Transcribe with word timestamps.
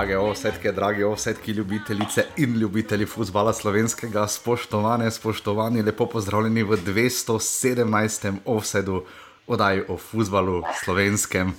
Drage 0.00 0.18
ovsetke, 0.18 0.72
drage 0.72 1.04
ovsetke, 1.06 1.52
ljubitelice 1.52 2.22
in 2.36 2.54
ljubitelji 2.56 3.06
futbola 3.06 3.52
slovenskega, 3.52 4.26
spoštovane, 4.28 5.10
spoštovani, 5.10 5.82
lepo 5.82 6.06
pozdravljeni 6.06 6.62
v 6.62 6.78
217. 6.86 8.32
ovsedu 8.44 9.02
oddaji 9.46 9.82
o 9.88 9.96
futbalu 9.96 10.62
slovenskem. 10.84 11.52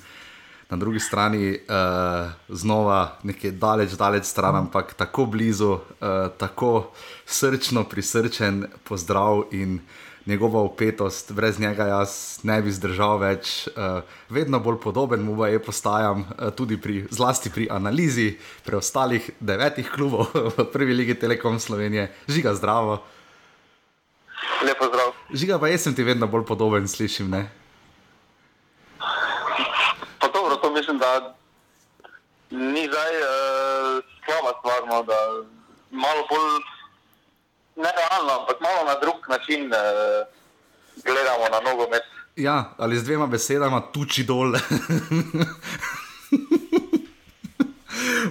Na 0.69 0.77
drugi 0.77 0.99
strani 0.99 1.51
uh, 1.51 2.31
znova 2.49 3.19
nekaj 3.23 3.51
daleč, 3.51 3.91
daleč 3.91 4.25
stran, 4.25 4.55
ampak 4.55 4.93
tako 4.93 5.25
blizu, 5.25 5.71
uh, 5.71 5.79
tako 6.37 6.91
srčno 7.25 7.83
prisrčen 7.83 8.65
pozdrav 8.83 9.43
in 9.51 9.79
njegova 10.25 10.61
upetost, 10.61 11.31
brez 11.31 11.59
njega 11.59 11.85
jaz 11.85 12.39
ne 12.43 12.61
bi 12.61 12.71
zdržal 12.71 13.17
več, 13.17 13.67
uh, 13.67 14.01
vedno 14.29 14.59
bolj 14.59 14.77
podoben 14.83 15.23
mu 15.23 15.45
je 15.45 15.59
postajam, 15.63 16.21
uh, 16.21 16.51
tudi 16.53 16.77
pri, 16.81 17.05
zlasti 17.09 17.49
pri 17.49 17.67
analizi 17.71 18.37
preostalih 18.65 19.31
devetih 19.39 19.89
klubov 19.89 20.29
v 20.57 20.65
prvi 20.73 20.93
ligi 20.93 21.15
Telekom 21.15 21.59
Slovenije. 21.59 22.11
Žiga 22.27 22.53
zdravo. 22.55 23.01
Lepo 24.65 24.85
zdrav. 24.85 25.13
Žiga 25.33 25.59
pa 25.59 25.67
jaz 25.67 25.87
sem 25.87 25.95
ti 25.95 26.03
vedno 26.03 26.27
bolj 26.27 26.45
podoben, 26.45 26.87
slišim. 26.87 27.29
Ne? 27.29 27.49
Pa 30.19 30.27
dobro, 30.27 30.55
to 30.55 30.71
mislim, 30.71 30.97
da 30.97 31.35
ni 32.51 32.85
zdaj 32.87 33.13
uh, 33.21 34.03
slaba 34.25 34.53
stvar, 34.59 34.81
no, 34.87 35.03
da 35.03 35.17
malo 35.91 36.27
bolj 36.29 36.61
ne 37.75 37.89
realno, 37.99 38.39
ampak 38.39 38.57
malo 38.61 38.83
na 38.85 38.95
drug 38.99 39.29
način 39.29 39.65
uh, 39.73 39.79
gledamo 41.05 41.45
na 41.51 41.59
nogomet. 41.71 42.03
Ja, 42.35 42.73
ali 42.77 42.97
z 42.97 43.03
dvema 43.03 43.27
besedama, 43.27 43.81
tuči 43.93 44.23
dol. 44.23 44.53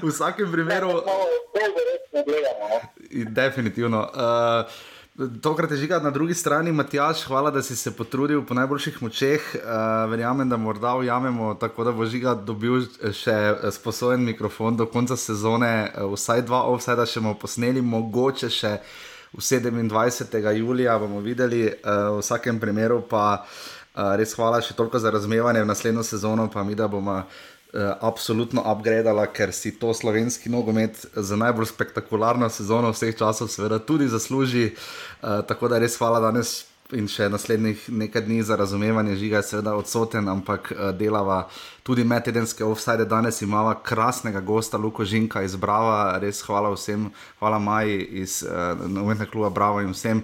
v 0.02 0.08
vsakem 0.08 0.52
primeru. 0.52 0.88
Bolj 0.88 1.74
resno 1.88 2.20
gledamo. 2.26 2.66
No. 2.70 3.30
Definitivno. 3.30 4.00
Uh, 4.14 4.70
Tokrat 5.42 5.70
je 5.70 5.76
žiga 5.76 5.98
na 5.98 6.10
drugi 6.10 6.34
strani, 6.34 6.72
Matjaš, 6.72 7.24
hvala, 7.28 7.50
da 7.50 7.62
si 7.62 7.76
se 7.76 7.90
potrudil 7.96 8.44
po 8.46 8.54
najboljših 8.54 9.02
močeh. 9.02 9.42
Uh, 9.54 9.60
verjamem, 10.10 10.48
da 10.48 10.56
morda 10.56 10.94
ujamemo 10.94 11.54
tako, 11.54 11.84
da 11.84 11.92
bo 11.92 12.06
žiga 12.06 12.34
dobil 12.34 12.86
še 13.12 13.36
sposoben 13.72 14.24
mikrofon 14.24 14.76
do 14.76 14.86
konca 14.86 15.16
sezone, 15.16 15.90
uh, 15.90 16.08
vsaj 16.14 16.46
dva 16.48 16.62
offsajda 16.72 17.06
še 17.06 17.20
bomo 17.20 17.36
posneli, 17.36 17.82
mogoče 17.84 18.48
še 18.48 18.72
v 18.78 19.09
27. 19.36 20.50
julija 20.56 20.98
bomo 20.98 21.20
videli, 21.20 21.66
uh, 21.66 22.16
v 22.16 22.18
vsakem 22.20 22.60
primeru 22.60 23.02
pa 23.08 23.44
uh, 23.44 24.16
res 24.18 24.34
hvala 24.34 24.60
še 24.62 24.74
toliko 24.74 24.98
za 24.98 25.10
razumevanje 25.10 25.62
v 25.62 25.70
naslednjo 25.70 26.02
sezono, 26.02 26.50
pa 26.50 26.64
mi 26.64 26.74
da 26.74 26.88
bomo. 26.88 27.22
Uh, 27.70 27.92
absolutno 28.02 28.64
upgradala, 28.66 29.28
ker 29.30 29.52
si 29.54 29.70
to 29.78 29.92
slovenski 29.94 30.50
nogomet 30.50 31.04
za 31.14 31.36
najbolj 31.38 31.68
spektakularno 31.70 32.48
sezono 32.50 32.90
vseh 32.90 33.14
časov, 33.14 33.46
seveda, 33.46 33.78
tudi 33.78 34.08
zasluži. 34.10 34.72
Uh, 35.22 35.46
tako 35.46 35.70
da 35.70 35.78
res 35.78 35.94
hvala 36.00 36.18
danes 36.18 36.64
in 36.96 37.08
še 37.10 37.28
naslednjih 37.32 37.86
nekaj 37.88 38.22
dni 38.26 38.42
za 38.42 38.56
razumevanje, 38.56 39.16
žiga 39.16 39.40
je 39.40 39.48
seveda 39.50 39.74
odsoten, 39.78 40.28
ampak 40.28 40.70
uh, 40.72 40.90
delava 40.96 41.42
tudi 41.86 42.04
medtedenske 42.04 42.64
offside. 42.64 43.04
Danes 43.04 43.42
imamo 43.42 43.74
krasnega 43.84 44.40
gosta, 44.40 44.78
Luko 44.78 45.04
Žinka 45.04 45.42
iz 45.42 45.56
Brava, 45.56 46.18
res 46.22 46.42
hvala 46.46 46.70
vsem, 46.74 47.10
hvala 47.38 47.58
Maji 47.58 48.00
iz 48.22 48.40
uh, 48.42 48.78
Novometnega 48.86 49.30
kluba 49.30 49.50
Bravo 49.50 49.80
in 49.80 49.92
vsem. 49.96 50.22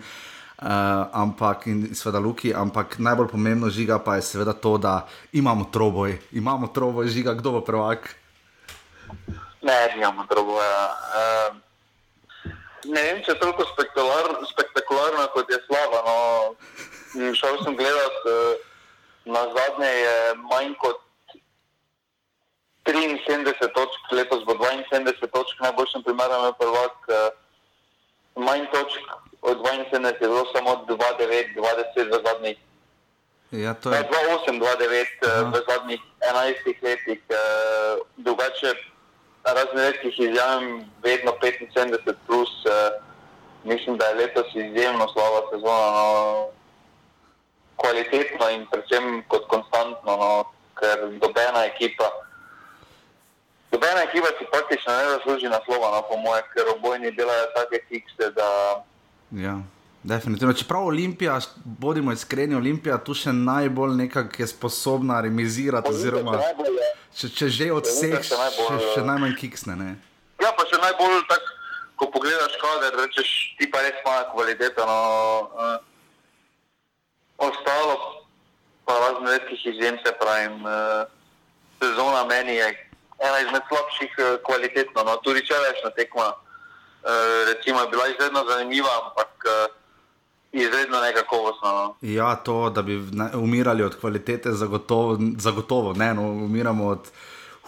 Uh, 0.56 0.68
ampak, 1.12 1.66
in 1.68 1.82
seveda, 1.92 2.18
Luki, 2.22 2.54
ampak 2.54 2.96
najbolj 2.98 3.28
pomembno 3.28 3.68
žiga 3.68 3.98
pa 4.00 4.16
je 4.16 4.24
seveda 4.24 4.54
to, 4.56 4.78
da 4.78 5.02
imamo 5.36 5.68
troboj, 5.72 6.16
imamo 6.32 6.72
troboj, 6.72 7.08
žiga, 7.12 7.34
kdo 7.36 7.58
bo 7.58 7.60
prvak. 7.60 8.08
Ne, 9.62 9.78
imamo 9.96 10.24
troboja. 10.30 10.80
Uh, 11.12 11.65
ne 12.88 13.02
vem, 13.02 13.22
če 13.24 13.34
je 13.34 13.40
toliko 13.40 13.66
spektakular, 13.72 14.30
spektakularno, 14.50 15.26
kot 15.34 15.50
je 15.50 15.58
slava. 15.66 16.02
No. 16.06 16.16
Šel 17.36 17.58
sem 17.64 17.76
gledat, 17.78 18.16
uh, 18.28 18.64
na 19.32 19.42
zadnje 19.54 19.90
je 19.90 20.16
manj 20.50 20.74
kot 20.82 21.02
73 22.86 23.70
točk, 23.74 24.12
letos 24.12 24.44
bo 24.46 24.54
72 24.60 25.30
točk, 25.32 25.60
najboljšem 25.64 26.04
primeru 26.06 26.42
je 26.46 26.52
prvak. 26.60 26.98
Uh, 27.08 28.44
manj 28.46 28.66
točk 28.74 29.14
od 29.42 29.64
72 29.64 30.06
je 30.06 30.28
bilo 30.28 30.44
samo 30.54 30.84
2-9, 30.88 31.54
2-10 31.56 32.12
v 32.12 32.22
zadnjih. 32.26 32.58
Ja, 33.50 33.74
to 33.74 33.94
je. 33.94 34.02
2-8, 34.02 34.60
2-9 34.60 34.60
Aha. 34.60 35.42
uh, 35.42 35.54
v 35.54 35.62
zadnjih 35.70 36.02
11 36.20 36.82
letih. 36.82 37.20
Drugače, 38.16 38.74
razen 39.54 39.78
redkih 39.78 40.20
izjavim, 40.20 40.84
vedno 41.02 41.32
75 41.42 42.14
plus. 42.26 42.50
Uh, 42.64 43.02
mislim, 43.64 43.96
da 43.96 44.04
je 44.04 44.14
letos 44.14 44.46
izjemno 44.54 45.08
slaba 45.12 45.40
sezona. 45.50 45.90
No, 45.90 46.46
kvalitetno 47.76 48.48
in 48.50 48.66
predvsem 48.70 49.24
kot 49.28 49.48
konstantno, 49.48 50.16
no, 50.16 50.44
ker 50.80 50.98
dobena 51.20 51.64
ekipa. 51.64 52.10
Dobena 53.70 54.02
ekipa 54.02 54.26
si 54.38 54.46
praktično 54.52 54.92
ne 54.92 55.04
zasluži 55.04 55.48
naslova, 55.48 55.90
no, 55.90 56.02
po 56.08 56.16
mojem, 56.16 56.44
ker 56.54 56.64
obojni 56.76 57.10
delajo 57.10 57.46
take 57.54 57.84
fikse, 57.88 58.30
da 58.30 58.48
Ja, 59.30 59.58
definitivno. 60.06 60.54
Čeprav 60.54 60.86
Olimpija, 60.86 61.38
bodimo 61.64 62.12
iskreni, 62.12 62.54
Olimpija 62.54 62.98
tu 62.98 63.14
še 63.14 63.32
najbolj 63.32 63.96
nekako 63.96 64.42
je 64.42 64.46
sposobna 64.46 65.20
remizirati, 65.20 65.90
oziroma 65.90 66.38
če, 67.16 67.30
če 67.34 67.48
že 67.48 67.68
od 67.74 67.88
vseh, 67.88 68.18
še 68.20 68.30
še, 68.30 68.38
najbolj, 68.38 68.86
še 68.94 69.00
ja. 69.00 69.06
najmanj 69.10 69.36
kiksne. 69.40 69.76
Ne? 69.80 69.90
Ja, 70.42 70.52
pa 70.54 70.66
še 70.70 70.78
najbolj 70.82 71.24
tako, 71.30 71.54
ko 71.96 72.10
pogledaš 72.14 72.54
kader, 72.60 72.98
rečeš, 73.02 73.32
ti 73.58 73.68
pa 73.72 73.82
res 73.82 73.98
imaš 74.04 74.30
kvaliteto. 74.34 74.86
No, 74.86 75.00
uh, 75.56 75.76
ostalo 77.50 77.96
pa 78.86 78.94
razne 79.02 79.32
redkih 79.34 79.64
izjem, 79.72 79.98
se 80.04 80.12
pravim. 80.20 80.60
Uh, 80.62 81.08
sezona 81.82 82.24
meni 82.28 82.54
je 82.56 82.68
ena 83.18 83.40
izmed 83.42 83.64
slabših 83.68 84.12
uh, 84.20 84.36
kvalitetno. 84.46 85.02
No, 85.08 85.16
tudi 85.24 85.42
včerajšnja 85.42 85.90
tekma 85.96 86.28
uh, 86.30 87.42
recimo, 87.50 87.82
je 87.82 87.90
bila 87.90 88.06
izredno 88.12 88.44
zanimiva, 88.48 88.92
ampak 89.02 89.32
uh, 89.48 89.74
izredno 90.52 91.00
nekakovostna. 91.00 91.72
No. 91.72 91.94
Ja, 92.00 92.34
to, 92.34 92.70
da 92.70 92.82
bi 92.82 93.02
umirali 93.34 93.82
od 93.82 94.00
kvalitete, 94.00 94.52
zagotovo, 94.52 95.18
zagotovo 95.38 95.92
ne, 95.92 96.14
no, 96.14 96.22
umiramo 96.22 96.86
od 96.86 97.10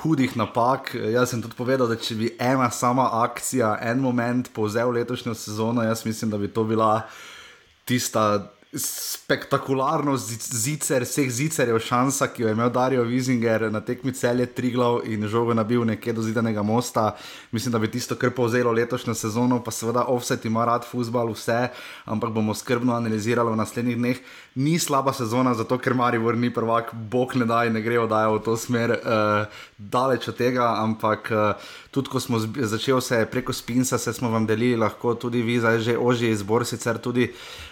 hudih 0.02 0.36
napak. 0.36 0.94
Jaz 0.94 1.30
sem 1.30 1.42
tudi 1.42 1.56
povedal, 1.58 1.88
da 1.88 1.96
če 1.96 2.14
bi 2.14 2.30
ena 2.38 2.70
sama 2.70 3.08
akcija, 3.24 3.78
en 3.82 4.00
moment 4.00 4.52
povzel 4.54 4.92
letošnjo 4.94 5.34
sezono, 5.34 5.82
jaz 5.82 6.04
mislim, 6.06 6.30
da 6.30 6.38
bi 6.38 6.48
to 6.48 6.64
bila 6.64 7.02
tista. 7.84 8.52
Spektakularno 8.74 10.16
zi- 10.16 10.36
zicer, 10.36 11.02
vseh 11.02 11.30
zicerjev, 11.32 11.78
šansa, 11.80 12.26
ki 12.28 12.42
jo 12.42 12.48
je 12.48 12.52
imel 12.52 12.68
Darijo 12.70 13.02
Vizinger 13.02 13.62
na 13.72 13.80
tekmi 13.80 14.12
celje 14.12 14.46
Triglav 14.46 14.98
in 15.08 15.24
žogo 15.28 15.54
nabil 15.54 15.86
nekje 15.88 16.12
do 16.12 16.22
zidanega 16.22 16.62
mosta. 16.62 17.16
Mislim, 17.52 17.72
da 17.72 17.78
bi 17.78 17.88
tisto 17.90 18.14
kar 18.14 18.30
povzelo 18.30 18.72
letošnjo 18.72 19.14
sezono, 19.14 19.62
pa 19.64 19.70
seveda 19.70 20.04
offset 20.12 20.44
ima 20.44 20.64
rad 20.68 20.84
futbal, 20.84 21.32
vse, 21.32 21.68
ampak 22.04 22.30
bomo 22.30 22.54
skrbno 22.54 22.92
analizirali 22.92 23.52
v 23.52 23.56
naslednjih 23.56 23.96
dneh. 23.96 24.20
Ni 24.54 24.78
slaba 24.78 25.12
sezona, 25.12 25.54
zato 25.54 25.78
ker 25.78 25.94
Maribor 25.94 26.36
ni 26.36 26.52
prvak, 26.54 26.92
bog 26.92 27.36
ne 27.36 27.48
da 27.48 27.64
in 27.64 27.72
ne 27.72 27.80
gre 27.80 27.96
oddaja 28.00 28.28
v 28.28 28.42
to 28.44 28.56
smer, 28.56 28.98
uh, 29.00 29.62
daleč 29.78 30.28
od 30.28 30.36
tega, 30.36 30.74
ampak 30.82 31.32
uh, 31.32 31.72
tudi 31.90 32.12
ko 32.12 32.20
smo 32.20 32.36
začeli 32.44 33.00
se 33.02 33.24
preko 33.30 33.52
Spinsa, 33.52 33.98
se 33.98 34.12
smo 34.12 34.28
vam 34.30 34.46
delili, 34.46 34.76
lahko 34.76 35.14
tudi 35.14 35.42
vi, 35.42 35.56
zdaj 35.56 35.80
že 35.80 35.98
ožji 35.98 36.30
izbor, 36.36 36.66
sicer 36.68 36.98
tudi 36.98 37.32
uh, 37.32 37.67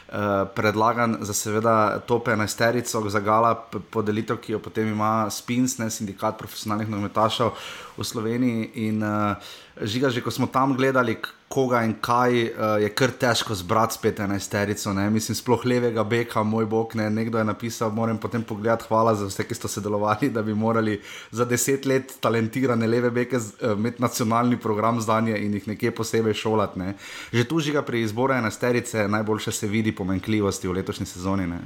predlagan 0.55 1.17
za 1.21 1.35
seveda 1.35 1.99
top 2.07 2.29
11 2.29 3.11
za 3.11 3.21
gala 3.21 3.55
podelitev, 3.91 4.37
ki 4.37 4.53
jo 4.53 4.59
potem 4.59 4.89
ima 4.89 5.31
Spins, 5.31 5.79
ne 5.79 5.91
sindikat 5.91 6.39
profesionalnih 6.39 6.89
nogometašev 6.89 7.51
v 7.99 8.05
Sloveniji. 8.05 8.71
In 8.87 9.03
uh, 9.03 9.35
žiga, 9.83 10.09
že 10.11 10.25
ko 10.25 10.31
smo 10.31 10.47
tam 10.47 10.77
gledali, 10.77 11.17
koga 11.49 11.83
in 11.85 11.95
kaj, 12.01 12.33
uh, 12.33 12.77
je 12.83 12.89
kar 12.91 13.13
težko 13.13 13.55
zbrati 13.55 13.95
spet 13.95 14.19
11 14.19 14.93
ne 14.97 15.11
mislim, 15.11 15.37
sploh 15.37 15.65
levega 15.65 16.05
beka, 16.05 16.43
moj 16.43 16.67
bog, 16.67 16.95
ne, 16.97 17.11
nekdo 17.11 17.39
je 17.39 17.45
napisal, 17.45 17.91
moram 17.91 18.19
potem 18.19 18.43
pogledati, 18.43 18.85
hvala 18.89 19.15
za 19.15 19.29
vse, 19.29 19.45
ki 19.47 19.55
ste 19.55 19.69
sodelovali, 19.69 20.31
da 20.31 20.43
bi 20.43 20.55
morali 20.55 21.01
za 21.31 21.45
deset 21.45 21.87
let 21.87 22.17
talentirane 22.21 22.87
leve 22.87 23.11
beke 23.11 23.37
eh, 23.37 23.73
imeti 23.73 24.03
nacionalni 24.03 24.57
program 24.57 25.01
zdanje 25.01 25.39
in 25.39 25.55
jih 25.55 25.69
nekje 25.69 25.95
posebej 25.95 26.35
šolati. 26.35 26.79
Ne. 26.79 26.95
Že 27.33 27.45
tu 27.49 27.61
žiga 27.61 27.83
pri 27.83 28.03
izboru 28.03 28.35
enesterice 28.35 29.09
najboljše 29.09 29.53
se 29.53 29.67
vidi 29.67 29.95
pomenkljivosti 29.95 30.69
v 30.69 30.73
letošnji 30.73 31.07
sezoni. 31.07 31.47
Ne. 31.47 31.61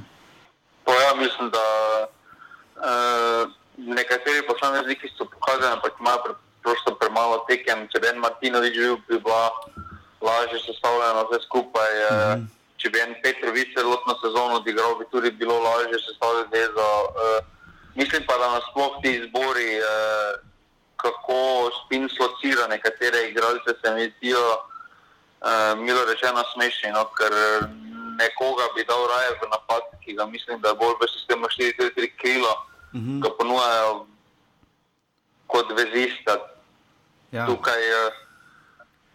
Pa 0.85 0.93
ja, 0.93 1.15
mislim, 1.15 1.49
da 1.49 1.65
uh, 2.75 3.51
nekateri 3.77 4.45
posamezniki 4.47 5.07
so 5.17 5.25
pokazali, 5.25 5.73
ampak 5.73 5.93
imajo 5.99 6.35
prosto 6.63 6.95
premalo 6.95 7.43
tekem. 7.49 7.87
Če 7.91 8.01
bi 8.01 8.09
en 8.11 8.21
Martinovič 8.23 8.77
bil, 8.77 8.97
bi 9.09 9.19
bila 9.19 9.49
lažje 10.21 10.59
sestavljena 10.65 11.25
vse 11.29 11.39
skupaj. 11.45 11.91
Mm 12.11 12.17
-hmm. 12.17 12.47
Če 12.81 12.89
bi 12.89 12.99
en 12.99 13.15
Petrovič 13.23 13.73
celotno 13.77 14.15
sezono 14.21 14.55
odigral, 14.61 14.95
bi 14.99 15.05
tudi 15.11 15.31
bilo 15.31 15.59
lažje 15.59 15.99
sestavljati 16.07 16.57
vezo. 16.57 16.87
Uh, 17.05 17.45
mislim 17.95 18.23
pa, 18.27 18.37
da 18.37 18.51
nasploh 18.51 18.97
ti 19.01 19.11
izbori, 19.11 19.77
uh, 19.79 20.41
kako 20.95 21.69
spin 21.77 22.09
slocira 22.09 22.67
nekatere 22.67 23.29
igralce, 23.29 23.71
se 23.81 23.93
mi 23.93 24.13
zdijo, 24.17 24.45
uh, 24.51 25.77
milo 25.77 26.05
rečeno, 26.05 26.43
smešni. 26.53 26.91
No, 26.91 27.05
ker 27.17 27.33
nekoga 28.17 28.65
bi 28.75 28.83
dal 28.83 29.07
raje 29.13 29.29
v 29.41 29.49
napad, 29.51 29.83
ki 30.05 30.13
ga 30.13 30.25
mislim, 30.25 30.61
da 30.61 30.69
je 30.69 30.79
bolj 30.81 30.95
v 31.01 31.11
sistemu 31.15 31.45
4-3 31.45 32.11
krilo, 32.21 32.53
uh 32.93 33.01
-huh. 33.01 33.21
ga 33.23 33.29
ponujajo 33.37 34.05
kot 35.51 35.71
vezista. 35.75 36.37
Ja. 37.31 37.45
Tukaj 37.47 37.83
uh, 37.91 38.19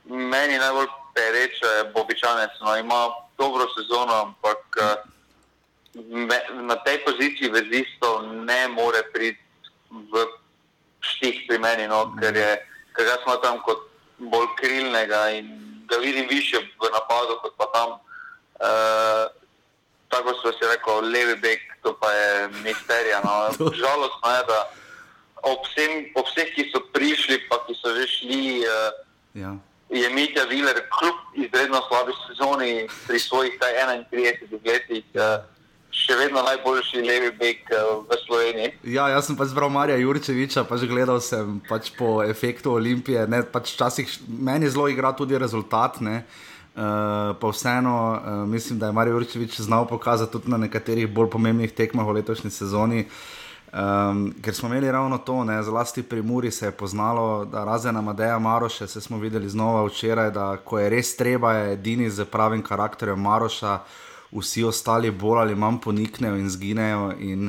meni 0.04 0.58
najbolj 0.58 0.88
pereče 1.14 1.66
je 1.66 1.90
Bobičanec. 1.94 2.50
No, 2.60 2.76
ima 2.76 3.08
dobro 3.38 3.66
sezono, 3.76 4.14
ampak 4.14 4.62
uh, 4.80 4.94
me, 6.04 6.40
na 6.62 6.76
tej 6.84 7.04
poziciji 7.04 7.50
vezistov 7.50 8.22
ne 8.44 8.68
more 8.68 9.02
priti 9.12 9.40
v 9.90 10.26
štih 11.00 11.44
pri 11.48 11.58
meni, 11.58 11.86
no, 11.88 12.12
ker, 12.20 12.36
je, 12.36 12.52
ker 12.96 13.04
ga 13.06 13.16
smatram 13.24 13.60
kot 13.64 13.86
bolj 14.18 14.48
krilnega 14.60 15.30
in 15.38 15.52
ga 15.86 15.96
vidim 16.02 16.26
više 16.28 16.58
v 16.58 16.90
napadu, 16.92 17.38
kot 17.42 17.54
pa 17.56 17.66
tam. 17.72 17.88
Uh, 18.56 19.24
tako 20.08 20.32
so 20.40 20.52
si 20.52 20.64
rekel, 20.64 21.04
levi 21.12 21.36
bek, 21.36 21.60
to 21.82 21.92
pa 22.00 22.10
je 22.12 22.48
misterija. 22.64 23.20
No. 23.24 23.52
Žalostno 23.80 24.30
je, 24.32 24.42
da 24.48 24.58
ob, 25.46 25.64
vsem, 25.70 26.10
ob 26.18 26.26
vseh, 26.28 26.50
ki 26.54 26.68
so 26.74 26.82
prišli, 26.94 27.40
pa 27.50 27.62
ki 27.66 27.78
so 27.78 27.94
že 27.94 28.06
šli, 28.10 28.66
uh, 28.66 28.90
ja. 29.38 29.52
je 29.94 30.08
Mitja 30.10 30.46
Viler 30.50 30.82
kljub 30.90 31.46
izredno 31.46 31.82
slabi 31.88 32.16
sezoni 32.26 32.72
pri 33.06 33.18
svojih 33.22 33.54
31 33.62 34.58
letih. 34.66 35.04
Uh, 35.14 35.44
še 35.96 36.16
vedno 36.18 36.42
najboljši 36.44 37.02
levi 37.04 37.30
bek 37.38 37.70
uh, 37.72 38.02
v 38.04 38.18
Sloveniji. 38.26 38.72
Ja, 38.92 39.08
jaz 39.14 39.30
sem 39.30 39.38
pač 39.38 39.52
zbral 39.54 39.70
Marija 39.72 39.96
Jurčeviča, 40.00 40.66
pač 40.68 40.84
gledal 40.88 41.22
sem 41.24 41.56
pač 41.68 41.88
po 41.96 42.20
efektu 42.24 42.74
Olimpije. 42.76 43.24
Ne, 43.30 43.40
pač 43.48 43.72
časih, 43.78 44.10
meni 44.28 44.68
zelo 44.68 44.90
igra 44.92 45.14
tudi 45.16 45.40
rezultat. 45.40 46.02
Ne. 46.04 46.20
Uh, 46.76 47.32
pa 47.40 47.48
vseeno 47.48 47.96
uh, 48.12 48.44
mislim, 48.44 48.76
da 48.78 48.90
je 48.90 48.96
Marijo 48.98 49.16
Jurčevič 49.16 49.56
znal 49.64 49.88
pokazati 49.88 50.34
tudi 50.34 50.52
na 50.52 50.60
nekaterih 50.60 51.08
bolj 51.08 51.30
pomembnih 51.32 51.72
tekmah 51.72 52.04
v 52.04 52.18
letošnji 52.20 52.52
sezoni. 52.52 53.06
Um, 53.76 54.30
ker 54.40 54.54
smo 54.54 54.70
imeli 54.70 54.88
ravno 54.92 55.18
to, 55.18 55.44
ne, 55.44 55.58
zlasti 55.62 56.02
pri 56.02 56.22
Muri 56.22 56.50
se 56.50 56.66
je 56.66 56.72
poznalo, 56.72 57.44
da 57.44 57.64
razen 57.64 57.96
Amadeja 57.96 58.38
Maroša, 58.38 58.86
se 58.86 59.00
smo 59.00 59.18
videli 59.18 59.48
znova 59.48 59.84
včeraj, 59.84 60.30
da 60.30 60.56
ko 60.56 60.78
je 60.78 60.88
res 60.90 61.16
treba, 61.16 61.52
je 61.52 61.72
edini 61.72 62.10
z 62.10 62.24
pravim 62.24 62.62
karakterjem 62.62 63.20
Maroša, 63.20 63.74
uh, 63.74 64.06
vsi 64.32 64.64
ostali 64.64 65.10
bolj 65.10 65.40
ali 65.40 65.54
manj 65.54 65.78
poniknejo 65.84 66.36
in 66.36 66.50
zginejo. 66.50 67.12
In, 67.18 67.46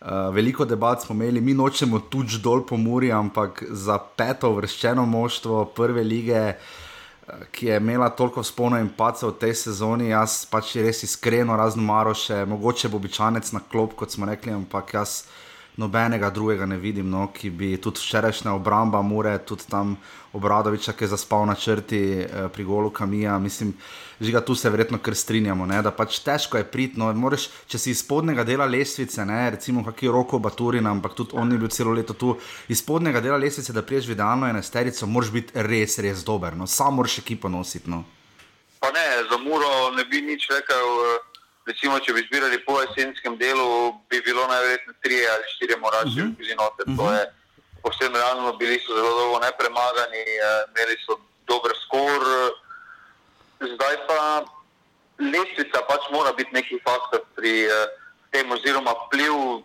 uh, 0.00 0.08
veliko 0.34 0.64
debat 0.64 1.02
smo 1.02 1.14
imeli, 1.14 1.40
mi 1.40 1.54
nočemo 1.54 1.98
tuč 1.98 2.38
dol 2.42 2.66
po 2.66 2.76
Muri, 2.76 3.12
ampak 3.12 3.64
za 3.70 3.98
peto 3.98 4.52
vrščeno 4.52 5.06
moštvo 5.06 5.64
prve 5.64 6.04
lige. 6.04 6.54
Eh, 7.22 7.44
ki 7.50 7.66
je 7.66 7.76
imela 7.76 8.08
toliko 8.08 8.42
spona 8.42 8.80
in 8.80 8.88
paca 8.96 9.28
v 9.28 9.36
tej 9.38 9.54
sezoni, 9.54 10.08
jaz 10.08 10.42
pač 10.50 10.74
res 10.76 11.04
iskreno, 11.06 11.54
razno 11.56 11.82
maro 11.82 12.14
še, 12.14 12.40
mogoče 12.50 12.88
bo 12.90 12.98
običajnec 12.98 13.52
na 13.52 13.60
klop, 13.70 13.94
kot 13.94 14.10
smo 14.10 14.26
rekli, 14.26 14.50
ampak 14.52 14.90
jaz 14.94 15.12
nobenega 15.76 16.30
drugega 16.30 16.66
ne 16.66 16.76
vidim, 16.76 17.10
no, 17.10 17.28
ki 17.32 17.50
bi 17.50 17.76
tudi 17.80 18.00
včerajšnja 18.00 18.52
obramba, 18.52 19.00
mure, 19.02 19.38
tudi 19.38 19.64
tam 19.70 19.96
obradoviča, 20.32 20.92
ki 20.92 21.04
je 21.04 21.08
zaspal 21.14 21.46
na 21.48 21.54
črti 21.54 22.00
eh, 22.20 22.48
pri 22.52 22.64
golu 22.64 22.90
Kamija. 22.90 23.38
Mislim, 23.38 23.72
žiga 24.20 24.40
tu 24.40 24.54
se 24.54 24.70
verjetno 24.70 24.98
kar 24.98 25.14
strinjamo, 25.14 25.66
ne, 25.66 25.80
da 25.82 25.90
pač 25.90 26.18
težko 26.24 26.60
je 26.60 26.68
priti. 26.68 27.00
No, 27.00 27.12
če 27.66 27.78
si 27.78 27.90
iz 27.90 28.04
spodnega 28.04 28.44
dela 28.44 28.66
lestvice, 28.68 29.24
ne, 29.24 29.50
recimo 29.56 29.84
kakšen 29.84 30.12
roko 30.12 30.38
Baturin, 30.38 30.86
ampak 30.86 31.16
tudi 31.16 31.36
on 31.40 31.52
je 31.52 31.58
bil 31.58 31.72
celo 31.72 31.96
leto 31.96 32.14
tu, 32.14 32.36
iz 32.68 32.84
spodnega 32.84 33.20
dela 33.24 33.40
lestvice, 33.40 33.72
da 33.72 33.82
priješ 33.82 34.12
v 34.12 34.16
idealno 34.18 34.48
enesterico, 34.48 35.08
moraš 35.08 35.32
biti 35.32 35.68
res, 35.68 35.98
res 36.04 36.24
dober. 36.24 36.56
No, 36.56 36.66
sam 36.66 37.00
moraš 37.00 37.18
ekipo 37.24 37.48
nositi. 37.48 37.90
No. 37.90 38.04
Pa 38.80 38.90
ne, 38.92 39.08
za 39.30 39.38
muro 39.40 39.92
ne 39.96 40.04
bi 40.04 40.20
nič 40.20 40.50
rekel. 40.52 40.96
Uh 41.00 41.31
recimo, 41.66 41.98
če 42.00 42.12
bi 42.12 42.24
zbirali 42.26 42.58
po 42.64 42.80
jesenskem 42.82 43.36
delu, 43.38 43.92
bi 44.10 44.20
bilo 44.26 44.46
najverjetneje 44.46 44.98
tri 45.02 45.18
ali 45.26 45.44
štiri 45.54 45.76
morači 45.80 46.18
uh 46.20 46.26
-huh. 46.26 46.36
bili 46.36 46.54
noter. 46.54 46.86
Uh 46.88 46.94
-huh. 46.94 46.98
To 46.98 47.12
je 47.14 47.22
posebno 47.82 48.18
realno, 48.18 48.52
bili 48.56 48.80
so 48.80 48.94
zelo 48.94 49.10
dolgo 49.18 49.38
nepremagani, 49.38 50.24
eh, 50.38 50.62
imeli 50.70 50.96
so 51.06 51.18
dober 51.46 51.72
skor. 51.84 52.22
Zdaj 53.60 53.96
pa 54.06 54.44
lestvica 55.18 55.78
pač 55.88 56.02
mora 56.10 56.32
biti 56.32 56.50
neki 56.52 56.78
faktor 56.84 57.20
pri 57.36 57.64
eh, 57.64 57.86
tem, 58.30 58.50
oziroma 58.52 58.94
vpliv, 59.06 59.62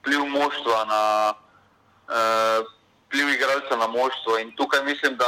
vpliv 0.00 0.24
moštva 0.26 0.84
na. 0.84 1.34
Uh, 2.10 2.66
Pliv 3.10 3.28
igralca 3.28 3.76
na 3.76 3.86
moštvo. 3.86 4.38
In 4.38 4.56
tukaj 4.56 4.84
mislim, 4.84 5.16
da 5.16 5.26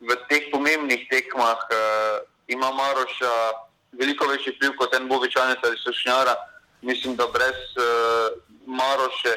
v 0.00 0.14
teh 0.28 0.50
pomembnih 0.52 1.06
tekmah 1.10 1.58
uh, 1.58 2.22
ima 2.46 2.70
Maroša 2.70 3.34
veliko 3.98 4.26
večji 4.26 4.52
vpliv 4.56 4.76
kot 4.78 4.94
en 4.94 5.08
bobičanec 5.08 5.58
ali 5.64 5.78
sošnjara. 5.78 6.34
Mislim, 6.82 7.16
da 7.16 7.26
brez 7.26 7.60
uh, 7.76 8.38
Maroše, 8.66 9.34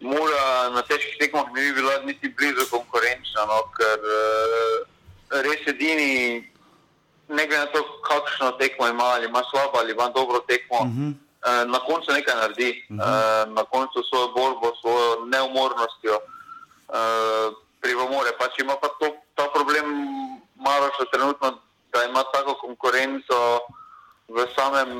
mora 0.00 0.68
na 0.74 0.82
težkih 0.82 1.16
tekmah 1.20 1.52
ne 1.54 1.62
bi 1.62 1.72
bila 1.72 1.98
niti 2.06 2.28
blizu 2.28 2.66
konkurenčna, 2.70 3.46
no, 3.46 3.62
ker 3.76 3.98
uh, 4.02 5.42
res 5.46 5.66
edini, 5.66 6.42
ne 7.28 7.46
glede 7.46 7.64
na 7.64 7.70
to, 7.72 7.82
kakšno 8.08 8.50
tekmo 8.58 8.88
ima, 8.88 9.04
ali 9.04 9.26
ima 9.26 9.42
slabo 9.50 9.78
ali 9.78 9.92
ima 9.92 10.08
dobro 10.08 10.38
tekmo, 10.48 10.78
uh 10.80 10.86
-huh. 10.86 11.12
uh, 11.12 11.70
na 11.70 11.78
koncu 11.78 12.12
nekaj 12.12 12.34
naredi, 12.34 12.86
uh 12.90 12.96
-huh. 12.96 13.46
uh, 13.46 13.54
na 13.54 13.64
koncu 13.64 14.02
svojo 14.08 14.28
borbo, 14.28 14.72
svojo 14.80 15.26
neumornostjo. 15.26 16.18
Uh, 16.88 17.54
Privomore, 17.80 18.30
pač 18.38 18.58
ima 18.58 18.74
pa 18.82 18.88
to, 18.88 19.06
ta 19.34 19.44
problem, 19.54 19.86
Maroša, 20.56 21.04
trenutno 21.12 21.58
da 21.98 22.04
ima 22.04 22.22
tako 22.34 22.54
konkurenco 22.64 23.38
v 24.28 24.38
samem, 24.56 24.90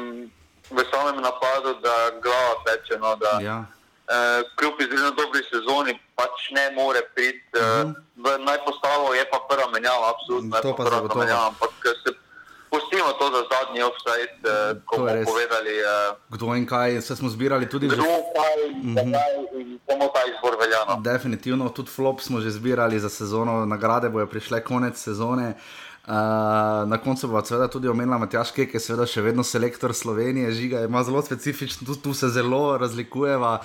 v 0.71 0.81
samem 0.93 1.17
napadu, 1.23 1.71
da 1.85 1.95
glava 2.25 2.55
teče. 2.67 2.99
No, 2.99 3.17
da, 3.17 3.33
ja. 3.43 3.59
uh, 3.59 4.41
kljub 4.57 4.75
izredno 4.81 5.11
dobri 5.21 5.43
sezoni, 5.53 5.93
pač 6.19 6.51
ne 6.57 6.67
more 6.79 7.03
priti. 7.15 7.55
Uh 7.55 7.61
-huh. 7.61 7.95
uh, 8.17 8.45
Najpostavo 8.49 9.15
je 9.15 9.25
pa 9.33 9.39
prva 9.49 9.67
menjava, 9.75 10.05
absolutno 10.15 10.57
ne 10.57 10.63
pa 10.63 10.85
prva 10.85 11.01
menjava. 11.21 11.47
Ampak 11.47 11.71
se 12.03 12.11
pustimo 12.71 13.13
to 13.19 13.27
za 13.37 13.43
zadnji 13.53 13.81
offside, 13.91 14.37
uh, 14.45 14.83
ko 14.87 14.97
bomo 14.97 15.25
povedali. 15.31 15.75
Uh, 15.85 16.17
kdo 16.35 16.55
in 16.55 16.67
kaj, 16.67 17.01
se 17.01 17.17
smo 17.17 17.29
zbirali 17.29 17.69
tudi 17.69 17.89
že. 17.89 17.97
Kdo 17.97 18.05
kaj, 18.37 18.59
uh 18.71 18.77
mhm. 18.77 18.99
-huh. 18.99 19.61
in 19.61 19.79
bomo 19.87 20.07
ta 20.15 20.21
izbor 20.33 20.55
veljano. 20.61 21.01
Definitivno, 21.13 21.69
tudi 21.69 21.91
flop 21.91 22.21
smo 22.21 22.41
že 22.41 22.51
zbirali 22.51 23.01
za 23.01 23.09
sezono, 23.09 23.67
nagrade 23.67 24.09
bojo 24.09 24.27
prišle 24.27 24.65
konec 24.65 24.97
sezone. 24.97 25.55
Uh, 26.09 26.15
na 26.89 26.97
koncu 27.05 27.29
bo 27.29 27.41
seveda 27.45 27.69
tudi 27.69 27.89
omenila 27.89 28.17
Matjaš 28.19 28.55
Kek, 28.57 28.71
ki 28.71 28.79
je 28.79 28.81
seveda 28.81 29.05
še 29.05 29.21
vedno 29.27 29.45
selektor 29.45 29.93
Slovenije, 29.93 30.55
žiga 30.57 30.87
ima 30.87 31.03
zelo 31.05 31.21
specifičen, 31.21 31.85
tu, 31.85 31.99
tu 32.01 32.15
se 32.17 32.31
zelo 32.33 32.79
razlikujeva. 32.81 33.59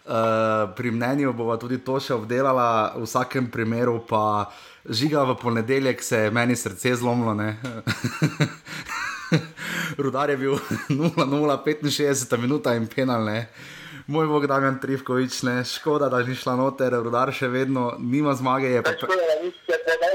Uh, 0.00 0.72
pri 0.76 0.90
mnenju 0.96 1.34
bova 1.36 1.58
tudi 1.60 1.76
to 1.84 1.98
še 2.00 2.16
obdelala, 2.16 2.96
v 2.96 3.04
vsakem 3.04 3.50
primeru 3.52 3.98
pa 4.08 4.48
žiga 4.88 5.26
v 5.28 5.36
ponedeljek, 5.42 6.00
se 6.02 6.24
je 6.24 6.30
meni 6.32 6.56
srce 6.56 6.94
zlomilo. 7.02 7.36
Rudar 10.00 10.32
je 10.32 10.36
bil 10.40 10.56
0-0-65 10.88 12.40
minuta 12.40 12.74
in 12.80 12.88
penal. 12.88 13.28
Ne? 13.28 13.44
Moj 14.06 14.26
bog, 14.26 14.46
da 14.48 14.56
imam 14.58 14.80
Trivkovič, 14.80 15.42
ne 15.42 15.60
škoda, 15.68 16.08
da 16.08 16.24
ni 16.24 16.34
šla 16.34 16.56
noter, 16.56 16.96
rudar 17.04 17.30
še 17.30 17.52
vedno 17.52 17.92
nima 17.98 18.32
zmage. 18.34 18.72
Je 18.72 18.82
pa... 18.82 18.96
Škoda, 18.96 19.20
da 19.20 19.36
nisi 19.44 19.60
se 19.68 19.78
predal. 19.84 20.09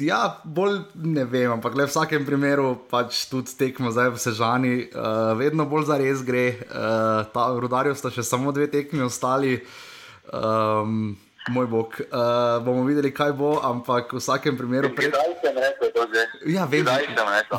Ja, 0.00 0.40
bolj 0.44 0.78
ne 0.94 1.26
vem, 1.28 1.50
ampak 1.52 1.74
v 1.76 1.84
vsakem 1.84 2.24
primeru 2.24 2.78
pač 2.88 3.26
tudi 3.28 3.52
tekmo 3.60 3.92
zdaj 3.92 4.14
v 4.14 4.22
Sežani, 4.22 4.76
uh, 4.88 5.36
vedno 5.36 5.68
bolj 5.68 5.90
za 5.92 5.98
res 6.00 6.24
gre. 6.24 6.46
Uh, 6.64 7.28
ta 7.28 7.52
rodarjev 7.52 7.98
sta 8.00 8.08
še 8.08 8.24
samo 8.24 8.56
dve 8.56 8.70
tekmi 8.72 9.04
ostali. 9.04 9.60
Um, 10.32 11.12
moj 11.48 11.66
bog, 11.66 12.00
uh, 12.00 12.64
bomo 12.64 12.84
videli, 12.84 13.14
kaj 13.14 13.32
bo, 13.32 13.56
ampak 13.62 14.12
v 14.12 14.18
vsakem 14.18 14.56
primeru. 14.58 14.90
Pred... 14.96 15.14
Ja, 16.46 16.64
vem, 16.70 16.86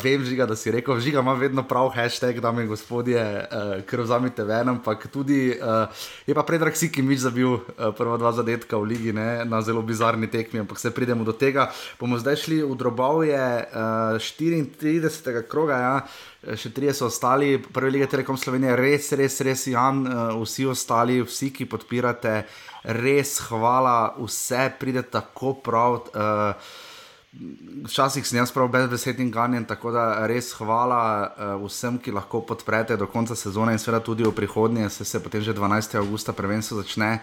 vem 0.03 0.23
žiga, 0.25 0.45
da 0.47 0.55
si 0.55 0.71
rekel, 0.71 0.99
žiga 1.03 1.19
ima 1.19 1.33
vedno 1.39 1.63
prav 1.67 1.89
hashtag, 1.95 2.39
da 2.43 2.51
mi 2.51 2.67
gospodje, 2.67 3.21
uh, 3.21 3.73
ker 3.87 4.03
vzamete 4.03 4.43
ven, 4.47 4.75
ampak 4.75 5.07
tudi 5.11 5.55
uh, 5.55 5.87
je 6.27 6.35
pa 6.35 6.43
predrag 6.47 6.75
si, 6.75 6.91
ki 6.91 7.03
miš 7.03 7.27
zabil 7.27 7.47
uh, 7.47 7.91
prva 7.97 8.19
dva 8.19 8.31
zadetka 8.35 8.79
v 8.79 8.91
ligi 8.91 9.15
ne, 9.15 9.45
na 9.47 9.61
zelo 9.63 9.81
bizarni 9.81 10.27
tekmi, 10.31 10.63
ampak 10.63 10.79
se 10.79 10.91
pridemo 10.91 11.27
do 11.27 11.35
tega. 11.35 11.69
Bomo 11.99 12.19
zdaj 12.19 12.43
šli 12.43 12.61
v 12.63 12.79
drobovje 12.79 13.43
uh, 13.71 14.19
34. 14.19 15.47
kroga. 15.47 15.77
Ja. 15.79 15.95
Še 16.55 16.69
trije 16.71 16.93
so 16.95 17.09
ostali, 17.09 17.57
prvi 17.59 17.97
lige 17.97 18.07
Telekom 18.07 18.37
Slovenije, 18.39 18.75
res, 18.79 19.09
res, 19.19 19.35
res, 19.43 19.65
Jan, 19.67 20.05
vsi 20.37 20.67
ostali, 20.69 21.17
vsi, 21.25 21.49
ki 21.51 21.65
podpirate 21.67 22.35
uh, 22.45 22.76
res 22.87 23.37
hvala, 23.49 24.15
vse 24.17 24.69
pride 24.79 25.03
tako 25.11 25.57
prav. 25.63 26.03
Uh, 26.13 26.75
Včasih 27.85 28.25
sem 28.25 28.39
jaz 28.39 28.49
prav 28.55 28.69
brezbesedni 28.71 29.27
ganjen, 29.29 29.65
tako 29.67 29.91
da 29.93 30.25
res 30.25 30.47
hvala 30.57 31.01
uh, 31.27 31.65
vsem, 31.67 31.99
ki 32.01 32.15
lahko 32.15 32.41
podprete 32.47 32.95
do 32.97 33.05
konca 33.11 33.35
sezone 33.37 33.75
in 33.75 33.81
seveda 33.83 33.99
tudi 34.01 34.25
v 34.25 34.31
prihodnje, 34.33 34.89
se, 34.89 35.05
se 35.05 35.21
potem 35.21 35.43
že 35.45 35.53
12. 35.53 35.99
augusta 35.99 36.33
prvenstvo 36.33 36.81
začne. 36.81 37.19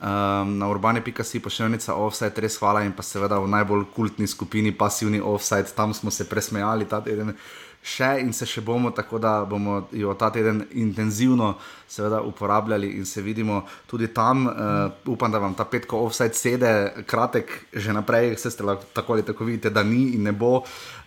Um, 0.00 0.54
na 0.58 0.68
urbane.si 0.70 1.42
pošiljnica 1.44 1.94
offside, 1.94 2.40
res 2.40 2.54
hvala 2.56 2.86
in 2.86 2.92
pa 2.96 3.04
seveda 3.04 3.36
v 3.36 3.50
najbolj 3.52 3.82
kultni 3.92 4.26
skupini 4.26 4.72
pasivni 4.72 5.20
offside, 5.20 5.74
tam 5.76 5.92
smo 5.94 6.10
se 6.10 6.24
presmejali 6.24 6.88
ta 6.88 7.02
teden 7.04 7.34
še 7.80 8.08
in 8.20 8.32
se 8.36 8.46
še 8.48 8.60
bomo, 8.64 8.92
tako 8.96 9.18
da 9.20 9.32
bomo 9.48 9.88
jo 9.96 10.12
ta 10.16 10.30
teden 10.32 10.62
intenzivno 10.76 11.54
seveda, 11.88 12.20
uporabljali 12.22 12.92
in 12.96 13.04
se 13.04 13.22
vidimo 13.22 13.62
tudi 13.86 14.08
tam. 14.14 14.46
Uh, 14.46 15.12
upam, 15.12 15.32
da 15.32 15.40
vam 15.40 15.54
ta 15.56 15.64
petko 15.64 16.04
offside 16.06 16.36
sede, 16.36 16.72
kratek 17.06 17.52
že 17.72 17.92
naprej, 17.92 18.34
vse 18.36 18.52
ste 18.52 18.76
tako 18.96 19.16
ali 19.18 19.26
tako 19.26 19.48
vidite, 19.48 19.70
da 19.70 19.82
ni 19.82 20.14
in 20.16 20.28
ne 20.28 20.32
bo. 20.32 20.60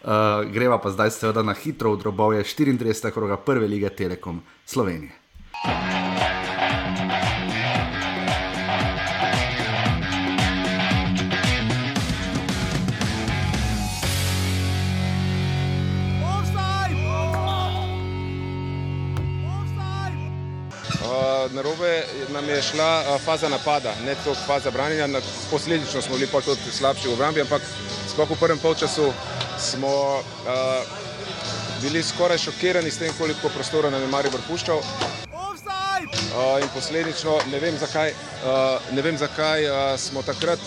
Uh, 0.04 0.46
greva 0.54 0.78
pa 0.78 0.94
zdaj 0.94 1.14
seveda 1.18 1.42
na 1.42 1.54
hitro 1.54 1.94
v 1.94 2.02
drobove 2.06 2.44
34. 2.44 3.10
kroga 3.10 3.38
prve 3.38 3.68
lige 3.68 3.90
Telekom 3.90 4.42
Slovenije. 4.66 6.03
Narobe 21.64 22.04
nam 22.34 22.50
je 22.50 22.62
šla 22.62 23.18
faza 23.26 23.50
napada, 23.50 23.94
ne 24.06 24.16
toliko 24.24 24.42
faza 24.48 24.72
branjenja. 24.72 25.22
Posledično 25.52 26.02
smo 26.02 26.16
bili 26.16 26.28
tudi 26.28 26.72
slabši 26.72 27.08
v 27.08 27.14
obrambi, 27.14 27.42
ampak 27.42 27.62
sploh 28.12 28.30
v 28.30 28.36
prvem 28.40 28.60
polčasu 28.60 29.14
smo 29.60 29.88
uh, 29.88 30.24
bili 31.82 32.04
skoraj 32.04 32.38
šokirani 32.38 32.92
s 32.92 32.98
tem, 32.98 33.14
koliko 33.18 33.50
prostora 33.50 33.90
nam 33.90 34.02
je 34.02 34.08
Maribor 34.08 34.42
puščal. 34.48 34.78
Uh, 34.78 36.62
in 36.62 36.68
posledično 36.76 37.40
ne 37.52 37.60
vem, 37.60 37.78
zakaj, 37.78 38.12
uh, 38.12 38.92
ne 38.92 39.02
vem, 39.02 39.18
zakaj 39.18 39.66
uh, 39.66 40.00
smo 40.00 40.22
takrat 40.22 40.60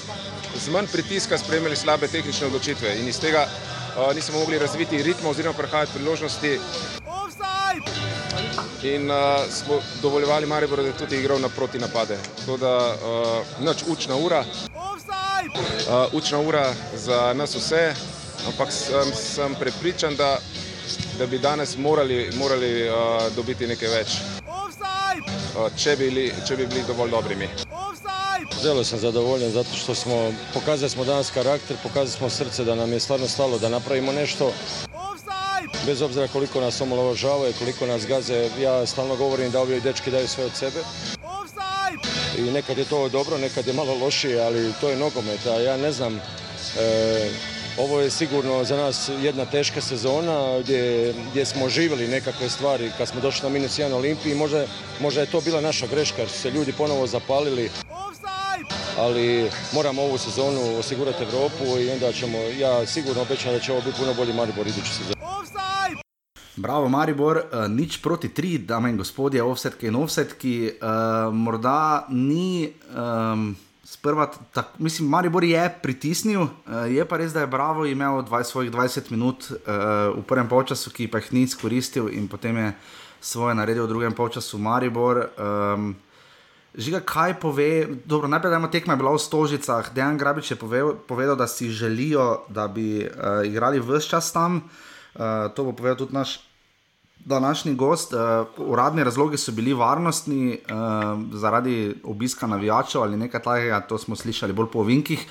z 0.56 0.70
manj 0.70 0.86
pritiska 0.92 1.38
spremljali 1.38 1.76
slabe 1.76 2.08
tehnične 2.08 2.46
odločitve 2.46 2.96
in 3.00 3.08
iz 3.08 3.20
tega 3.20 3.44
uh, 3.44 4.14
nismo 4.14 4.38
mogli 4.38 4.58
razviti 4.58 5.02
ritma 5.02 5.30
oziroma 5.30 5.58
prehajati 5.58 5.92
priložnosti 5.92 6.58
in 8.94 9.10
uh, 9.10 9.16
smo 9.50 9.80
dovoljevali 10.02 10.46
Mariboru, 10.46 10.82
da 10.82 10.88
je 10.88 10.96
tudi 10.96 11.16
igral 11.16 11.40
na 11.40 11.48
proti 11.48 11.78
napade. 11.78 12.18
Tako 12.38 12.56
da 12.56 12.94
uh, 12.94 13.64
noč 13.64 13.76
učna 13.88 14.16
ura. 14.16 14.44
Uh, 14.44 16.12
učna 16.12 16.40
ura 16.40 16.74
za 16.94 17.32
nas 17.32 17.54
vse, 17.54 17.94
ampak 18.46 18.72
sem, 18.72 19.12
sem 19.14 19.54
prepričan, 19.54 20.16
da, 20.16 20.38
da 21.18 21.26
bi 21.26 21.38
danes 21.38 21.76
morali, 21.76 22.30
morali 22.38 22.88
uh, 22.88 22.96
dobiti 23.36 23.66
nekaj 23.66 23.88
več. 23.88 24.08
Uh, 25.56 25.72
če, 25.76 25.96
bili, 25.96 26.32
če 26.48 26.56
bi 26.56 26.66
bili 26.66 26.84
dovolj 26.86 27.10
dobrimi. 27.10 27.48
Zelo 28.62 28.84
sem 28.84 28.98
zadovoljen, 28.98 29.50
zato 29.50 29.76
što 29.76 29.94
smo 29.94 30.32
pokazali 30.54 30.90
smo 30.90 31.04
danas 31.04 31.30
karakter, 31.30 31.76
pokazali 31.82 32.10
smo 32.10 32.30
srce 32.30 32.64
da 32.64 32.74
nam 32.74 32.92
je 32.92 33.00
stvarno 33.00 33.28
stalo 33.28 33.58
da 33.58 33.68
napravimo 33.68 34.12
nešto 34.12 34.52
bez 35.86 36.02
obzira 36.02 36.28
koliko 36.28 36.60
nas 36.60 36.80
omalovažavaju, 36.80 37.52
koliko 37.58 37.86
nas 37.86 38.06
gaze, 38.06 38.50
ja 38.60 38.86
stalno 38.86 39.16
govorim 39.16 39.50
da 39.50 39.60
ovi 39.60 39.80
dečki 39.80 40.10
daju 40.10 40.28
sve 40.28 40.44
od 40.44 40.52
sebe. 40.54 40.80
I 42.38 42.40
nekad 42.40 42.78
je 42.78 42.84
to 42.84 43.08
dobro, 43.08 43.38
nekad 43.38 43.66
je 43.66 43.72
malo 43.72 43.94
lošije, 43.94 44.40
ali 44.40 44.72
to 44.80 44.88
je 44.88 44.96
nogomet, 44.96 45.46
a 45.46 45.60
ja 45.60 45.76
ne 45.76 45.92
znam, 45.92 46.16
e, 46.16 47.30
ovo 47.78 48.00
je 48.00 48.10
sigurno 48.10 48.64
za 48.64 48.76
nas 48.76 49.10
jedna 49.22 49.44
teška 49.44 49.80
sezona 49.80 50.58
gdje, 50.60 51.14
gdje 51.30 51.44
smo 51.46 51.68
živjeli 51.68 52.08
nekakve 52.08 52.48
stvari 52.48 52.90
kad 52.98 53.08
smo 53.08 53.20
došli 53.20 53.42
na 53.42 53.48
minus 53.48 53.78
1 53.78 53.92
Olimpiji, 53.92 54.34
možda, 54.34 54.64
možda 55.00 55.20
je 55.20 55.30
to 55.30 55.40
bila 55.40 55.60
naša 55.60 55.86
greška 55.86 56.22
jer 56.22 56.30
su 56.30 56.38
se 56.38 56.50
ljudi 56.50 56.72
ponovo 56.72 57.06
zapalili 57.06 57.70
ali 58.98 59.50
moramo 59.74 60.02
ovu 60.02 60.18
sezonu 60.18 60.78
osigurati 60.78 61.24
Europu 61.24 61.78
i 61.80 61.90
onda 61.90 62.12
ćemo, 62.12 62.38
ja 62.38 62.86
sigurno 62.86 63.22
obećam 63.22 63.52
da 63.52 63.58
će 63.58 63.72
ovo 63.72 63.80
biti 63.80 63.98
puno 63.98 64.14
bolji 64.14 64.32
Maribor 64.32 64.66
idući 64.66 64.92
sezon. 64.94 65.14
Bravo, 66.56 66.88
Maribor, 66.88 67.36
uh, 67.36 67.70
nič 67.70 68.02
proti 68.02 68.28
tri, 68.28 68.58
dame 68.58 68.90
in 68.90 68.96
gospodje, 68.96 69.42
offsetki 69.42 69.86
in 69.86 69.96
offsetki. 69.96 70.72
Uh, 70.80 71.34
morda 71.34 72.06
ni, 72.08 72.72
um, 72.96 73.56
sprva, 73.84 74.30
tak, 74.52 74.78
mislim, 74.78 75.08
Maribor 75.08 75.44
je 75.44 75.78
pritisnil, 75.82 76.42
uh, 76.42 76.48
je 76.88 77.04
pa 77.04 77.16
res, 77.16 77.32
da 77.32 77.40
je 77.40 77.46
Bravo 77.46 77.86
imel 77.86 78.22
20, 78.22 78.42
svojih 78.42 78.72
20 78.72 79.10
minut 79.10 79.50
uh, 79.50 79.58
v 80.16 80.24
prvem 80.26 80.48
polčasu, 80.48 80.90
ki 80.90 81.10
pa 81.12 81.20
jih 81.20 81.32
ni 81.32 81.42
izkoristil 81.44 82.08
in 82.08 82.28
potem 82.28 82.56
je 82.56 82.72
svoje 83.20 83.54
naredil 83.54 83.84
v 83.84 83.88
drugem 83.92 84.16
polčasu 84.16 84.58
Maribor. 84.58 85.28
Um, 85.36 85.92
Žiga, 86.76 87.00
kaj 87.00 87.38
pove, 87.40 87.88
dobro, 88.04 88.28
najprej 88.28 88.52
dajmo 88.52 88.68
tekme 88.68 88.96
bila 89.00 89.14
v 89.16 89.18
Stožicah, 89.18 89.86
Dejan 89.96 90.18
Grabič 90.20 90.52
je 90.52 90.60
povedal, 90.60 90.92
povedal 91.08 91.32
da 91.32 91.48
si 91.48 91.72
želijo, 91.72 92.44
da 92.52 92.68
bi 92.68 93.00
uh, 93.00 93.40
igrali 93.48 93.80
vse 93.80 94.08
čas 94.08 94.28
tam. 94.32 94.68
Uh, 95.16 95.48
to 95.56 95.64
bo 95.64 95.72
povedal 95.72 95.96
tudi 95.96 96.12
naš 96.12 96.44
današnji 97.24 97.74
gost. 97.74 98.12
Uh, 98.12 98.44
uradni 98.60 99.04
razlogi 99.04 99.40
so 99.40 99.56
bili 99.56 99.72
varnostni, 99.72 100.60
uh, 100.68 101.16
zaradi 101.32 101.96
obiska 102.04 102.46
navijačev 102.46 103.02
ali 103.02 103.16
nekaj 103.16 103.42
takega, 103.42 103.80
to 103.80 103.98
smo 103.98 104.16
slišali 104.16 104.52
bolj 104.52 104.68
po 104.68 104.84
vinkih. 104.84 105.24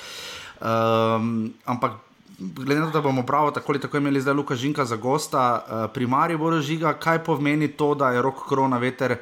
Um, 0.61 1.53
ampak, 1.65 2.01
glede 2.39 2.81
na 2.81 2.89
to, 2.89 2.97
da 2.97 3.05
bomo 3.05 3.21
prav 3.21 3.53
tako 3.53 3.71
ali 3.71 3.81
tako 3.81 3.97
imeli 3.97 4.21
zdaj 4.21 4.33
Luka 4.33 4.55
Žinka 4.55 4.85
za 4.85 4.95
gosta, 4.95 5.61
uh, 5.61 5.93
primarij 5.93 6.37
bo 6.37 6.49
žiga, 6.61 6.97
kaj 6.97 7.23
pomeni 7.23 7.67
to, 7.67 7.93
da 7.95 8.09
je 8.09 8.21
rok 8.21 8.35
korona 8.49 8.77
veter 8.77 9.17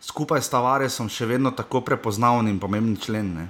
skupaj 0.00 0.42
s 0.42 0.50
Tavaresom 0.50 1.08
še 1.12 1.28
vedno 1.28 1.52
tako 1.56 1.84
prepoznaven 1.84 2.48
in 2.48 2.60
pomemben 2.60 2.96
člen. 2.96 3.34
Ne? 3.36 3.46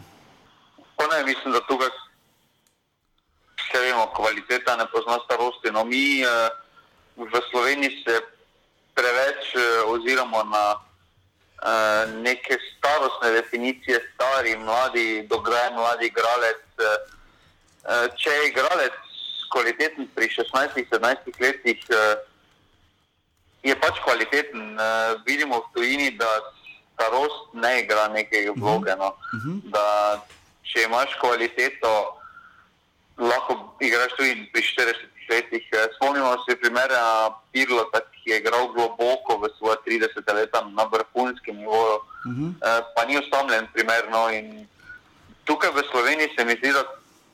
Ne, 1.00 1.24
mislim, 1.24 1.52
da 1.52 1.60
tukaj 1.66 1.88
vse 3.58 3.80
vemo, 3.80 4.06
kvaliteta 4.16 4.76
ne 4.76 4.86
pozna 4.92 5.18
starosti. 5.24 5.72
No, 5.72 5.84
mi 5.84 6.22
uh, 6.22 6.50
v 7.16 7.40
Sloveniji 7.50 8.02
se 8.04 8.20
preveč 8.94 9.54
uh, 9.54 9.90
oziramo 9.94 10.42
na 10.44 10.64
uh, 10.76 12.14
neke 12.22 12.58
starostne 12.68 13.30
definicije, 13.30 14.00
stari, 14.14 14.56
mladi, 14.58 15.26
dograjen, 15.30 15.74
mladi 15.74 16.10
igralec. 16.10 16.62
Uh, 16.78 18.06
če 18.16 18.30
je 18.30 18.48
igralec 18.52 18.98
kvaliteten 19.50 20.08
pri 20.14 20.28
16-17 20.30 21.40
letih, 21.40 21.80
uh, 21.90 22.20
je 23.62 23.74
pač 23.76 24.00
kvaliteten. 24.04 24.76
Uh, 24.76 25.20
vidimo 25.26 25.60
v 25.60 25.66
tujini, 25.74 26.10
da 26.16 26.28
starost 26.94 27.54
ne 27.54 27.80
igra 27.80 28.08
neke 28.08 28.50
vloge. 28.56 28.96
No. 28.96 29.16
Uh 29.32 29.38
mhm. 29.38 29.50
-huh. 29.50 29.70
Da 29.70 29.84
če 30.62 30.82
imaš 30.82 31.14
kvaliteto, 31.20 32.16
lahko 33.18 33.76
igraš 33.80 34.12
tudi 34.16 34.48
pri 34.52 34.62
40 34.62 34.94
letih. 35.30 35.64
Eh, 35.72 35.88
spomnimo 35.94 36.36
se 36.44 36.56
primera 36.56 37.30
Pirlota, 37.52 38.00
ki 38.00 38.30
je 38.30 38.38
igral 38.38 38.72
globoko 38.74 39.38
v 39.38 39.50
svoje 39.58 39.76
30 39.86 40.34
leta 40.34 40.62
na 40.76 40.84
vrhunskem 40.84 41.56
nivoju, 41.56 41.96
uh 41.96 42.32
-huh. 42.32 42.82
pa 42.94 43.04
ni 43.04 43.18
osamljen 43.18 43.66
primerno. 43.72 44.30
In 44.30 44.66
tukaj 45.44 45.70
v 45.70 45.82
Sloveniji 45.90 46.34
se 46.38 46.44
mi 46.44 46.54
zdi, 46.54 46.72
da 46.72 46.82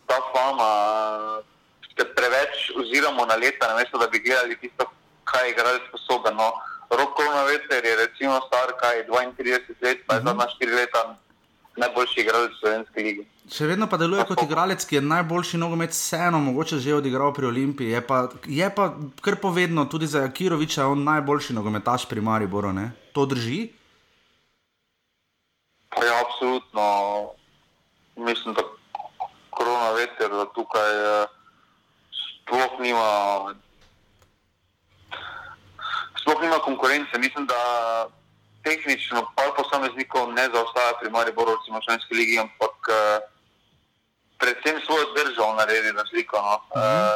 ta 0.06 0.18
fama 0.33 0.71
se 1.97 2.04
preveč 2.14 2.71
oziramo 2.76 3.26
na 3.26 3.35
leta, 3.35 3.68
namesto 3.68 3.99
da 3.99 4.06
bi 4.06 4.18
gledali 4.18 4.56
tisto, 4.61 4.85
kaj 5.30 5.47
je 5.47 5.52
igralec 5.52 5.85
sposoben. 5.90 6.37
No. 6.38 6.49
Rok 6.90 7.14
Koronaveter 7.18 7.85
je 7.85 7.95
recimo 7.97 8.40
star, 8.47 8.75
kaj 8.80 9.06
32 9.11 9.83
let, 9.83 9.99
pa 10.06 10.14
je 10.14 10.21
uh 10.21 10.26
-huh. 10.26 10.28
zadnja 10.28 10.47
4 10.61 10.75
leta 10.80 11.16
najboljši 11.76 12.21
igralec 12.21 12.52
Slovenske 12.61 13.02
lige. 13.02 13.25
Še 13.52 13.68
vedno 13.71 13.87
pa 13.87 13.99
deluje 14.00 14.25
kot 14.26 14.42
igralec, 14.42 14.85
ki 14.85 14.99
je 14.99 15.02
najboljši 15.06 15.59
nogomet, 15.61 15.95
vseeno, 15.95 16.40
mogoče 16.42 16.80
že 16.83 16.97
odigral 16.97 17.33
pri 17.35 17.47
Olimpiji. 17.47 17.92
Je 17.95 18.00
pa, 18.06 18.28
je 18.47 18.71
pa 18.75 18.88
kar 19.23 19.37
povedno, 19.42 19.85
tudi 19.85 20.06
za 20.06 20.25
Jakiroviča, 20.26 20.88
on 20.90 21.04
najboljši 21.04 21.54
nogometaš 21.54 22.09
pri 22.09 22.21
Mariboru. 22.21 22.73
Ne? 22.73 22.90
To 23.12 23.26
drži? 23.26 23.68
Ja, 25.97 26.16
absolutno. 26.25 26.87
Mislim, 28.16 28.54
da 28.54 28.62
korona 29.50 29.92
veter, 29.92 30.33
da 30.33 30.47
tukaj 30.56 30.92
eh, 30.97 31.26
sploh 32.16 32.80
nima, 32.80 33.09
sploh 36.26 36.42
nima 36.42 36.59
konkurence. 36.59 37.18
Mislim, 37.18 37.47
da 37.47 37.61
tehnično 38.64 39.30
pa 39.37 39.42
posameznikov 39.56 40.33
ne 40.33 40.42
zaostaja 40.42 40.99
pri 41.00 41.11
Mariboru, 41.11 41.54
recimo 41.54 41.78
v 41.78 41.85
Slovenski 41.85 42.14
ligi, 42.14 42.38
ampak 42.38 42.76
uh, 42.90 43.23
predvsem 44.38 44.83
svojo 44.83 45.06
državo 45.14 45.54
naredi 45.54 45.92
razliko. 45.92 46.35
No. 46.42 46.54
Uh, 46.75 47.14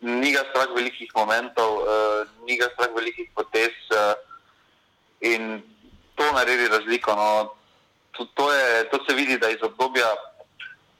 ni 0.00 0.32
ga 0.36 0.44
strah 0.52 0.68
velikih 0.76 1.08
momentov, 1.16 1.70
uh, 1.80 2.28
ni 2.44 2.60
ga 2.60 2.68
strah 2.76 2.92
velikih 2.92 3.32
potez 3.32 3.72
uh, 3.96 4.12
in 5.24 5.64
to 6.14 6.26
naredi 6.36 6.68
razliko. 6.68 7.16
No. 7.16 7.56
To, 8.12 8.28
to, 8.36 8.52
je, 8.52 8.88
to 8.92 9.00
se 9.08 9.16
vidi, 9.16 9.38
da 9.38 9.48
iz 9.48 9.62
obdobja 9.62 10.12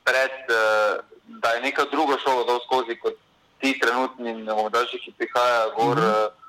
pred, 0.04 0.48
uh, 0.48 1.04
da 1.44 1.48
je 1.48 1.60
neka 1.60 1.84
druga 1.92 2.16
šola 2.24 2.48
dol 2.48 2.64
skozi 2.64 2.96
kot 2.96 3.20
ti 3.60 3.76
trenutni, 3.80 4.32
ne 4.32 4.52
bomo 4.54 4.72
daljši, 4.72 4.98
ki 5.04 5.12
prihajajo 5.20 5.70
gor. 5.76 6.00
Mm 6.00 6.08
-hmm. 6.08 6.43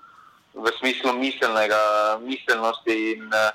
V 0.55 0.65
smislu 0.79 1.13
miselnega, 1.19 1.77
miselnosti. 2.23 2.95
In, 3.13 3.27
uh, 3.27 3.51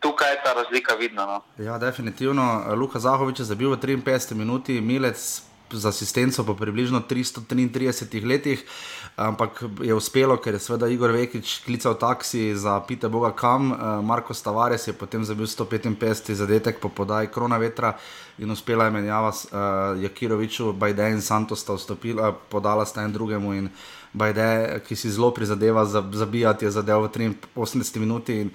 tukaj 0.00 0.30
je 0.30 0.38
ta 0.44 0.52
razlika 0.52 0.94
vidna. 0.94 1.26
No. 1.26 1.38
Ja, 1.58 1.78
definitivno. 1.78 2.74
Luka 2.74 2.98
Zahovič 2.98 3.40
je 3.40 3.44
zabil 3.44 3.70
v 3.70 3.76
53 3.76 4.34
minuti, 4.34 4.80
Milec 4.80 5.42
z 5.74 5.86
asistenco 5.86 6.44
po 6.44 6.54
približno 6.54 7.00
333 7.08 8.24
letih, 8.24 8.64
ampak 9.16 9.64
je 9.82 9.94
uspelo, 9.94 10.36
ker 10.36 10.54
je 10.54 10.60
seveda 10.60 10.88
Igor 10.88 11.10
Vekič 11.10 11.62
klical 11.66 11.94
taksi 11.94 12.56
za 12.56 12.80
pite 12.86 13.08
Boga 13.08 13.32
kam, 13.36 13.72
eh, 13.72 13.76
Marko 14.02 14.34
Stavares 14.34 14.88
je 14.88 14.92
potem 14.92 15.24
zabil 15.24 15.46
155 15.46 16.34
zadetek 16.34 16.80
po 16.80 16.88
podaji 16.88 17.28
krona 17.28 17.58
vetra 17.58 17.96
in 18.38 18.50
uspela 18.50 18.84
je 18.84 18.90
menjava 18.90 19.32
s 19.32 19.46
uh, 19.46 20.02
Jakiroviču, 20.02 20.72
Bajde 20.72 21.10
in 21.10 21.20
Santos 21.22 21.60
sta 21.60 21.74
vstopila, 21.74 22.32
podala 22.32 22.86
sta 22.86 23.02
en 23.02 23.12
drugemu 23.12 23.52
in 23.54 23.68
Bajde, 24.12 24.80
ki 24.86 24.96
si 24.96 25.10
zelo 25.10 25.30
prizadeva 25.30 25.84
zabijati, 25.86 26.64
je 26.64 26.70
zadev 26.70 27.06
v 27.06 27.34
83 27.54 27.98
minuti 27.98 28.40
in 28.40 28.50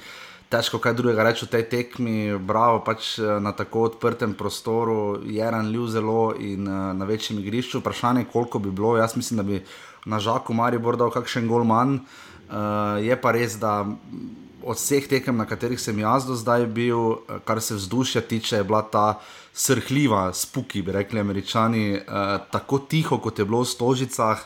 težko 0.49 0.79
kaj 0.81 0.95
drugega 0.97 1.23
reči 1.23 1.45
o 1.45 1.49
tej 1.49 1.67
tekmi, 1.69 2.33
bravo, 2.41 2.81
pač 2.85 3.17
eh, 3.19 3.37
na 3.41 3.53
tako 3.53 3.85
odprtem 3.91 4.33
prostoru, 4.33 5.21
je 5.23 5.45
ranljiv 5.45 5.87
zelo 5.93 6.33
in 6.39 6.67
uh, 6.67 6.89
na 6.97 7.05
večjem 7.05 7.39
igrišču. 7.39 7.79
Vprašanje, 7.79 8.25
koliko 8.33 8.59
bi 8.59 8.71
bilo, 8.71 8.97
jaz 8.97 9.15
mislim, 9.15 9.37
da 9.37 9.43
bi 9.43 9.61
na 10.05 10.19
žaku 10.19 10.53
Maribor 10.53 10.97
dal 10.97 11.13
kakšen 11.13 11.47
gol 11.47 11.63
manj. 11.63 11.99
Uh, 12.49 12.97
je 13.05 13.13
pa 13.21 13.31
res, 13.31 13.59
da 13.61 13.85
od 14.59 14.77
vseh 14.77 15.05
tekem, 15.07 15.37
na 15.37 15.45
katerih 15.45 15.79
sem 15.79 15.99
jaz 16.01 16.25
do 16.27 16.35
zdaj 16.35 16.65
bil, 16.65 17.21
kar 17.45 17.61
se 17.61 17.77
vzdušja 17.77 18.21
tiče, 18.27 18.57
je 18.59 18.65
bila 18.67 18.81
ta 18.81 19.19
srhljiva, 19.53 20.31
spuki, 20.33 20.81
bi 20.81 20.97
rekli 20.97 21.21
američani, 21.21 21.85
uh, 22.01 22.41
tako 22.51 22.81
tiho, 22.89 23.21
kot 23.21 23.39
je 23.39 23.45
bilo 23.45 23.61
v 23.61 23.69
stožicah 23.69 24.41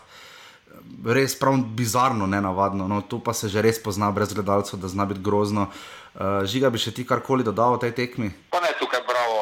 res 1.05 1.35
prav 1.39 1.57
bizarno, 1.75 2.27
ne 2.27 2.41
navadno. 2.41 2.87
No, 2.87 3.01
tu 3.01 3.19
pa 3.19 3.33
se 3.33 3.47
že 3.47 3.61
res 3.61 3.79
pozna 3.83 4.11
brez 4.11 4.33
gledalcev, 4.33 4.79
da 4.79 4.87
zna 4.87 5.05
biti 5.05 5.23
grozno. 5.23 5.67
Uh, 6.13 6.45
žiga 6.45 6.69
bi 6.69 6.77
še 6.77 6.93
ti 6.93 7.05
karkoli 7.07 7.43
dodal 7.43 7.75
o 7.75 7.81
tej 7.81 7.91
tekmi? 7.97 8.29
Pa 8.53 8.61
ne, 8.61 8.69
tukaj 8.77 9.01
bravo, 9.07 9.37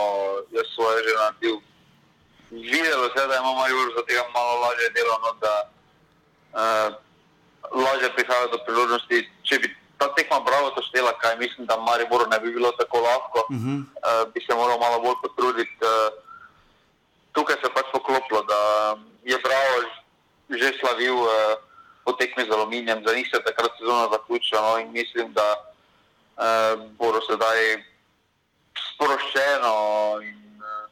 jaz 0.56 0.68
svoje 0.72 1.04
že 1.04 1.14
naredil. 1.20 1.56
Videlo 2.52 3.12
se 3.12 3.20
je, 3.20 3.28
da 3.28 3.36
imamo 3.40 3.68
Jur 3.68 3.88
za 3.96 4.04
tega 4.08 4.24
malo 4.34 4.54
lažje 4.64 4.90
delo, 4.96 5.16
no, 5.24 5.32
da 5.44 5.54
uh, 6.56 6.90
lažje 7.76 8.10
prihaja 8.16 8.48
do 8.52 8.60
priložnosti. 8.66 9.28
Če 9.44 9.60
bi 9.60 9.68
ta 10.00 10.10
tekma 10.16 10.40
bravo 10.42 10.72
to 10.76 10.82
štela, 10.90 11.14
kaj 11.22 11.38
mislim, 11.38 11.68
da 11.68 11.78
Mariboru 11.78 12.26
ne 12.32 12.40
bi 12.40 12.56
bilo 12.56 12.72
tako 12.80 13.04
lahko, 13.04 13.46
uh 13.52 13.56
-huh. 13.56 13.78
uh, 13.84 14.24
bi 14.34 14.40
se 14.42 14.56
moral 14.56 14.80
malo 14.80 15.00
bolj 15.00 15.20
potruditi. 15.24 15.76
Uh, 15.84 16.12
tukaj 17.32 17.56
se 17.56 17.68
je 17.68 17.74
pač 17.76 17.88
poklopilo, 17.92 18.42
da 18.44 18.60
je 19.24 19.38
bravo 19.44 19.76
že 20.51 20.74
slavil 20.79 21.15
uh, 21.15 21.29
po 22.03 22.13
tekmi 22.13 22.43
z 22.43 22.51
aluminijem, 22.51 23.03
za 23.08 23.15
njih 23.15 23.27
se 23.31 23.38
je 23.38 23.43
takrat 23.43 23.72
sezona 23.79 24.10
zaključila 24.12 24.62
no, 24.62 24.79
in 24.79 24.91
mislim, 24.91 25.34
da 25.34 25.48
uh, 25.55 26.91
bodo 26.98 27.22
sedaj 27.29 27.84
sproščeno 28.93 29.75
in 30.24 30.62
uh, 30.62 30.89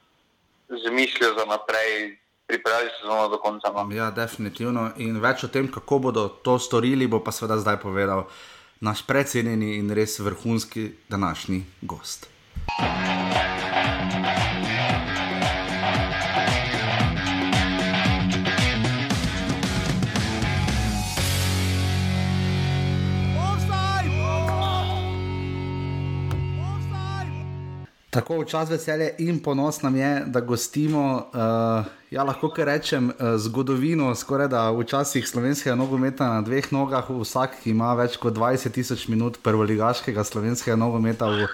z 0.69 0.91
mislijo 0.91 1.33
za 1.39 1.45
naprej 1.45 2.17
pripravili 2.47 2.89
sezono 3.01 3.27
do 3.29 3.37
konca. 3.37 3.69
No. 3.73 3.95
Ja, 3.95 4.11
definitivno. 4.11 4.91
In 4.97 5.21
več 5.21 5.43
o 5.43 5.47
tem, 5.47 5.69
kako 5.71 5.99
bodo 5.99 6.27
to 6.29 6.59
storili, 6.59 7.07
bo 7.07 7.21
pa 7.23 7.31
seveda 7.31 7.59
zdaj 7.61 7.77
povedal 7.83 8.25
naš 8.81 9.03
predsednik 9.05 9.77
in 9.77 9.93
res 9.93 10.19
vrhunski 10.19 10.89
današnji 11.09 11.63
gost. 11.81 12.29
Tako 28.09 28.39
včasih 28.41 28.72
veselje 28.72 29.11
in 29.22 29.39
ponos 29.39 29.81
nam 29.81 29.95
je, 29.95 30.24
da 30.25 30.41
gostimo, 30.41 31.29
uh, 31.29 31.85
ja, 32.09 32.24
lahko 32.24 32.50
rečem, 32.57 33.09
uh, 33.09 33.37
zgodovino, 33.37 34.15
skoraj 34.15 34.48
da 34.48 34.72
včasih 34.72 35.27
slovenskega 35.27 35.75
nogometa 35.75 36.29
na 36.29 36.41
dveh 36.41 36.72
nogah, 36.74 37.05
vsak, 37.09 37.67
ima 37.69 37.93
več 37.93 38.17
kot 38.17 38.33
20 38.33 38.74
tisoč 38.74 39.07
minut 39.07 39.37
prvoligaškega 39.43 40.24
slovenskega 40.24 40.75
nogometa 40.75 41.29
v 41.29 41.45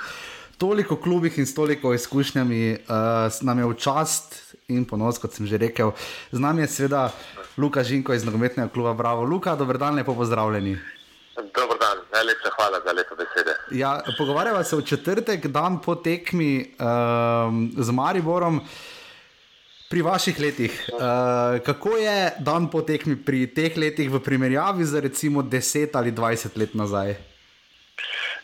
toliko 0.58 0.96
klubih 0.96 1.38
in 1.38 1.46
s 1.46 1.54
toliko 1.54 1.94
izkušnjami, 1.94 2.88
uh, 2.88 3.28
nam 3.44 3.60
je 3.60 3.66
v 3.66 3.76
čast 3.76 4.40
in 4.72 4.86
ponos, 4.88 5.20
kot 5.20 5.36
sem 5.36 5.44
že 5.44 5.60
rekel. 5.60 5.92
Z 6.32 6.40
nami 6.40 6.64
je 6.64 6.72
seveda 6.72 7.10
Luka 7.58 7.84
Žinko 7.84 8.16
iz 8.16 8.24
nogometnega 8.24 8.72
kluba 8.72 8.94
Bravo. 8.94 9.28
Luka, 9.28 9.60
dober 9.60 9.78
dan, 9.78 10.00
lepo 10.00 10.16
pozdravljeni. 10.16 10.80
Dobro 11.36 11.78
dan, 11.78 11.98
najlepša 12.14 12.50
hvala 12.56 12.80
za 12.86 12.92
lepo 12.92 13.16
besede. 13.16 13.56
Ja, 13.72 14.04
pogovarjava 14.18 14.64
se 14.64 14.76
v 14.76 14.86
četrtek, 14.86 15.48
dan 15.48 15.82
po 15.82 15.96
tekmi 15.96 16.76
um, 16.80 17.72
z 17.78 17.92
Mariborom. 17.92 18.62
Pri 19.90 20.02
vaših 20.02 20.40
letih, 20.40 20.90
uh, 20.94 21.62
kako 21.66 21.98
je 21.98 22.32
dan 22.40 22.72
po 22.72 22.82
tekmi 22.82 23.16
pri 23.26 23.54
teh 23.54 23.78
letih 23.78 24.10
v 24.12 24.20
primerjavi 24.20 24.86
z 24.86 25.02
recimo 25.02 25.44
10 25.44 25.94
ali 25.94 26.12
20 26.12 26.58
let 26.58 26.74
nazaj? 26.74 27.10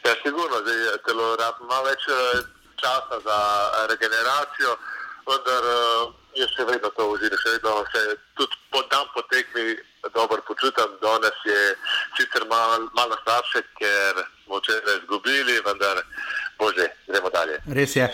Ja, 0.05 0.13
sigurno, 0.23 0.61
da 0.61 0.71
je 0.71 0.97
telo 1.05 1.37
malo 1.69 1.83
več 1.85 2.05
eh, 2.07 2.43
časa 2.75 3.17
za 3.25 3.39
regeneracijo, 3.89 4.75
vendar 5.27 5.63
uh, 5.71 6.13
je 6.35 6.47
še 6.53 6.65
vedno 6.69 6.89
to 6.89 7.09
uživanje, 7.09 7.41
še 7.43 7.55
vedno 7.55 7.73
se 7.93 8.01
tudi 8.37 8.55
po 8.71 8.83
dan 8.91 9.09
po 9.15 9.21
tekmi 9.33 9.75
dobro 10.09 10.41
počutim. 10.47 10.89
Danes 11.01 11.37
je 11.51 11.61
sicer 12.17 12.43
malo 12.49 12.89
mal 12.97 13.09
slabše, 13.23 13.59
ker 13.79 14.13
smo 14.43 14.57
včeraj 14.57 14.97
izgubili, 15.01 15.53
vendar 15.67 15.97
bože, 16.59 16.85
gremo 17.07 17.29
dalje. 17.29 17.55
Res 17.79 17.95
je. 17.95 18.07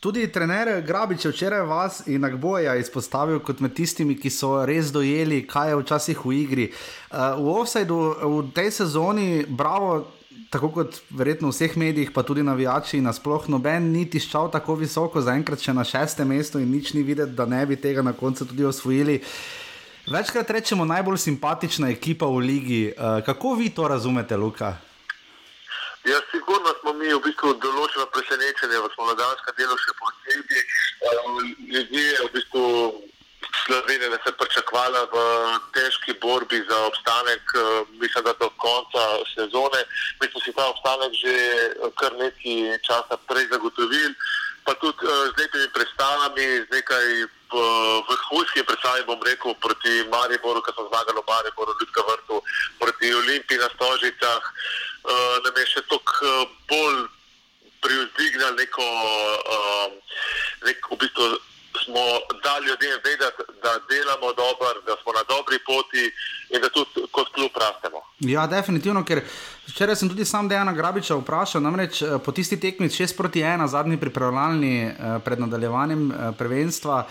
Tudi 0.00 0.32
trener 0.32 0.80
Grabič 0.80 1.24
je 1.24 1.30
včeraj 1.30 1.60
vas 1.60 2.06
in 2.06 2.24
Agboja 2.24 2.76
izpostavil 2.76 3.40
kot 3.44 3.60
med 3.60 3.74
tistimi, 3.76 4.16
ki 4.16 4.30
so 4.32 4.64
res 4.64 4.88
dojeli, 4.92 5.42
kaj 5.46 5.68
je 5.68 5.80
včasih 5.82 6.24
v 6.24 6.32
igri. 6.40 6.66
Uh, 7.12 7.36
v 7.36 7.52
offsajdu 7.60 7.98
v 8.24 8.38
tej 8.56 8.70
sezoni, 8.72 9.44
bravo, 9.44 10.08
tako 10.48 10.72
kot 10.72 11.02
verjetno 11.12 11.52
v 11.52 11.52
vseh 11.52 11.76
medijih, 11.76 12.14
pa 12.16 12.24
tudi 12.24 12.40
navijači, 12.42 13.02
nasploh 13.04 13.44
noben 13.52 13.92
ni 13.92 14.06
tiščal 14.08 14.48
tako 14.48 14.80
visoko, 14.80 15.20
zaenkrat 15.20 15.60
še 15.60 15.76
na 15.76 15.84
šestem 15.84 16.32
mestu 16.32 16.64
in 16.64 16.72
nič 16.72 16.94
ni 16.96 17.04
videti, 17.04 17.36
da 17.36 17.44
ne 17.44 17.60
bi 17.68 17.76
tega 17.76 18.00
na 18.00 18.16
koncu 18.16 18.48
tudi 18.48 18.64
osvojili. 18.64 19.20
Uh, 19.20 19.59
Večkrat 20.06 20.50
rečemo 20.50 20.84
najbolj 20.84 21.18
simpatična 21.18 21.90
ekipa 21.90 22.26
v 22.26 22.38
ligi. 22.38 22.94
Uh, 22.96 23.24
kako 23.24 23.54
vi 23.54 23.70
to 23.70 23.88
razumete, 23.88 24.36
Luka? 24.36 24.76
Ja, 26.04 26.18
sigurno 26.30 26.72
smo 26.80 26.92
mi 26.92 27.12
v 27.12 27.20
bistvu 27.20 27.52
določeno 27.60 28.06
presenečenje 28.08 28.80
v 28.80 28.88
slovenskem 28.96 29.54
delu 29.58 29.76
še 29.76 29.92
posebej. 30.00 30.62
Um, 31.04 31.38
ljudje 31.68 32.16
v 32.24 32.30
bistvu 32.32 32.66
Slovenije 33.66 34.18
se 34.24 34.32
pričakvala 34.38 35.04
v 35.12 35.20
težki 35.74 36.14
borbi 36.22 36.62
za 36.68 36.78
obstanek, 36.86 37.42
uh, 37.60 37.84
mislim, 38.00 38.24
da 38.24 38.32
do 38.40 38.48
konca 38.56 39.04
sezone. 39.34 39.84
Mi 40.20 40.28
smo 40.32 40.40
si 40.40 40.52
ta 40.56 40.64
obstanek 40.70 41.12
že 41.12 41.34
kar 42.00 42.16
nekaj 42.16 42.80
časa 42.88 43.20
prej 43.28 43.52
zagotovili 43.52 44.14
pa 44.64 44.76
tudi 44.78 45.02
z 45.02 45.34
nekimi 45.40 45.68
predstavami, 45.74 46.46
z 46.62 46.68
nekaj 46.70 47.06
uh, 47.58 48.04
vrhunskimi 48.08 48.64
predstavami, 48.66 49.06
bom 49.06 49.22
rekel, 49.26 49.54
proti 49.60 50.04
Mariboru, 50.12 50.62
ki 50.62 50.74
so 50.76 50.86
zmagali 50.88 51.18
v 51.18 51.28
Mariboru, 51.28 51.76
Ljudka 51.80 52.02
vrtu, 52.08 52.42
proti 52.78 53.14
Olimpiji 53.14 53.58
na 53.58 53.68
Stožicah, 53.74 54.42
uh, 54.42 55.36
nam 55.44 55.54
je 55.56 55.66
še 55.74 55.82
toliko 55.90 56.14
uh, 56.22 56.48
bolj 56.70 56.98
privzdignil 57.80 58.56
neko, 58.60 58.84
uh, 58.84 59.86
nek, 60.68 60.78
v 60.90 61.00
bistvu 61.00 61.24
smo 61.84 62.02
dali 62.44 62.66
ljudem 62.66 62.98
vedeti, 63.04 63.42
da 63.62 63.70
delamo 63.90 64.28
dobro, 64.42 64.68
da 64.86 64.94
smo 65.02 65.12
na 65.12 65.22
dobri 65.32 65.58
poti 65.66 66.04
in 66.54 66.60
da 66.62 66.68
tudi 66.68 67.06
kot 67.10 67.28
klub 67.34 67.52
rastemo. 67.62 67.98
Ja, 68.20 68.46
definitivno, 68.46 69.04
ker 69.04 69.22
včeraj 69.66 69.96
sem 69.96 70.08
tudi 70.08 70.24
sam 70.24 70.48
Dejana 70.48 70.72
Grabiča 70.72 71.16
vprašal, 71.16 71.62
namreč 71.62 72.02
po 72.24 72.32
tisti 72.32 72.60
tekmi 72.60 72.88
6 72.88 73.16
proti 73.16 73.40
1, 73.40 73.66
zadnji 73.66 74.00
pripravljalni 74.00 74.74
pred 75.24 75.40
nadaljevanjem 75.40 76.12
prvenstva. 76.38 77.06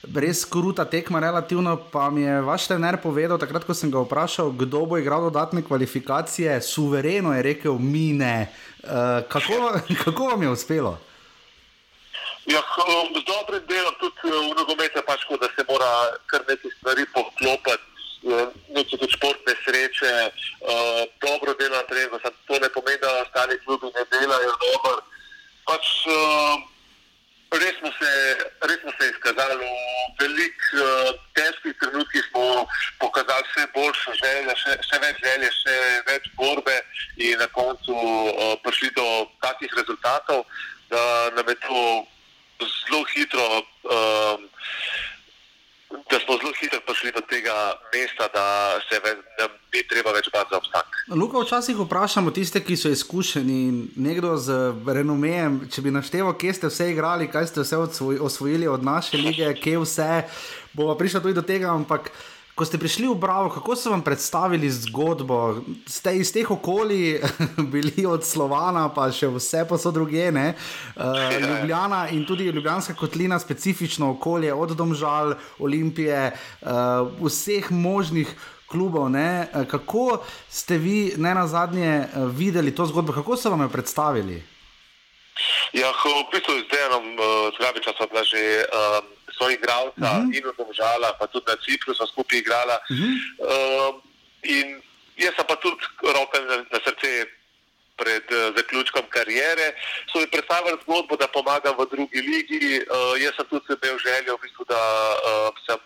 Res 0.00 0.46
kruta 0.48 0.86
tekma, 0.88 1.20
relativno 1.20 1.76
pa 1.92 2.08
mi 2.10 2.22
je 2.22 2.40
vaš 2.40 2.70
trener 2.70 2.96
povedal, 3.02 3.36
takrat 3.36 3.66
ko 3.68 3.76
sem 3.76 3.90
ga 3.92 4.00
vprašal, 4.00 4.48
kdo 4.56 4.86
bo 4.88 4.96
igral 4.96 5.28
dodatne 5.28 5.60
kvalifikacije, 5.60 6.56
suvereno 6.64 7.34
je 7.36 7.42
rekel, 7.42 7.76
mi 7.76 8.12
ne. 8.16 8.48
Uh, 8.80 9.20
kako, 9.28 9.76
kako 10.04 10.32
vam 10.32 10.42
je 10.42 10.48
uspelo? 10.48 10.96
Ja, 12.48 12.64
z 13.12 13.20
dobrim 13.28 13.62
delom 13.68 13.94
tudi 14.00 14.32
v 14.32 14.56
nogometu 14.56 15.04
pač, 15.06 15.28
da 15.36 15.52
se 15.52 15.68
mora 15.68 16.16
kar 16.26 16.48
nekaj 16.48 16.72
stvari 16.80 17.04
poklopiti 17.12 17.90
nekaj 18.22 18.98
tudi 18.98 19.12
športne 19.12 19.54
sreče, 19.64 20.12
uh, 20.28 21.04
dobro 21.24 21.54
delo 21.54 21.76
na 21.76 21.82
terenu. 21.88 22.18
To 22.46 22.58
ne 22.58 22.68
pomeni, 22.68 22.98
da 23.00 23.22
ostali 23.22 23.60
klubi 23.64 23.86
ne 23.86 24.04
delajo 24.12 24.52
dobro. 24.64 25.00
Pač, 25.64 25.84
uh, 26.06 26.69
res, 27.58 27.74
smo 27.78 27.90
se, 27.98 28.10
res 28.68 28.80
smo 28.82 28.92
se 28.98 29.08
izkazali 29.10 29.56
v 29.58 29.70
velikih 30.20 30.68
uh, 30.78 31.10
težkih 31.34 31.74
trenutkih, 31.80 32.24
smo 32.30 32.66
pokazali 32.98 33.46
vse 33.48 33.66
boljše 33.74 34.14
želje, 34.22 34.56
še, 34.62 34.76
še 34.86 35.00
več 35.02 35.22
želje, 35.24 35.50
še 35.58 35.76
več 36.10 36.30
borbe 36.38 36.76
in 37.16 37.38
na 37.42 37.48
koncu 37.56 37.96
uh, 37.96 38.54
prišli 38.64 38.92
do 38.96 39.06
takih 39.42 39.74
rezultatov, 39.76 40.46
da 40.90 41.02
nam 41.34 41.48
je 41.48 41.58
to 41.66 41.82
zelo 42.60 43.04
hitro. 43.14 43.48
Um, 43.88 44.46
Da 45.90 46.18
smo 46.24 46.36
zelo 46.38 46.52
hitro 46.60 46.80
prišli 46.86 47.10
do 47.12 47.20
tega 47.20 47.54
mesta, 47.94 48.28
da 48.34 48.78
se 48.88 49.00
da 49.38 49.48
ni 49.74 49.82
treba 49.90 50.12
več 50.12 50.30
bati 50.32 50.48
za 50.50 50.58
obstanek. 50.58 50.96
Luka, 51.08 51.42
včasih 51.42 51.76
vprašamo 51.78 52.30
tiste, 52.30 52.62
ki 52.62 52.76
so 52.76 52.92
izkušeni, 52.94 53.60
nekdo 53.96 54.36
z 54.38 54.58
renomejem, 54.86 55.60
če 55.70 55.82
bi 55.82 55.94
našteval, 55.94 56.36
kje 56.38 56.54
ste 56.54 56.70
vse 56.70 56.90
igrali, 56.92 57.26
kaj 57.30 57.50
ste 57.50 57.64
vse 57.66 57.78
osvojili 58.22 58.70
od 58.70 58.86
naše 58.86 59.18
lige, 59.18 59.50
kje 59.58 59.82
vse, 59.82 60.10
bo 60.78 60.94
prišlo 60.94 61.24
tudi 61.26 61.34
do 61.34 61.42
tega, 61.42 61.74
ampak 61.74 62.12
ko 62.54 62.64
ste 62.64 62.78
prišli 62.78 63.08
v 63.08 63.16
Bravo, 63.16 63.48
kako 63.50 63.76
so 63.76 63.90
vam 63.90 64.02
predstavili 64.04 64.70
zgodbo? 64.70 65.64
Ste 65.88 66.16
iz 66.20 66.32
teh 66.32 66.50
okolij 66.50 67.20
bili 67.72 68.06
od 68.06 68.24
Slovana, 68.26 68.88
pa 68.92 69.08
še 69.12 69.30
vse 69.32 69.64
pa 69.68 69.78
so 69.80 69.92
druge, 69.94 70.30
ne? 70.32 70.54
Uh, 70.96 71.32
Ljubljana 71.48 72.08
in 72.12 72.26
tudi 72.28 72.50
Ljubljanska 72.50 72.94
kotlina, 72.94 73.38
specifično 73.40 74.10
okolje, 74.16 74.52
od 74.54 74.76
Domžal, 74.76 75.34
Olimpije, 75.58 76.30
uh, 76.62 77.08
vseh 77.22 77.70
možnih. 77.70 78.32
Klubov, 78.70 79.08
ne? 79.10 79.50
Kako 79.66 80.22
ste 80.46 80.76
vi 80.78 81.18
ne 81.18 81.32
na 81.34 81.42
zadnje 81.50 82.06
videli 82.30 82.70
to 82.70 82.86
zgodbo, 82.86 83.10
kako 83.10 83.34
so 83.34 83.50
vam 83.50 83.66
jo 83.66 83.68
predstavili? 83.68 84.36
Ja, 85.72 85.90
v 85.90 86.26
bistvu 86.30 86.54
z 86.54 86.70
Dejanom 86.70 87.06
uh, 87.14 87.50
Zgabiča 87.54 87.92
smo 87.96 88.06
bila 88.06 88.22
že 88.22 88.62
um, 88.66 89.19
svojih 89.40 89.58
igralca 89.58 90.08
uh 90.10 90.16
mhm. 90.16 90.28
-huh. 90.28 90.36
in 90.36 90.44
odložala, 90.52 91.16
pa 91.18 91.26
tudi 91.26 91.46
na 91.48 91.56
Cipru 91.64 91.94
smo 91.94 92.06
skupaj 92.06 92.38
igrala. 92.38 92.76
Uh 92.90 92.96
-huh. 92.96 93.14
uh, 93.48 93.92
in 94.42 94.82
jaz 95.16 95.34
pa 95.48 95.56
tudi 95.56 95.84
roke 96.16 96.38
na, 96.40 96.56
na 96.72 96.78
srce 96.84 97.10
pred 97.96 98.24
uh, 98.32 98.56
zaključkom 98.56 99.04
karijere. 99.08 99.66
So 100.12 100.18
mi 100.18 100.26
predstavili 100.30 100.78
zgodbo, 100.82 101.16
da 101.16 101.26
pomagam 101.36 101.74
v 101.78 101.86
drugi 101.94 102.20
ligi. 102.30 102.66
Uh, 102.80 103.14
jaz 103.22 103.34
sem 103.36 103.46
tudi 103.50 103.66
imel 103.76 103.98
željo, 104.06 104.36
v 104.36 104.42
bistvu, 104.42 104.64
da 104.68 104.82
uh, 105.30 105.54
sem. 105.66 105.78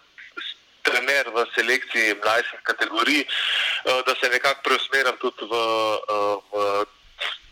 Trener 0.84 1.26
v 1.34 1.46
selekciji 1.54 2.14
mlajših 2.22 2.60
kategorij, 2.62 3.24
da 4.06 4.12
se 4.20 4.28
nekako 4.28 4.60
preusmerim 4.64 5.16
tudi 5.16 5.44
v, 5.52 5.54
v, 6.52 6.84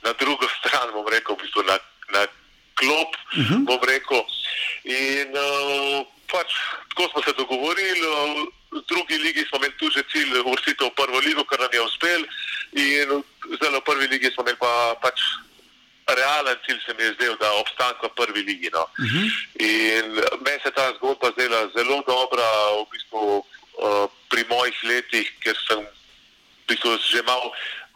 na 0.04 0.12
drugo 0.20 0.46
stran, 0.58 0.92
bom 0.92 1.08
rekel, 1.08 1.34
v 1.34 1.40
bistvu 1.40 1.62
na, 1.64 1.78
na 2.12 2.26
klop. 2.74 3.10
Uh 3.36 3.38
mhm. 3.38 3.66
-huh. 3.66 3.86
rekel, 3.86 4.24
In 4.84 5.30
uh, 5.30 6.02
pač, 6.26 6.50
tako 6.90 7.08
smo 7.12 7.22
se 7.22 7.32
dogovorili. 7.38 8.06
V 8.72 8.80
drugi 8.88 9.18
ligi 9.18 9.44
smo 9.48 9.58
imeli 9.58 9.76
tudi 9.78 10.02
cilj 10.12 10.40
uvrstitev 10.40 10.88
v 10.88 10.96
prvo 10.96 11.18
ligo, 11.20 11.44
kar 11.44 11.60
nam 11.60 11.72
je 11.72 11.82
uspel. 11.84 12.20
In 12.72 13.22
zdaj 13.56 13.70
v 13.76 13.84
prvi 13.84 14.06
ligi 14.08 14.32
smo 14.32 14.42
imeli 14.42 14.58
pa, 14.58 14.96
pač 15.04 15.20
realen 16.08 16.58
cilj, 16.66 16.80
se 16.86 16.94
mi 16.98 17.04
je 17.04 17.14
zdel, 17.14 17.36
da 17.36 17.52
obstanek 17.60 18.02
v 18.02 18.10
prvi 18.16 18.42
ligi. 18.42 18.70
No. 18.72 18.88
Uh 18.98 19.04
mhm. 19.04 19.22
-huh. 19.22 19.30
In 19.60 20.06
meni 20.42 20.60
se 20.64 20.70
ta 20.70 20.92
zgodba 20.96 21.30
zdela 21.36 21.68
zelo 21.76 22.02
dobra, 22.06 22.48
v 22.80 22.90
bistvu 22.90 23.22
uh, 23.38 24.06
pri 24.28 24.42
mojih 24.48 24.76
letih, 24.84 25.28
ker 25.44 25.56
sem 25.68 25.78
v 25.78 26.64
bistvu 26.66 26.98
že 26.98 27.22
malo 27.22 27.52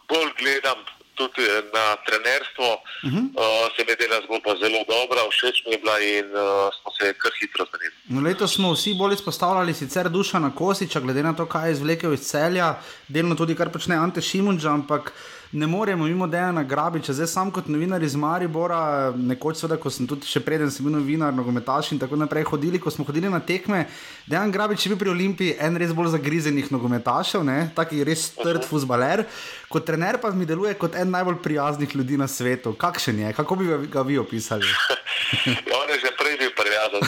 bolj 0.08 0.30
gledam 0.38 0.78
tudi 1.20 1.44
na 1.76 1.84
trenerstvo. 2.06 2.68
Uh 3.06 3.10
-huh. 3.12 3.24
uh, 3.42 3.66
se 3.74 3.80
mi 3.84 3.90
je 3.92 3.96
dela 4.02 4.18
zgodba 4.24 4.52
zelo 4.62 4.80
dobra, 4.94 5.20
všeč 5.32 5.56
mi 5.64 5.72
je 5.74 5.78
bila 5.82 5.96
in 6.00 6.28
uh, 6.34 6.42
smo 6.76 6.88
se 6.96 7.04
kar 7.22 7.32
hitro 7.40 7.62
zmenili. 7.68 7.96
No, 8.12 8.18
letos 8.28 8.50
smo 8.56 8.72
vsi 8.72 8.94
bolj 9.00 9.14
izpostavljali 9.14 9.74
sicer 9.74 10.08
duša 10.08 10.38
na 10.38 10.50
Kosiča, 10.58 11.00
glede 11.00 11.22
na 11.22 11.32
to, 11.36 11.46
kaj 11.46 11.68
je 11.68 11.72
izvlekel 11.72 12.12
iz 12.14 12.22
celja, 12.30 12.68
delno 13.08 13.34
tudi 13.34 13.54
kar 13.54 13.68
počne 13.72 13.96
Ante 13.96 14.20
Šimunča, 14.20 14.70
ampak 14.70 15.12
ne 15.52 15.66
moremo 15.66 16.04
mimo 16.04 16.26
Dejana 16.26 16.62
Grabiča. 16.62 17.12
Zdaj 17.12 17.26
sam 17.26 17.50
kot 17.50 17.68
novinar 17.68 18.02
iz 18.02 18.16
Maribora, 18.16 19.12
nekoč 19.16 19.60
seveda, 19.60 19.78
ko 19.80 19.90
sem 19.90 20.06
tudi 20.06 20.26
še 20.26 20.40
preden 20.44 20.70
sem 20.70 20.86
bil 20.86 20.96
novinar, 20.98 21.34
nogometaš 21.34 21.92
in 21.94 22.00
tako 22.02 22.18
naprej 22.20 22.46
hodili, 22.50 22.80
ko 22.82 22.90
smo 22.90 23.06
hodili 23.06 23.30
na 23.30 23.40
tekme. 23.40 23.86
Dejan 24.26 24.52
Grabič 24.52 24.86
je 24.86 24.92
bil 24.92 25.00
pri 25.00 25.12
Olimpiji 25.14 25.56
en 25.62 25.78
res 25.80 25.94
bolj 25.96 26.12
zagrizenih 26.16 26.70
nogometašev, 26.74 27.44
ne? 27.46 27.70
taki 27.76 28.04
res 28.04 28.28
trd 28.36 28.66
fusbaler. 28.66 29.24
Kot 29.70 29.86
trener 29.86 30.20
pa 30.22 30.30
mi 30.30 30.46
deluje 30.46 30.74
kot 30.78 30.94
en 30.98 31.10
najbolj 31.10 31.40
prijaznih 31.42 31.96
ljudi 31.96 32.18
na 32.18 32.28
svetu. 32.28 32.74
Kakšen 32.78 33.18
je, 33.24 33.32
kako 33.36 33.56
bi 33.56 33.70
ga 33.92 34.02
vi 34.06 34.18
opisali? 34.18 34.66
ja, 35.46 35.74
on 35.80 35.90
je 35.90 35.98
že 36.04 36.12
prej 36.18 36.38
bil 36.42 36.52
prijazen. 36.58 37.02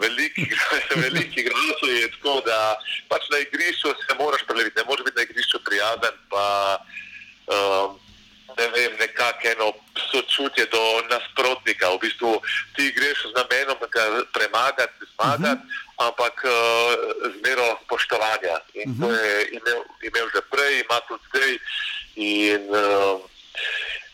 Veliki, 0.00 0.44
veliki 1.06 1.46
gradci 1.48 1.92
je 2.00 2.10
tako, 2.18 2.40
da 2.46 2.76
pač 3.08 3.28
na 3.32 3.40
igrišču 3.44 3.94
se 4.00 4.16
moraš 4.20 4.44
preleviti, 4.48 4.80
ne 4.80 4.84
moreš 4.88 5.04
biti 5.08 5.20
na 5.20 5.28
igrišču 5.28 5.62
prijazen. 5.64 6.16
Pa 6.32 6.44
um, 7.46 7.98
ne 8.58 8.66
vem, 8.74 8.92
nekako 8.98 9.48
eno 9.48 9.72
sočutje 10.10 10.66
do 10.66 10.82
nasprotnika. 11.10 11.90
V 11.94 11.98
bistvu 11.98 12.40
ti 12.76 12.92
greš 12.92 13.18
z 13.30 13.32
namenom, 13.36 13.76
da 13.80 13.86
ga 13.86 14.04
premagati, 14.32 15.04
zmagati, 15.14 15.44
uh 15.44 15.46
mhm. 15.46 15.62
-huh. 15.62 16.08
ampak 16.08 16.44
uh, 16.44 16.52
z 17.32 17.36
mero 17.44 17.78
spoštovanja. 17.84 18.56
In 18.74 18.90
uh 18.90 18.96
-huh. 18.96 19.00
to 19.00 19.06
mhm. 19.06 19.24
je 19.24 19.48
imel, 19.58 19.80
imel 20.02 20.26
že 20.34 20.40
prej, 20.50 20.80
ima 20.80 21.00
tudi 21.08 21.24
zdaj. 21.30 21.58
In, 22.16 22.62
uh, 22.70 23.20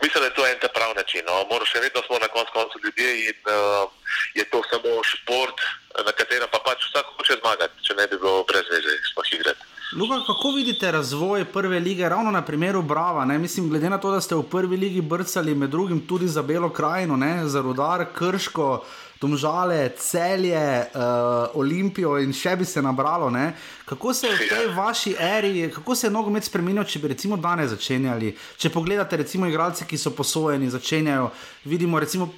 Mislim, 0.03 0.21
da 0.23 0.27
je 0.27 0.35
to 0.35 0.47
en 0.47 0.59
ta 0.59 0.69
pravi 0.69 0.95
način. 0.95 1.23
No. 1.27 1.35
Moramo 1.51 1.67
še 1.67 1.81
vedno 1.81 2.03
smo 2.07 2.19
na 2.19 2.29
koncu 2.29 2.53
koncu 2.53 2.79
ljudje 2.85 3.11
in 3.29 3.39
uh, 3.47 3.91
je 4.35 4.45
to 4.51 4.63
samo 4.71 5.03
šport, 5.13 5.59
na 6.07 6.13
katerem 6.13 6.49
pa 6.53 6.59
pač 6.59 6.79
vsak 6.89 7.07
hoče 7.17 7.37
zmagati, 7.41 7.85
če 7.87 7.95
ne 7.95 8.07
bi 8.07 8.19
bilo 8.19 8.43
brez 8.51 8.67
veze, 8.71 8.95
sploh 9.11 9.33
igrati. 9.33 9.72
Luka, 9.97 10.25
kako 10.27 10.51
vidite 10.51 10.93
razvoj 10.93 11.45
prve 11.45 11.81
lige, 11.81 12.09
ravno 12.09 12.31
na 12.31 12.43
primeru 12.43 12.83
Brava? 12.83 13.25
Ne? 13.25 13.39
Mislim, 13.39 13.69
glede 13.69 13.91
na 13.91 13.99
to, 13.99 14.11
da 14.11 14.21
ste 14.21 14.35
v 14.35 14.43
prvi 14.43 14.77
ligi 14.77 15.01
brcali 15.01 15.55
med 15.55 15.71
drugim 15.71 16.01
tudi 16.07 16.29
za 16.29 16.43
Belo 16.43 16.71
krajino, 16.71 17.17
ne? 17.17 17.49
za 17.49 17.61
Rudar, 17.61 18.07
Krško, 18.15 18.85
Tomžale, 19.19 19.91
Celje, 19.99 20.85
uh, 20.95 21.61
Olimpijo 21.61 22.17
in 22.19 22.33
še 22.33 22.57
bi 22.57 22.65
se 22.65 22.83
nabralo. 22.83 23.29
Ne? 23.31 23.53
Kako 23.85 24.15
se 24.15 24.27
je 24.27 24.37
v 24.37 24.49
tej 24.49 24.73
vaši 24.75 25.15
eri, 25.19 25.71
kako 25.75 25.95
se 25.95 26.07
je 26.07 26.11
nogomet 26.11 26.45
spremenil, 26.45 26.85
če 26.85 26.99
bi 26.99 27.13
recimo 27.13 27.37
danes 27.37 27.71
začenjali? 27.77 28.33
Če 28.57 28.73
pogledate, 28.73 29.21
recimo, 29.21 29.47
igralce, 29.47 29.85
ki 29.85 30.01
so 30.01 30.15
posojeni, 30.17 30.73
začenjajo, 30.73 31.29
vidimo, 31.69 32.01
recimo, 32.01 32.33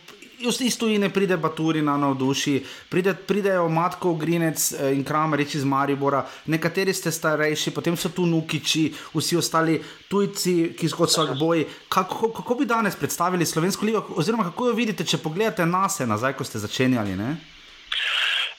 iz 0.48 0.78
tujine 0.78 1.08
pride 1.10 1.36
Baturina 1.36 1.96
na 1.96 2.14
duši, 2.14 2.64
pride, 2.88 3.14
pridejo 3.14 3.68
Matko, 3.68 4.14
Grinec 4.14 4.72
eh, 4.72 4.92
in 4.94 5.04
Kramerič 5.04 5.54
iz 5.54 5.64
Maribora, 5.64 6.24
nekateri 6.46 6.94
ste 6.94 7.12
starejši, 7.12 7.70
potem 7.70 7.96
so 7.96 8.08
tu 8.08 8.26
Nukiči, 8.26 8.92
vsi 9.14 9.36
ostali 9.36 9.80
tujci, 10.08 10.74
ki 10.78 10.88
so 10.88 10.96
kot 10.96 11.38
boj. 11.38 11.64
Kako, 11.88 12.32
kako 12.32 12.54
bi 12.54 12.66
danes 12.66 12.96
predstavili 12.96 13.46
slovensko 13.46 13.86
ligo, 13.86 14.06
oziroma 14.16 14.44
kako 14.44 14.66
jo 14.66 14.72
vidite, 14.72 15.04
če 15.04 15.18
pogledate 15.18 15.66
nas 15.66 15.98
nazaj, 15.98 16.32
ko 16.36 16.44
ste 16.44 16.58
začenjali? 16.58 17.16
Ne? 17.16 17.36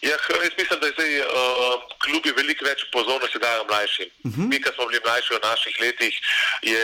Ja, 0.05 0.17
jaz 0.43 0.53
mislim, 0.57 0.79
da 0.79 0.87
zdaj 0.95 1.11
uh, 1.19 1.25
klubi 2.03 2.31
veliko 2.37 2.65
več 2.65 2.83
pozornosti 2.93 3.39
dajo 3.41 3.63
mlajšim. 3.69 4.09
Uh 4.09 4.31
mhm. 4.31 4.41
-huh. 4.41 4.49
Mi, 4.49 4.61
ki 4.61 4.69
smo 4.75 4.85
bili 4.87 5.01
mlajši 5.05 5.33
v 5.33 5.39
naših 5.49 5.75
letih, 5.81 6.15
je 6.61 6.83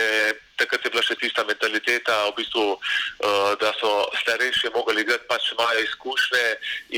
takrat 0.56 0.84
je 0.84 0.90
bila 0.90 1.02
še 1.02 1.14
tista 1.22 1.44
mentaliteta, 1.44 2.14
v 2.28 2.34
bistvu, 2.38 2.64
uh, 2.72 3.52
da 3.62 3.70
so 3.80 3.90
starejši 4.22 4.72
mogli 4.74 5.00
igrati, 5.02 5.28
pač 5.28 5.52
imajo 5.52 5.80
izkušnje 5.84 6.46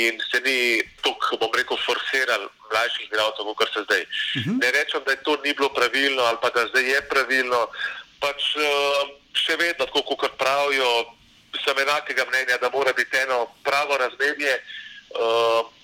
in 0.05 0.21
se 0.31 0.41
ni 0.47 0.59
tako, 1.03 1.37
bom 1.43 1.53
rekel, 1.59 1.79
forsirali 1.87 2.49
mlajših 2.73 3.07
igralcev, 3.07 3.53
kot 3.61 3.71
se 3.75 3.85
zdaj. 3.87 4.03
Uh 4.03 4.41
mhm. 4.41 4.51
-huh. 4.51 4.61
Ne 4.63 4.71
rečem, 4.79 5.03
da 5.07 5.11
je 5.13 5.23
to 5.23 5.37
ni 5.45 5.55
bilo 5.55 5.69
pravilno 5.69 6.23
ali 6.23 6.39
pa 6.43 6.49
da 6.51 6.67
zdaj 6.71 6.85
je 6.95 7.01
pravilno. 7.13 7.61
Pač 8.21 8.41
uh, 8.57 8.65
še 9.45 9.57
vedno, 9.57 9.85
tako 9.87 10.17
kot 10.17 10.33
pravijo, 10.39 10.91
sem 11.65 11.79
enakega 11.79 12.25
mnenja, 12.25 12.57
da 12.59 12.71
mora 12.71 12.93
biti 12.93 13.17
eno 13.17 13.47
pravo 13.65 13.97
razmerje. 13.97 14.55
Uh, 15.11 15.84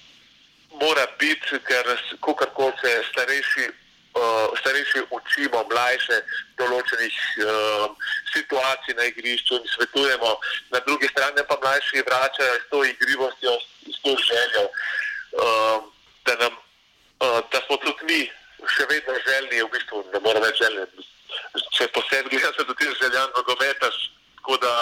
mora 0.81 1.07
biti, 1.19 1.59
ker 1.67 1.85
kako 2.21 2.73
se 2.81 3.03
starejši, 3.13 3.67
uh, 4.15 4.59
starejši 4.61 5.03
učimo, 5.11 5.65
mlajše 5.71 6.19
določenih 6.61 7.17
uh, 7.45 8.09
situacij 8.33 8.97
na 8.97 9.09
igrišču 9.11 9.61
in 9.61 9.69
svetujemo, 9.75 10.33
na 10.73 10.81
drugi 10.87 11.11
strani 11.13 11.45
pa 11.49 11.59
mlajši 11.63 12.05
vračajo 12.09 12.59
s 12.61 12.69
to 12.73 12.85
igrivostjo, 12.85 13.57
s 13.95 14.03
to 14.05 14.17
željo, 14.29 14.65
uh, 14.67 15.77
da, 16.27 16.37
nam, 16.45 16.57
uh, 17.21 17.41
da 17.53 17.63
smo 17.67 17.77
tudi 17.85 18.09
mi 18.09 18.21
še 18.77 18.89
vedno 18.89 19.17
željni, 19.27 19.63
v 19.65 19.73
bistvu 19.77 20.05
ne 20.13 20.21
moramo 20.25 20.47
več 20.47 20.65
željni. 20.65 21.07
Če 21.77 21.87
posebej 21.95 22.33
gledam, 22.33 22.57
se 22.57 22.67
tudi 22.67 22.89
željan 23.01 23.31
nogometaš, 23.37 24.01
tako 24.41 24.57
da 24.65 24.73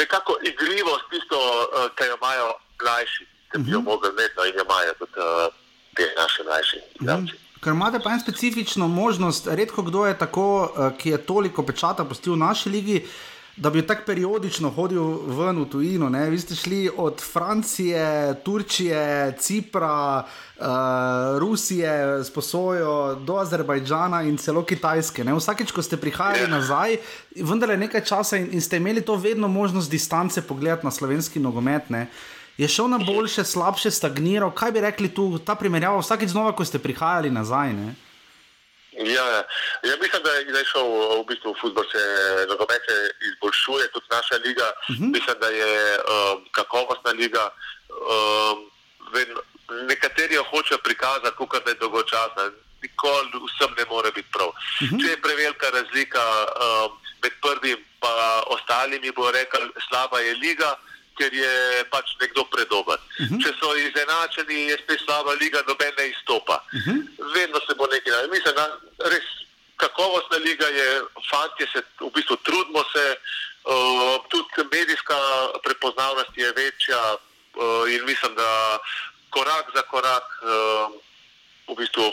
nekako 0.00 0.36
igrivost, 0.42 1.06
tisto, 1.12 1.38
uh, 1.38 1.88
kar 1.96 2.08
jo 2.12 2.18
imajo 2.20 2.50
mlajši 2.82 3.33
da 3.54 3.58
bi 3.58 3.70
jo 3.70 3.78
mhm. 3.78 3.88
mogli 3.88 4.08
imeti, 4.10 4.34
no 4.36 4.44
in 4.44 4.54
imajo 4.66 4.94
tudi 4.98 5.12
uh, 5.16 5.52
te 5.96 6.02
naše 6.20 6.42
mlajše. 6.42 6.78
Mhm. 7.02 7.26
Ker 7.60 7.72
imate 7.72 7.98
pa 8.04 8.12
en 8.12 8.20
specifično 8.20 8.88
možnost, 8.88 9.46
redko 9.46 9.82
kdo 9.82 10.06
je 10.06 10.18
tako, 10.18 10.72
uh, 10.76 10.96
ki 10.98 11.10
je 11.10 11.18
toliko 11.18 11.62
pečata 11.62 12.04
postil 12.04 12.32
v 12.32 12.36
naši 12.36 12.68
ligi. 12.68 13.06
da 13.56 13.70
bi 13.70 13.86
tako 13.86 14.02
periodično 14.06 14.70
hodil 14.70 15.02
ven 15.26 15.60
v 15.62 15.68
tujino. 15.70 16.08
Ne? 16.08 16.30
Vi 16.30 16.38
ste 16.38 16.54
šli 16.54 16.90
od 16.96 17.22
Francije, 17.22 18.34
Turčije, 18.44 19.36
Cipra, 19.38 20.24
uh, 20.58 20.66
Rusije, 21.38 22.24
sposojo 22.24 23.14
do 23.14 23.36
Azerbajdžana 23.36 24.22
in 24.22 24.38
celo 24.38 24.64
Kitajske. 24.64 25.24
Ne? 25.24 25.34
Vsakeč, 25.34 25.70
ko 25.72 25.82
ste 25.82 25.96
prihajali 25.96 26.50
ja. 26.50 26.50
nazaj, 26.50 26.96
vendar 27.36 27.70
je 27.70 27.76
nekaj 27.76 28.04
časa 28.04 28.36
in, 28.36 28.48
in 28.52 28.60
ste 28.60 28.76
imeli 28.76 29.06
to 29.06 29.16
vedno 29.16 29.48
možnost 29.48 29.90
distance 29.90 30.42
pogledati 30.42 30.86
na 30.86 30.90
slovenski 30.90 31.38
nogomet. 31.38 31.90
Ne? 31.90 32.08
Je 32.56 32.68
šel 32.68 32.88
na 32.88 32.98
boljše, 32.98 33.44
slabše, 33.44 33.90
stagniral. 33.90 34.50
Kaj 34.54 34.72
bi 34.72 34.80
rekli 34.80 35.14
tu, 35.14 35.38
ta 35.38 35.54
primerjava, 35.58 35.98
vsakeč 35.98 36.30
znova, 36.30 36.52
ko 36.54 36.64
ste 36.64 36.78
prihajali 36.78 37.30
nazaj? 37.30 37.72
Ne? 37.72 37.94
Ja, 38.94 39.26
ja. 39.82 39.96
mislim, 40.02 40.22
da 40.22 40.30
je, 40.30 40.44
da 40.44 40.58
je 40.58 40.70
šel 40.70 40.86
v 41.22 41.24
bistvu 41.28 41.50
v 41.50 41.58
futbol, 41.60 41.84
se 41.90 42.02
nogomet 42.48 42.86
izboljšuje, 43.32 43.88
tudi 43.90 44.06
naša 44.10 44.36
liga. 44.46 44.68
Uh 44.70 44.94
mhm. 44.94 45.04
-huh. 45.04 45.12
Mislim, 45.12 45.36
da 45.40 45.48
je 45.48 45.98
um, 45.98 46.44
kakovostna 46.50 47.10
liga. 47.10 47.50
Um, 47.90 48.70
vedno, 49.12 49.40
nekateri 49.90 50.34
jo 50.34 50.44
hočejo 50.50 50.78
prikazati, 50.78 51.36
kot 51.36 51.64
da 51.64 51.70
je 51.70 51.80
dolgočasna. 51.80 52.50
Nikoli 52.82 53.30
vsem 53.48 53.74
ne 53.78 53.84
more 53.90 54.10
biti 54.12 54.28
prav. 54.32 54.48
Uh 54.48 54.54
mhm. 54.82 54.94
-huh. 54.94 55.04
Če 55.04 55.10
je 55.10 55.22
prevelika 55.22 55.66
razlika 55.70 56.24
um, 56.46 56.90
med 57.22 57.32
prvim 57.42 57.78
in 57.78 57.84
ostalimi, 58.46 59.10
bo 59.16 59.30
rekel, 59.30 59.68
slaba 59.88 60.18
je 60.18 60.34
liga 60.34 60.76
ker 61.18 61.32
je 61.34 61.84
pač 61.90 62.16
nekdo 62.20 62.44
predober. 62.44 62.98
Uh 62.98 63.26
mhm. 63.26 63.34
-huh. 63.34 63.42
Če 63.42 63.50
so 63.60 63.68
izenačeni, 63.76 64.58
je 64.70 64.76
spet 64.82 65.00
slaba 65.04 65.32
liga, 65.32 65.62
noben 65.68 65.94
ne 65.98 66.08
izstopa. 66.08 66.56
Uh 66.72 66.80
mhm. 66.80 66.90
-huh. 66.90 67.32
Vedno 67.34 67.58
se 67.66 67.74
bo 67.74 67.86
nekaj 67.86 68.12
naredilo. 68.12 68.34
Mislim, 68.34 68.54
da 68.54 68.64
res 69.10 69.26
kakovostna 69.76 70.36
liga 70.36 70.66
je, 70.66 70.88
fanti 71.30 71.66
se 71.72 71.82
v 72.00 72.10
bistvu 72.14 72.36
trudimo 72.36 72.84
se, 72.92 73.04
uh, 73.64 74.16
tudi 74.30 74.68
medijska 74.72 75.18
prepoznavnost 75.64 76.30
je 76.36 76.52
večja 76.52 77.02
uh, 77.14 77.92
in 77.94 78.04
mislim, 78.04 78.34
da 78.34 78.78
korak 79.30 79.66
za 79.74 79.82
korak 79.82 80.26
uh, 80.42 80.94
v 81.68 81.76
bistvu 81.76 82.12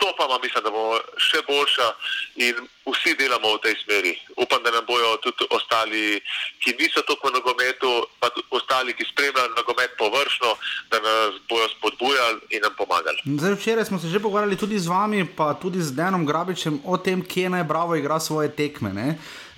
postopoma 0.00 0.38
mislim, 0.42 0.64
da 0.64 0.70
bo 0.70 0.84
še 1.16 1.40
boljša 1.48 1.88
in 2.36 2.54
vsi 2.90 3.14
delamo 3.18 3.54
v 3.54 3.62
tej 3.64 3.74
smeri. 3.84 4.12
Upam, 4.36 4.62
da 4.64 4.70
nam 4.70 4.84
bojo 4.86 5.16
tudi 5.24 5.44
ostali, 5.50 6.20
ki 6.62 6.74
niso 6.80 7.02
tako 7.08 7.28
v 7.28 7.34
nogometu, 7.38 7.90
pa 8.20 8.30
tudi 8.34 8.48
ostali, 8.50 8.94
ki 8.96 9.04
spremljajo 9.12 9.52
nogomet 9.56 9.92
površno, 9.98 10.48
da 10.90 11.00
nas 11.04 11.40
bojo 11.48 11.68
spodbujali 11.76 12.40
in 12.50 12.60
nam 12.62 12.74
pomagali. 12.78 13.20
Zdaj, 13.24 13.54
včeraj 13.54 13.84
smo 13.84 13.98
se 13.98 14.08
že 14.08 14.20
pogovarjali 14.20 14.56
tudi 14.56 14.78
z 14.78 14.88
vami, 14.88 15.24
pa 15.36 15.54
tudi 15.54 15.80
z 15.82 15.92
Denom 15.92 16.26
Grabičem 16.26 16.80
o 16.84 16.96
tem, 16.96 17.22
kje 17.22 17.50
naj 17.50 17.64
Bravo 17.64 17.96
igra 17.96 18.20
svoje 18.20 18.50
tekme. 18.56 18.92
Ne? 18.92 19.08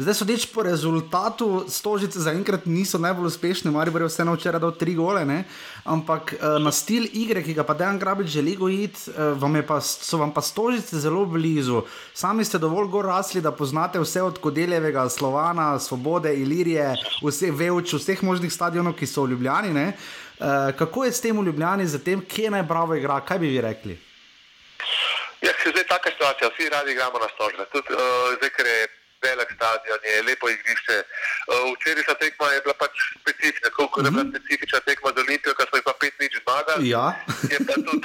Zdaj, 0.03 0.15
sodeč 0.19 0.47
po 0.51 0.63
rezultatu, 0.67 1.63
stožice 1.71 2.19
zaenkrat 2.19 2.65
niso 2.67 2.99
najbolj 2.99 3.29
uspešne, 3.31 3.71
Marijo 3.71 4.01
je 4.03 4.09
vseeno 4.11 4.33
včeraj 4.35 4.59
dal 4.61 4.73
tri 4.75 4.95
gole, 4.99 5.23
ne? 5.25 5.45
ampak 5.87 6.33
uh, 6.35 6.59
na 6.59 6.73
stil 6.75 7.07
igre, 7.07 7.43
ki 7.43 7.55
ga 7.55 7.63
pa 7.63 7.75
Dejan 7.79 8.01
Grabič 8.03 8.27
želi 8.35 8.57
gojiti, 8.59 9.13
uh, 9.13 9.39
vam 9.39 9.55
pa, 9.63 9.79
so 9.81 10.19
vam 10.19 10.33
pa 10.35 10.43
stožice 10.43 10.99
zelo 10.99 11.23
blizu. 11.27 11.85
Sami 12.15 12.43
ste 12.45 12.59
dovolj 12.59 12.89
gor 12.91 13.07
rasli, 13.07 13.41
da 13.41 13.53
poznate 13.55 14.01
vse 14.03 14.23
od 14.23 14.41
Kodeljevega, 14.43 15.07
Slovana, 15.09 15.79
Svobode, 15.79 16.35
Ilirije, 16.35 16.97
vse 17.23 17.53
Vevč, 17.55 17.95
vseh 17.95 18.23
možnih 18.23 18.51
stadionov, 18.51 18.97
ki 18.99 19.07
so 19.07 19.23
v 19.23 19.37
Ljubljani. 19.37 19.71
Uh, 19.71 20.75
kako 20.79 21.05
je 21.05 21.13
s 21.13 21.23
tem 21.23 21.39
v 21.39 21.47
Ljubljani, 21.47 21.87
z 21.87 22.03
tem, 22.03 22.25
kje 22.27 22.51
naj 22.51 22.67
Bravo 22.67 22.99
igra, 22.99 23.21
kaj 23.21 23.39
bi 23.39 23.53
vi 23.55 23.61
rekli? 23.63 23.95
Ja, 25.47 25.55
zdaj 25.63 25.79
je 25.79 25.87
taka 25.87 26.11
situacija, 26.11 26.51
vsi 26.51 26.69
radi 26.75 26.91
igramo 26.91 27.23
na 27.23 27.31
stožje. 27.35 27.69
Tudi 27.71 27.95
uh, 27.95 28.35
zdaj, 28.41 28.51
ker 28.59 28.67
je 28.67 28.83
velik 29.23 29.51
stadion, 29.57 30.01
je 30.11 30.23
lepo 30.29 30.47
igrišče. 30.49 30.97
Uh, 31.03 31.73
včeraj 31.75 32.05
ta 32.09 32.15
tekma 32.23 32.47
je 32.55 32.61
bila 32.65 32.75
pač 32.83 32.95
specifična, 33.21 33.69
koliko 33.77 34.01
mm 34.01 34.03
-hmm. 34.03 34.07
je 34.07 34.11
bila 34.11 34.25
mhm. 34.25 34.33
specifična 34.33 34.81
tekma 34.89 35.09
za 35.15 35.21
Olimpijo, 35.25 35.55
ker 35.55 35.67
smo 35.69 35.79
jih 35.79 35.87
pa 35.91 35.95
pet 36.01 36.15
nič 36.21 36.33
zmagali. 36.43 36.89
Ja. 36.95 37.07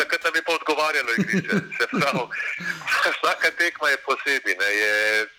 Takrat 0.02 0.22
nam 0.24 0.36
je 0.36 0.44
pa 0.48 0.54
odgovarjalo 0.60 1.12
igrišče. 1.18 1.54
Vsaka 3.18 3.50
tekma 3.62 3.88
je 3.90 3.98
posebej, 4.08 4.56
je, 4.82 4.94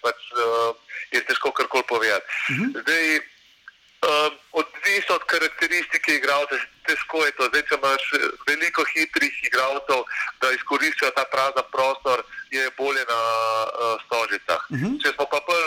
pač, 0.05 0.19
uh, 0.45 0.75
je 1.15 1.21
težko 1.29 1.53
karkoli 1.59 1.85
povedati. 1.89 2.27
Mm 2.51 2.55
-hmm. 2.57 3.38
Um, 3.99 4.33
odvisno 4.53 5.15
od 5.15 5.25
karakteristike 5.27 6.15
igralcev, 6.15 6.59
težko 6.87 7.25
je 7.27 7.33
to. 7.37 7.49
Zdaj, 7.51 7.63
če 7.69 7.75
imaš 7.75 8.05
eh, 8.15 8.27
veliko 8.47 8.85
hitrih 8.93 9.35
igralcev, 9.49 10.05
da 10.41 10.53
izkoriščajo 10.55 11.11
ta 11.17 11.25
prazen 11.33 11.67
prostor, 11.73 12.23
je 12.55 12.71
bolje 12.79 13.03
na 13.11 13.23
uh, 13.67 13.99
stožicah. 14.07 14.63
Uh 14.71 14.77
mhm. 14.77 14.87
-huh. 14.87 15.03
Če 15.03 15.13
smo 15.15 15.27
pa 15.33 15.41
bolj 15.49 15.65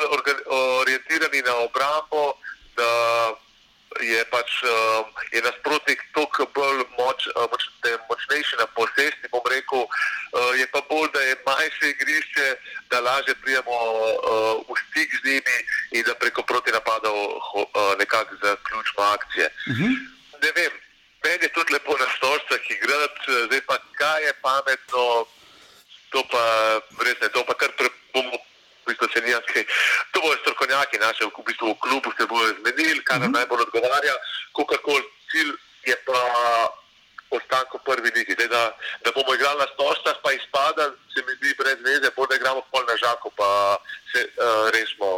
orientirani 0.79 1.41
na 1.41 1.55
obrambo, 1.67 2.33
da 2.79 2.89
je 3.99 4.25
pač 4.31 4.63
um, 4.63 5.05
je 5.31 5.41
nasprotnik 5.43 5.99
toliko 6.15 6.45
bolj 6.55 6.85
moč, 6.95 7.27
uh, 7.35 7.43
moč, 7.51 7.67
močnejši 8.09 8.55
na 8.59 8.67
posesti, 8.75 9.27
bom 9.31 9.43
rekel, 9.51 9.83
uh, 9.83 10.51
je 10.55 10.67
pa 10.71 10.81
bolj, 10.87 11.11
da 11.11 11.21
je 11.21 11.35
manjše 11.45 11.89
igrišče, 11.89 12.47
da 12.89 13.03
lažje 13.03 13.35
prijemo 13.43 13.75
uh, 13.75 14.63
v 14.63 14.79
stik 14.87 15.09
z 15.11 15.25
njimi 15.27 15.57
in 15.91 16.03
da 16.07 16.15
preko 16.15 16.43
proti 16.43 16.71
napadov 16.71 17.15
uh, 17.15 17.67
nekako 17.99 18.35
zaključimo 18.43 19.03
akcije. 19.03 19.47
Uh 19.67 19.73
mhm. 19.73 19.83
-huh. 19.83 19.95
Ne 20.43 20.51
vem, 20.55 20.71
meni 21.23 21.43
je 21.43 21.53
tudi 21.53 21.73
lepo 21.73 21.97
na 21.97 22.07
stolcah 22.17 22.63
igrati, 22.69 23.45
zdaj 23.45 23.61
pa 23.67 23.77
kaj 23.99 24.23
je 24.23 24.33
pametno, 24.41 25.25
to 26.09 26.23
pa 26.31 26.43
res 27.05 27.19
ne, 27.21 27.29
to 27.29 27.43
pa 27.45 27.53
kar 27.53 27.71
pre, 27.77 27.89
bomo 28.13 28.37
bistvu 28.87 29.07
se 29.13 29.21
ni 29.21 29.31
kaj. 29.53 29.63
To 30.11 30.21
bojo 30.21 30.37
strokovnjaki 30.41 30.97
naše 30.97 31.25
v, 31.25 31.31
bistvu 31.47 31.73
v 31.73 31.79
klubu 31.83 32.09
se 32.17 32.25
bojo 32.25 32.53
zmenili, 32.59 33.03
kar 33.03 33.19
nam 33.19 33.23
uh 33.23 33.27
mhm. 33.27 33.35
-huh. 33.35 33.39
najbolj 33.39 33.61
odgovarja. 33.67 34.15
Kakorkoli 34.55 35.03
cilj 35.31 35.51
je 35.89 35.95
pa 36.05 36.21
ostanko 37.37 37.75
prvi 37.87 38.09
ligi. 38.15 38.33
Zdaj, 38.37 38.49
da, 38.55 38.63
da 39.03 39.09
bomo 39.15 39.31
igrali 39.35 39.59
na 39.63 39.67
stožcah, 39.73 40.15
pa 40.23 40.29
izpada, 40.31 40.83
se 41.13 41.19
mi 41.25 41.33
zdi 41.37 41.55
brez 41.59 41.79
veze, 41.87 42.07
bolj 42.15 42.27
da 42.29 42.35
igramo 42.35 42.61
pol 42.71 42.83
na 42.91 42.95
žaku, 43.03 43.27
pa 43.39 43.49
se 44.11 44.19
uh, 44.27 44.69
rešimo. 44.75 45.09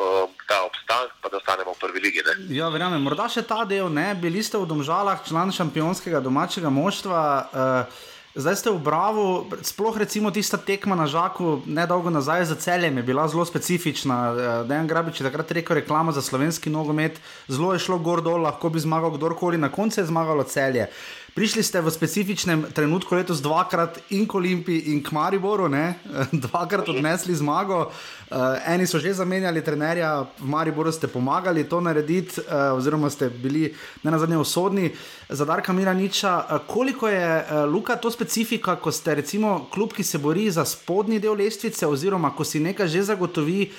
Um, 0.00 0.30
ta 0.48 0.62
obstanek, 0.64 1.12
pa 1.20 1.28
da 1.28 1.36
ostanemo 1.36 1.74
v 1.74 1.78
prvi 1.80 2.00
ligi. 2.00 2.22
Ne? 2.24 2.32
Ja, 2.56 2.68
verjamem, 2.72 3.02
morda 3.02 3.26
še 3.28 3.42
ta 3.44 3.66
del, 3.68 3.90
ne, 3.92 4.14
bili 4.14 4.40
ste 4.40 4.56
v 4.56 4.64
Domžalah, 4.70 5.18
član 5.26 5.50
šampionskega 5.52 6.22
domačega 6.24 6.70
moštva. 6.72 7.20
Uh, 7.52 8.06
Zdaj 8.30 8.62
ste 8.62 8.70
v 8.70 8.78
Bravo, 8.78 9.50
sploh 9.58 9.90
recimo 9.98 10.30
tista 10.30 10.54
tekma 10.54 10.94
na 10.94 11.10
Žaku, 11.10 11.66
ne 11.66 11.82
dolgo 11.82 12.14
nazaj 12.14 12.46
za 12.46 12.54
celjem, 12.54 12.96
je 12.96 13.02
bila 13.02 13.26
zelo 13.26 13.42
specifična. 13.42 14.16
Eh, 14.30 14.34
Dejan 14.70 14.86
Grabič 14.86 15.18
je 15.18 15.26
takrat 15.26 15.50
rekel 15.50 15.82
reklama 15.82 16.14
za 16.14 16.22
slovenski 16.22 16.70
nogomet, 16.70 17.18
zelo 17.50 17.74
je 17.74 17.82
šlo 17.82 17.98
gor 17.98 18.22
dol, 18.22 18.46
lahko 18.46 18.70
bi 18.70 18.78
zmagal 18.78 19.18
kdorkoli, 19.18 19.58
na 19.58 19.66
koncu 19.66 20.00
je 20.00 20.06
zmagalo 20.06 20.46
celje. 20.46 20.86
Prišli 21.30 21.62
ste 21.62 21.78
v 21.78 21.90
specifičnem 21.94 22.74
trenutku 22.74 23.14
letos 23.14 23.38
dvakrat 23.38 24.10
in 24.10 24.26
k 24.26 24.34
Olimpiji 24.34 24.90
in 24.90 24.98
k 24.98 25.14
Mariboru, 25.14 25.68
ne? 25.70 25.94
dvakrat 26.44 26.90
odnesli 26.90 27.34
zmago. 27.38 27.86
Uh, 28.30 28.58
eni 28.66 28.86
so 28.86 28.98
že 28.98 29.14
zamenjali 29.14 29.62
trenerja, 29.62 30.26
v 30.42 30.46
Mariboru 30.50 30.90
ste 30.90 31.06
pomagali 31.06 31.62
to 31.70 31.78
narediti, 31.78 32.42
uh, 32.42 32.74
oziroma 32.74 33.10
ste 33.10 33.30
bili 33.30 33.70
ne 34.02 34.10
na 34.10 34.18
zadnje 34.18 34.42
usodni. 34.42 34.90
Za 35.30 35.46
Darka 35.46 35.70
Miraniča, 35.72 36.34
uh, 36.50 36.66
koliko 36.66 37.06
je 37.06 37.22
uh, 37.22 37.62
Luka 37.70 37.94
to 37.94 38.10
specifika, 38.10 38.74
ko 38.76 38.90
ste 38.90 39.14
recimo 39.22 39.70
klub, 39.70 39.94
ki 39.94 40.02
se 40.02 40.18
bori 40.18 40.50
za 40.50 40.66
spodnji 40.66 41.22
del 41.22 41.38
lestvice, 41.38 41.86
oziroma 41.86 42.34
ko 42.34 42.42
si 42.42 42.58
nekaj 42.58 42.90
že 42.90 43.06
zagotovi 43.14 43.70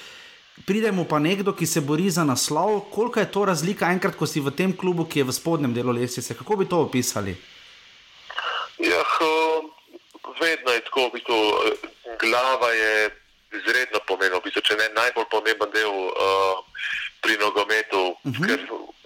pridemo 0.66 1.06
pa 1.06 1.20
nekdo, 1.20 1.54
ki 1.54 1.66
se 1.66 1.82
bori 1.82 2.10
za 2.10 2.24
naslov, 2.24 2.80
koliko 2.92 3.20
je 3.20 3.32
to 3.32 3.46
razlika 3.46 3.92
enkrat, 3.92 4.16
ko 4.16 4.28
si 4.28 4.40
v 4.40 4.52
tem 4.52 4.76
klubu, 4.78 5.06
ki 5.06 5.20
je 5.20 5.30
v 5.30 5.34
spodnjem 5.34 5.74
delu 5.74 5.92
lesice. 5.92 6.38
Kako 6.38 6.56
bi 6.56 6.70
to 6.70 6.82
opisali? 6.86 7.36
Ja, 8.82 9.02
vedno 10.42 10.72
je 10.72 10.82
tako, 10.82 11.08
v 11.08 11.12
bistvu, 11.14 11.40
glava 12.22 12.70
je 12.72 13.10
izredno 13.52 14.00
pomembna, 14.08 14.40
v 14.40 14.48
bistvu, 14.48 14.62
če 14.62 14.78
ne 14.80 14.88
najbolj 14.96 15.28
pomemben 15.32 15.70
del 15.74 15.92
uh, 15.92 16.62
pri 17.22 17.38
nogometu, 17.38 18.16
uh 18.16 18.26
mhm. 18.26 18.44
-huh. 18.44 18.48
ker 18.48 18.60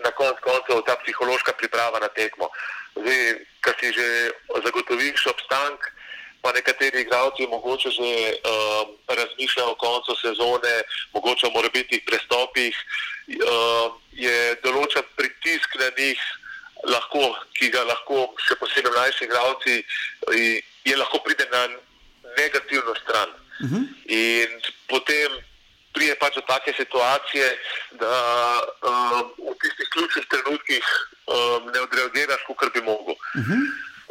na 0.05 0.11
koncu 0.11 0.41
koncev 0.43 0.81
ta 0.85 0.95
psihološka 1.03 1.53
priprava 1.57 1.99
na 1.99 2.07
tekmo. 2.07 2.49
Zdaj, 2.95 3.19
kar 3.59 3.73
si 3.79 3.91
že 3.91 4.31
zagotoviš 4.63 5.27
obstanek, 5.27 5.91
pa 6.45 6.53
nekateri 6.53 7.01
igralci 7.01 7.47
mogoče 7.49 7.89
že 7.89 8.09
um, 8.37 8.87
razmišljajo 9.09 9.71
o 9.71 9.81
koncu 9.85 10.13
sezone, 10.21 10.75
mogoče 11.13 11.47
o 11.47 11.55
morebitnih 11.57 12.01
prestopih, 12.05 12.75
um, 12.77 13.97
je 14.13 14.37
določen 14.61 15.01
pritisk 15.17 15.73
na 15.81 15.89
njih, 15.97 16.21
lahko, 16.85 17.33
ki 17.57 17.71
ga 17.73 17.81
lahko 17.89 18.27
še 18.45 18.59
posebej 18.61 18.93
mlajši 18.93 19.25
igralci, 19.25 19.75
je 20.85 20.95
lahko 21.01 21.23
pride 21.25 21.49
na 21.49 21.65
negativno 22.37 22.93
stran. 23.01 23.33
Uh 23.33 23.65
mhm. 23.65 23.81
-huh. 23.81 23.85
In 24.05 24.61
potem 24.87 25.31
prije 25.93 26.15
pač 26.21 26.35
do 26.35 26.41
take 26.41 26.73
situacije, 26.77 27.57
da 27.91 28.15
um, 28.85 29.33
v 29.49 29.57
tistih 29.61 29.89
ključnih 29.93 30.25
trenutkih 30.29 30.85
um, 31.25 31.71
ne 31.73 31.79
odreagiraš, 31.81 32.41
kot 32.47 32.73
bi 32.73 32.81
mogel. 32.81 33.15
Uh 33.15 33.41
-huh. 33.41 33.61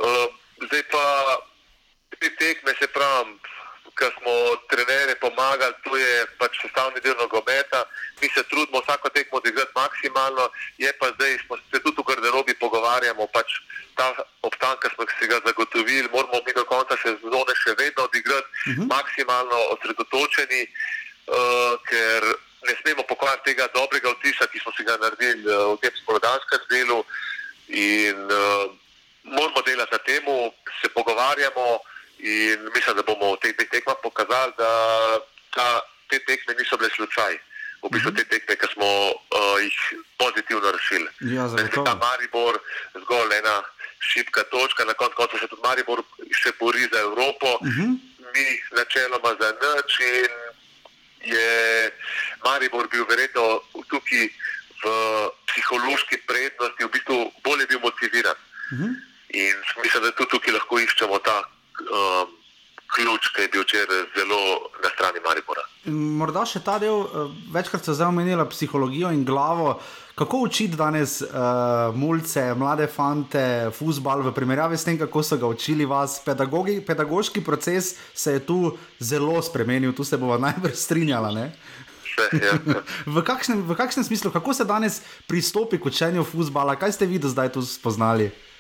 um, 0.07 0.31
zdaj 0.66 0.83
pa 0.90 1.05
Te 2.18 2.31
tekme 2.38 2.74
se 2.79 2.87
pravim, 2.88 3.38
ki 3.94 4.09
smo 4.18 4.35
trenerje 4.70 5.14
pomagali, 5.22 5.74
to 5.85 5.96
je 5.96 6.27
pač 6.38 6.59
sestavni 6.62 7.00
del 7.00 7.14
nogometa. 7.18 7.85
Mi 8.20 8.29
se 8.35 8.42
trudimo 8.50 8.81
vsako 8.83 9.09
tekmo 9.14 9.38
odigrati 9.38 9.72
maksimalno, 9.74 10.50
je 10.79 10.92
pa 10.98 11.12
zdaj, 11.14 11.38
smo 11.46 11.57
se 11.57 11.81
tudi 11.83 12.03
v 12.03 12.07
garderobi 12.09 12.55
pogovarjamo, 12.59 13.27
pač 13.31 13.55
ta 13.94 14.11
obstan, 14.42 14.77
ki 14.83 14.90
smo 14.94 15.07
si 15.18 15.31
ga 15.31 15.38
zagotovili, 15.46 16.11
moramo 16.11 16.42
mi 16.46 16.53
do 16.53 16.64
konca 16.66 16.98
sezone 16.98 17.55
še 17.62 17.77
vedno 17.79 18.09
odigrati 18.11 18.48
uh 18.50 18.74
-huh. 18.74 18.87
maksimalno 18.90 19.59
osredotočeni, 19.79 20.62
uh, 20.66 21.79
ker 21.88 22.20
ne 22.66 22.74
smemo 22.83 23.03
pokvariti 23.07 23.55
tega 23.55 23.68
dobrega 23.74 24.11
vtisa, 24.18 24.46
ki 24.50 24.59
smo 24.59 24.72
si 24.72 24.83
ga 24.85 24.96
naredili 24.96 25.46
uh, 25.46 25.74
v 25.74 25.81
tem 25.83 25.94
sporodanskem 26.03 26.61
delu 26.70 27.05
in 27.68 28.18
uh, 28.27 28.74
moramo 29.22 29.62
delati 29.62 29.92
na 29.92 29.98
temu, 29.98 30.53
se 30.83 30.88
pogovarjamo 30.88 31.93
in 32.18 32.59
mislim, 32.74 32.96
da 32.96 33.03
bomo 33.03 33.35
v 33.35 33.40
teh 33.42 33.53
dveh 33.57 33.68
tekmah 33.70 33.96
pokazali, 34.03 34.53
da 34.59 34.70
ta, 35.55 35.81
te 36.11 36.18
tekme 36.24 36.55
niso 36.59 36.77
bile 36.77 36.90
slučaj. 36.96 37.38
V 37.85 37.90
bistvu 37.92 38.14
te 38.16 38.24
tekme, 38.24 38.57
ki 38.57 38.66
smo 38.72 38.87
uh, 39.12 39.61
jih 39.61 39.79
pozitivno 40.16 40.70
rešili. 40.72 41.09
Ja, 41.20 41.44
ta 41.85 41.94
Maribor 42.00 42.57
zgolj 42.96 43.35
ena 43.38 43.62
šipka 44.00 44.42
točka, 44.48 44.85
na 44.85 44.94
koncu 44.94 45.16
konca 45.16 45.38
se 45.38 45.48
tudi 45.48 45.62
Maribor 45.64 46.00
še 46.33 46.53
bori 46.61 46.88
za 46.92 47.00
Evropo, 47.00 47.59
uh 47.61 47.66
Mhm. 47.66 47.83
-huh. 47.85 47.98
mi 48.35 48.46
načeloma 48.77 49.31
za 49.40 49.48
nič 49.61 50.00
in 50.00 50.33
je 51.33 51.90
Maribor 52.44 52.88
bil 52.88 53.05
verjetno 53.09 53.61
tukaj 53.88 54.29
v 54.85 54.87
psihološki 55.46 56.16
prednosti, 56.27 56.85
v 56.85 56.88
bistvu 56.88 57.33
bolje 57.44 57.66
bil 57.66 57.81
motiviran. 57.81 58.37
Uh 58.72 58.79
-huh. 58.79 58.92
In 59.29 59.55
mislim, 59.83 60.03
da 60.03 60.11
tudi 60.11 60.31
tukaj 60.31 60.53
lahko 60.55 60.79
iščemo 60.79 61.18
ta 61.18 61.42
um, 61.80 62.32
ključ, 62.94 63.28
ki 63.34 63.42
je 63.42 63.48
bil 63.52 63.62
včeraj 63.62 64.06
zelo 64.14 64.40
na 64.82 64.90
strani 64.94 65.22
Maribora. 65.24 65.64
Morda 65.90 66.44
še 66.46 66.62
ta 66.64 66.78
del, 66.78 67.04
eh, 67.04 67.37
večkrat 67.54 67.82
ste 67.82 67.94
zdaj 67.96 68.12
omenili 68.12 68.46
psihologijo 68.50 69.10
in 69.12 69.24
glavo. 69.24 69.80
Kako 70.14 70.44
učiti 70.46 70.76
danes 70.78 71.24
uh, 71.26 71.90
mulce, 71.90 72.54
mlade 72.54 72.87
fante, 72.87 73.72
futbal 73.74 74.22
v 74.22 74.30
primerjavi 74.30 74.78
s 74.78 74.87
tem, 74.87 74.94
kako 74.94 75.22
so 75.26 75.37
ga 75.37 75.48
učili 75.50 75.82
vas? 75.90 76.20
Pedagogi, 76.22 76.76
pedagoški 76.87 77.42
proces 77.42 77.96
se 78.14 78.37
je 78.37 78.44
tu 78.46 78.78
zelo 79.00 79.42
spremenil, 79.42 79.90
tu 79.92 80.04
se 80.04 80.16
bomo 80.16 80.38
najbrž 80.38 80.78
strinjali. 80.78 81.34
Ne? 81.34 81.48
Vse, 82.06 82.30
ja. 82.46 82.54
v, 83.16 83.26
kakšnem, 83.26 83.66
v 83.66 83.74
kakšnem 83.74 84.06
smislu, 84.06 84.30
kako 84.30 84.54
se 84.54 84.64
danes 84.64 85.02
pristopi 85.26 85.82
k 85.82 85.90
učenju 85.90 86.22
futbola? 86.22 86.78
Kaj 86.78 86.94
ste 86.94 87.10
vi 87.10 87.18
do 87.18 87.26
zdaj 87.26 87.50
tu 87.50 87.66
spoznali? 87.66 88.30
Ja, 88.30 88.54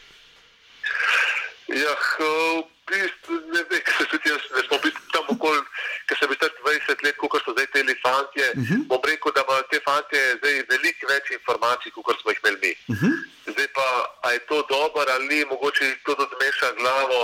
bistvu 2.88 3.34
ne 3.52 3.62
vem, 3.70 3.82
kaj 3.86 3.96
se 3.98 4.06
tudi 4.12 4.30
jaz, 4.30 4.42
ne 4.56 4.62
smo 4.66 4.78
bili 4.82 5.02
tam 5.12 5.24
okoli, 5.34 5.60
ker 6.08 6.18
sem 6.18 6.28
bil 6.28 6.38
20 6.40 7.04
let, 7.06 7.16
kot 7.20 7.44
so 7.44 7.54
zdaj 7.56 7.66
te 7.72 7.84
fantje. 8.02 8.46
Uh 8.54 8.62
-huh. 8.62 8.86
Bom 8.88 9.00
rekel, 9.04 9.32
da 9.32 9.44
imajo 9.46 9.62
te 9.70 9.80
fantje 9.84 10.20
zdaj 10.38 10.56
veliko 10.70 11.12
več 11.12 11.30
informacij, 11.30 11.92
kot 11.92 12.20
smo 12.20 12.30
jih 12.30 12.40
imeli 12.42 12.58
mi. 12.62 12.72
Uh 12.92 13.02
-huh. 13.02 13.14
Zdaj 13.52 13.68
pa, 13.76 13.88
a 14.22 14.32
je 14.32 14.40
to 14.48 14.62
dobro 14.68 15.04
ali 15.14 15.28
ni, 15.28 15.44
mogoče 15.44 15.96
to 16.04 16.14
tudi 16.14 16.36
meša 16.40 16.72
glavo. 16.80 17.20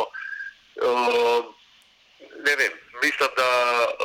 Uh, 0.87 1.45
ne 2.47 2.57
vem, 2.57 2.73
mislim, 3.03 3.29
da 3.37 3.51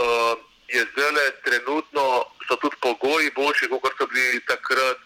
uh, 0.03 0.33
je 0.67 0.85
zdaj 0.91 1.31
trenutno, 1.45 2.25
so 2.47 2.55
tudi 2.55 2.75
pogoji 2.81 3.31
boljši, 3.35 3.69
kot 3.69 3.93
so 3.97 4.07
bili 4.07 4.45
takrat 4.45 4.97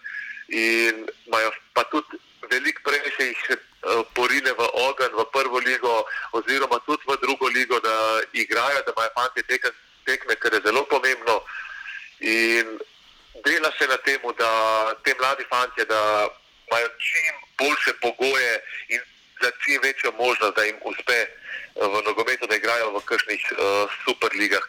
in 0.48 1.06
imajo 1.26 1.50
pa 1.74 1.82
tudi 1.84 2.18
veliko 2.50 2.80
prej 2.84 3.12
se 3.16 3.26
jih 3.26 3.42
uh, 3.50 4.02
porine 4.14 4.52
v 4.52 4.68
ogen, 4.88 5.12
v 5.14 5.24
prvo 5.32 5.58
ligo, 5.58 6.04
oziroma 6.32 6.78
tudi 6.86 7.04
v 7.06 7.16
drugo 7.22 7.48
ligo, 7.48 7.80
da 7.80 8.20
igrajo, 8.32 8.82
da 8.86 8.92
imajo 8.96 9.10
fanti 9.14 9.42
tekme, 9.42 9.70
tekme, 10.04 10.36
kar 10.36 10.54
je 10.54 10.60
zelo 10.64 10.84
pomembno. 10.90 11.40
In 12.20 12.78
dela 13.44 13.70
se 13.78 13.86
na 13.86 13.96
tem, 13.96 14.20
da 14.38 14.50
te 15.04 15.14
mladi 15.18 15.44
fanti, 15.48 15.84
da 15.84 16.28
imajo 16.68 16.88
čim 16.98 17.34
boljše 17.58 17.92
pogoje 18.00 18.52
in 18.88 19.00
za 19.42 19.50
čim 19.64 19.80
večjo 19.82 20.12
možnost, 20.18 20.56
da 20.56 20.62
jim 20.64 20.76
uspe 20.84 21.26
v 21.74 22.02
nogometu, 22.06 22.46
da 22.46 22.56
igrajo 22.56 22.90
v 22.92 23.00
kakšnih 23.04 23.42
uh, 23.52 23.88
superligah, 24.04 24.66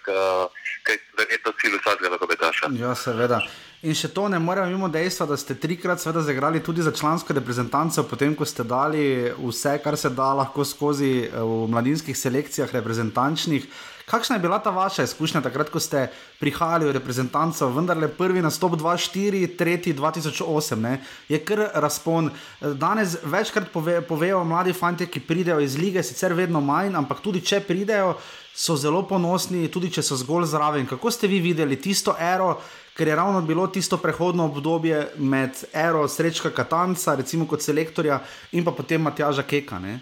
ki 0.86 0.92
je 0.92 1.00
verjetno 1.18 1.52
cilj 1.62 1.76
vsakega 1.82 2.10
nogometaša. 2.10 2.72
Ja, 2.80 2.96
seveda. 2.96 3.42
In 3.82 3.96
še 3.98 4.12
to 4.14 4.28
ne 4.30 4.38
moremo 4.38 4.70
mimo 4.70 4.88
dejstva, 4.94 5.26
da 5.26 5.36
ste 5.42 5.56
trikrat 5.58 5.98
zagrali 5.98 6.60
tudi 6.62 6.84
za 6.86 6.92
člansko 6.94 7.34
reprezentanco, 7.34 8.04
potem 8.06 8.36
ko 8.38 8.46
ste 8.46 8.62
dali 8.64 9.34
vse, 9.34 9.80
kar 9.82 9.98
se 9.98 10.12
da 10.14 10.34
lahko 10.38 10.62
skozi 10.62 11.26
v 11.34 11.66
mladinskih 11.66 12.18
selekcijah 12.18 12.70
reprezentančnih. 12.78 13.66
Kakšna 14.06 14.36
je 14.36 14.44
bila 14.44 14.60
ta 14.60 14.70
vaša 14.70 15.04
izkušnja 15.08 15.42
takrat, 15.42 15.72
ko 15.74 15.80
ste 15.80 16.12
prihajali 16.38 16.86
v 16.90 16.94
reprezentanco, 16.94 17.72
vendar 17.74 17.98
le 17.98 18.10
prvi 18.12 18.44
nastop 18.46 18.76
2-4, 18.78 19.58
tretji 19.58 19.96
2008, 19.98 20.78
ne? 20.78 21.00
je 21.30 21.40
kar 21.42 21.64
razpon. 21.74 22.30
Danes 22.62 23.18
večkrat 23.24 23.72
pove, 23.74 24.02
povejo 24.06 24.44
mladi 24.44 24.76
fanti, 24.78 25.08
ki 25.10 25.24
pridejo 25.26 25.58
iz 25.64 25.80
lige, 25.80 26.04
sicer 26.04 26.38
vedno 26.38 26.62
manj, 26.62 26.94
ampak 27.02 27.24
tudi 27.26 27.42
če 27.42 27.64
pridejo, 27.66 28.14
so 28.54 28.76
zelo 28.76 29.02
ponosni, 29.08 29.70
tudi 29.72 29.90
če 29.96 30.04
so 30.04 30.18
zgolj 30.20 30.50
zraven. 30.52 30.86
Kako 30.86 31.12
ste 31.12 31.30
vi 31.32 31.40
videli 31.40 31.80
tisto 31.82 32.14
ero, 32.20 32.58
ker 32.98 33.08
je 33.08 33.16
ravno 33.16 33.42
bilo 33.42 33.68
tisto 33.68 33.98
prehodno 33.98 34.46
obdobje 34.46 35.12
med 35.16 35.64
ero 35.74 36.08
Srečka 36.08 36.52
Katanca, 36.52 37.16
recimo 37.16 37.48
kot 37.48 37.62
selektorja, 37.62 38.20
in 38.52 38.66
pa 38.66 38.72
potem 38.72 39.02
Matjaža 39.02 39.44
Keka? 39.44 39.80
Ne? 39.80 40.00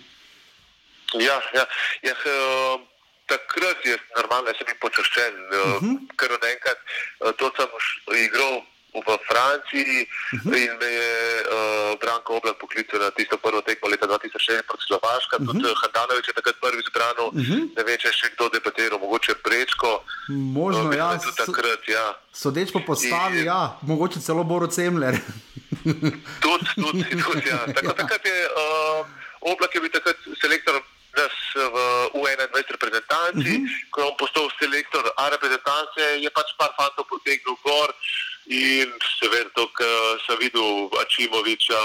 Ja, 1.14 1.42
ja. 1.54 1.66
ja 2.04 2.14
uh 2.14 2.90
takrat 3.30 3.86
je 3.86 3.98
normalno, 4.18 4.50
da 4.50 4.58
sem 4.58 4.66
bil 4.70 4.78
počaščen, 4.82 5.36
uh 5.54 5.76
-huh. 5.82 5.96
ker 6.18 6.34
naenkrat 6.42 6.80
to 7.38 7.52
sem 7.58 7.70
igral 8.26 8.62
v 8.94 9.10
Franciji 9.30 10.00
uh 10.06 10.40
-huh. 10.42 10.58
in 10.64 10.72
me 10.82 10.90
je 11.02 11.14
uh, 11.42 12.00
Branko 12.02 12.34
Oblak 12.38 12.58
poklical 12.58 13.00
na 13.00 13.12
tisto 13.12 13.38
prvo 13.38 13.62
tekmo 13.62 13.90
leta 13.90 14.08
2006 14.08 14.68
proti 14.68 14.84
Slovaška. 14.88 15.36
Uh 15.38 15.46
-huh. 15.46 15.52
Tudi 15.52 15.74
Handanovič 15.82 16.28
je 16.28 16.34
takrat 16.34 16.56
prvi 16.62 16.82
zbran, 16.90 17.16
uh 17.22 17.34
-huh. 17.34 17.62
ne 17.78 17.84
vem, 17.84 17.98
če 18.02 18.08
je 18.08 18.14
še 18.14 18.28
kdo 18.34 18.50
debatiral, 18.50 19.00
mogoče 19.00 19.34
Prečko. 19.46 20.04
Možno, 20.30 20.90
uh, 20.90 20.96
ja. 20.96 21.20
Tudi 21.20 21.36
takrat, 21.46 21.82
ja. 21.88 22.06
Sodeč 22.34 22.72
po 22.72 22.82
postavi, 22.90 23.40
in, 23.40 23.46
ja, 23.46 23.78
mogoče 23.82 24.20
celo 24.20 24.44
Boro 24.44 24.68
Cemler. 24.68 25.16
tudi, 26.46 26.70
tudi, 26.84 27.04
tudi, 27.24 27.50
ja. 27.50 27.62
Tako, 27.76 27.94
takrat 27.94 28.26
je 28.26 28.40
uh, 28.46 29.06
Oblak 29.42 29.76
je 29.76 29.82
bil 29.82 29.92
takrat 29.92 30.18
selektor 30.42 30.76
nas 31.18 31.36
v 31.56 31.78
U21 32.20 32.72
reprezentanci, 32.76 33.54
uh 33.56 33.62
-huh. 33.62 33.90
ko 33.92 34.02
je 34.02 34.06
on 34.08 34.16
postal 34.18 34.48
selektor 34.60 35.04
A 35.18 35.30
reprezentance, 35.30 36.02
je 36.24 36.30
pač 36.30 36.50
par 36.58 36.72
fantov 36.78 37.06
potegnil 37.10 37.56
gor. 37.64 37.90
In 38.50 38.90
seveda, 39.20 39.50
to, 39.54 39.68
kar 39.78 40.22
sem 40.26 40.40
videl, 40.42 40.90
Ačimoviča 41.02 41.82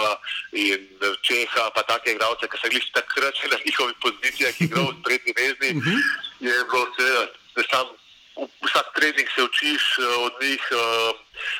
in 0.53 0.87
Čeha, 1.21 1.69
pa 1.77 1.83
take 1.85 2.15
igralce, 2.15 2.49
ki 2.49 2.61
so 2.61 2.71
bili 2.73 2.89
takrat 2.95 3.37
na 3.53 3.59
njihovih 3.65 3.99
pozicijah, 4.01 4.55
ki 4.57 4.65
igrajo 4.65 4.95
v 4.95 4.97
sprednji 5.01 5.33
vezni, 5.37 5.71
uh 5.77 5.85
-huh. 5.85 6.01
je 6.41 6.55
bilo 6.71 6.87
seveda, 6.97 7.27
da 7.57 7.63
sam 7.71 7.87
vsak 8.65 8.87
trening 8.95 9.29
se 9.35 9.43
učiš 9.43 9.83
od 10.27 10.33
njih, 10.43 10.63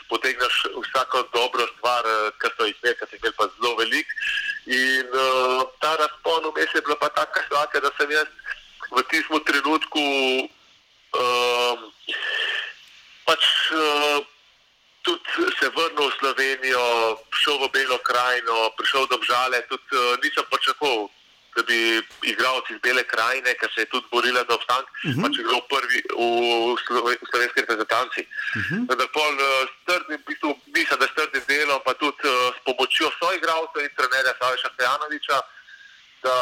potegneš 0.09 0.55
vsako 0.83 1.23
dobro 1.33 1.67
stvar, 1.77 2.03
kar 2.39 2.51
so 2.57 2.67
jih 2.67 2.79
nekaj, 2.83 3.09
je 3.23 3.33
pa 3.39 3.45
zelo 3.57 3.77
velik. 3.77 4.07
In 4.67 5.07
uh, 5.13 5.63
ta 5.81 5.97
razpon 5.97 6.43
vmes 6.51 6.75
je 6.75 6.81
bila 6.81 6.97
pa 6.97 7.09
taka 7.09 7.41
slaka, 7.49 7.81
da 7.81 7.91
sem 7.99 8.11
jaz 8.11 8.29
v 8.91 9.03
tistem 9.11 9.41
trenutku 9.45 10.05
uh, 11.21 11.79
pač 13.25 13.45
uh, 13.73 14.14
vrnil 15.95 16.11
v 16.11 16.19
Slovenijo, 16.19 16.85
šel 17.31 17.57
v 17.63 17.71
Belo 17.71 17.99
krajino, 18.03 18.71
prišel 18.77 19.07
do 19.07 19.19
Žale, 19.23 19.63
tudi 19.71 19.95
uh, 19.95 20.19
nisem 20.23 20.45
pričakoval, 20.51 21.09
da 21.55 21.63
bi 21.63 22.03
igralci 22.27 22.75
iz 22.75 22.81
Bele 22.83 23.05
krajine, 23.07 23.55
ki 23.55 23.67
se 23.75 23.81
je 23.87 23.93
tudi 23.95 24.07
borila 24.11 24.43
za 24.43 24.55
obstanek, 24.55 24.91
uh 24.91 25.11
-huh. 25.15 25.23
pač 25.23 25.39
igral 25.39 25.63
prvi 25.71 25.99
v, 26.11 26.75
v 26.75 27.27
slovenski 27.31 27.61
reprezentanci. 27.63 28.23
Uh 28.27 28.63
-huh. 28.63 28.97
Da 28.99 29.07
pol 29.15 29.35
uh, 29.39 29.69
strdnim, 29.83 30.19
v 30.19 30.27
bistvu, 30.27 30.51
mislim, 30.75 30.99
da 30.99 31.07
s 31.07 31.15
trdnim 31.15 31.45
delom, 31.47 31.81
pa 31.87 31.95
tudi 31.95 32.19
uh, 32.27 32.51
s 32.57 32.59
pomočjo 32.67 33.11
svojih 33.19 33.39
igralcev 33.39 33.81
in 33.83 33.95
trenerja 33.97 34.35
Saviša 34.41 34.71
Fejanoviča, 34.77 35.39
da 36.25 36.37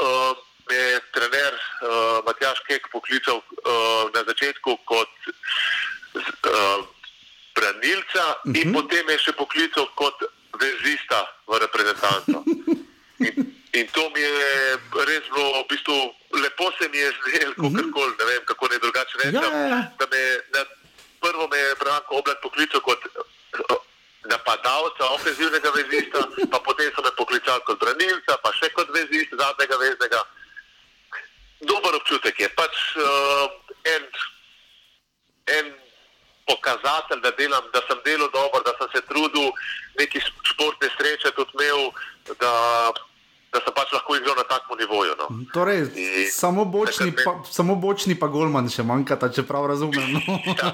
uh, 0.00 0.32
me 0.68 0.76
je 0.76 1.00
trener 1.12 1.54
uh, 1.54 2.24
Matjaš 2.24 2.58
Kek 2.66 2.88
poklical 2.92 3.36
uh, 3.36 4.04
na 4.14 4.20
začetku 4.24 4.70
kot 4.84 5.12
uh, 5.28 6.80
branilca 7.54 8.24
uh 8.28 8.52
-huh. 8.52 8.56
in 8.60 8.72
potem 8.72 9.08
je 9.08 9.18
še 9.18 9.32
poklical 9.32 9.86
kot 9.94 10.16
vezista 10.60 11.20
v 11.46 11.58
reprezentanco. 11.58 12.44
In, 13.22 13.34
in 13.72 13.86
to 13.94 14.10
mi 14.10 14.20
je 14.20 14.76
res 15.06 15.24
bilo, 15.30 15.62
v 15.62 15.66
bistvu, 15.70 15.94
lepo 16.42 16.72
se 16.78 16.88
mi 16.88 16.98
je 16.98 17.12
zdelo, 17.18 17.54
uh 17.56 17.70
-huh. 17.70 18.18
ne 18.18 18.24
vem, 18.24 18.42
kako 18.44 18.68
ne 18.68 18.78
drugače 18.78 19.18
reči. 19.18 19.36
Ja, 19.36 19.42
ja, 19.42 19.66
ja. 20.54 20.64
Prvo 21.20 21.48
me 21.48 21.58
je 21.58 21.74
Branko 21.74 22.18
Oblak 22.18 22.42
poklical 22.42 22.80
kot 22.80 22.98
napadalca, 24.24 25.04
ofenzivnega 25.14 25.70
vezista, 25.70 26.18
pa 26.50 26.58
potem 26.60 26.90
so 26.94 27.02
me 27.02 27.10
poklicali 27.16 27.62
kot 27.66 27.78
branilca, 27.78 28.38
pa 28.42 28.52
še 28.54 28.70
kot 28.76 28.90
vezista, 28.94 29.36
zadnjega 29.36 29.78
veznega. 29.82 30.22
Dober 31.66 31.94
občutek 31.94 32.40
je, 32.40 32.48
pač 32.58 32.78
uh, 32.98 33.46
en, 33.94 34.06
en 35.58 35.72
pokazatelj, 36.50 37.20
da, 37.22 37.30
delam, 37.38 37.64
da 37.74 37.80
sem 37.88 37.98
delal 38.04 38.30
dobro, 38.32 38.62
da 38.66 38.72
sem 38.78 38.88
se 38.94 39.00
trudil, 39.08 39.48
neki 39.98 40.20
športne 40.52 40.88
sreče 40.96 41.32
tudi 41.36 41.52
imel, 41.58 41.90
da, 42.40 42.52
da 43.52 43.62
sem 43.64 43.74
pač 43.76 43.92
lahko 43.92 44.16
igral 44.16 44.36
na 44.36 44.46
takem 44.50 44.78
nivoju. 44.82 45.16
No. 45.20 45.26
Torej, 45.54 45.86
In, 45.94 46.30
samo, 46.32 46.64
bočni, 46.64 47.12
pa, 47.24 47.38
samo 47.50 47.76
bočni 47.76 48.18
pa 48.18 48.30
golman 48.32 48.70
še 48.72 48.86
manjkata, 48.86 49.30
če 49.32 49.46
prav 49.48 49.70
razumem. 49.72 50.18
No. 50.18 50.38
ja, 50.60 50.72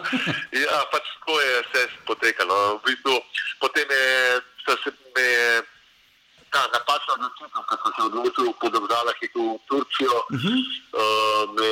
ja, 0.64 0.78
pač 0.92 1.08
tako 1.18 1.40
je 1.40 1.56
vse 1.66 1.88
potekalo. 2.08 2.78
V 2.78 2.86
bistvu, 2.88 3.18
potem 3.60 3.90
je 3.90 4.40
se 4.76 4.90
me 5.16 5.28
ta 6.52 6.62
napačna 6.72 7.14
odločitev, 7.16 7.62
ko 7.68 7.74
sem 7.76 7.92
se 7.96 8.02
odločil 8.08 8.46
po 8.60 8.68
državah, 8.72 9.16
ki 9.20 9.28
v 9.34 9.58
Turčijo, 9.68 10.16
uh 10.16 10.36
-huh. 10.36 10.58
uh, 11.00 11.42
me 11.54 11.68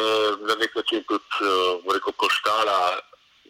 na 0.48 0.54
nek 0.60 0.74
način 0.76 1.04
tudi 1.08 1.24
uh, 1.40 1.92
rekel, 1.94 2.12
koštala. 2.12 3.00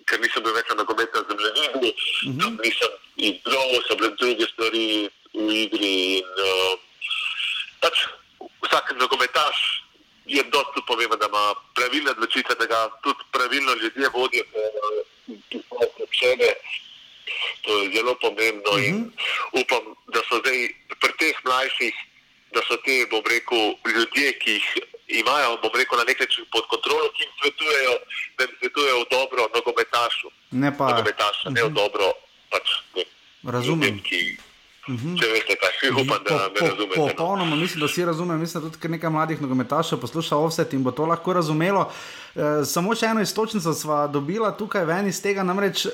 Ker 0.07 0.21
nisem 0.23 0.43
bil 0.43 0.55
več 0.55 0.69
na 0.71 0.77
nogometnem 0.83 1.25
zemljevidu, 1.29 1.89
uh 1.91 2.35
-huh. 2.35 2.53
nisem 2.65 2.93
igral, 3.17 3.71
so 3.89 3.97
bile 3.97 4.11
druge 4.21 4.47
stvari 4.53 5.11
v 5.35 5.49
igri. 5.65 5.95
In, 6.19 6.31
uh, 6.49 6.79
pač 7.81 8.07
vsak 8.67 8.95
nogometaš 9.01 9.59
je 10.27 10.43
dosti 10.43 10.81
pomemben, 10.87 11.19
da 11.19 11.27
ima 11.27 11.55
pravilne 11.75 12.11
odločitve, 12.11 12.55
da 12.55 12.67
ga 12.67 12.81
tudi 13.03 13.23
pravilno 13.33 13.75
ljudje 13.83 14.09
vodijo, 14.15 14.45
ki 15.51 15.63
so 15.69 15.79
vse 15.83 16.07
sebe. 16.21 16.51
To 17.63 17.79
je 17.83 17.91
zelo 17.95 18.15
pomembno 18.15 18.71
uh 18.71 18.79
-huh. 18.79 18.89
in 18.89 18.95
mhm. 18.95 19.11
upam, 19.61 19.85
da 20.15 20.21
so 20.29 20.39
zdaj 20.39 20.59
pri 21.01 21.13
teh 21.19 21.37
mlajših, 21.45 21.95
da 22.55 22.61
so 22.69 22.77
te, 22.85 22.97
bom 23.11 23.25
rekel, 23.31 23.75
ljudje, 23.97 24.33
ki 24.43 24.57
jih 24.59 24.67
imajo, 25.21 25.59
bom 25.63 25.75
rekel, 25.75 25.99
na 25.99 26.05
nek 26.09 26.21
način 26.21 26.45
pod 26.53 26.67
kontrolo, 26.73 27.11
ki 27.17 27.23
jim 27.25 27.33
svetujejo, 27.41 27.95
da 28.39 28.45
jim 28.45 28.57
svetujejo 28.61 29.01
v 29.03 29.07
dobro 29.11 29.49
nogometašu. 29.55 30.29
Ne 30.51 30.71
pa. 30.79 30.91
Nogometaša, 30.91 31.45
uh 31.45 31.53
-huh. 31.53 31.55
ne 31.55 31.63
v 31.63 31.71
mhm. 31.71 31.75
dobro, 31.75 32.13
pač 32.51 32.67
ne. 32.95 33.05
Razumem. 33.53 33.89
Ljudem, 33.89 34.03
ki, 34.03 34.37
Uhum. 34.87 35.17
Če 35.19 35.27
veste, 35.33 35.55
kaj 35.59 35.73
si 35.81 35.89
upam, 35.91 36.21
da 36.23 36.37
me 36.47 36.61
razumete. 36.63 37.01
No. 37.01 37.07
Popolnoma, 37.09 37.57
mislim, 37.57 37.81
da 37.83 37.87
vsi 37.91 38.05
razumemo. 38.07 38.39
Mislim, 38.39 38.63
da 38.63 38.71
tudi 38.71 38.89
nekaj 38.89 39.11
mladih 39.11 39.41
nogometašev 39.43 39.99
posluša 39.99 40.39
vse 40.45 40.67
in 40.73 40.85
bo 40.87 40.93
to 40.95 41.07
lahko 41.11 41.33
razumelo. 41.35 41.89
E, 42.35 42.65
samo 42.65 42.95
še 42.95 43.11
eno 43.11 43.25
istočnico 43.25 43.75
smo 43.75 43.97
dobila 44.09 44.53
tukaj 44.57 44.87
ven 44.87 45.11
iz 45.11 45.19
tega, 45.23 45.43
namreč. 45.43 45.87
E, 45.87 45.91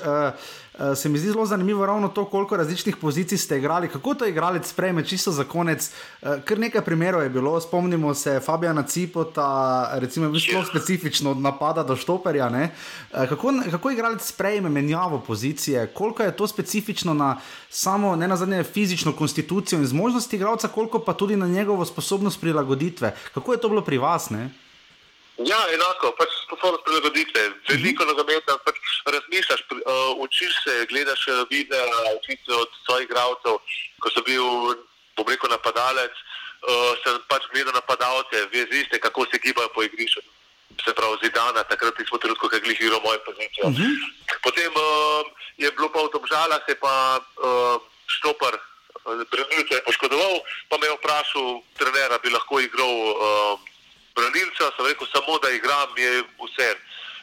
Uh, 0.79 0.97
se 0.97 1.09
mi 1.09 1.19
zdi 1.19 1.29
zelo 1.29 1.45
zanimivo 1.45 1.85
ravno 1.85 2.07
to, 2.07 2.25
koliko 2.25 2.57
različnih 2.57 2.95
pozicij 2.97 3.37
ste 3.37 3.57
igrali, 3.57 3.87
kako 3.87 4.13
to 4.13 4.25
igralec 4.25 4.67
sprejme, 4.67 5.05
čisto 5.05 5.31
za 5.31 5.43
konec. 5.43 5.91
Uh, 6.21 6.29
kar 6.45 6.59
nekaj 6.59 6.81
primerov 6.81 7.23
je 7.23 7.29
bilo, 7.29 7.61
spomnimo 7.61 8.13
se 8.13 8.39
Fabijana 8.39 8.83
Cipota, 8.83 9.89
recimo, 9.93 10.25
zelo 10.39 10.65
specifično 10.65 11.31
od 11.31 11.37
napada 11.37 11.83
do 11.83 11.95
štoperja. 11.95 12.47
Uh, 12.47 13.29
kako, 13.29 13.53
kako 13.71 13.91
igralec 13.91 14.25
sprejme 14.25 14.69
menjavo 14.69 15.19
pozicije, 15.19 15.87
koliko 15.93 16.23
je 16.23 16.35
to 16.35 16.47
specifično 16.47 17.13
na 17.13 17.37
samo, 17.69 18.15
ne 18.15 18.27
na 18.27 18.35
zadnje, 18.35 18.63
fizično 18.63 19.11
konstitucijo 19.11 19.79
in 19.79 19.85
zmožnosti 19.85 20.35
igralca, 20.35 20.67
koliko 20.67 20.99
pa 20.99 21.13
tudi 21.13 21.35
na 21.35 21.47
njegovo 21.47 21.85
sposobnost 21.85 22.41
prilagoditve. 22.41 23.15
Kako 23.33 23.53
je 23.53 23.61
to 23.61 23.69
bilo 23.69 23.81
pri 23.81 23.97
vas? 23.97 24.29
Ne? 24.29 24.49
Ja, 25.41 25.57
enako, 25.73 26.11
pač 26.13 26.29
sposobnost 26.45 26.83
prilagoditve. 26.85 27.41
Veliko 27.69 28.05
mhm. 28.05 28.11
nogometa, 28.11 28.57
pač 28.65 28.77
razmišljaš, 29.09 29.63
uh, 29.73 30.13
učiš 30.21 30.53
se, 30.61 30.75
gledaš 30.91 31.25
eh, 31.27 31.41
videa, 31.49 31.85
učiš 32.19 32.45
se 32.45 32.53
od 32.53 32.69
svojih 32.85 33.09
igralcev. 33.09 33.57
Ko 33.97 34.13
sem 34.13 34.23
bil, 34.29 34.45
bom 35.17 35.25
rekel, 35.25 35.49
napadalec, 35.49 36.13
uh, 36.13 36.93
sem 37.01 37.17
pač 37.31 37.49
gledal 37.49 37.73
napadalce, 37.73 38.45
veziste, 38.53 39.01
kako 39.01 39.25
se 39.25 39.41
gibajo 39.41 39.73
po 39.73 39.83
igrišču. 39.83 40.21
Se 40.85 40.93
pravi, 40.93 41.17
zidana, 41.23 41.65
takrat 41.69 41.97
smo 42.05 42.17
trenutko, 42.21 42.49
ki 42.49 42.61
glih 42.61 42.77
igral 42.81 43.01
mojo 43.01 43.25
pozicijo. 43.25 43.65
Uh 43.65 43.73
mhm. 43.73 43.89
-huh. 43.89 44.37
Potem 44.45 44.69
uh, 44.69 45.25
je 45.57 45.71
bilo 45.71 45.89
pa 45.89 46.05
v 46.05 46.13
Tomžalah, 46.13 46.61
se 46.69 46.75
pa 46.77 47.17
uh, 47.17 47.81
štopar, 48.05 48.53
branilce 49.03 49.73
je 49.75 49.83
poškodoval, 49.83 50.41
pa 50.69 50.77
me 50.77 50.87
je 50.87 50.97
vprašal, 50.97 51.61
trenera 51.77 52.17
bi 52.21 52.29
lahko 52.29 52.59
igral. 52.61 52.93
Uh, 53.17 53.72
branilca, 54.15 54.71
sem 54.75 54.85
rekel 54.85 55.07
samo, 55.13 55.39
da 55.43 55.49
igram, 55.49 55.89
je 55.97 56.23
vse. 56.45 56.69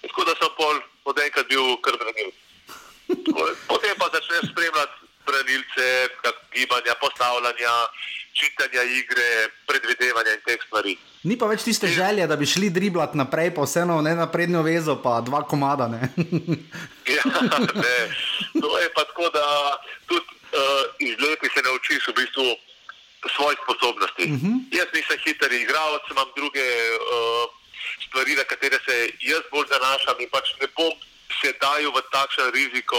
Tako 0.07 0.25
da 0.25 0.35
sem 0.39 0.51
pol 0.57 0.81
od 1.05 1.19
enkrat 1.19 1.47
bil 1.49 1.77
kar 1.85 1.97
branil. 2.01 2.31
Potem 3.69 3.95
pa 3.99 4.07
začneš 4.15 4.53
spremljati 4.53 4.97
branilce, 5.27 5.87
gibanja, 6.55 6.95
postavljanja, 7.01 7.75
čitanja 8.33 8.83
igre, 8.83 9.29
predvidevanja 9.67 10.35
in 10.35 10.43
teh 10.47 10.63
stvari. 10.67 10.97
Ni 11.29 11.37
pa 11.39 11.51
več 11.51 11.67
tiste 11.67 11.91
želje, 11.93 12.27
da 12.31 12.37
bi 12.41 12.49
šli 12.49 12.71
driblat 12.73 13.15
naprej, 13.19 13.53
pa 13.55 13.67
vseeno 13.67 14.01
ne 14.03 14.15
na 14.17 14.27
prednjo 14.33 14.63
vezo, 14.65 14.97
pa 15.03 15.21
dva 15.21 15.43
komada. 15.45 15.89
Ne? 15.93 16.09
ja, 17.17 17.27
ne. 17.75 17.97
To 18.57 18.71
je 18.79 18.89
pa 18.97 19.05
tako, 19.05 19.29
da 19.35 19.45
tudi 20.09 20.25
uh, 20.57 20.85
iz 20.99 21.21
lepi 21.21 21.53
se 21.55 21.63
naučiš 21.67 22.09
v 22.09 22.17
bistvu 22.23 22.49
svojih 23.37 23.59
sposobnosti. 23.65 24.25
Uh 24.25 24.37
mhm. 24.37 24.47
-huh. 24.47 24.79
Jaz 24.79 24.89
nisem 24.95 25.19
hiter 25.25 25.53
igralec, 25.53 26.05
imam 26.11 26.29
druge 26.37 26.67
uh, 26.97 27.45
stvari, 28.07 28.35
na 28.41 28.45
katere 28.45 28.79
se 28.87 28.95
jaz 29.21 29.43
bolj 29.53 29.67
zanašam 29.75 30.17
in 30.21 30.31
pač 30.35 30.47
ne 30.61 30.69
bom 30.77 30.93
se 31.41 31.55
dajal 31.63 31.93
v 31.95 32.01
takšen 32.13 32.49
riziko, 32.53 32.99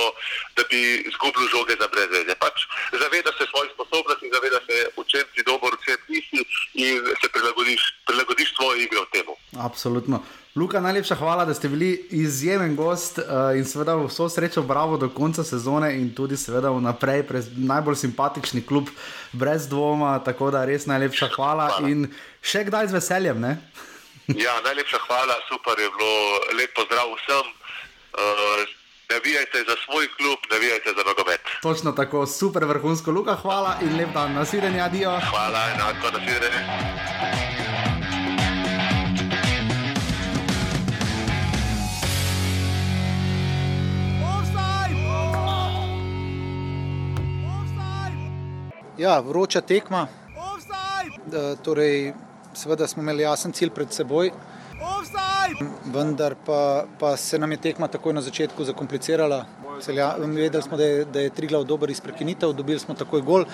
da 0.56 0.64
bi 0.70 0.80
izgubil 1.10 1.46
žoge 1.54 1.76
za 1.82 1.88
brezveze. 1.94 2.34
Pač 2.40 2.66
zaveda 3.02 3.32
se 3.38 3.46
svojih 3.52 3.72
sposobnosti, 3.76 4.34
zaveda 4.34 4.60
se, 4.68 4.76
v 4.98 5.04
čem 5.12 5.26
si 5.36 5.42
dober, 5.44 5.76
v 5.76 5.82
čem 5.86 6.00
nisi 6.10 6.40
in 6.74 7.04
se 7.22 7.28
prilagodiš, 7.34 7.82
prilagodiš 8.08 8.50
svoje 8.56 8.88
igre 8.88 9.00
v 9.04 9.10
temu. 9.12 9.34
Absolutno. 9.60 10.24
Luka, 10.56 10.82
najlepša 10.84 11.16
hvala, 11.16 11.46
da 11.48 11.54
ste 11.54 11.70
bili 11.72 12.08
izjemen 12.12 12.76
gost 12.76 13.18
uh, 13.18 13.56
in 13.56 13.64
seveda 13.66 13.96
vso 13.96 14.28
srečo, 14.30 14.62
bravo 14.68 14.98
do 14.98 15.08
konca 15.10 15.44
sezone 15.48 15.94
in 15.96 16.10
tudi 16.16 16.36
seveda 16.38 16.74
vnaprej, 16.76 17.24
najbolj 17.56 17.96
simpatični 17.96 18.66
klub, 18.68 18.92
brez 19.32 19.68
dvoma. 19.68 20.20
Tako 20.26 20.52
da 20.52 20.66
res 20.66 20.86
najlepša 20.86 21.32
hvala, 21.36 21.70
hvala. 21.78 21.90
in 21.90 22.08
še 22.42 22.66
kdaj 22.70 22.92
z 22.92 22.98
veseljem. 23.00 23.42
Ne? 23.42 23.58
ja, 24.46 24.54
najlepša 24.66 25.00
hvala, 25.08 25.40
super 25.50 25.80
je 25.80 25.90
bilo, 25.98 26.14
lep 26.60 26.76
pozdrav 26.76 27.18
vsem. 27.18 27.58
Uh, 28.12 28.78
Navijajte 29.12 29.58
za 29.68 29.76
svoj 29.86 30.08
klub, 30.18 30.40
navijajte 30.52 30.90
za 30.96 31.04
nogomet. 31.04 31.42
Točno 31.62 31.92
tako, 31.92 32.26
super 32.26 32.64
vrhunsko, 32.66 33.12
Luka, 33.12 33.36
hvala 33.36 33.76
in 33.82 33.98
lep 33.98 34.14
dan, 34.14 34.34
nasvidenje, 34.34 34.82
adijo. 34.82 35.20
Hvala, 35.32 35.60
enako, 35.76 36.16
nasvidenje. 36.16 37.61
Ja, 49.02 49.20
vroča 49.20 49.62
tekma. 49.62 50.08
Torej, 51.64 52.14
seveda 52.54 52.88
smo 52.88 53.02
imeli 53.02 53.24
jasen 53.24 53.52
cilj 53.52 53.72
pred 53.74 53.94
seboj. 53.94 54.30
Vendar 55.94 56.36
pa, 56.46 56.84
pa 57.00 57.16
se 57.18 57.40
nam 57.40 57.52
je 57.52 57.58
tekma 57.64 57.88
takoj 57.90 58.14
na 58.14 58.22
začetku 58.22 58.64
zakomplicirala. 58.64 59.40
Vedeli 60.28 60.62
smo, 60.62 60.78
da 60.78 60.86
je, 60.86 61.06
da 61.06 61.26
je 61.26 61.34
Triglav 61.34 61.64
dober 61.66 61.90
iz 61.90 62.02
prekinitev, 62.02 62.54
dobili 62.54 62.80
smo 62.80 62.94
takoj 62.94 63.22
gol. 63.22 63.46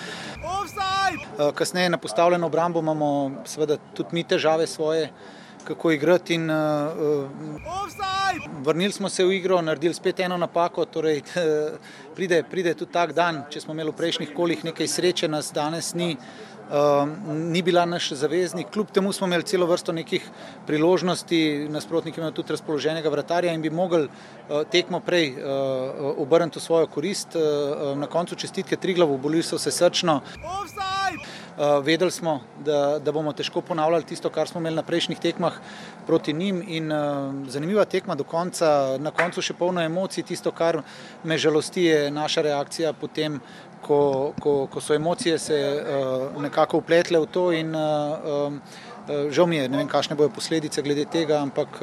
Kasneje 1.56 1.89
na 1.89 1.98
postavljeno 1.98 2.48
obrambo 2.48 2.84
imamo 2.84 3.32
seveda 3.45 3.78
tudi 3.93 4.10
mi 4.12 4.24
težave 4.24 4.68
svoje 4.68 5.12
kako 5.68 5.91
igrati. 5.91 6.34
In, 6.34 6.49
uh, 6.49 7.30
vrnili 8.63 8.91
smo 8.91 9.09
se 9.09 9.26
v 9.26 9.34
igro, 9.34 9.61
naredili 9.61 9.93
spet 9.93 10.20
eno 10.20 10.38
napako. 10.38 10.86
Torej, 10.86 11.22
pride, 12.15 12.43
pride 12.43 12.74
tudi 12.74 12.91
tak 12.91 13.13
dan, 13.13 13.43
če 13.49 13.61
smo 13.61 13.76
imeli 13.76 13.91
v 13.91 13.97
prejšnjih 13.97 14.36
kolih 14.36 14.63
nekaj 14.65 14.88
sreče, 14.88 15.28
nas 15.28 15.51
danes 15.53 15.93
ni. 15.93 16.15
Uh, 16.68 17.07
ni 17.32 17.61
bila 17.63 17.86
naš 17.88 18.09
zaveznik, 18.20 18.68
kljub 18.74 18.89
temu 18.91 19.13
smo 19.15 19.28
imeli 19.28 19.45
celo 19.47 19.65
vrsto 19.65 19.93
nekih 19.95 20.26
priložnosti, 20.68 21.70
nasprotniki 21.72 22.20
imajo 22.20 22.36
tudi 22.41 22.51
razpoloženega 22.57 23.09
vratarja 23.09 23.53
in 23.55 23.63
bi 23.63 23.72
mogli 23.72 24.03
uh, 24.03 24.65
tekmo 24.72 24.99
prej 24.99 25.30
uh, 25.32 26.11
obrniti 26.20 26.59
v 26.59 26.65
svojo 26.65 26.91
korist. 26.91 27.39
Uh, 27.39 27.95
na 27.95 28.11
koncu 28.11 28.36
čestitke 28.36 28.76
Triglavu, 28.76 29.18
bolili 29.18 29.47
so 29.47 29.57
se 29.57 29.72
srčno. 29.72 30.20
Offside! 30.43 31.36
Uh, 31.58 31.86
vedeli 31.86 32.12
smo, 32.12 32.41
da, 32.66 32.99
da 32.99 33.12
bomo 33.12 33.32
težko 33.34 33.62
ponavljali 33.62 34.03
tisto, 34.05 34.30
kar 34.30 34.47
smo 34.47 34.60
imeli 34.60 34.76
na 34.76 34.84
prejšnjih 34.84 35.20
tekmah 35.20 35.53
proti 36.08 36.34
njim. 36.34 36.62
In, 36.68 36.91
uh, 36.91 37.34
zanimiva 37.49 37.86
tekma 37.86 38.16
do 38.16 38.24
konca, 38.24 38.97
na 39.01 39.12
koncu 39.12 39.41
še 39.41 39.55
polno 39.58 39.82
emocij. 39.82 40.24
Tisto, 40.24 40.51
kar 40.51 40.84
me 41.24 41.38
žalosti, 41.38 41.88
je 41.89 42.12
naša 42.12 42.45
reakcija 42.45 42.93
potem, 42.93 43.39
ko, 43.82 44.34
ko, 44.39 44.68
ko 44.70 44.82
so 44.82 44.93
emocije 44.93 45.39
se 45.39 45.58
uh, 45.58 46.41
nekako 46.41 46.84
upletle 46.84 47.26
v 47.26 47.32
to. 47.34 47.47
In, 47.51 47.74
uh, 47.74 48.30
um, 48.47 48.62
Žal 49.08 49.47
mi 49.47 49.55
je, 49.55 49.70
ne 49.72 49.78
vem, 49.80 49.88
kakšne 49.88 50.16
bodo 50.20 50.34
posledice 50.36 50.82
glede 50.84 51.05
tega, 51.08 51.39
ampak 51.39 51.80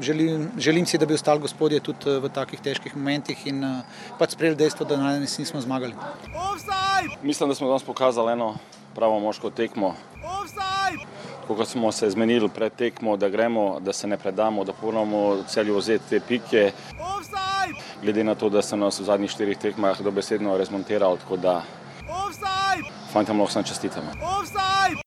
želim, 0.00 0.50
želim 0.58 0.86
si, 0.86 0.98
da 0.98 1.06
bi 1.06 1.14
ostali 1.14 1.42
gospodje 1.42 1.80
tudi 1.80 2.18
v 2.22 2.30
takih 2.30 2.60
težkih 2.62 2.94
momentih 2.96 3.46
in 3.50 3.64
pač 4.18 4.36
sprejeli 4.38 4.56
dejstvo, 4.56 4.86
da 4.86 4.96
danes 4.96 5.38
nismo 5.38 5.60
zmagali. 5.60 5.94
Mislim, 7.22 7.48
da 7.48 7.54
smo 7.54 7.68
danes 7.68 7.82
pokazali 7.82 8.32
eno 8.32 8.54
pravo 8.94 9.18
moško 9.20 9.50
tekmo. 9.50 9.94
Ko 11.46 11.64
smo 11.64 11.92
se 11.92 12.10
zmenili 12.10 12.48
pred 12.48 12.72
tekmo, 12.72 13.16
da 13.16 13.28
gremo, 13.28 13.80
da 13.80 13.92
se 13.92 14.06
ne 14.06 14.16
predamo, 14.16 14.64
da 14.64 14.72
moramo 14.82 15.42
celju 15.48 15.76
vzeti 15.76 16.04
te 16.10 16.20
pike. 16.20 16.72
Glede 18.02 18.24
na 18.24 18.34
to, 18.34 18.48
da 18.48 18.62
so 18.62 18.76
nas 18.76 19.00
v 19.00 19.04
zadnjih 19.04 19.30
štirih 19.30 19.58
tekmah 19.58 20.00
dobesedno 20.02 20.56
razmontirali, 20.58 21.18
tako 21.18 21.36
da 21.36 21.62
fantom 23.12 23.40
lahko 23.40 23.62
čestitamo. 23.62 24.12
Še, 24.12 25.06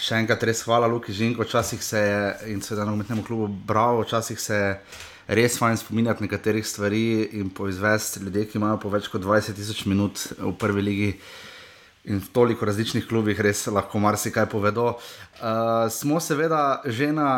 še 0.00 0.18
enkrat 0.20 0.42
res 0.48 0.62
hvala, 0.66 0.88
Luki 0.90 1.12
Žinko. 1.12 1.46
Včasih 1.46 1.82
se 1.82 2.00
je 2.00 2.52
in 2.54 2.62
seveda 2.62 2.86
na 2.86 2.92
umetnem 2.92 3.22
klubu 3.24 3.48
bravo, 3.48 4.02
včasih 4.02 4.40
se 4.40 4.58
je 4.58 4.70
res 5.38 5.58
fajn 5.58 5.78
spominjati 5.80 6.24
nekaterih 6.26 6.66
stvari 6.66 7.28
in 7.38 7.50
poizvesti 7.50 8.24
ljudi, 8.24 8.46
ki 8.50 8.58
imajo 8.58 8.80
po 8.82 8.92
več 8.92 9.08
kot 9.12 9.22
20 9.22 9.56
tisoč 9.56 9.84
minut 9.90 10.26
v 10.38 10.54
prvi 10.58 10.82
ligi. 10.82 11.10
In 12.10 12.18
v 12.18 12.32
toliko 12.34 12.66
različnih 12.66 13.06
klubih 13.06 13.38
res 13.38 13.66
lahko 13.70 14.00
marsikaj 14.02 14.48
povedo. 14.50 14.96
Uh, 15.38 15.86
smo 15.86 16.18
seveda 16.18 16.82
že 16.84 17.12
na 17.14 17.28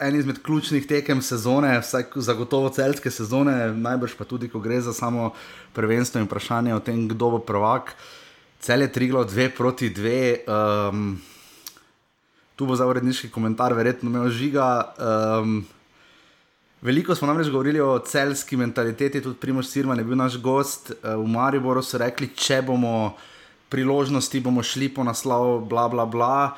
eni 0.00 0.18
izmed 0.20 0.42
ključnih 0.44 0.86
tekem 0.86 1.22
sezone, 1.24 1.78
vsaj 1.80 2.10
zagotovo 2.20 2.68
celske 2.68 3.10
sezone, 3.10 3.72
najbrž 3.72 4.18
pa 4.18 4.26
tudi, 4.28 4.50
ko 4.52 4.60
gre 4.60 4.80
za 4.84 4.92
samo 4.92 5.32
prvenstvo 5.72 6.20
in 6.20 6.28
vprašanje 6.28 6.74
o 6.74 6.84
tem, 6.84 7.06
kdo 7.08 7.30
bo 7.30 7.40
prvak. 7.40 7.94
Cel 8.60 8.84
je 8.84 8.92
triglo 8.92 9.24
dve 9.24 9.48
proti 9.48 9.88
dve. 9.90 10.44
Um, 10.44 11.16
tu 12.58 12.66
bo 12.66 12.74
za 12.74 12.86
uredniški 12.90 13.30
komentar, 13.30 13.72
verjetno 13.78 14.10
me 14.10 14.26
ožiga. 14.26 14.68
Um, 14.98 15.60
Veliko 16.82 17.14
smo 17.14 17.26
namreč 17.26 17.48
govorili 17.50 17.80
o 17.80 17.98
celski 17.98 18.56
mentaliteti, 18.56 19.22
tudi 19.22 19.38
Primož 19.40 19.66
Sirman 19.66 19.98
je 19.98 20.04
bil 20.04 20.16
naš 20.16 20.36
gost. 20.42 20.90
Eh, 20.90 21.16
v 21.16 21.26
Mariboru 21.26 21.82
so 21.82 21.98
rekli, 21.98 22.28
če 22.34 22.62
bomo 22.62 23.16
priložnosti, 23.68 24.40
bomo 24.40 24.62
šli 24.62 24.88
po 24.94 25.02
naslov, 25.04 25.64
bla, 25.66 25.88
bla, 25.88 26.06
bla. 26.06 26.54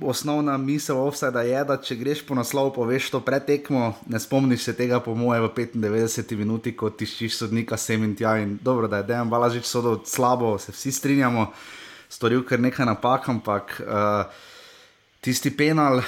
Osnovna 0.00 0.58
misel 0.58 1.00
offsajda 1.00 1.42
je, 1.42 1.62
da 1.64 1.76
če 1.80 1.96
greš 1.96 2.20
po 2.28 2.36
naslovu, 2.36 2.74
poveš 2.76 3.08
to 3.10 3.22
pretekmo, 3.24 3.94
ne 4.06 4.20
spomniš 4.20 4.68
se 4.68 4.76
tega, 4.76 5.00
po 5.00 5.16
moje, 5.16 5.40
v 5.40 5.48
95 5.48 6.36
minuti, 6.36 6.76
ko 6.76 6.90
tiščiš 6.90 7.40
sodnika 7.40 7.76
sem 7.76 8.04
in 8.04 8.14
tja. 8.16 8.36
In 8.38 8.58
dobro, 8.62 8.88
da 8.88 9.00
je 9.00 9.08
dejan 9.08 9.32
balažič 9.32 9.64
sodel 9.64 9.98
slabo, 10.04 10.58
se 10.58 10.76
vsi 10.76 10.92
strinjamo, 10.92 11.48
storil 12.08 12.44
kar 12.44 12.60
nekaj 12.60 12.86
napak, 12.86 13.32
ampak. 13.32 13.80
Uh, 13.80 14.47
tisti 15.20 15.50
penal, 15.50 16.00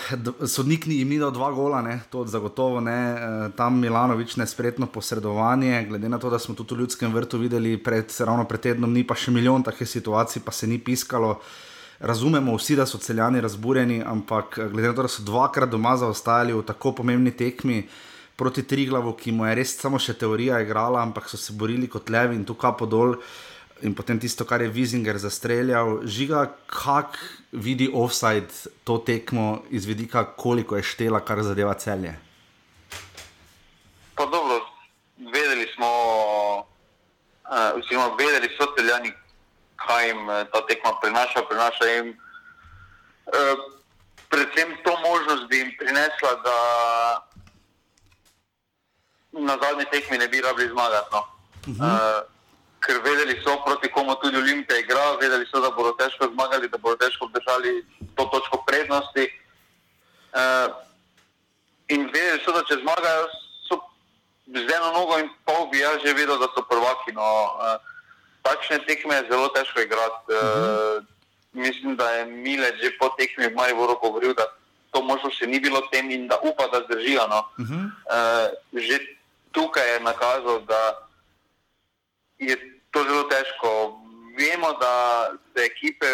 sodnik 0.47 0.87
ni 0.87 1.01
imel 1.03 1.31
dva 1.35 1.51
gola, 1.53 1.81
ne, 1.83 1.99
to 2.11 2.23
zagotovo 2.27 2.81
ne, 2.81 2.99
eh, 3.15 3.49
tam 3.57 3.81
Milanovič 3.81 4.37
nespretno 4.37 4.87
posredovanje, 4.87 5.85
glede 5.89 6.09
na 6.09 6.19
to, 6.19 6.31
da 6.31 6.39
smo 6.39 6.55
tudi 6.55 6.75
v 6.75 6.85
ljudskem 6.85 7.15
vrtu 7.15 7.39
videli 7.39 7.77
pred, 7.77 8.07
ravno 8.21 8.45
pred 8.45 8.61
tednom, 8.61 8.93
ni 8.93 9.05
pa 9.07 9.15
še 9.15 9.35
milijon 9.35 9.67
takih 9.67 9.89
situacij, 9.89 10.43
pa 10.45 10.53
se 10.53 10.67
ni 10.67 10.79
piskalo. 10.79 11.41
Razumemo 12.01 12.55
vsi, 12.57 12.79
da 12.79 12.87
so 12.87 12.99
celjani 12.99 13.41
razburjeni, 13.41 14.01
ampak 14.07 14.59
eh, 14.59 14.71
glede 14.71 14.89
na 14.89 14.95
to, 14.95 15.03
da 15.03 15.13
so 15.13 15.27
dvakrat 15.27 15.71
doma 15.71 15.97
zaostajali 15.97 16.55
v 16.55 16.63
tako 16.63 16.95
pomembni 17.03 17.35
tekmi 17.37 17.83
proti 18.37 18.63
Triglavu, 18.63 19.13
ki 19.19 19.35
mu 19.37 19.45
je 19.45 19.55
res 19.59 19.75
samo 19.77 19.99
še 20.01 20.15
teorija 20.17 20.63
igrala, 20.63 21.03
ampak 21.03 21.29
so 21.29 21.37
se 21.37 21.53
borili 21.53 21.91
kot 21.93 22.09
levi 22.09 22.39
in 22.39 22.47
tukaj 22.49 22.79
podol. 22.79 23.19
In 23.83 23.95
potem 23.95 24.21
tisto, 24.21 24.45
kar 24.45 24.61
je 24.61 24.69
Vizinger 24.69 25.19
zastreljal, 25.19 26.01
žiga, 26.05 26.51
kako 26.67 27.17
vidi 27.53 27.91
offside 27.95 28.53
to 28.85 28.99
tekmo 28.99 29.63
iz 29.71 29.87
vidika, 29.87 30.25
koliko 30.25 30.77
je 30.77 30.83
štela, 30.83 31.21
kar 31.21 31.43
zadeva 31.43 31.75
celje. 31.75 32.15
Pa 34.15 34.27
dobro, 34.27 34.61
vedeli 35.33 35.67
smo, 35.75 35.89
uh, 36.59 37.81
oziroma 37.81 38.17
vedeli 38.19 38.53
so 38.59 38.69
celjani, 38.77 39.13
kaj 39.77 40.09
jim 40.09 40.29
uh, 40.29 40.45
ta 40.53 40.67
tekma 40.67 40.93
prinaša. 41.03 41.43
prinaša 41.49 41.85
jim, 41.85 42.09
uh, 42.13 43.57
predvsem 44.29 44.77
to 44.85 44.93
možnost 45.01 45.49
bi 45.49 45.57
jim 45.57 45.73
prinesla, 45.79 46.33
da 46.45 46.57
na 49.33 49.59
zadnji 49.63 49.85
tekmi 49.93 50.19
ne 50.19 50.29
bi 50.29 50.41
rabili 50.41 50.69
zmagati. 50.69 51.09
No. 51.13 51.19
Uh 51.67 51.77
-huh. 51.77 52.21
uh, 52.21 52.40
ker 52.81 53.01
vedeli 53.05 53.37
so, 53.45 53.61
proti 53.65 53.89
komu 53.93 54.15
tudi 54.23 54.37
Olimpija 54.37 54.79
igra, 54.79 55.17
vedeli 55.21 55.47
so, 55.47 55.61
da 55.61 55.71
bodo 55.71 55.93
težko 56.01 56.31
zmagali, 56.33 56.69
da 56.69 56.79
bodo 56.79 56.97
težko 56.97 57.29
obdržali 57.29 57.85
to 58.17 58.25
točko 58.33 58.65
prednosti. 58.67 59.29
Uh, 60.33 60.73
in 61.89 62.09
vedeli 62.09 62.41
so, 62.45 62.53
da 62.57 62.65
če 62.69 62.81
zmagajo, 62.81 63.29
so 63.69 63.81
z 64.49 64.65
eno 64.65 64.93
nogo 64.97 65.19
in 65.21 65.29
pol 65.45 65.69
bi 65.73 65.83
jaz 65.83 66.01
že 66.05 66.15
vedel, 66.17 66.39
da 66.41 66.49
so 66.55 66.65
prvaki. 66.69 67.13
No. 67.13 67.29
Uh, 67.61 67.77
takšne 68.43 68.81
tekme 68.89 69.21
je 69.21 69.29
zelo 69.29 69.53
težko 69.53 69.85
igrati. 69.85 70.33
Uh, 70.33 70.41
uh, 70.41 71.05
mislim, 71.53 71.97
da 71.97 72.09
je 72.11 72.25
Mile 72.25 72.73
že 72.81 72.97
po 72.99 73.13
tekmi 73.19 73.53
v 73.53 73.55
Mariboru 73.55 73.99
govoril, 74.01 74.35
da 74.35 74.49
to 74.91 75.03
možno 75.03 75.31
še 75.31 75.47
ni 75.47 75.61
bilo 75.61 75.85
tem 75.93 76.11
in 76.11 76.27
da 76.27 76.41
upa, 76.43 76.67
da 76.73 76.81
zdržijo. 76.89 77.29
No. 77.29 77.45
Uh 77.59 77.67
-huh. 77.67 77.85
uh, 78.09 78.49
že 78.73 78.99
tukaj 79.53 79.95
je 79.95 80.01
nakazal, 80.01 80.61
da 80.65 81.11
je 82.39 82.57
to 82.91 82.99
zelo 83.09 83.25
težko. 83.33 83.71
Vemo, 84.39 84.73
da 84.81 84.93
se 85.53 85.65
ekipe, 85.65 86.11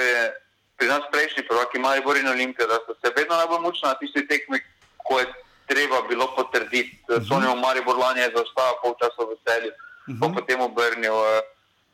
pri 0.76 0.86
nas 0.88 1.02
prejšnji 1.12 1.46
prvaki, 1.48 1.78
imajo 1.78 2.02
bolj 2.02 2.20
in 2.20 2.28
olimpije, 2.28 2.66
da 2.66 2.78
so 2.86 2.94
se 3.00 3.12
vedno 3.16 3.36
najbolj 3.36 3.60
mučili 3.66 3.88
na 3.90 3.98
tistih 4.00 4.24
tekmih, 4.28 4.62
ko 5.08 5.20
je 5.20 5.26
treba 5.66 6.02
bilo 6.08 6.26
potrditi. 6.36 6.98
Uh 7.08 7.16
-huh. 7.16 7.28
Sonijo 7.28 7.54
Maribor 7.56 7.96
lani 7.96 8.20
je 8.20 8.32
zaostajal 8.36 8.74
pol 8.82 8.94
časa 9.00 9.22
v 9.30 9.36
celju, 9.44 9.72
uh 9.72 10.14
-huh. 10.14 10.20
pa 10.20 10.26
potem 10.40 10.60
obrnil. 10.60 11.14
Eh, 11.14 11.40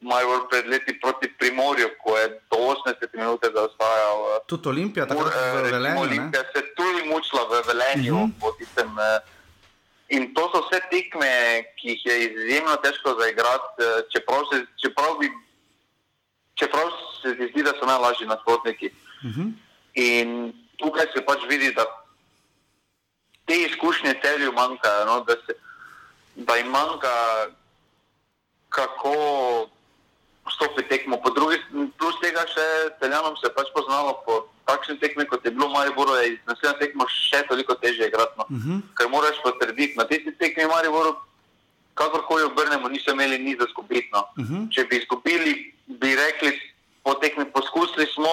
Major 0.03 0.49
pred 0.51 0.67
leti 0.67 1.01
proti 1.01 1.31
Primorju, 1.39 1.89
ko 2.03 2.19
je 2.19 2.29
do 2.51 2.57
80 2.57 3.15
minut 3.15 3.41
zaostajal. 3.55 4.17
Eh, 4.35 4.41
tudi 4.47 4.69
Olimpija, 4.69 5.07
tako 5.07 5.25
da 5.25 5.31
je 5.31 5.73
Velenje. 5.73 6.01
Olimpija 6.01 6.43
se 6.55 6.61
tudi 6.77 7.01
mučila 7.13 7.43
v 7.51 7.55
Velenju, 7.67 8.15
uh 8.15 8.21
mhm. 8.21 8.31
-huh. 8.31 8.41
po 8.41 8.53
tistem. 8.59 8.89
Eh, 8.99 9.21
In 10.13 10.35
to 10.35 10.45
so 10.53 10.61
vse 10.67 10.81
tekme, 10.91 11.29
ki 11.81 11.95
jih 11.95 12.05
je 12.07 12.17
izjemno 12.27 12.77
težko 12.85 13.15
zaigrati, 13.21 13.81
eh, 13.81 14.03
čeprav 14.13 14.45
se, 14.51 14.59
čeprav 14.83 15.17
bi, 15.21 15.31
čeprav 16.61 16.91
se 17.23 17.33
zdi, 17.39 17.63
da 17.65 17.73
so 17.79 17.89
najlažji 17.89 18.29
nasprotniki. 18.29 18.91
Uh 18.93 19.31
mhm. 19.31 19.41
-huh. 19.41 19.53
In 19.95 20.53
tukaj 20.77 21.07
se 21.15 21.25
pač 21.25 21.45
vidi, 21.49 21.73
da 21.75 21.85
te 23.47 23.57
izkušnje 23.57 24.15
celju 24.23 24.53
manjkajo, 24.53 25.05
no? 25.05 25.21
da, 25.25 25.35
se, 25.47 25.53
da 26.35 26.57
jim 26.57 26.67
manjka, 26.67 27.15
kako 28.69 29.15
stopiti 30.51 30.89
tekmo. 30.89 31.21
Po 31.23 31.31
drugi 31.31 31.59
plus 31.99 32.17
tega 32.23 32.43
še 32.51 32.67
celjanom 32.99 33.37
se 33.39 33.51
pač 33.55 33.71
poznalo. 33.75 34.19
Po, 34.27 34.47
takšne 34.67 34.99
tekme, 35.03 35.27
kot 35.27 35.45
je 35.45 35.51
bilo 35.55 35.69
v 35.71 35.75
Mariboru, 35.75 36.15
je 36.23 36.39
na 36.47 36.55
naslednjem 36.55 36.81
tekmo 36.81 37.07
še 37.11 37.43
toliko 37.51 37.75
težje 37.83 38.09
igrati. 38.09 38.35
No. 38.39 38.47
Uh 38.49 38.57
mhm. 38.57 38.71
-huh. 38.71 38.81
Ker 38.97 39.09
moraš 39.09 39.39
potrditi, 39.43 39.99
na 39.99 40.05
tistih 40.05 40.35
tekmih 40.39 40.67
v 40.67 40.71
Mariboru, 40.71 41.17
kakorkoli 41.95 42.43
obrnemo, 42.43 42.89
niso 42.89 43.13
imeli 43.13 43.39
ni 43.39 43.57
za 43.59 43.67
skupiti. 43.71 44.09
No. 44.13 44.25
Uh 44.37 44.45
mhm. 44.45 44.55
-huh. 44.55 44.75
Če 44.75 44.85
bi 44.85 44.97
izgubili, 44.97 45.75
bi 45.87 46.17
rekli, 46.17 46.51
po 47.03 47.15
tekmi 47.15 47.45
poskusili 47.45 48.07
smo, 48.15 48.31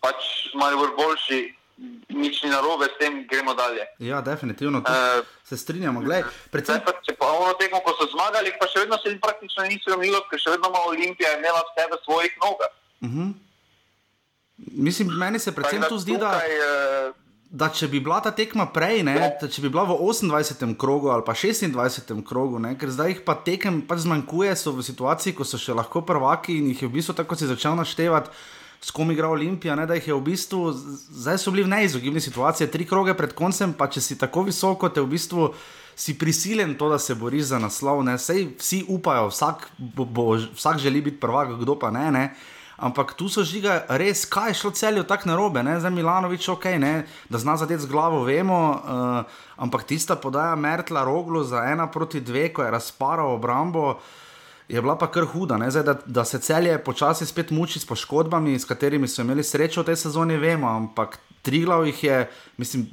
pač 0.00 0.52
Maribor 0.54 0.96
boljši. 0.96 1.59
Nič 2.10 2.42
ni 2.44 2.50
narobe, 2.52 2.90
s 2.92 2.98
tem 3.00 3.22
gremo 3.24 3.54
dalje. 3.56 3.86
Ja, 4.04 4.20
definitivno. 4.20 4.82
Uh, 4.84 5.24
se 5.44 5.56
strinjamo. 5.56 6.02
Glej, 6.04 6.26
predvsem... 6.52 6.82
pa, 6.84 6.92
če 7.00 7.14
pa 7.16 7.30
ono 7.32 7.54
tekmo, 7.56 7.80
ko 7.80 7.94
so 7.96 8.04
zmagali, 8.12 8.52
pa 8.60 8.68
še 8.68 8.84
vedno 8.84 8.98
se 9.00 9.08
jim 9.08 9.20
praktično 9.22 9.64
niso 9.64 9.94
imeli, 9.96 10.20
ker 10.28 10.42
še 10.42 10.52
vedno 10.56 10.68
ima 10.68 10.82
Olimpija 10.90 11.38
imela 11.38 11.62
vse 11.70 11.86
v 11.88 12.00
svojih 12.04 12.36
nogah. 12.44 12.74
Uh 13.00 13.08
mhm. 13.08 13.20
-huh. 13.20 13.38
Mislim, 14.66 15.08
meni 15.08 15.38
se 15.38 15.54
predvsem 15.54 15.82
tu 15.88 15.98
zdi, 15.98 16.18
da, 16.20 16.34
eh, 16.44 17.12
da 17.50 17.68
če 17.68 17.88
bi 17.88 18.00
bila 18.00 18.20
ta 18.20 18.30
tekma 18.30 18.66
prej, 18.74 19.02
ne, 19.02 19.16
če 19.40 19.62
bi 19.62 19.68
bila 19.72 19.86
v 19.88 19.96
28. 19.96 20.76
krogu 20.76 21.08
ali 21.08 21.24
pa 21.26 21.32
26. 21.32 22.12
krogu, 22.26 22.58
ne, 22.58 22.76
ker 22.78 22.92
zdaj 22.92 23.08
jih 23.08 23.22
pa 23.24 23.34
tekem 23.34 23.80
pač 23.88 24.04
zmanjkuje, 24.04 24.52
so 24.56 24.72
v 24.76 24.84
situaciji, 24.84 25.34
ko 25.34 25.48
so 25.48 25.58
še 25.58 25.74
lahko 25.74 26.04
prvaki 26.06 26.58
in 26.60 26.68
jih 26.74 26.82
je 26.82 26.88
v 26.88 26.92
bistvu 26.98 27.16
tako 27.16 27.40
si 27.40 27.48
začel 27.48 27.74
naštevati. 27.80 28.30
S 28.80 28.94
kom 28.96 29.10
igra 29.12 29.28
Olimpija, 29.28 29.74
ne, 29.76 29.84
da 29.86 29.94
jih 29.98 30.08
je 30.08 30.14
v 30.16 30.22
bistvu, 30.30 30.60
zdaj 30.72 31.38
so 31.38 31.52
bili 31.52 31.66
v 31.66 31.72
neizogibni 31.74 32.20
situaciji, 32.20 32.70
tri 32.72 32.86
kroge 32.88 33.12
pred 33.14 33.34
koncem, 33.36 33.74
pa 33.76 33.90
če 33.92 34.00
si 34.00 34.16
tako 34.18 34.46
visoko, 34.48 34.88
te 34.88 35.04
v 35.04 35.10
bistvu 35.10 35.50
si 36.00 36.14
prisilen 36.18 36.72
to, 36.80 36.88
da 36.88 36.98
se 36.98 37.14
boriš 37.14 37.50
za 37.52 37.58
naslov. 37.60 38.00
Sej 38.16 38.54
vsi 38.56 38.84
upajo, 38.88 39.28
vsak, 39.28 39.68
bo, 39.76 40.04
bo, 40.08 40.24
vsak 40.56 40.80
želi 40.80 41.04
biti 41.04 41.20
prvak, 41.20 41.58
kdo 41.60 41.76
pa 41.76 41.90
ne. 41.92 42.08
ne. 42.10 42.24
Ampak 42.80 43.12
tu 43.12 43.28
so 43.28 43.44
žiga 43.44 43.82
res, 44.00 44.24
kaj 44.24 44.54
je 44.54 44.58
šlo 44.62 44.70
celju 44.72 45.04
tako 45.04 45.28
narobe, 45.28 45.60
ne? 45.62 45.76
za 45.80 45.90
Milanovič, 45.92 46.48
ok, 46.48 46.64
ne? 46.80 47.04
da 47.28 47.36
zna 47.38 47.58
zadeti 47.60 47.84
z 47.84 47.90
glavo, 47.92 48.22
vemo. 48.24 48.56
Uh, 48.56 49.42
ampak 49.60 49.84
tista 49.84 50.16
podaja 50.16 50.56
Mertla 50.56 51.04
Roglu 51.04 51.44
za 51.44 51.66
ena 51.68 51.90
proti 51.92 52.24
dve, 52.24 52.48
ko 52.48 52.64
je 52.64 52.72
razparal 52.72 53.34
obrambo, 53.36 53.98
je 54.70 54.80
bila 54.80 54.96
pa 54.98 55.10
kar 55.10 55.26
huda. 55.26 55.58
Zdaj, 55.70 55.82
da, 55.82 55.94
da 56.06 56.24
se 56.24 56.40
celje 56.40 56.78
počasi 56.84 57.26
spet 57.26 57.50
muči 57.50 57.80
s 57.82 57.86
poškodbami, 57.86 58.58
s 58.58 58.64
katerimi 58.64 59.08
so 59.08 59.22
imeli 59.22 59.44
srečo 59.44 59.82
v 59.82 59.90
tej 59.90 59.96
sezoni, 60.06 60.38
vemo. 60.38 60.68
Ampak 60.68 61.18
tri 61.42 61.64
glav 61.66 61.86
jih 61.86 62.04
je, 62.04 62.18
mislim, 62.56 62.86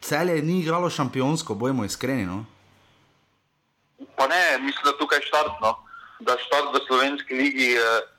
celje 0.00 0.42
ni 0.42 0.60
igralo 0.60 0.90
šampionsko, 0.90 1.54
bojmo 1.54 1.84
iskreni. 1.84 2.26
No? 2.26 2.44
Pa 4.16 4.26
ne, 4.30 4.58
mislim, 4.62 4.84
da 4.84 4.98
tukaj 4.98 5.22
štartno, 5.26 5.76
da 6.20 6.38
štart 6.46 6.74
v 6.74 6.84
slovenski 6.86 7.34
ligi. 7.34 7.70
Uh 7.78 8.14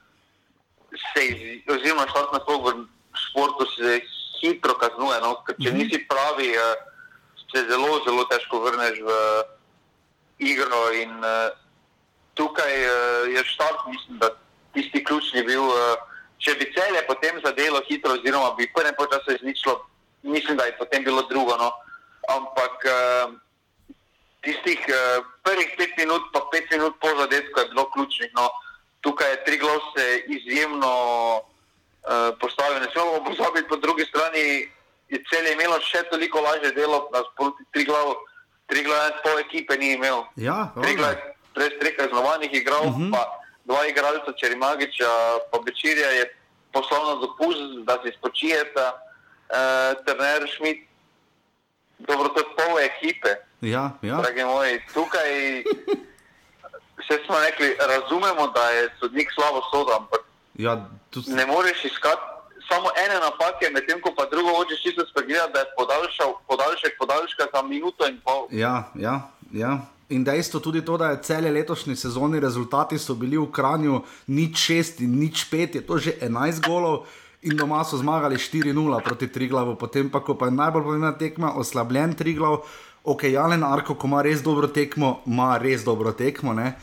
se, 1.13 1.21
oziroma 1.73 2.07
šport 2.07 2.33
na 2.33 2.39
svojem 2.45 2.87
športu 3.13 3.65
se 3.75 3.99
hitro 4.41 4.73
kaznuje. 4.73 5.19
No? 5.21 5.35
Če 5.47 5.69
mhm. 5.69 5.77
nisi 5.77 6.05
pravi, 6.07 6.49
eh, 6.55 6.75
se 7.51 7.65
zelo, 7.69 7.99
zelo 8.05 8.25
težko 8.31 8.61
vrneš 8.65 8.99
v 8.99 9.11
igro. 10.39 10.91
In, 10.91 11.13
uh, 11.23 11.53
tukaj 12.35 12.73
uh, 12.85 12.91
je 13.35 13.43
štart, 13.43 13.87
mislim, 13.87 14.19
da 14.19 14.29
tisti 14.75 15.03
ključni 15.03 15.43
bil 15.47 15.63
uh, 15.63 15.95
če 16.45 16.55
bi 16.59 16.67
celje 16.75 17.01
potem 17.07 17.39
zadelo 17.43 17.81
hitro, 17.87 18.15
oziroma 18.19 18.53
bi 18.57 18.69
prvem 18.73 18.93
času 18.99 19.35
izničilo, 19.35 19.75
mislim, 20.23 20.57
da 20.57 20.67
je 20.69 20.77
potem 20.77 21.03
bilo 21.03 21.23
drugo. 21.29 21.57
No. 21.57 21.71
Ampak 22.29 22.85
uh, 22.89 23.33
tistih 24.45 24.81
uh, 24.89 25.25
prvih 25.45 25.73
pet 25.77 25.97
minut, 25.97 26.29
pa 26.33 26.45
pet 26.51 26.69
minut 26.71 26.99
po 27.01 27.09
zadetku 27.17 27.59
je 27.59 27.69
bilo 27.73 27.89
ključnih. 27.93 28.31
No. 28.35 28.49
Tukaj 29.01 29.31
je 29.31 29.43
tri 29.45 29.57
glose 29.61 30.05
izjemno 30.37 30.93
uh, 31.37 32.33
postavljene. 32.41 32.89
Če 32.93 33.01
bomo 33.01 33.25
pozabili 33.25 33.67
po 33.69 33.77
drugi 33.77 34.05
strani, 34.09 34.45
je 35.13 35.21
celje 35.29 35.53
imelo 35.53 35.77
še 35.85 36.03
toliko 36.09 36.41
lažje 36.41 36.73
delo, 36.73 37.05
da 37.13 37.21
sproti 37.31 37.65
tri 37.73 37.85
glave, 37.85 38.17
tri 38.65 38.81
glave, 38.85 39.13
pol 39.21 39.41
ekipe 39.45 39.77
ni 39.77 39.93
imel. 39.93 40.25
Ja, 40.41 40.73
tri 40.81 40.97
glave, 40.97 41.34
res 41.55 41.73
treh 41.79 41.95
kaznovanih 41.95 42.53
igral, 42.53 42.81
uh 42.81 42.89
Mhm. 42.89 43.01
-huh. 43.01 43.11
pa 43.11 43.21
dva 43.65 43.85
igralca, 43.85 44.33
Čerimagiča, 44.33 45.09
pa 45.51 45.59
Bečirja 45.59 46.09
je 46.09 46.23
poslovno 46.71 47.15
dopust, 47.15 47.59
da 47.79 47.99
si 48.03 48.11
spočijeta, 48.11 48.85
uh, 48.93 49.55
trener 50.05 50.49
Šmit, 50.49 50.77
dobro, 51.99 52.29
to 52.29 52.39
je 52.39 52.45
pol 52.57 52.79
ekipe, 52.81 53.29
Ja, 53.63 53.91
ja. 54.01 54.15
dragi 54.15 54.43
moji. 54.45 54.81
Tukaj 54.93 55.29
vse 56.99 57.15
smo 57.25 57.35
rekli, 57.39 57.67
razumemo, 57.81 58.47
da 58.47 58.69
je 58.69 58.89
sodnik 58.99 59.29
slabo 59.31 59.61
sodo, 59.71 59.91
ampak 59.93 60.19
ja 60.55 60.73
tu, 61.09 61.21
s- 61.21 61.27
ne 61.27 61.45
moreš 61.45 61.85
iskati 61.85 62.21
samo 62.69 62.89
ene 62.97 63.15
napake, 63.15 63.69
medtem 63.71 64.01
ko 64.01 64.13
pa 64.13 64.25
drugo 64.25 64.49
hočeš 64.49 64.81
čisto 64.81 65.05
spregledati, 65.05 65.53
da 65.53 65.59
je 65.59 65.65
podaljšal, 65.77 66.33
podaljšek 66.47 66.97
podaljška 66.99 67.43
za 67.53 67.61
minuto 67.63 68.07
in 68.07 68.21
pol. 68.21 68.47
Ja, 68.51 68.83
ja, 68.95 69.21
ja. 69.53 69.77
In 70.09 70.23
dejstvo 70.23 70.59
tudi 70.59 70.85
to, 70.85 70.97
da 70.97 71.09
je 71.09 71.21
cele 71.23 71.51
letošnji 71.51 71.95
sezoni 71.95 72.39
rezultati 72.39 72.97
so 72.97 73.15
bili 73.15 73.37
v 73.37 73.49
Kranju 73.51 74.01
nič 74.27 74.57
šest 74.57 75.01
in 75.01 75.17
nič 75.19 75.47
pet, 75.49 75.75
je 75.75 75.81
to 75.81 75.97
že 75.97 76.13
11 76.21 76.61
golov. 76.67 77.05
In 77.45 77.57
doma 77.57 77.83
so 77.85 77.97
zmagali 77.97 78.37
4-0 78.37 78.73
proti 79.05 79.27
Triglavu, 79.27 79.75
potem 79.77 80.09
pa, 80.09 80.19
ko 80.19 80.33
pa 80.33 80.49
je 80.49 80.57
najbolj 80.57 80.83
pomembna 80.83 81.11
tekma, 81.13 81.53
oslabljen 81.53 82.13
Triglav, 82.17 82.65
ok, 83.03 83.23
Jalen 83.29 83.63
Arko, 83.63 83.93
ko 83.93 84.07
ima 84.07 84.21
res 84.21 84.41
dobro 84.41 84.67
tekmo, 84.67 85.21
ima 85.25 85.57
res 85.61 85.85
dobro 85.85 86.11
tekmo, 86.11 86.53
ne. 86.53 86.73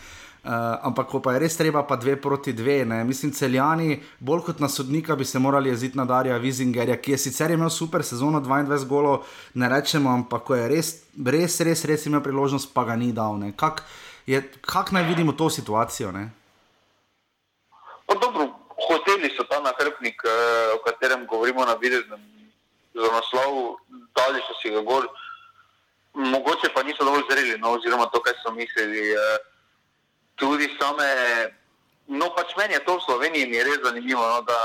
Uh, 0.42 0.50
ampak, 0.82 1.06
ko 1.06 1.20
pa 1.22 1.36
je 1.36 1.44
res 1.44 1.54
treba, 1.54 1.84
pa 1.86 1.94
dve 1.94 2.16
proti 2.18 2.50
dve, 2.52 2.80
ne. 2.82 3.04
mislim, 3.06 3.30
celjani, 3.30 4.00
bolj 4.18 4.40
kot 4.48 4.58
na 4.58 4.66
sodnika, 4.68 5.14
bi 5.14 5.22
se 5.24 5.38
morali 5.38 5.70
jeziti 5.70 5.94
na 5.94 6.02
Darja 6.04 6.34
Vizingerja, 6.42 6.96
ki 6.98 7.12
je 7.14 7.18
sicer 7.18 7.54
imel 7.54 7.70
super 7.70 8.02
sezono, 8.02 8.40
22 8.42 8.88
golov, 8.90 9.22
ne 9.54 9.68
rečemo, 9.70 10.10
ampak 10.10 10.42
ko 10.42 10.56
je 10.58 10.64
res, 10.72 10.90
res, 11.14 11.60
res, 11.62 11.84
res 11.86 12.06
imel 12.10 12.24
priložnost, 12.26 12.72
pa 12.74 12.82
ga 12.88 12.96
ni 12.98 13.12
dal. 13.14 13.38
ne. 13.38 13.52
Kak, 13.54 13.84
je, 14.26 14.40
kak 14.66 14.90
naj 14.90 15.06
vidimo 15.12 15.36
to 15.38 15.46
situacijo? 15.46 16.10
Ne? 16.10 16.26
Pa 18.10 18.18
dobro, 18.18 18.48
hoteli 18.88 19.30
so 19.36 19.46
ta 19.46 19.62
nahrbnik, 19.62 20.26
eh, 20.26 20.74
o 20.74 20.82
katerem 20.82 21.22
govorimo 21.30 21.62
na 21.62 21.78
videznem 21.78 22.18
za 22.98 23.14
naslov, 23.14 23.78
dali 24.10 24.42
so 24.42 24.58
si 24.58 24.74
ga 24.74 24.82
gor, 24.82 25.06
mogoče 26.18 26.74
pa 26.74 26.82
niso 26.82 27.06
dovolj 27.06 27.30
zreli, 27.30 27.54
no, 27.62 27.78
oziroma 27.78 28.10
to, 28.10 28.18
kar 28.18 28.34
so 28.42 28.50
mislili. 28.50 29.14
eh, 29.14 29.51
Tudi 30.42 30.66
same, 30.74 31.06
no 32.10 32.32
pač 32.34 32.50
meni 32.58 32.74
je 32.74 32.82
to 32.82 32.98
v 32.98 33.04
Sloveniji 33.06 33.46
mi 33.46 33.56
je 33.60 33.66
res 33.68 33.78
zanimivo, 33.86 34.26
no, 34.26 34.42
da 34.42 34.58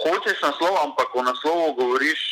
hočeš 0.00 0.40
naslov, 0.40 0.80
ampak 0.88 1.12
o 1.12 1.20
naslovu 1.20 1.76
govoriš, 1.76 2.22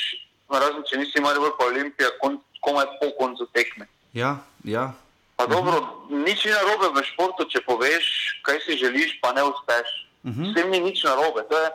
razen 0.48 0.80
če 0.88 1.04
nisi 1.04 1.20
Maribor 1.20 1.52
pa 1.60 1.68
Olimpija, 1.68 2.08
kon, 2.24 2.40
komaj 2.64 2.88
po 2.96 3.12
koncu 3.20 3.44
tekme. 3.52 3.84
Ja, 4.16 4.40
ja. 4.64 4.96
Pa 5.36 5.44
dobro, 5.44 6.08
nič 6.08 6.48
ni 6.48 6.56
narobe 6.56 6.88
v 6.96 7.04
športu, 7.12 7.44
če 7.52 7.60
poveš, 7.68 8.08
kaj 8.48 8.64
si 8.64 8.80
želiš, 8.80 9.20
pa 9.20 9.36
ne 9.36 9.44
uspeš. 9.44 10.08
-huh. 10.24 10.50
S 10.50 10.54
tem 10.54 10.68
ni 10.70 10.80
nič 10.80 11.04
narobe. 11.04 11.44
To 11.48 11.56
je, 11.56 11.68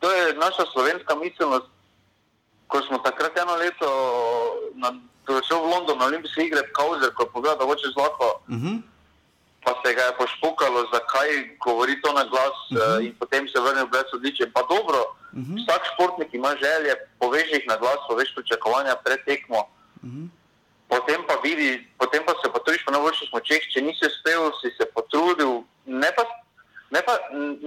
to 0.00 0.06
je 0.10 0.22
naša 0.34 0.64
slovenska 0.72 1.14
miselnost. 1.14 1.68
Ko 2.70 2.82
smo 2.86 3.02
takrat 3.02 3.34
eno 3.34 3.58
leto 3.58 3.88
na, 4.78 4.94
šel 5.48 5.58
v 5.64 5.70
London 5.72 5.98
na 5.98 6.06
olimpijske 6.10 6.42
igre, 6.46 6.62
Kauzer, 6.76 7.10
ko 7.14 7.22
je 7.22 7.32
povedal, 7.34 7.58
da 7.58 7.64
hoče 7.64 7.88
zlato, 7.96 8.28
Uh 8.48 8.56
-huh. 8.56 8.76
pa 9.64 9.72
se 9.80 9.94
ga 9.94 10.02
je 10.02 10.18
pošpukalo, 10.18 10.88
zakaj 10.92 11.30
govori 11.64 12.00
to 12.02 12.12
na 12.12 12.24
glas 12.24 12.58
uh 12.70 12.76
-huh. 12.76 13.06
in 13.06 13.12
potem 13.20 13.48
se 13.48 13.60
vrne 13.60 13.84
brez 13.92 14.08
odličja. 14.12 14.46
Pa 14.54 14.62
dobro, 14.74 15.00
uh 15.32 15.38
-huh. 15.38 15.56
vsak 15.60 15.82
športnik 15.92 16.34
ima 16.34 16.52
želje, 16.64 16.92
poveš 17.18 17.48
jih 17.52 17.64
na 17.68 17.76
glas, 17.76 18.00
poveš 18.08 18.34
pričakovanja 18.34 18.94
pred 19.04 19.20
tekmo. 19.24 19.60
Uh 20.02 20.10
-huh. 20.10 20.28
Potem 20.88 21.20
pa 21.28 21.34
vidi, 21.44 21.86
potem 21.98 22.22
pa 22.26 22.32
se 22.42 22.52
potrudiš 22.52 22.84
po 22.84 22.90
najboljših 22.90 23.28
močeh, 23.32 23.62
če 23.72 23.80
nisi 23.80 24.06
uspel, 24.10 24.50
si 24.60 24.68
se 24.78 24.84
potrudil, 24.94 25.62
ne 25.86 26.10
pa, 26.16 26.22
ne 26.90 27.00
pa, 27.06 27.14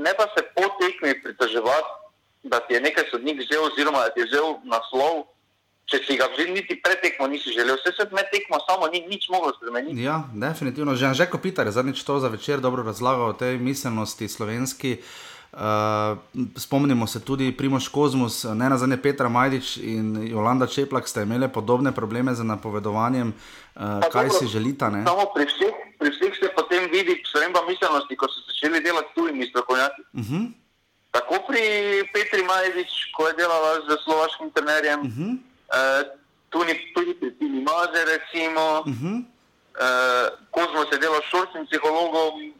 ne 0.05 0.11
pa 0.17 0.25
se 0.35 0.41
po 0.55 0.65
tekmi 0.79 1.21
pritoževati, 1.23 1.91
da 2.43 2.59
ti 2.59 2.73
je 2.73 2.81
nekaj 2.81 3.03
sodnik 3.11 3.39
vzel, 3.39 3.63
oziroma 3.63 4.03
da 4.03 4.09
ti 4.09 4.19
je 4.19 4.25
vzel 4.25 4.47
naslov, 4.63 5.23
če 5.85 5.97
si 6.07 6.17
ga 6.17 6.25
že 6.37 6.47
niti 6.47 6.75
pred 6.75 7.01
tekmo 7.01 7.27
nisi 7.27 7.49
želel. 7.51 7.75
Vse 7.75 7.91
se 7.91 8.03
med 8.11 8.25
tekmo 8.31 8.57
samo 8.63 8.87
ni 8.87 9.03
nič 9.07 9.29
moglo 9.29 9.53
spremeniti. 9.53 10.01
Ja, 10.01 10.23
definitivno. 10.33 10.95
Že 10.95 11.05
Anžeko 11.07 11.37
Pitar 11.37 11.67
je 11.67 11.71
zadnjič 11.71 12.03
to 12.03 12.19
za 12.19 12.27
večer 12.27 12.59
dobro 12.59 12.83
razlagal 12.83 13.29
o 13.29 13.33
tej 13.33 13.57
miselnosti 13.57 14.27
slovenski. 14.27 14.97
Uh, 15.53 15.59
spomnimo 16.57 17.07
se 17.07 17.19
tudi 17.19 17.51
Primoš 17.51 17.87
Kozmus, 17.87 18.43
ne 18.43 18.69
na 18.69 18.77
zadnje 18.77 18.97
Petra 18.97 19.29
Majdič 19.29 19.77
in 19.77 20.27
Jolanda 20.27 20.65
Čeplak 20.65 21.05
sta 21.07 21.21
imeli 21.21 21.45
podobne 21.47 21.91
probleme 21.91 22.33
z 22.33 22.41
napovedovanjem, 22.43 23.29
uh, 23.29 24.01
Pa 24.01 24.09
kaj 24.09 24.27
dobro, 24.27 24.39
si 24.39 24.47
želita. 24.47 24.89
Ne? 24.89 25.05
Samo 25.05 25.29
pri 25.29 25.45
vseh, 25.45 25.73
pri 25.99 26.09
vseh 26.09 26.33
se 26.33 26.49
potem 26.57 26.89
vidi 26.89 27.21
sprememba 27.21 27.61
miselnosti, 27.69 28.15
ko 28.15 28.25
so 28.25 28.41
začeli 28.43 28.81
delati 28.81 29.13
tujimi 29.15 29.45
strokovnjaki. 29.45 30.01
Uh 30.13 30.21
-huh, 30.21 30.43
Tako 31.11 31.35
pri 31.47 31.61
Petri 32.09 32.41
Majdič, 32.43 32.89
ko 33.13 33.27
je 33.27 33.33
delala 33.33 33.77
z 33.85 33.93
slovaškim 34.03 34.49
trenerjem, 34.51 34.99
uh 34.99 35.05
Mhm. 35.05 35.23
-huh. 35.23 35.52
Uh, 35.73 36.01
tudi, 36.49 36.73
tudi 36.93 37.13
pri 37.19 37.29
Tini 37.37 37.61
Maze, 37.61 38.01
recimo, 38.05 38.79
uh 38.79 38.87
uh 38.87 38.93
-huh. 38.93 39.01
-huh. 39.01 39.17
uh, 39.19 40.27
Kozmo 40.51 40.85
se 40.91 40.97
dela 40.97 41.19
s 41.21 41.29
šolskim 41.31 41.65
psihologom. 41.65 42.53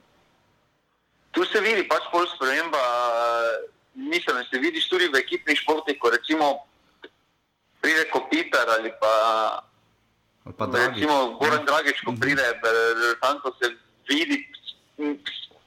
Tu 1.32 1.45
se 1.45 1.59
vidi 1.61 1.88
pač 1.88 2.03
pol 2.11 2.26
sprememba 2.36 2.78
uh, 2.78 3.70
miselnosti. 3.93 4.57
Vidiš 4.59 4.89
tudi 4.89 5.05
v 5.07 5.16
ekipnih 5.18 5.57
športih, 5.57 5.99
ko 5.99 6.09
recimo 6.09 6.45
pride 7.82 8.09
Kopitar 8.14 8.68
ali 8.80 8.91
pa 9.01 9.14
Ali 10.45 10.55
pa 10.57 10.66
Dragič. 10.66 10.88
recimo 10.89 11.38
Goran 11.39 11.66
Dragič, 11.66 12.01
ko 12.05 12.14
pride, 12.22 12.43
tam 13.22 13.39
se 13.59 13.68
vidi 14.09 14.38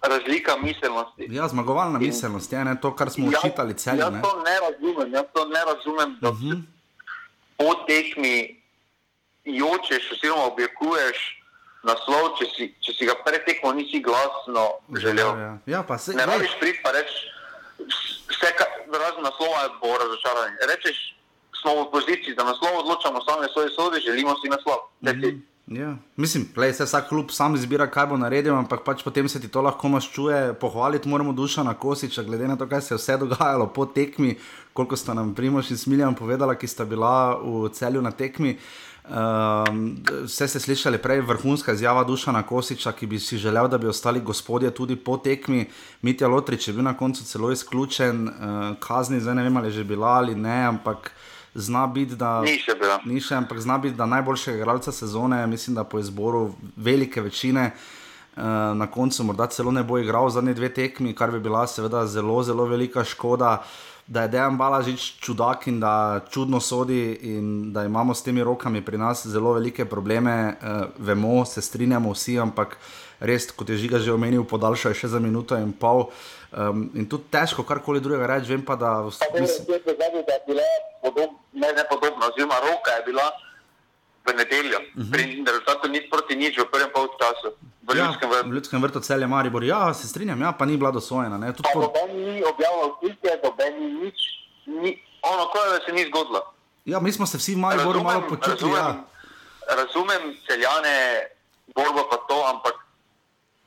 razlika 0.02 0.56
miselnosti. 0.56 1.26
Ja, 1.30 1.48
zmagovalna 1.48 1.98
miselnost 1.98 2.52
je 2.52 2.64
ne, 2.64 2.80
to, 2.80 2.96
kar 2.96 3.10
smo 3.10 3.26
učitali 3.26 3.74
celje. 3.74 3.98
Jaz 3.98 4.12
ne. 4.12 4.22
to 4.22 4.42
ne 4.44 4.56
razumem, 4.60 5.14
jaz 5.14 5.24
to 5.34 5.44
ne 5.44 5.62
razumem, 5.70 6.18
da 6.20 6.28
Uh 6.28 6.36
-huh. 6.36 6.62
Po 7.56 7.74
tekmi 7.88 8.62
jočeš 9.44 10.12
oziroma 10.12 10.50
objekuješ 10.52 11.18
naslov, 11.86 12.34
če 12.38 12.46
si, 12.54 12.68
če 12.82 12.94
si 12.98 13.08
ga 13.08 13.14
pred 13.26 13.44
tekmo 13.46 13.72
nisi 13.76 14.00
glasno 14.02 14.66
želel. 14.98 15.28
Ja, 15.28 15.42
ja. 15.42 15.52
ja, 15.78 15.82
pa 15.86 15.98
se 15.98 16.14
Ne 16.18 16.26
rabiš 16.26 16.56
priti 16.60 16.82
pa 16.82 16.92
reči, 16.96 17.30
vse 18.32 18.50
razen 18.90 19.22
naslova 19.22 19.68
bo 19.82 19.94
razočaranje. 19.94 20.70
Rečeš, 20.72 21.02
smo 21.60 21.82
v 21.84 21.90
poziciji, 21.92 22.34
da 22.38 22.44
naslov 22.44 22.82
odločamo 22.82 23.22
sami 23.22 23.52
svoje 23.52 23.70
sodi, 23.74 24.02
želimo 24.06 24.34
si 24.42 24.50
naslov. 24.50 24.90
Mm. 25.00 25.42
Ja. 25.66 25.96
Mislim, 26.16 26.48
da 26.54 26.72
se 26.72 26.84
vsak 26.84 27.08
klub 27.08 27.30
sam 27.30 27.54
izbira, 27.54 27.90
kaj 27.90 28.06
bo 28.06 28.16
naredil, 28.16 28.54
ampak 28.54 28.84
pač 28.84 29.02
potem 29.02 29.28
se 29.28 29.40
ti 29.40 29.48
to 29.50 29.62
lahko 29.66 29.88
maščuje. 29.88 30.54
Pohvaliti 30.60 31.08
moramo 31.08 31.32
duša 31.32 31.62
na 31.66 31.74
Kosiča, 31.74 32.22
glede 32.22 32.46
na 32.46 32.56
to, 32.56 32.68
kaj 32.70 32.80
se 32.80 32.94
je 32.94 32.98
vse 32.98 33.16
dogajalo 33.16 33.66
po 33.66 33.86
tekmi, 33.86 34.36
koliko 34.76 34.96
sta 34.96 35.14
nam 35.14 35.34
Primoš 35.34 35.70
in 35.70 35.80
Smiljan 35.80 36.14
povedala, 36.14 36.54
ki 36.54 36.68
sta 36.68 36.84
bila 36.84 37.38
v 37.40 37.70
celju 37.72 38.02
na 38.04 38.12
tekmi. 38.12 38.58
Um, 39.06 40.02
vse 40.26 40.48
ste 40.50 40.60
slišali 40.60 40.98
prej, 40.98 41.20
vrhunska 41.22 41.72
izjava 41.72 42.02
Dušana 42.04 42.42
Kosiča, 42.42 42.90
ki 42.92 43.06
bi 43.06 43.20
si 43.22 43.38
želel, 43.38 43.68
da 43.70 43.78
bi 43.78 43.86
ostali 43.86 44.20
gospodje 44.20 44.70
tudi 44.74 44.96
po 44.96 45.16
tekmi. 45.16 45.68
Mitja 46.02 46.28
Lotrič 46.28 46.68
je 46.68 46.74
bil 46.74 46.84
na 46.84 46.96
koncu 46.96 47.24
celo 47.24 47.52
izključen, 47.54 48.28
uh, 48.28 48.34
kazni 48.82 49.20
zdaj 49.20 49.34
ne 49.34 49.42
vem, 49.46 49.56
ali 49.56 49.68
je 49.68 49.78
že 49.78 49.84
bila 49.84 50.18
ali 50.18 50.34
ne, 50.34 50.64
ampak 50.66 51.12
zna 51.54 51.86
biti, 51.86 52.16
da. 52.16 52.40
Ni 52.42 52.58
še 52.58 52.74
bila. 52.80 52.98
Ni 53.06 53.20
še, 53.20 53.38
ampak 53.38 53.62
zna 53.62 53.78
biti, 53.78 53.96
da 53.96 54.10
najboljšega 54.10 54.58
igralca 54.58 54.92
sezone, 54.92 55.46
mislim, 55.46 55.78
da 55.78 55.84
po 55.84 56.02
izboru 56.02 56.50
velike 56.76 57.22
večine. 57.22 57.70
Uh, 58.36 58.42
na 58.76 58.90
koncu 58.90 59.24
morda 59.24 59.46
celo 59.46 59.72
ne 59.72 59.82
bo 59.82 59.96
igral 59.98 60.28
zadnje 60.30 60.54
dve 60.54 60.68
tekmi, 60.68 61.14
kar 61.14 61.30
bi 61.30 61.38
bila 61.40 61.66
seveda 61.66 62.06
zelo, 62.06 62.42
zelo 62.42 62.66
velika 62.66 63.04
škoda, 63.04 63.62
da 64.06 64.22
je 64.22 64.28
Dejan 64.28 64.56
Balažič 64.56 65.18
čudak 65.20 65.66
in 65.66 65.80
da 65.80 66.20
čudno 66.30 66.60
sodi 66.60 67.18
in 67.22 67.72
da 67.72 67.84
imamo 67.84 68.14
s 68.14 68.22
temi 68.22 68.44
rokami 68.44 68.84
pri 68.84 68.98
nas 68.98 69.26
zelo 69.26 69.52
velike 69.52 69.84
probleme. 69.84 70.54
Uh, 70.62 70.86
vemo, 70.98 71.44
se 71.44 71.62
strinjamo 71.62 72.12
vsi, 72.12 72.38
ampak 72.38 72.78
res, 73.20 73.50
kot 73.50 73.68
je 73.68 73.76
Žiga 73.76 73.98
že 73.98 74.12
omenil, 74.12 74.44
podaljšal 74.44 74.92
je 74.92 75.00
še 75.02 75.08
za 75.08 75.18
minuto 75.18 75.58
in 75.58 75.72
pol. 75.72 76.10
Um, 76.54 76.86
in 76.94 77.08
tudi 77.10 77.26
težko 77.34 77.66
karkoli 77.66 78.00
drugega 78.00 78.26
reči, 78.36 78.54
vem 78.54 78.62
pa, 78.62 78.76
da 78.78 79.02
Pa 79.10 79.40
mislim, 79.40 79.66
da 79.66 80.34
je 80.38 80.42
bila 80.46 80.68
podob, 81.02 81.34
ne, 81.52 81.72
ne 81.74 81.84
podobna, 81.90 82.30
oziroma 82.30 82.62
roka 82.62 82.94
je 83.00 83.02
bila 83.10 83.26
v 84.26 84.36
nedeljo. 84.38 84.78
Uh 84.78 85.02
-huh. 85.02 85.10
Pri 85.12 85.22
rezultatu 85.46 85.88
nič 85.88 86.10
proti 86.10 86.36
nič 86.36 86.58
v 86.58 86.70
prvem 86.70 86.90
polčasu. 86.94 87.58
V 87.86 87.94
Ja, 87.94 88.04
ljudskem 88.04 88.28
v 88.28 88.34
vrtu. 88.34 88.50
ljudskem 88.50 88.82
vrtu 88.82 89.00
celje 89.00 89.26
Maribor, 89.26 89.64
ja, 89.64 89.94
se 89.94 90.08
strinjam, 90.08 90.40
ja, 90.40 90.52
pa 90.52 90.64
ni 90.64 90.76
bila 90.76 90.90
dosojena. 90.90 91.38
Ne, 91.38 91.52
tudi 91.52 91.62
Pa 91.64 91.72
po, 91.72 91.80
noben 91.82 92.08
ni 92.16 92.42
objavljal 92.44 92.90
slike, 92.98 93.30
noben 93.44 93.72
ni 93.76 93.88
nič, 94.00 94.18
ni, 94.66 94.90
ono, 95.22 95.44
kot 95.46 95.62
da 95.64 95.78
se 95.80 95.92
ni 95.92 96.04
zgodilo. 96.04 96.42
ja, 96.84 97.00
mi 97.00 97.12
smo 97.12 97.26
se 97.26 97.38
vsi 97.38 97.54
v 97.54 97.58
Mariboru 97.58 98.02
malo 98.02 98.22
počutili. 98.22 98.70
Ja. 98.72 98.76
razumem, 98.76 99.04
razumem 99.70 100.22
celjane, 100.46 100.96
borbo 101.68 102.08
pa 102.10 102.16
to, 102.18 102.46
ampak 102.46 102.74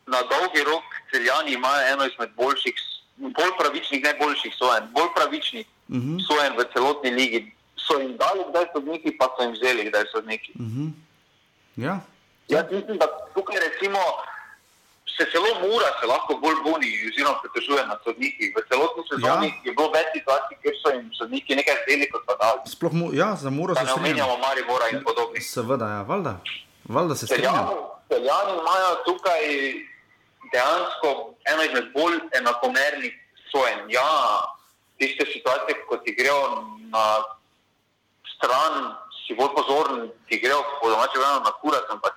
na 0.08 0.20
dolgi 0.24 0.64
rok 0.64 0.84
celjani 1.12 1.52
imajo 1.52 1.88
eno 1.88 2.06
izmed 2.06 2.30
boljših, 2.36 2.76
bolj 3.18 3.52
pravičnih, 3.58 4.04
ne 4.04 4.14
boljših 4.16 4.54
sojen, 4.56 4.84
bolj 4.92 5.10
pravičnih 5.16 5.66
uh 5.66 5.74
Mhm. 5.90 6.10
-huh. 6.10 6.28
sojen 6.28 6.54
v 6.54 6.64
celotni 6.74 7.10
ligi. 7.12 7.40
So 7.78 7.94
jim 7.96 8.18
dali, 8.18 8.44
kdaj 8.50 8.66
sodniki, 8.74 9.18
pa 9.18 9.26
so 9.28 9.44
jim 9.44 9.52
vzeli, 9.52 9.86
kdaj 9.86 10.04
sodniki. 10.12 10.52
Uh 10.56 10.66
-huh. 10.68 10.90
Ja. 11.78 12.00
Jaz 12.50 12.66
mislim, 12.72 12.98
da 12.98 13.08
tukaj 13.34 13.60
recimo 13.60 14.00
se 15.18 15.26
celo 15.32 15.52
Mura 15.62 15.90
se 16.00 16.06
lahko 16.08 16.32
bolj 16.44 16.56
buni, 16.64 16.90
oziroma 17.10 17.38
pritožuje 17.44 17.84
nad 17.88 18.00
sodniki. 18.04 18.44
V 18.56 18.58
celotni 18.70 19.04
sezoni 19.10 19.48
Ja. 19.48 19.54
ja. 19.54 19.62
je 19.68 19.72
bilo 19.78 19.90
več 19.92 20.08
situacij, 20.18 20.56
kjer 20.62 20.76
so 20.82 20.90
jim 20.96 21.10
sodniki 21.20 21.56
nekaj 21.56 21.76
zdeli 21.84 22.10
kot 22.12 22.24
pa 22.26 22.36
dali. 22.42 22.60
Sploh 22.66 22.94
mu, 22.94 23.06
ja, 23.14 23.36
za 23.36 23.50
Muro 23.50 23.76
se 23.76 23.84
ne 23.84 23.92
strinjam. 23.92 24.06
omenjamo 24.06 24.38
Maribora 24.38 24.86
in 24.94 25.04
podobnih. 25.04 25.44
Seveda, 25.46 25.86
ja, 25.96 26.02
valjda. 26.02 26.34
Valjda 26.96 27.16
se 27.16 27.26
strinjam. 27.28 27.54
Celjani, 27.54 27.76
celjani 28.10 28.52
imajo 28.62 28.90
tukaj 29.06 29.42
dejansko 30.54 31.08
eno 31.52 31.62
izmed 31.64 31.88
bolj 31.94 32.16
enakomernih 32.40 33.14
sojen. 33.52 33.80
Ja, 33.90 34.08
tiste 34.98 35.26
situacije, 35.34 35.86
ko 35.90 35.98
ti 35.98 36.16
grejo 36.20 36.40
na 36.96 37.04
stran, 38.36 38.96
si 39.28 39.36
bolj 39.36 39.52
pozoren, 39.56 40.10
ti 40.28 40.40
grejo 40.40 40.64
po 40.82 40.90
domače 40.90 41.18
vremenu 41.20 41.40
na 41.44 41.52
kurat, 41.62 41.86
ampak 41.90 42.14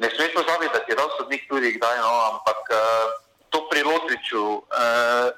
ne 0.00 0.08
smeš 0.14 0.32
pozabiti, 0.34 0.72
da 0.72 0.80
ti 0.84 0.92
je 0.92 0.96
dal 0.96 1.10
sodnik 1.16 1.42
tudi 1.48 1.72
kdaj, 1.76 1.96
no, 2.00 2.12
ampak 2.32 2.60
uh, 2.72 3.08
to 3.52 3.68
pri 3.68 3.82
Lotriču, 3.84 4.44
uh, 4.64 5.28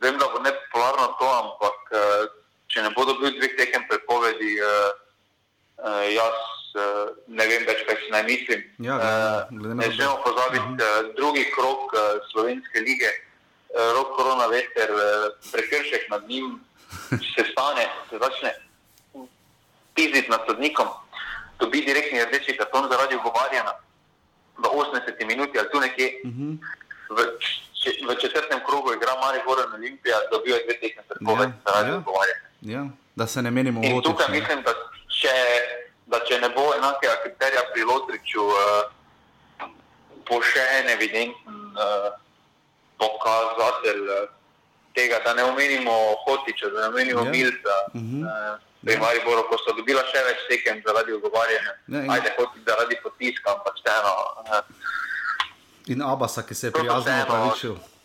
vem, 0.00 0.18
da 0.18 0.26
bo 0.32 0.38
nepopularno 0.38 1.06
to, 1.18 1.28
ampak 1.42 1.78
uh, 1.92 2.24
če 2.70 2.84
ne 2.86 2.92
bo 2.94 3.06
dobil 3.08 3.34
dveh 3.38 3.56
tekem 3.58 3.82
prepovedi, 3.90 4.52
uh, 4.62 4.90
uh, 5.82 6.04
jaz 6.14 6.38
uh, 6.78 7.10
ne 7.26 7.46
vem 7.50 7.66
več, 7.66 7.82
kaj 7.88 7.98
si 8.04 8.12
naj 8.14 8.24
mislim. 8.28 8.62
Ja, 8.86 9.00
na 9.50 9.74
ne 9.74 9.90
to, 9.90 9.96
smemo 9.98 10.22
pozabiti 10.22 10.78
uh, 10.78 11.10
drugi 11.18 11.48
krok 11.56 11.90
uh, 11.90 12.22
slovenske 12.30 12.84
lige, 12.86 13.10
uh, 13.10 13.90
rok 13.98 14.14
korona 14.14 14.46
veter, 14.54 14.94
uh, 14.94 15.26
prekršek 15.50 16.06
nad 16.14 16.22
njim 16.30 16.54
se 17.34 17.42
stane, 17.50 17.90
se 18.10 18.22
začne 18.22 18.54
piziti 19.98 20.30
nad 20.30 20.46
sodnikom, 20.46 20.86
dobi 21.58 21.82
direktni 21.82 22.22
rdeči 22.30 22.54
karton 22.54 22.86
zaradi 22.86 23.18
ugovarjanja 23.18 23.74
v 24.58 24.64
80 24.64 25.26
minuti 25.26 25.58
ali 25.58 25.68
tu 25.70 25.80
nekje. 25.80 26.08
Uh 26.24 26.30
Mhm. 26.30 26.50
-huh. 26.50 26.58
v, 27.10 27.18
če, 27.74 27.90
v 28.04 28.16
četrtem 28.16 28.60
krogu 28.66 28.92
igra 28.92 29.12
Maribor 29.16 29.58
in 29.58 29.74
Olimpija, 29.74 30.16
dobijo 30.30 30.56
dve 30.58 30.80
tekme 30.80 31.02
prepovedi 31.02 31.52
Ja, 31.52 31.62
zaradi 31.66 31.90
ja. 31.90 32.74
Ja, 32.74 32.86
da 33.16 33.26
se 33.26 33.42
ne 33.42 33.50
menimo 33.50 33.80
v 33.80 34.02
tukaj 34.02 34.26
Lotriču. 34.26 34.32
mislim, 34.32 34.62
da 34.62 34.72
če, 35.10 35.34
da 36.06 36.18
če 36.20 36.38
ne 36.38 36.48
bo 36.48 36.74
enakega 36.74 37.16
kriterija 37.22 37.62
pri 37.72 37.82
Lotriču, 37.82 38.42
uh, 38.42 38.54
bo 40.26 40.42
še 40.42 40.60
en 40.72 40.88
evidenten 40.88 41.54
uh, 41.74 42.12
pokazatelj 42.98 44.02
uh, 44.02 44.28
tega, 44.98 45.16
da 45.20 45.34
ne 45.34 45.44
omenimo 45.44 45.94
Hotiča, 46.24 46.66
da 46.68 46.80
ne 46.80 46.88
omenimo 46.88 47.20
Ja. 47.20 47.26
ja. 47.26 47.32
Milca. 47.32 47.74
Uh. 47.88 48.00
-huh. 48.00 48.22
uh, 48.22 48.58
Pri 48.80 48.94
Mariboru, 48.96 49.42
ko 49.42 49.56
so 49.58 49.72
dobila 49.74 50.02
še 50.06 50.20
več 50.22 50.38
tekem 50.48 50.76
zaradi 50.86 51.10
ugovarjanja, 51.12 51.72
Ja, 51.88 51.98
in- 51.98 52.10
ajde 52.10 52.30
hoti 52.36 52.58
zaradi 52.62 52.94
potiska, 53.02 53.50
ampak 53.50 53.74
vseeno. 53.76 54.12
Uh, 54.40 54.60
In 55.86 56.02
Abasa, 56.02 56.42
ki 56.42 56.54
se 56.54 56.66
je 56.66 56.72
prijazno 56.72 57.12
opravičil. 57.22 57.74
ja. 57.74 57.98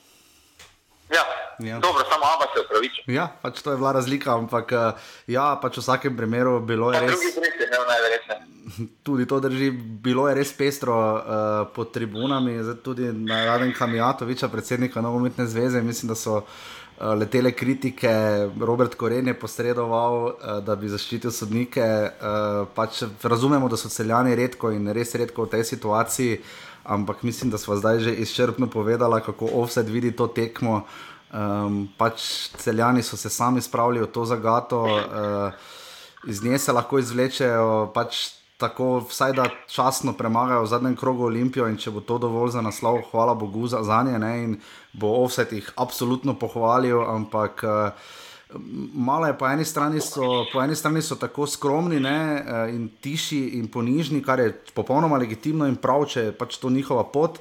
Ja. 1.11 1.23
ja, 1.61 1.79
dobro, 1.79 2.03
samo 2.03 2.25
Aba 2.25 2.45
se 2.49 2.61
upravičuje. 2.61 3.03
Ja, 3.09 3.27
pač 3.41 3.61
to 3.61 3.71
je 3.71 3.77
bila 3.77 3.91
razlika, 3.91 4.33
ampak 4.33 4.71
eh, 4.71 4.91
ja, 5.27 5.59
pač 5.61 5.77
v 5.77 5.81
vsakem 5.81 6.17
primeru 6.17 6.59
bilo 6.61 6.89
je 6.89 6.99
Pa 6.99 7.05
res. 7.05 7.19
Tudi 9.03 9.27
to 9.27 9.39
drži, 9.39 9.71
bilo 10.01 10.25
je 10.27 10.35
res 10.35 10.53
pestro 10.53 10.95
uh, 11.11 11.21
pod 11.67 11.91
tribunami, 11.91 12.53
tudi 12.79 13.03
na 13.03 13.45
raden 13.45 13.73
Kamijatoviča, 13.73 14.47
predsednika 14.47 15.01
Nogometne 15.01 15.45
zveze. 15.45 15.81
Mislim, 15.81 16.07
da 16.07 16.15
so 16.15 16.41
letele 17.19 17.51
kritike, 17.51 18.11
Robert 18.59 18.95
Koren 18.95 19.27
je 19.27 19.33
posredoval, 19.39 20.15
uh, 20.25 20.59
da 20.65 20.75
bi 20.75 20.91
zaščitil 20.91 21.31
sodnike. 21.31 21.83
Uh, 21.83 22.67
pač 22.75 23.03
razumemo, 23.23 23.69
da 23.69 23.79
so 23.79 23.91
celjani 23.91 24.35
redko 24.39 24.71
in 24.71 24.87
res 24.95 25.15
redko 25.19 25.47
v 25.47 25.53
tej 25.55 25.65
situaciji, 25.73 26.37
ampak 26.83 27.23
mislim, 27.23 27.51
da 27.51 27.57
smo 27.57 27.75
zdaj 27.79 27.99
že 27.99 28.13
izčrpno 28.25 28.67
povedali, 28.67 29.21
kako 29.25 29.49
offset 29.63 29.89
vidi 29.89 30.11
to 30.11 30.27
tekmo. 30.27 30.83
Um, 31.33 31.87
pač 31.97 32.49
celjani 32.61 33.01
so 33.03 33.17
se 33.17 33.29
sami 33.29 33.61
spravili 33.61 34.03
v 34.03 34.11
to 34.13 34.25
zagato. 34.25 34.83
Uh, 34.85 35.53
iz 36.27 36.43
nje 36.43 36.59
se 36.59 36.71
lahko 36.71 36.99
izvlečejo, 36.99 37.91
pač 37.93 38.42
tako, 38.63 39.03
vsaj 39.09 39.33
da 39.35 39.49
časno 39.67 40.13
premagajo 40.15 40.63
v 40.63 40.71
zadnjem 40.71 40.95
krogu 40.95 41.27
Olimpijo 41.27 41.67
in 41.67 41.75
če 41.77 41.91
bo 41.91 42.01
to 42.01 42.17
dovolj 42.23 42.55
za 42.55 42.63
naslov, 42.63 43.01
hvala 43.11 43.35
Bogu 43.35 43.67
za, 43.67 43.83
za 43.83 43.99
nje. 44.07 44.19
Ne, 44.19 44.33
in 44.43 44.59
bo 44.93 45.11
offset 45.23 45.51
jih 45.51 45.71
absolutno 45.75 46.39
pohvalil, 46.39 47.03
ampak. 47.03 47.65
Uh, 47.67 48.19
Malo 48.93 49.25
je 49.25 49.33
po 49.33 49.47
eni 49.49 49.65
strani, 49.65 49.97
so, 49.97 50.45
po 50.51 50.61
eni 50.61 50.75
strani 50.77 51.01
so 51.01 51.15
tako 51.17 51.47
skromni 51.49 51.97
ne, 51.99 52.19
eh, 52.37 52.75
in 52.75 52.83
tiši 53.01 53.57
in 53.57 53.65
ponižni, 53.67 54.21
kar 54.21 54.39
je 54.39 54.51
popolnoma 54.77 55.17
legitimno 55.17 55.65
in 55.65 55.73
prav, 55.75 56.05
če 56.05 56.27
je 56.27 56.35
pač 56.37 56.59
to 56.61 56.69
njihova 56.69 57.07
pot. 57.09 57.39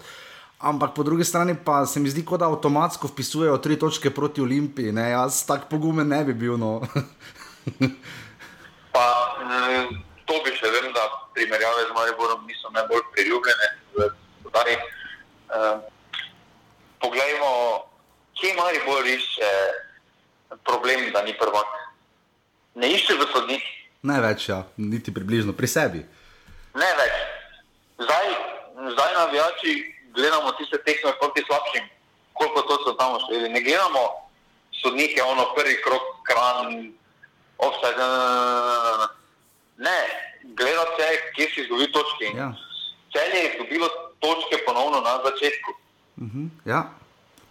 Ampak 0.62 0.94
po 0.94 1.02
drugi 1.02 1.24
strani 1.24 1.56
pa 1.64 1.86
se 1.86 2.00
mi 2.00 2.08
zdi, 2.08 2.24
kot 2.24 2.40
da 2.40 2.48
avtomatsko 2.48 3.10
vpisujejo 3.10 3.58
tri 3.58 3.76
točke 3.76 4.10
proti 4.14 4.40
Olimpiji. 4.40 4.92
Ne. 4.92 5.10
Jaz 5.10 5.42
tako 5.46 5.68
pogumen 5.74 6.08
ne 6.08 6.24
bi 6.24 6.32
bil. 6.32 6.56
No. 6.56 6.80
Pa 8.92 9.08
mm, 9.40 10.11
to 10.26 10.40
bi 10.44 10.54
še 10.56 10.70
vem, 10.70 10.92
da 10.92 11.06
primerjave 11.34 11.86
z 11.88 11.94
Mariborom 11.94 12.46
niso 12.46 12.70
najbolj 12.70 13.02
priljubljene. 13.12 13.68
v 13.96 14.10
Stari. 14.48 14.76
Uh, 15.52 15.80
poglejmo, 17.00 17.84
kje 18.36 18.54
Maribor 18.54 19.06
išče 19.06 19.50
problem, 20.64 21.12
da 21.12 21.22
ni 21.22 21.32
prvak. 21.38 21.68
Ne 22.74 22.92
išče 22.92 23.14
v 23.20 23.28
sodnik, 23.32 23.64
Največ, 24.02 24.48
ja, 24.48 24.66
niti 24.76 25.14
približno 25.14 25.52
pri 25.54 25.68
sebi. 25.70 26.00
ne 26.74 26.90
več. 26.98 27.14
Zdaj, 28.02 28.26
zdaj 28.92 29.12
navijači 29.14 29.94
gledamo 30.10 30.52
tiste 30.58 30.78
tekme 30.82 31.12
proti 31.20 31.44
slabšim, 31.46 31.84
koliko 32.32 32.62
to 32.62 32.74
so 32.82 32.92
tam 32.98 33.14
ušteli. 33.14 33.48
Ne 33.48 33.60
gledamo 33.62 34.26
sodnike, 34.82 35.22
ono 35.22 35.54
prvi 35.54 35.78
krok, 35.82 36.02
kran, 36.26 36.92
offside. 37.58 38.02
Ne, 39.82 39.90
ne, 39.90 39.96
ne, 39.96 39.96
ne, 39.96 40.16
ne. 40.16 40.32
Ne, 40.42 40.54
gleda 40.56 40.84
se, 40.96 41.06
kje 41.34 41.46
si 41.54 41.60
izgubil 41.60 41.92
točke. 41.92 42.32
Ja. 42.36 42.54
Celje 43.12 43.38
je 43.42 43.52
izgubilo 43.52 43.88
točke 44.20 44.64
ponovno 44.66 45.00
na 45.00 45.18
začetku. 45.24 45.70
Ja. 46.64 46.90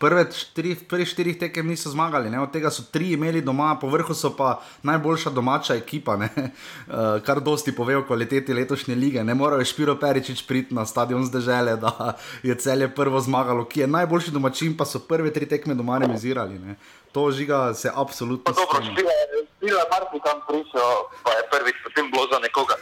Prve 0.02 0.26
štiri, 0.34 0.76
prvih 0.90 1.08
štirih 1.08 1.36
tekem 1.38 1.68
niso 1.68 1.92
zmagali, 1.94 2.30
ne? 2.30 2.40
od 2.42 2.50
tega 2.50 2.72
so 2.74 2.82
tri 2.92 3.12
imeli 3.14 3.42
doma, 3.46 3.76
po 3.82 3.86
vrhu 3.88 4.16
so 4.18 4.32
pa 4.34 4.56
najboljša 4.84 5.30
domača 5.30 5.76
ekipa, 5.78 6.16
ne? 6.18 6.30
uh, 6.36 7.22
kar 7.26 7.40
dosti 7.40 7.76
pove 7.76 7.98
o 7.98 8.06
kvaliteti 8.08 8.54
letošnje 8.54 8.96
lige. 8.96 9.24
Ne 9.24 9.36
morajo 9.38 9.66
Špiro 9.66 9.96
Peričič 10.02 10.42
priti 10.48 10.74
na 10.74 10.86
stadion 10.86 11.26
zdržele, 11.26 11.76
da 11.78 12.18
je 12.44 12.56
celje 12.58 12.90
prvo 12.96 13.22
zmagalo, 13.22 13.68
ki 13.70 13.86
je 13.86 13.88
najboljši 13.88 14.32
domačin, 14.32 14.74
pa 14.78 14.90
so 14.90 15.00
prve 15.00 15.34
tri 15.34 15.46
tekme 15.46 15.78
doma 15.78 16.02
remisirali. 16.02 16.60
Ne? 16.60 16.76
To 17.12 17.30
žiga 17.32 17.74
se 17.74 17.92
absolutno. 17.94 18.54
Dobro, 18.54 18.82
strinjam. 18.82 19.51
Špila 19.62 19.86
Marko 19.94 20.18
tam 20.26 20.42
prišel, 20.50 20.94
pa 21.22 21.32
je 21.38 21.44
prvič 21.54 21.78
potem 21.86 22.10
bilo 22.10 22.26
za 22.34 22.42
nekoga. 22.42 22.76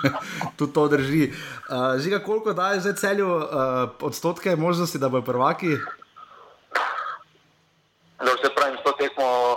Tudi 0.58 0.72
to 0.74 0.82
drži. 0.90 1.30
Uh, 1.30 2.02
žiga, 2.02 2.18
koliko 2.18 2.50
daje 2.52 2.82
zdaj 2.82 2.98
celju 2.98 3.30
uh, 3.30 3.46
odstotke 4.02 4.56
možnosti, 4.56 4.98
da 4.98 5.08
bojo 5.08 5.22
prvaki? 5.22 5.78
da 8.18 8.32
se 8.42 8.48
pravi, 8.56 8.76
s 8.80 8.82
to 8.82 8.92
tekmo 8.92 9.56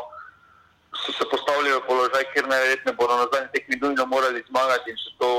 so 0.94 1.12
se 1.12 1.26
postavili 1.32 1.72
v 1.72 1.82
položaj, 1.88 2.24
kjer 2.34 2.48
najverjetneje 2.48 2.96
bodo 2.96 3.18
na 3.18 3.26
zadnji 3.34 3.50
tekmi 3.54 3.76
nujno 3.82 4.06
morali 4.06 4.44
zmagati 4.50 4.92
in 4.92 4.98
so 4.98 5.10
to 5.18 5.32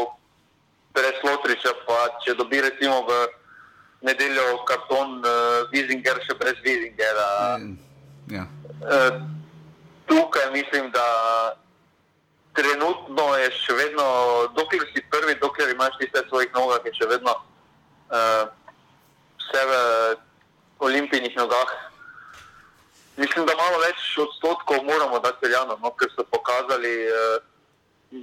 brez 0.95 1.21
Lotriča, 1.23 1.73
pa 1.87 2.09
če 2.25 2.35
dobi 2.35 2.61
recimo 2.61 3.05
v 3.07 3.29
nedeljo 4.03 4.65
karton 4.65 5.21
uh, 5.21 5.69
Vizinger, 5.71 6.17
še 6.25 6.35
brez 6.41 6.57
Vizingera. 6.65 7.61
Ja. 8.33 8.49
Uh, 8.81 9.40
mislim, 10.53 10.91
da 10.91 11.07
trenutno 12.53 13.37
je 13.37 13.51
še 13.51 13.73
vedno, 13.79 14.07
dokler 14.57 14.83
si 14.95 15.03
prvi, 15.11 15.35
dokler 15.41 15.71
imaš 15.71 15.99
tiste 16.01 16.23
svojih 16.29 16.51
nogah, 16.55 16.83
je 16.85 16.95
še 16.99 17.07
vedno 17.11 17.35
uh, 17.35 18.49
vse 19.39 19.63
v 19.71 19.75
olimpijskih 20.89 21.37
nogah. 21.37 21.71
Mislim, 23.17 23.47
da 23.47 23.55
malo 23.55 23.79
več 23.85 24.01
odstotkov 24.19 24.85
moramo 24.85 25.19
dati 25.21 25.47
Celjanom, 25.47 25.81
no, 25.83 25.91
ker 25.95 26.11
so 26.17 26.25
pokazali. 26.25 26.95
Uh, 27.07 27.39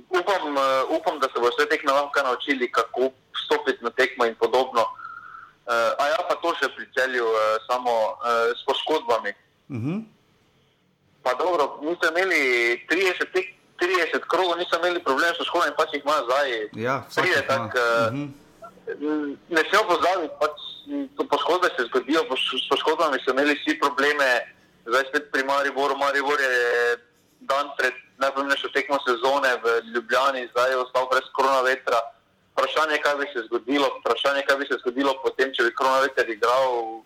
upam, 0.10 0.58
uh, 0.58 0.92
upam, 0.92 1.20
da 1.20 1.30
se 1.32 1.40
bo 1.40 1.52
vse 1.54 1.68
tekme 1.72 1.94
lahko 1.94 2.24
naučili, 2.24 2.72
kako 2.72 3.12
stopiti 3.46 3.84
na 3.84 3.90
tekmo 3.90 4.26
in 4.26 4.36
podobno. 4.36 4.84
Uh, 5.68 5.96
a 6.00 6.04
ja, 6.12 6.20
pa 6.28 6.36
to 6.42 6.54
še 6.60 6.72
pri 6.76 6.88
celju, 6.96 7.28
uh, 7.28 7.60
samo 7.68 7.92
uh, 7.92 8.52
s 8.56 8.64
poškodbami. 8.68 9.32
Uh 9.32 9.48
Mhm. 9.70 9.90
-huh. 9.92 10.17
Pa 11.28 11.34
dobro, 11.36 11.80
mi 11.82 11.92
smo 11.96 12.08
imeli 12.10 12.40
30, 12.88 13.32
tek, 13.34 13.46
30 13.78 14.24
krogov, 14.28 14.56
nismo 14.58 14.80
imeli 14.80 15.04
problem 15.04 15.36
s 15.36 15.38
poškodbami, 15.38 15.76
pač 15.76 15.90
jih 15.94 16.04
ima 16.06 16.18
zdaj. 16.24 16.48
Ja, 16.80 16.96
Pride 17.16 17.30
jih 17.30 17.44
ima. 17.44 17.48
tak, 17.48 17.76
uh, 17.76 18.14
Mhm. 18.14 18.28
Ne 19.50 19.62
smemo 19.68 19.84
pozabiti, 19.86 20.34
pač, 20.40 20.56
to 21.18 21.28
poškodbe 21.28 21.68
se 21.76 21.84
zgodijo, 21.84 22.22
s 22.64 22.70
poškodbami 22.70 23.20
so 23.20 23.32
imeli 23.32 23.54
vsi 23.56 23.76
probleme, 23.80 24.28
zdaj 24.86 25.04
spet 25.10 25.26
pri 25.32 25.44
Mariboru. 25.44 25.98
Maribor 25.98 26.40
je 26.40 26.56
dan 27.44 27.68
pred 27.78 27.92
najpomembnejšo 28.18 28.70
tekmo 28.70 28.96
sezone 29.04 29.52
v 29.60 29.66
Ljubljani, 29.92 30.48
zdaj 30.52 30.72
je 30.72 30.78
ostal 30.78 31.06
brez 31.12 31.28
korona 31.34 31.62
vetra. 31.62 32.00
Vprašanje, 32.54 32.98
kaj 32.98 33.16
bi 33.16 33.26
se 33.34 33.44
zgodilo, 33.46 33.88
vprašanje, 34.00 34.42
kaj 34.48 34.58
bi 34.58 34.66
se 34.66 34.80
zgodilo 34.80 35.12
potem, 35.20 35.52
če 35.54 35.64
bi 35.64 35.76
korona 35.76 36.00
veter 36.00 36.30
igral. 36.30 37.04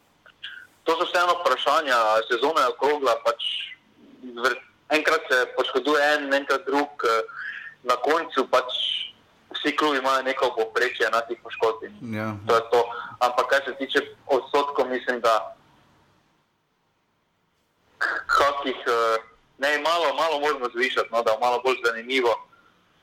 To 0.83 0.91
so 0.93 1.05
vseeno 1.05 1.33
vprašanja, 1.41 1.97
sezona 2.29 2.61
je 2.61 2.73
okrogla, 2.77 3.17
pač 3.25 3.41
enkrat 4.91 5.21
se 5.31 5.45
poškoduje 5.55 6.13
en, 6.13 6.33
enkrat 6.33 6.65
drug, 6.65 6.89
eh, 7.03 7.23
na 7.83 7.95
koncu 7.95 8.47
pač 8.51 8.71
vsi 9.55 9.75
klubi 9.75 9.97
imajo 9.97 10.23
neko 10.23 10.53
poprečje 10.55 11.09
na 11.11 11.21
teh 11.21 11.39
poškodb. 11.43 11.91
Ja. 12.13 12.35
To 12.47 12.55
je 12.55 12.63
to. 12.71 12.81
Ampak 13.19 13.47
kar 13.49 13.61
se 13.65 13.75
tiče 13.75 13.99
odstotkov, 14.27 14.89
mislim, 14.89 15.21
da 15.21 15.55
kakih, 18.27 18.79
eh, 18.87 19.17
ne, 19.57 19.79
malo, 19.79 20.13
malo 20.13 20.39
moramo 20.39 20.69
zvišati, 20.73 21.09
no, 21.11 21.23
da 21.23 21.31
je 21.31 21.39
malo 21.41 21.61
bolj 21.63 21.77
zanimivo. 21.85 22.47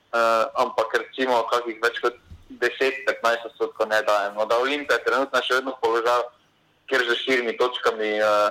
Uh, 0.09 0.49
ampak 0.57 0.89
recimo 0.97 1.43
kakih 1.53 1.77
več 1.85 1.99
kot 2.01 2.17
10-15 2.49 3.45
odstotkov 3.45 3.93
ne 3.93 4.01
dajem. 4.03 4.41
No, 4.41 4.47
da 4.49 4.57
Olimpija 4.57 4.97
je 4.97 5.05
trenutno 5.05 5.43
še 5.45 5.59
vedno 5.61 5.75
v 5.77 5.81
položaju, 5.85 6.25
kjer 6.89 7.05
že 7.05 7.17
širimi 7.21 7.53
točkami 7.61 8.17
uh, 8.17 8.49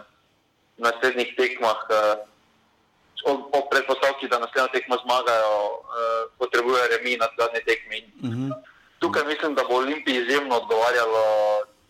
na 0.77 0.91
naslednjih 0.93 1.33
tekmah. 1.33 1.81
Uh, 1.89 2.21
O, 3.25 3.31
o 3.57 3.59
predpostavki, 3.71 4.27
da 4.27 4.39
naslednjo 4.39 4.67
tekmo 4.71 4.95
zmagajo, 5.03 5.53
uh, 5.73 6.31
potrebujejo 6.37 6.87
remi 6.87 7.17
na 7.17 7.27
zadnji 7.37 7.61
tekmi. 7.65 7.97
Uh 8.23 8.29
-huh. 8.29 8.51
Tukaj 8.99 9.23
mislim, 9.25 9.55
da 9.55 9.63
bo 9.63 9.75
Olimpiji 9.75 10.15
izjemno 10.21 10.55
odgovarjalo, 10.57 11.23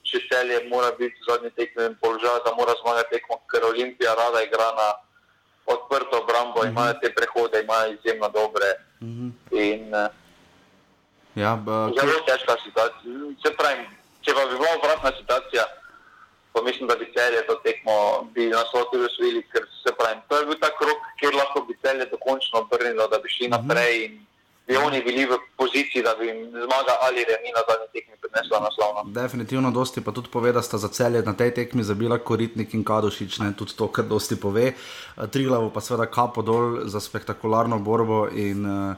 če 0.03 0.17
celje 0.29 0.69
mora 0.69 0.91
biti 0.99 1.15
v 1.21 1.31
zadnji 1.31 1.49
tekmi 1.51 1.95
položaj, 2.01 2.39
da 2.45 2.55
mora 2.57 2.73
zmagati 2.81 3.09
tekmo, 3.09 3.35
ker 3.51 3.61
Olimpija 3.65 4.13
rada 4.15 4.41
igra 4.43 4.69
na 4.81 4.87
odprto 5.65 6.15
obrambo, 6.23 6.59
uh 6.59 6.65
-huh. 6.65 6.69
imajo 6.71 6.93
te 7.01 7.13
prehode, 7.13 7.61
imajo 7.61 7.93
izjemno 7.93 8.29
dobre. 8.29 8.69
Uh 9.01 9.07
-huh. 9.07 9.31
In 9.51 9.93
uh, 9.95 10.07
Ja, 11.35 11.55
b- 11.55 11.91
zelo 11.99 12.19
težka 12.27 12.53
situacija. 12.65 13.11
Se 13.43 13.49
pravi, 13.57 13.83
če 14.21 14.33
pa 14.33 14.41
bi 14.45 14.53
bila 14.57 14.69
obratna 14.79 15.11
situacija, 15.19 15.63
pa 16.57 16.63
mislim, 16.69 16.87
da 16.91 16.95
bi 17.01 17.13
celje 17.15 17.39
to 17.47 17.55
tekmo 17.65 17.95
bi 18.35 18.43
naslotili 18.59 19.05
osvojili, 19.09 19.41
ker 19.51 19.63
se 19.83 19.89
pravi, 19.99 20.19
to 20.29 20.33
je 20.37 20.45
bil 20.45 20.57
ta 20.65 20.69
krok, 20.79 20.99
kjer 21.19 21.33
lahko 21.41 21.57
bi 21.67 21.73
celje 21.83 22.05
dokončno 22.13 22.55
obrnilo, 22.63 23.07
da 23.13 23.17
bi 23.23 23.29
šli 23.35 23.45
uh 23.47 23.53
-huh. 23.53 23.55
naprej 23.57 23.93
in 24.05 24.13
bi 24.67 24.75
oni 24.87 24.99
bili 25.07 25.25
v 25.25 25.33
poziciji, 25.57 26.03
da 26.07 26.15
bi 26.19 26.25
jim 26.27 26.39
zmaga 26.65 26.93
ali 27.05 27.19
remi 27.31 27.49
na 27.57 27.61
zadnji 27.69 27.87
tekmi 27.93 28.15
prinesla 28.21 28.57
naslovno. 28.67 28.99
Definitivno, 29.21 29.71
dosti 29.71 30.03
pa 30.05 30.11
tudi 30.11 30.29
pove, 30.33 30.51
da 30.51 30.61
sta 30.61 30.77
za 30.77 30.87
celje 30.87 31.21
na 31.21 31.33
tej 31.33 31.53
tekmi 31.53 31.83
zabila 31.83 32.17
Koritnik 32.17 32.73
in 32.73 32.83
Kadošič, 32.83 33.39
ne 33.39 33.53
tudi 33.59 33.77
to, 33.77 33.87
kar 33.87 34.05
dosti 34.05 34.35
pove. 34.35 34.73
Triglavo 35.31 35.69
pa 35.69 35.81
seveda 35.81 36.05
kapo 36.05 36.41
dol 36.41 36.79
za 36.83 36.99
spektakularno 36.99 37.79
borbo 37.79 38.27
in 38.27 38.65
uh, 38.65 38.95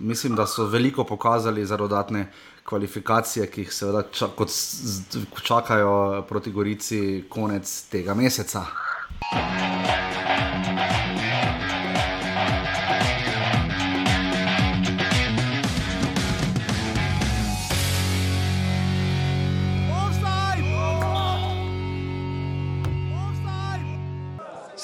mislim, 0.00 0.36
da 0.36 0.46
so 0.46 0.64
veliko 0.66 1.04
pokazali 1.04 1.66
za 1.66 1.76
dodatne 1.76 2.32
kvalifikacije, 2.64 3.46
ki 3.50 3.60
jih 3.60 3.72
seveda 3.72 4.02
čakajo 5.42 6.22
proti 6.28 6.52
Gorici 6.52 7.24
konec 7.28 7.82
tega 7.90 8.14
meseca. 8.14 8.64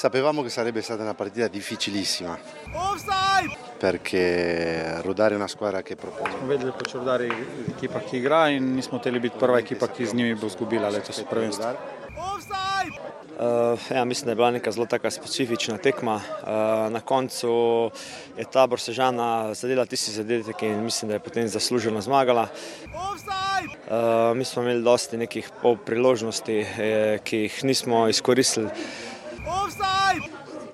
Sapevamo 0.07 0.41
che 0.41 0.47
sarebbe 0.47 0.81
stata 0.81 1.03
una 1.03 1.13
partita 1.13 1.49
difficilissima 1.49 2.39
perché 3.77 5.01
Rudare 5.01 5.33
è 5.33 5.35
una 5.35 5.49
squadra 5.49 5.81
che 5.81 5.97
propone. 5.97 6.33
Vedeli 6.45 6.71
pač 6.71 6.93
Rudar 6.93 7.21
je 7.21 7.35
ekipa, 7.75 7.99
ki 7.99 8.15
igra 8.15 8.47
in 8.47 8.73
nismo 8.73 8.99
hoteli 8.99 9.19
biti 9.19 9.35
prva 9.35 9.59
ekipa, 9.59 9.89
ki 9.91 10.05
z 10.05 10.13
njimi 10.15 10.35
bo 10.39 10.47
izgubila 10.47 10.87
letos 10.87 11.19
prvenstvo. 11.27 11.75
Uh, 13.37 13.75
ja, 13.91 14.05
mislim, 14.05 14.25
da 14.25 14.31
je 14.31 14.35
bila 14.35 14.51
neka 14.51 14.71
zelo 14.71 14.85
taka 14.85 15.11
specifična 15.11 15.77
tekma. 15.77 16.15
Uh, 16.15 16.87
na 16.91 17.01
koncu 17.03 17.91
je 18.37 18.45
tabor 18.47 18.79
Sežana 18.79 19.53
zadela 19.53 19.85
tisti 19.85 20.11
zadetek 20.15 20.63
in 20.63 20.87
mislim, 20.87 21.09
da 21.11 21.19
je 21.19 21.19
potem 21.19 21.47
zasluženo 21.47 22.01
zmagala. 22.01 22.47
Uh, 23.91 24.37
mi 24.37 24.45
smo 24.45 24.63
imeli 24.63 24.83
dosti 24.83 25.17
nekih 25.17 25.51
pol 25.61 25.75
priložnosti, 25.75 26.57
eh, 26.59 27.19
ki 27.23 27.43
jih 27.43 27.63
nismo 27.63 28.07
izkoristili. 28.07 28.71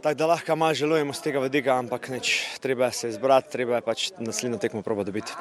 Tako 0.03 0.15
da 0.15 0.25
lahko 0.27 0.55
malo 0.55 0.73
želujemo 0.73 1.13
z 1.13 1.21
tega 1.21 1.39
vidika, 1.39 1.77
ampak 1.79 2.09
neč, 2.09 2.43
treba 2.59 2.91
se 2.91 3.09
izbrati, 3.09 3.51
treba 3.51 3.75
je 3.75 3.81
pač 3.81 4.11
naslednjo 4.19 4.57
tekmo 4.59 4.81
proba 4.81 5.03
dobiti. 5.03 5.31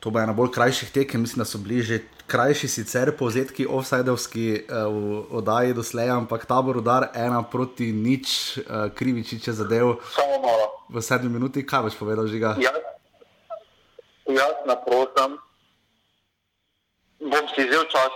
To 0.00 0.10
bo 0.10 0.20
ena 0.20 0.32
bolj 0.32 0.48
krajših 0.56 0.90
tekem, 0.90 1.20
mislim, 1.20 1.42
da 1.42 1.44
so 1.44 1.58
bili 1.58 1.82
že 1.82 1.98
krajši 2.26 2.68
sicer 2.68 3.12
povzetki 3.16 3.66
offsajdovski 3.66 4.46
uh, 4.64 4.88
v 4.88 5.36
oddaji 5.36 5.74
doslej, 5.76 6.08
ampak 6.10 6.46
tabor 6.48 6.80
udar 6.80 7.10
ena 7.14 7.42
proti 7.42 7.92
nič, 7.92 8.56
uh, 8.58 8.88
krivičič 8.94 9.48
je 9.48 9.52
zadev 9.52 10.00
Samo 10.16 10.40
malo. 10.40 10.88
v 10.88 11.02
sedmi 11.04 11.28
minuti. 11.28 11.66
Kaj 11.66 11.82
boš 11.82 12.00
povedal, 12.00 12.24
žiga? 12.26 12.56
Jaz, 12.56 12.80
jaz 14.32 14.56
naprošam, 14.64 15.36
bom 17.20 17.44
si 17.52 17.68
vzel 17.68 17.84
čas, 17.92 18.14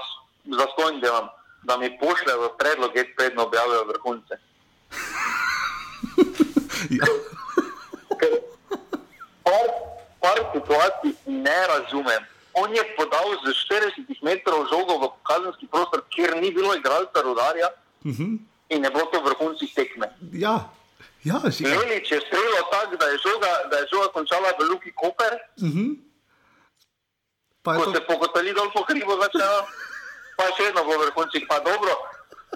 za 0.49 0.66
stojn 0.72 1.01
delam, 1.05 1.29
da 1.65 1.77
mi 1.77 1.99
pošlje 1.99 2.35
v 2.43 2.51
predlog, 2.59 2.97
jaz 2.97 3.07
predno 3.17 3.43
objavijo 3.43 3.85
vrhunce. 3.85 4.35
Ja. 6.91 7.07
Ker 8.21 8.33
par, 9.45 9.69
par 10.21 10.39
situacij 10.55 11.12
ne 11.27 11.61
razumem. 11.67 12.23
On 12.55 12.71
je 12.75 12.85
podal 12.97 13.35
z 13.43 13.51
40 13.51 14.23
metrov 14.23 14.69
žogo 14.71 14.95
v 15.03 15.11
kazenski 15.27 15.67
prostor, 15.67 16.05
kjer 16.15 16.37
ni 16.39 16.53
bilo 16.55 16.75
igralca 16.75 17.23
rodarja 17.23 17.69
Uh 18.05 18.12
-huh. 18.12 18.39
in 18.69 18.85
je 18.85 18.91
bilo 18.91 19.05
to 19.12 19.21
v 19.21 19.25
vrhuncih 19.25 19.75
tekme. 19.75 20.07
Ja, 20.33 20.69
ja. 21.25 21.41
Lelič 21.45 22.11
je 22.12 22.21
streljal 22.21 22.65
tako, 22.71 22.97
da 22.97 23.07
je 23.07 23.19
žoga, 23.25 23.49
da 23.71 23.77
je 23.77 23.87
žoga 23.93 24.09
končala 24.12 24.53
v 24.59 24.62
Luki 24.71 24.93
Koper, 24.93 25.33
Uh 25.57 25.69
-huh. 25.69 25.97
Pa 27.62 27.73
je 27.73 27.79
ko 27.79 27.85
to, 27.85 27.93
se 27.95 28.01
pokotali 28.01 28.53
dol 28.53 28.69
po 28.77 28.85
hribu 28.85 29.12
začela, 29.23 29.67
pa 30.37 30.51
še 30.57 30.68
vedno 30.68 30.85
bo 30.85 30.99
vrhunček. 31.03 31.49
Pa 31.49 31.59
dobro, 31.64 31.95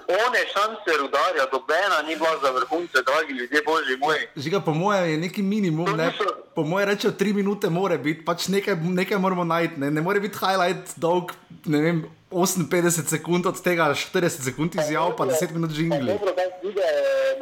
one 0.08 0.40
šanse 0.54 0.90
rudarja, 1.00 1.46
dobena 1.52 2.02
ni 2.06 2.16
bila 2.16 2.38
za 2.42 2.50
vrhunce, 2.50 2.98
dragi 3.10 3.32
ljudje, 3.32 3.62
božji 3.66 3.96
moj. 3.96 4.28
žiga, 4.36 4.60
po 4.60 4.74
mojem 4.74 5.10
je 5.10 5.16
neki 5.16 5.42
minimum, 5.42 5.96
ne? 5.96 6.12
po 6.54 6.62
mojem 6.62 6.88
rečejo 6.88 7.12
tri 7.12 7.32
minute, 7.32 7.70
more 7.70 7.98
biti, 7.98 8.24
pač 8.24 8.48
nekaj, 8.48 8.74
nekaj 8.74 9.18
moramo 9.18 9.44
najti, 9.44 9.80
ne? 9.80 9.90
ne 9.90 10.00
more 10.00 10.20
biti 10.20 10.38
highlight 10.38 10.94
dolg, 10.96 11.32
ne 11.66 11.80
vem, 11.80 12.04
58 12.30 13.08
sekund 13.08 13.46
od 13.46 13.62
tega, 13.62 13.88
40 13.94 14.44
sekund 14.44 14.74
izjav, 14.74 15.16
pa 15.16 15.24
10 15.24 15.52
minut 15.52 15.70
žingli. 15.70 16.12
Dobro, 16.12 16.32
da 16.36 16.44
vide 16.62 16.88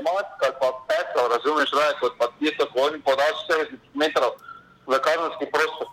mask 0.06 0.42
ali 0.42 0.54
pa 0.60 0.70
petrov, 0.88 1.30
razumeš, 1.34 1.70
raje 1.70 1.94
kot 2.00 2.12
pa 2.18 2.30
tisto, 2.38 2.66
ko 2.72 2.86
oni 2.86 3.00
podajo 3.02 3.34
40 3.50 3.78
metrov 3.94 4.30
v 4.86 4.98
kazenski 5.06 5.46
prostor. 5.52 5.86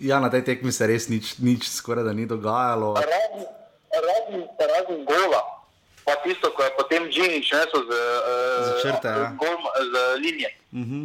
Ja, 0.00 0.20
na 0.20 0.32
tej 0.32 0.42
tekmi 0.48 0.72
se 0.72 0.86
res 0.88 1.12
nič, 1.12 1.36
nič 1.44 1.68
skoraj 1.68 2.08
da 2.08 2.12
ni 2.16 2.24
dogajalo. 2.24 2.96
Razen, 2.96 3.44
razen, 3.92 4.42
razen 4.56 5.04
gola, 5.04 5.42
pa 6.08 6.16
tisto, 6.24 6.48
ko 6.56 6.64
je 6.64 6.70
potem 6.72 7.04
Džinič 7.12 7.52
nesel 7.52 7.84
z, 7.84 7.92
uh, 7.92 8.64
Z 8.64 8.70
črte, 8.80 9.12
ja. 9.12 9.28
gol, 9.36 9.60
z 9.60 9.94
linije. 10.24 10.50
Uh 10.72 10.80
-huh. 10.80 11.04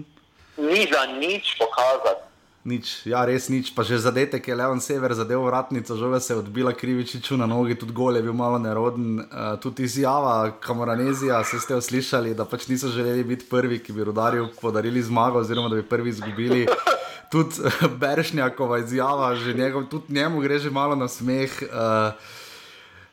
Ni 0.57 0.87
za 0.87 1.03
nič 1.19 1.59
pokazati. 1.59 2.23
Nič, 2.65 3.05
ja, 3.05 3.25
res 3.25 3.49
nič. 3.49 3.75
Pa 3.75 3.83
že 3.83 3.99
zadetek 3.99 4.47
je 4.47 4.55
Leon 4.55 4.81
Sever 4.81 5.13
zadev 5.13 5.43
vratnico, 5.43 5.95
žoga 5.95 6.19
se 6.19 6.33
je 6.33 6.37
odbila 6.37 6.73
krivičiču 6.73 7.37
na 7.37 7.45
nogi, 7.45 7.75
tudi 7.75 7.93
gol 7.93 8.15
je 8.15 8.23
bil 8.23 8.33
malo 8.33 8.57
neroden. 8.57 9.19
Uh, 9.19 9.59
tudi 9.59 9.83
izjava 9.83 10.51
Kamoranezija, 10.59 11.43
se 11.43 11.59
ste 11.59 11.73
jo 11.73 11.81
slišali, 11.81 12.33
da 12.33 12.45
pač 12.45 12.67
niso 12.67 12.87
želeli 12.87 13.23
biti 13.23 13.45
prvi, 13.45 13.83
ki 13.83 13.93
bi 13.93 14.03
rodarju 14.03 14.49
podarili 14.61 15.03
zmago, 15.03 15.39
oziroma 15.39 15.69
da 15.69 15.75
bi 15.75 15.83
prvi 15.83 16.09
izgubili. 16.09 16.67
Tudi 17.35 17.67
uh, 17.67 17.85
Beršnjakova 18.01 18.79
izjava, 18.79 19.33
že 19.35 19.53
njegov, 19.53 19.89
tudi 19.91 20.15
njemu 20.15 20.39
gre 20.39 20.59
že 20.63 20.71
malo 20.71 20.95
na 20.95 21.11
smeh. 21.11 21.51
Uh, 21.67 22.15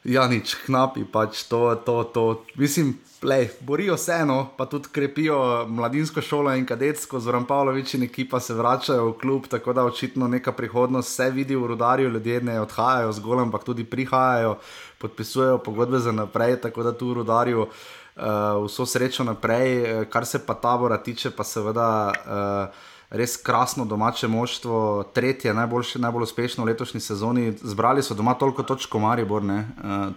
Ja, 0.02 0.26
nič, 0.26 0.56
knapi 0.66 1.06
pač 1.06 1.46
to, 1.46 1.78
to, 1.86 2.02
to. 2.10 2.42
Mislim, 2.58 2.96
plej, 3.22 3.52
borijo 3.62 3.94
se 3.96 4.16
eno, 4.24 4.50
pa 4.58 4.66
tudi 4.66 4.90
krepijo 4.90 5.66
mladinsko 5.70 6.18
šolo 6.20 6.50
in 6.58 6.66
kadetsko, 6.66 7.20
zoran 7.22 7.46
Pavlovič 7.46 7.94
in 7.94 8.02
ekipa 8.08 8.40
se 8.42 8.54
vračajo 8.54 9.12
v 9.12 9.14
klub, 9.20 9.46
tako 9.46 9.72
da 9.72 9.84
očitno 9.86 10.26
neka 10.28 10.52
prihodnost 10.52 11.14
se 11.14 11.30
vidi 11.30 11.54
v 11.56 11.70
rudarju, 11.70 12.10
ljudje 12.10 12.40
ne 12.42 12.58
odhajajo 12.60 13.12
zgolj, 13.12 13.44
ampak 13.46 13.64
tudi 13.64 13.84
prihajajo, 13.84 14.56
podpisujejo 14.98 15.62
pogodbe 15.62 16.02
za 16.02 16.12
naprej, 16.12 16.58
tako 16.66 16.82
da 16.82 16.92
tu 16.98 17.14
v 17.14 17.22
rudarju 17.22 17.62
uh, 17.62 18.66
vso 18.66 18.86
srečo 18.86 19.22
naprej, 19.24 20.08
kar 20.10 20.26
se 20.26 20.42
pa 20.46 20.58
tabora 20.58 20.98
tiče, 20.98 21.30
pa 21.30 21.46
seveda. 21.46 22.10
Uh, 22.26 22.90
res 23.12 23.36
krasno 23.36 23.84
domače 23.84 24.28
moštvo, 24.28 25.04
tretje, 25.14 25.54
najboljše, 25.54 25.98
najbolj 25.98 26.22
uspešno 26.22 26.64
v 26.64 26.66
letošnji 26.66 27.00
sezoni. 27.00 27.52
Zbrali 27.60 28.02
so 28.02 28.14
doma 28.14 28.34
toliko 28.34 28.62
točk, 28.62 28.88
kot 28.88 29.02
Maribor, 29.02 29.42
uh, 29.44 29.60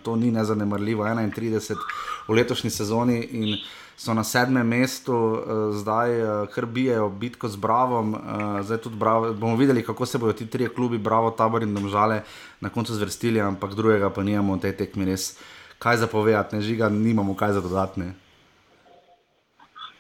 to 0.04 0.16
ni 0.16 0.32
nezanemrljivo, 0.32 1.04
31 1.04 1.76
v 2.28 2.38
letošnji 2.40 2.72
sezoni 2.72 3.20
in 3.20 3.58
so 3.98 4.14
na 4.14 4.24
sedmem 4.24 4.68
mestu, 4.68 5.16
uh, 5.16 5.76
zdaj 5.76 6.22
uh, 6.22 6.48
kar 6.56 6.66
bijajo 6.66 7.10
bitko 7.10 7.52
z 7.52 7.60
Bravom. 7.60 8.14
Uh, 8.14 8.62
zdaj 8.64 8.78
tudi 8.88 8.96
bravo, 8.96 9.34
bomo 9.34 9.56
videli, 9.56 9.84
kako 9.84 10.06
se 10.06 10.18
bodo 10.18 10.34
ti 10.34 10.48
trije 10.48 10.70
klubi, 10.70 10.98
Bravo, 10.98 11.32
Tabor 11.32 11.64
in 11.64 11.76
Domžale, 11.76 12.24
na 12.60 12.70
koncu 12.70 12.94
zvrstili, 12.94 13.42
ampak 13.42 13.76
drugega 13.76 14.10
pa 14.10 14.24
nimamo 14.24 14.56
v 14.56 14.60
tej 14.60 14.78
tekmi 14.78 15.06
res. 15.06 15.36
Kaj 15.80 15.98
za 15.98 16.08
povedati, 16.08 16.56
ne 16.56 16.62
žiga, 16.62 16.90
nimamo 16.90 17.36
kaj 17.36 17.60
za 17.60 17.62
dodatne. 17.62 18.14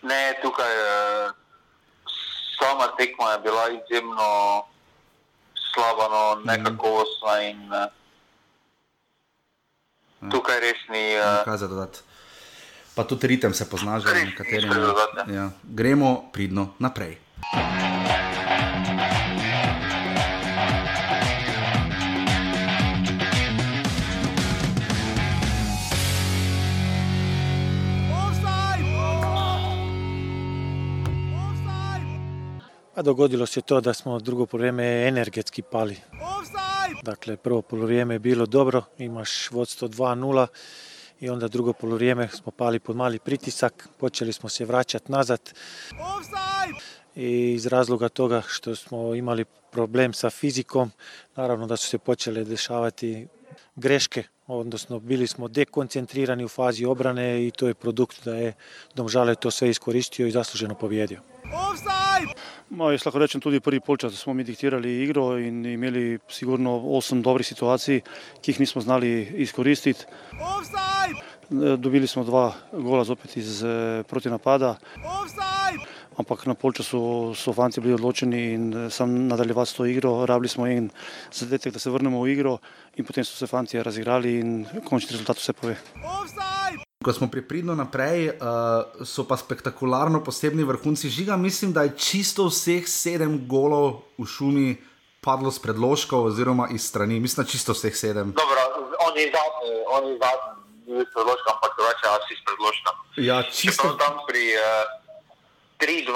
Ne, 0.04 0.22
tukaj. 0.43 0.72
Uh 0.80 1.45
sama 2.76 2.91
tekma 2.97 3.32
je 3.32 3.39
bila 3.39 3.63
izjemno 3.69 4.63
slaba, 5.55 6.05
no, 6.11 6.23
nekakovostna 6.43 7.41
in 7.41 7.59
uh, 7.71 7.88
tukaj 10.32 10.59
res 10.59 10.82
ni. 10.91 11.15
Uh, 11.15 11.45
kaj 11.47 11.57
za 11.57 11.67
dodati? 11.67 11.99
Pa 12.95 13.03
tudi 13.03 13.28
ritem 13.28 13.53
se 13.53 13.69
pozna, 13.69 13.99
že 13.99 14.07
na 14.07 14.32
katerem. 14.36 14.71
Ja. 15.28 15.49
Gremo 15.63 16.32
pridno 16.32 16.76
naprej. 16.80 17.19
A 32.96 33.02
dogodilo 33.02 33.46
se 33.46 33.62
to 33.62 33.82
da 33.82 33.93
smo 33.93 34.20
drugo 34.20 34.46
polovreme 34.46 35.08
energetski 35.08 35.62
pali. 35.62 35.98
Dakle, 37.04 37.38
prvo 37.38 37.62
polovreme 37.62 38.16
je 38.16 38.20
bilo 38.20 38.46
dobro, 38.46 38.84
imaš 38.98 39.52
vodstvo 39.52 39.88
2-0 39.88 40.48
i 41.20 41.30
onda 41.30 41.48
drugo 41.48 41.74
polovreme 41.74 42.28
smo 42.28 42.52
pali 42.52 42.80
pod 42.80 42.96
mali 42.96 43.20
pritisak, 43.20 43.89
počeli 43.98 44.34
smo 44.34 44.50
se 44.50 44.66
vraćati 44.66 45.12
nazad. 45.12 45.54
I 47.16 47.54
iz 47.54 47.66
razloga 47.66 48.10
toga 48.10 48.41
što 48.48 48.76
smo 48.76 49.16
imali 49.16 49.46
problem 49.72 50.14
sa 50.14 50.30
fizikom, 50.30 50.91
naravno 51.36 51.68
da 51.68 51.78
su 51.78 51.89
se 51.89 51.98
počele 51.98 52.43
dešavati 52.43 53.28
greške, 53.76 54.24
odnosno 54.48 55.00
bili 55.00 55.28
smo 55.28 55.48
dekoncentrirani 55.48 56.46
u 56.46 56.48
fazi 56.48 56.86
obrane 56.86 57.48
i 57.48 57.52
to 57.52 57.68
je 57.68 57.74
produkt 57.74 58.26
da 58.26 58.36
je 58.36 58.54
Domžale 58.96 59.36
to 59.36 59.52
sve 59.52 59.70
iskoristio 59.70 60.28
i 60.28 60.32
zasluženo 60.32 60.76
pobjedio. 60.76 61.20
No, 62.70 62.89
jaz 62.89 63.03
lahko 63.05 63.20
rečem 63.22 63.41
tudi 63.41 63.59
prvi 63.61 63.80
polčas, 63.80 64.11
da 64.11 64.18
smo 64.18 64.34
mi 64.34 64.43
diktirali 64.43 65.03
igro 65.03 65.38
in 65.38 65.66
imeli 65.66 66.18
sigurno 66.30 66.80
osem 66.97 67.22
dobrih 67.22 67.45
situacij, 67.47 68.01
ki 68.41 68.51
jih 68.51 68.59
nismo 68.59 68.82
znali 68.82 69.11
izkoristiti. 69.45 70.05
Dobili 71.78 72.07
smo 72.07 72.24
dva 72.24 72.53
gola 72.72 73.03
zopet 73.03 73.38
iz 73.38 73.63
eh, 73.63 74.03
protinapada. 74.09 74.76
Ampak 76.18 76.45
na 76.47 76.55
polčasu 76.55 77.36
so 77.36 77.53
fanti 77.53 77.82
bili 77.82 77.93
odločeni 77.93 78.41
in 78.53 78.74
eh, 78.74 78.89
sam 78.89 79.28
nadaljevati 79.28 79.72
s 79.72 79.74
to 79.74 79.86
igro. 79.86 80.26
Rabili 80.26 80.49
smo 80.49 80.68
en 80.68 80.89
zadetek, 81.32 81.74
da 81.74 81.80
se 81.80 81.89
vrnemo 81.89 82.24
v 82.24 82.32
igro 82.34 82.57
in 82.95 83.05
potem 83.05 83.24
so 83.24 83.38
se 83.38 83.47
fanti 83.47 83.84
razigrali 83.84 84.39
in 84.39 84.66
končni 84.89 85.11
rezultat 85.11 85.38
vse 85.38 85.53
pove. 85.53 85.78
Ko 87.06 87.14
smo 87.14 87.28
pripridno 87.30 87.76
naprej, 87.78 88.34
uh, 88.34 89.06
so 89.06 89.28
pa 89.30 89.38
spektakularno 89.38 90.24
posebni 90.26 90.66
vrhunci. 90.66 91.10
Žiga, 91.10 91.38
mislim, 91.38 91.70
da 91.74 91.84
je 91.86 91.93
čisto 92.01 92.47
vseh 92.49 92.88
sedem 92.89 93.45
golov 93.45 94.01
v 94.18 94.26
šumi 94.26 94.70
padlo 95.22 95.53
z 95.53 95.62
predložkov 95.62 96.34
oziroma 96.34 96.66
iz 96.74 96.82
strani. 96.82 97.20
Mislim, 97.22 97.45
da 97.45 97.51
čisto 97.51 97.78
vseh 97.78 97.93
sedem. 97.93 98.34
Dobro, 98.34 98.62
oni 99.06 99.30
zadnji, 99.30 99.74
oni 99.86 100.12
zadnji, 100.18 100.49
iz 100.97 101.10
predložka, 101.14 101.49
ampak 101.53 101.72
drugače, 101.78 102.06
asi 102.10 102.34
iz 102.34 102.41
predložka. 102.41 102.89
Ja, 103.22 103.38
čisto. 103.53 103.93
Tam 104.01 104.26
pri 104.26 104.58
uh, 104.58 104.89
3-2. 105.78 106.10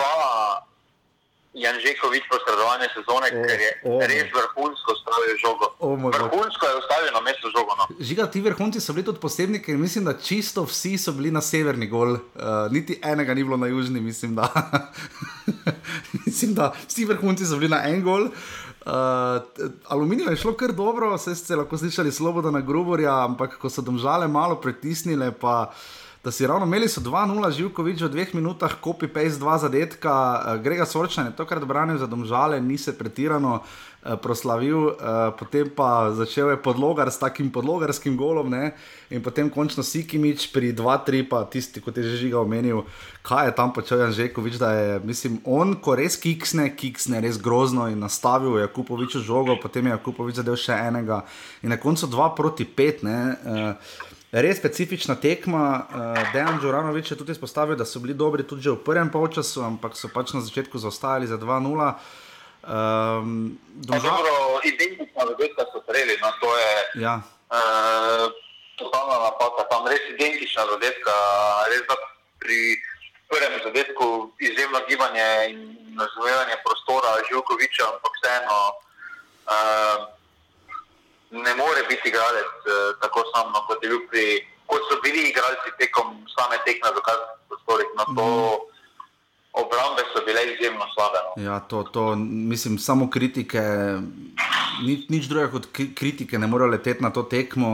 Janžekovič 1.54 2.24
posredovanje 2.30 2.88
sezone, 2.94 3.30
oh, 3.34 3.42
ker 3.42 3.58
je 3.58 3.72
oh, 3.90 4.02
res 4.06 4.30
vrhunsko 4.30 4.94
stavil 5.02 5.34
žogo. 5.42 5.72
Oh, 5.82 5.98
vrhunsko 5.98 6.66
je 6.70 6.76
ustavil 6.78 7.10
na 7.10 7.22
mestu 7.26 7.50
žogo. 7.50 7.74
No. 7.74 7.88
Žiga, 7.98 8.30
ti 8.30 8.42
vrhunci 8.46 8.78
so 8.78 8.94
bili 8.94 9.08
tudi 9.08 9.18
posebni, 9.20 9.58
ker 9.58 9.78
mislim, 9.78 10.06
da 10.06 10.14
čisto 10.14 10.68
vsi 10.70 10.94
so 11.02 11.16
bili 11.18 11.34
na 11.34 11.42
severni 11.42 11.90
gol, 11.90 12.20
uh, 12.22 12.70
niti 12.70 13.00
enega 13.02 13.34
ni 13.34 13.44
bilo 13.44 13.58
na 13.58 13.68
južni, 13.68 13.98
mislim, 13.98 14.38
da. 14.38 14.46
mislim, 16.26 16.54
da 16.54 16.70
vsi 16.86 17.10
vrhunci 17.10 17.50
so 17.50 17.58
bili 17.58 17.74
na 17.74 17.82
en 17.90 18.06
gol. 18.06 18.30
Uh, 18.86 19.42
Aluminij 19.90 20.30
je 20.30 20.38
šlo 20.46 20.54
kar 20.54 20.72
dobro, 20.72 21.16
vse 21.18 21.34
ste 21.36 21.58
lahko 21.58 21.78
slišali 21.78 22.12
slobodo 22.12 22.52
na 22.52 22.62
groborja, 22.62 23.26
ampak 23.26 23.58
ko 23.58 23.74
so 23.74 23.82
domžale 23.82 24.30
malo 24.30 24.62
pritisnile, 24.62 25.32
pa 25.34 25.74
da 26.24 26.32
si 26.32 26.48
ravno 26.48 26.66
imeli 26.66 26.88
so 26.88 27.02
2-0, 27.02 27.52
Živkovič 27.52 28.02
v 28.02 28.10
dveh 28.12 28.34
minutah, 28.36 28.76
kopi 28.82 29.08
PS 29.08 29.40
2 29.40 29.58
zadetka, 29.58 30.12
uh, 30.12 30.62
Grega 30.64 30.86
Sorčan 30.86 31.32
je 31.32 31.36
tokrat 31.36 31.64
branil 31.64 31.98
za 31.98 32.08
domžale, 32.12 32.60
ni 32.62 32.78
se 32.78 32.92
pretirano 32.98 33.64
uh, 33.64 34.20
proslavil, 34.20 34.78
uh, 34.78 35.32
potem 35.40 35.72
pa 35.72 36.12
začel 36.12 36.52
je 36.52 36.58
podlogar 36.60 37.08
s 37.08 37.24
takim 37.24 37.48
podlogarskim 37.52 38.18
golom 38.20 38.52
ne? 38.52 38.76
in 39.10 39.24
potem 39.24 39.48
končno 39.50 39.80
Sikimič 39.84 40.52
pri 40.52 40.76
2-3, 40.76 41.24
pa 41.24 41.48
tisti, 41.48 41.80
kot 41.80 41.96
je 41.96 42.04
že 42.04 42.20
žiga 42.28 42.44
omenil, 42.44 42.84
kaj 43.24 43.48
je 43.48 43.56
tam 43.56 43.72
počel 43.72 44.04
Jan 44.04 44.12
Žekovič, 44.12 44.60
da 44.60 44.74
je, 44.76 45.00
mislim, 45.00 45.40
on, 45.48 45.80
ko 45.80 45.96
res 45.96 46.20
kiksne, 46.20 46.76
kiksne 46.76 47.24
res 47.24 47.40
grozno 47.40 47.88
in 47.88 48.00
nastavil 48.00 48.60
je 48.60 48.68
Kupoviču 48.68 49.24
žogo, 49.24 49.56
potem 49.56 49.88
je 49.88 49.98
Kupovič 50.04 50.44
zadev 50.44 50.60
še 50.60 50.76
enega 50.76 51.24
in 51.64 51.72
na 51.72 51.80
koncu 51.80 52.12
2 52.12 52.36
proti 52.36 52.68
5. 52.68 53.08
Uh, 53.08 54.08
res 54.32 54.58
specifična 54.58 55.16
tekma. 55.16 55.88
Uh, 55.90 56.34
Dejan 56.34 56.60
Džuranovič 56.62 57.12
je 57.12 57.18
tudi 57.18 57.32
izpostavil, 57.32 57.76
da 57.76 57.86
so 57.86 58.00
bili 58.00 58.14
dobri 58.14 58.46
tudi 58.48 58.70
v 58.70 58.78
prvem 58.86 59.10
polčasu, 59.12 59.64
ampak 59.66 59.98
so 59.98 60.10
pač 60.14 60.34
na 60.34 60.42
začetku 60.42 60.78
zaostajali 60.78 61.28
za 61.28 61.38
2-0. 61.38 61.94
Um, 62.60 63.58
domžal... 63.74 64.12
Dobro, 64.12 64.62
identična 64.64 65.26
zadetka 65.26 65.66
so 65.74 65.82
streli, 65.84 66.18
no 66.22 66.30
to 66.42 66.50
je. 66.58 66.76
Ja. 67.02 67.22
Uh, 67.50 68.30
Totalna 68.80 69.18
napaka, 69.28 69.66
tam 69.68 69.88
res 69.92 70.00
identična 70.14 70.64
zadetka, 70.70 71.16
res 71.68 71.84
da 71.90 71.96
pri 72.40 72.80
prvem 73.28 73.60
zadetku 73.66 74.32
izjemno 74.40 74.80
gibanje 74.88 75.28
in 75.52 75.60
razvojanje 76.00 76.56
prostora 76.64 77.18
Živkoviča, 77.28 77.84
ampak 77.92 78.14
vseeno. 78.22 78.60
Uh, 79.50 80.19
ne 81.32 81.54
more 81.56 81.82
biti 81.90 82.10
igralec 82.10 82.54
uh, 82.66 83.00
tako 83.02 83.24
samo, 83.34 83.62
kot, 83.68 83.80
kot 84.70 84.82
so 84.90 84.96
bili 85.04 85.30
igralci 85.30 85.70
tekom 85.82 86.08
same 86.36 86.58
tekme 86.66 86.90
v 86.96 87.06
kazenskih 87.08 87.46
prostorih. 87.50 87.90
No, 87.98 88.04
to 88.18 88.28
mm. 88.30 88.60
obrambe 89.62 90.04
so 90.14 90.26
bile 90.26 90.42
izjemno 90.54 90.86
slabe. 90.94 91.20
No. 91.28 91.44
Ja, 91.44 91.60
to, 91.60 91.84
to, 91.84 92.16
mislim, 92.52 92.78
samo 92.78 93.10
kritike, 93.10 93.62
ni, 94.86 95.06
nič 95.10 95.30
drugega 95.30 95.52
kot 95.52 95.70
kritike, 95.74 96.40
ne 96.40 96.48
morejo 96.48 96.74
leteti 96.74 97.04
na 97.04 97.14
to 97.14 97.24
tekmo, 97.24 97.70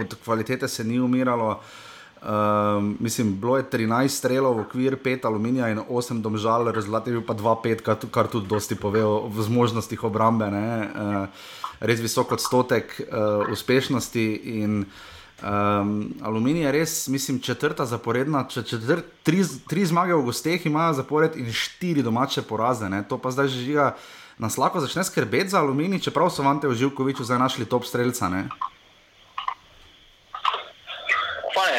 od 0.00 0.16
kvalitete 0.24 0.68
se 0.68 0.84
ni 0.84 1.00
umiralo. 1.00 1.60
Um, 2.24 2.96
mislim, 3.00 3.40
bilo 3.40 3.56
je 3.56 3.66
13 3.68 4.08
strelov 4.08 4.56
v 4.56 4.60
okviru 4.64 4.96
5 4.96 5.26
aluminija 5.28 5.68
in 5.68 5.82
8 5.84 6.22
domžal, 6.24 6.72
rezultat 6.72 7.06
je 7.06 7.18
bil 7.18 7.24
pa 7.26 7.36
2-5, 7.36 7.82
kar, 7.84 7.98
kar 8.10 8.30
tudi 8.32 8.48
dosti 8.48 8.78
pove 8.80 9.04
o 9.04 9.28
zmožnostih 9.28 10.04
obrambe. 10.08 10.48
Uh, 10.48 11.28
res 11.84 12.00
visok 12.00 12.32
odstotek 12.36 12.96
uh, 13.00 13.44
uspešnosti. 13.52 14.24
In, 14.56 14.84
um, 15.44 15.94
aluminij 16.24 16.66
je 16.66 16.72
res, 16.72 16.96
mislim, 17.12 17.40
četrta 17.44 17.86
zaporedna, 17.86 18.46
če 18.48 18.64
četr, 18.64 19.04
tri, 19.22 19.44
tri 19.68 19.86
zmage 19.86 20.16
v 20.16 20.26
gosteh 20.26 20.66
imajo 20.66 20.98
zapored 21.00 21.36
in 21.36 21.52
štiri 21.52 22.02
domače 22.02 22.42
poraze. 22.48 22.88
Ne? 22.88 23.04
To 23.08 23.18
pa 23.18 23.34
zdaj 23.34 23.52
žiga. 23.54 23.94
Nas 24.34 24.56
lahko 24.58 24.80
začne 24.82 25.04
skrbeti 25.06 25.52
za 25.52 25.60
aluminij, 25.62 26.00
čeprav 26.08 26.26
so 26.34 26.42
vante 26.42 26.66
v 26.66 26.74
Živkoviču 26.74 27.22
zdaj 27.22 27.38
našli 27.38 27.68
top 27.70 27.86
streljca. 27.86 28.26
Ne, 28.28 28.48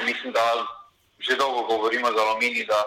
mislim, 0.06 0.34
da 0.34 0.66
že 1.20 1.36
dolgo 1.36 1.62
govorimo 1.68 2.08
za 2.12 2.22
aluminij, 2.22 2.66
da 2.66 2.80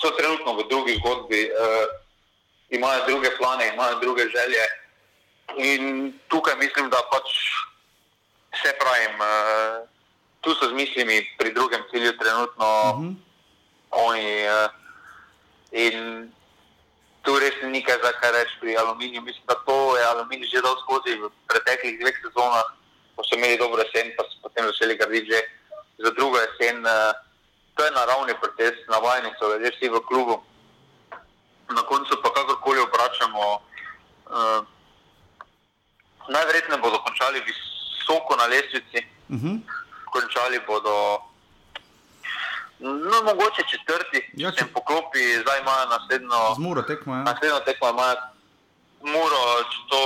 so 0.00 0.10
trenutno 0.18 0.56
v 0.56 0.68
drugi 0.70 0.92
zgodbi, 0.98 1.40
uh, 1.46 1.86
imajo 2.70 3.06
druge 3.06 3.28
plane, 3.38 3.70
imajo 3.74 4.00
druge 4.00 4.22
želje. 4.22 4.62
In 5.56 6.12
tukaj 6.28 6.56
mislim, 6.56 6.90
da 6.90 7.00
pač 7.10 7.28
vse 8.52 8.72
pravim, 8.80 9.16
uh, 9.20 9.88
tu 10.40 10.54
so 10.54 10.68
z 10.68 10.72
mislimi 10.72 11.20
pri 11.38 11.52
drugem 11.52 11.82
cilju 11.90 12.16
trenutno 12.18 12.66
uh 12.66 12.96
-huh. 12.98 13.14
oni. 13.90 14.46
Uh, 14.48 14.82
in 15.72 16.28
tu 17.22 17.38
res 17.38 17.54
ni 17.62 17.80
nekaj 17.80 17.96
za 18.02 18.12
kaj 18.20 18.32
reči 18.32 18.54
pri 18.60 18.76
aluminiju. 18.76 19.22
Mislim, 19.22 19.44
da 19.46 19.54
to 19.54 19.96
je 19.96 20.04
aluminij 20.04 20.48
že 20.52 20.62
dal 20.62 20.76
skozi 20.84 21.16
v 21.16 21.30
preteklih 21.48 21.98
dveh 22.00 22.16
sezonah, 22.22 22.66
ko 23.16 23.24
so 23.24 23.36
imeli 23.36 23.58
dobro 23.58 23.82
jesen, 23.82 24.12
pa 24.16 24.22
so 24.28 24.36
potem 24.42 24.66
začeli 24.66 24.96
graditi 24.96 25.32
že 25.32 25.40
za 25.98 26.10
drugo 26.10 26.38
jesen. 26.38 26.84
Uh, 26.84 27.14
to 27.74 27.84
je 27.84 27.90
naravni 27.90 28.34
proces, 28.40 28.76
navajeni 28.88 29.32
so 29.38 29.48
ljudje 29.48 29.70
vsi 29.70 29.88
v 29.88 30.00
klubu. 30.04 30.42
Na 31.72 31.82
koncu 31.82 32.20
pa 32.22 32.28
kakorkoli 32.30 32.80
obračamo. 32.80 33.42
Uh, 34.28 34.60
Najverjetneje 36.28 36.80
bodo 36.80 36.98
končali 36.98 37.40
visoko 37.40 38.36
na 38.36 38.46
lestvici, 38.46 38.98
uh 39.28 39.34
Mhm. 39.34 39.46
-huh. 39.48 39.60
končali 40.06 40.60
bodo, 40.66 41.18
no, 42.80 43.22
mogoče 43.24 43.62
četrti, 43.64 44.30
Ja, 44.34 44.50
če 44.50 44.64
poklopi, 44.66 45.18
zdaj 45.40 45.60
imajo 45.60 45.86
naslednjo, 45.86 46.82
tekmo, 46.86 47.14
ja. 47.14 47.22
naslednjo 47.22 47.60
tekmo, 47.60 47.88
imajo 47.88 48.16
muro, 49.02 49.40
če 49.62 49.78
to 49.88 50.02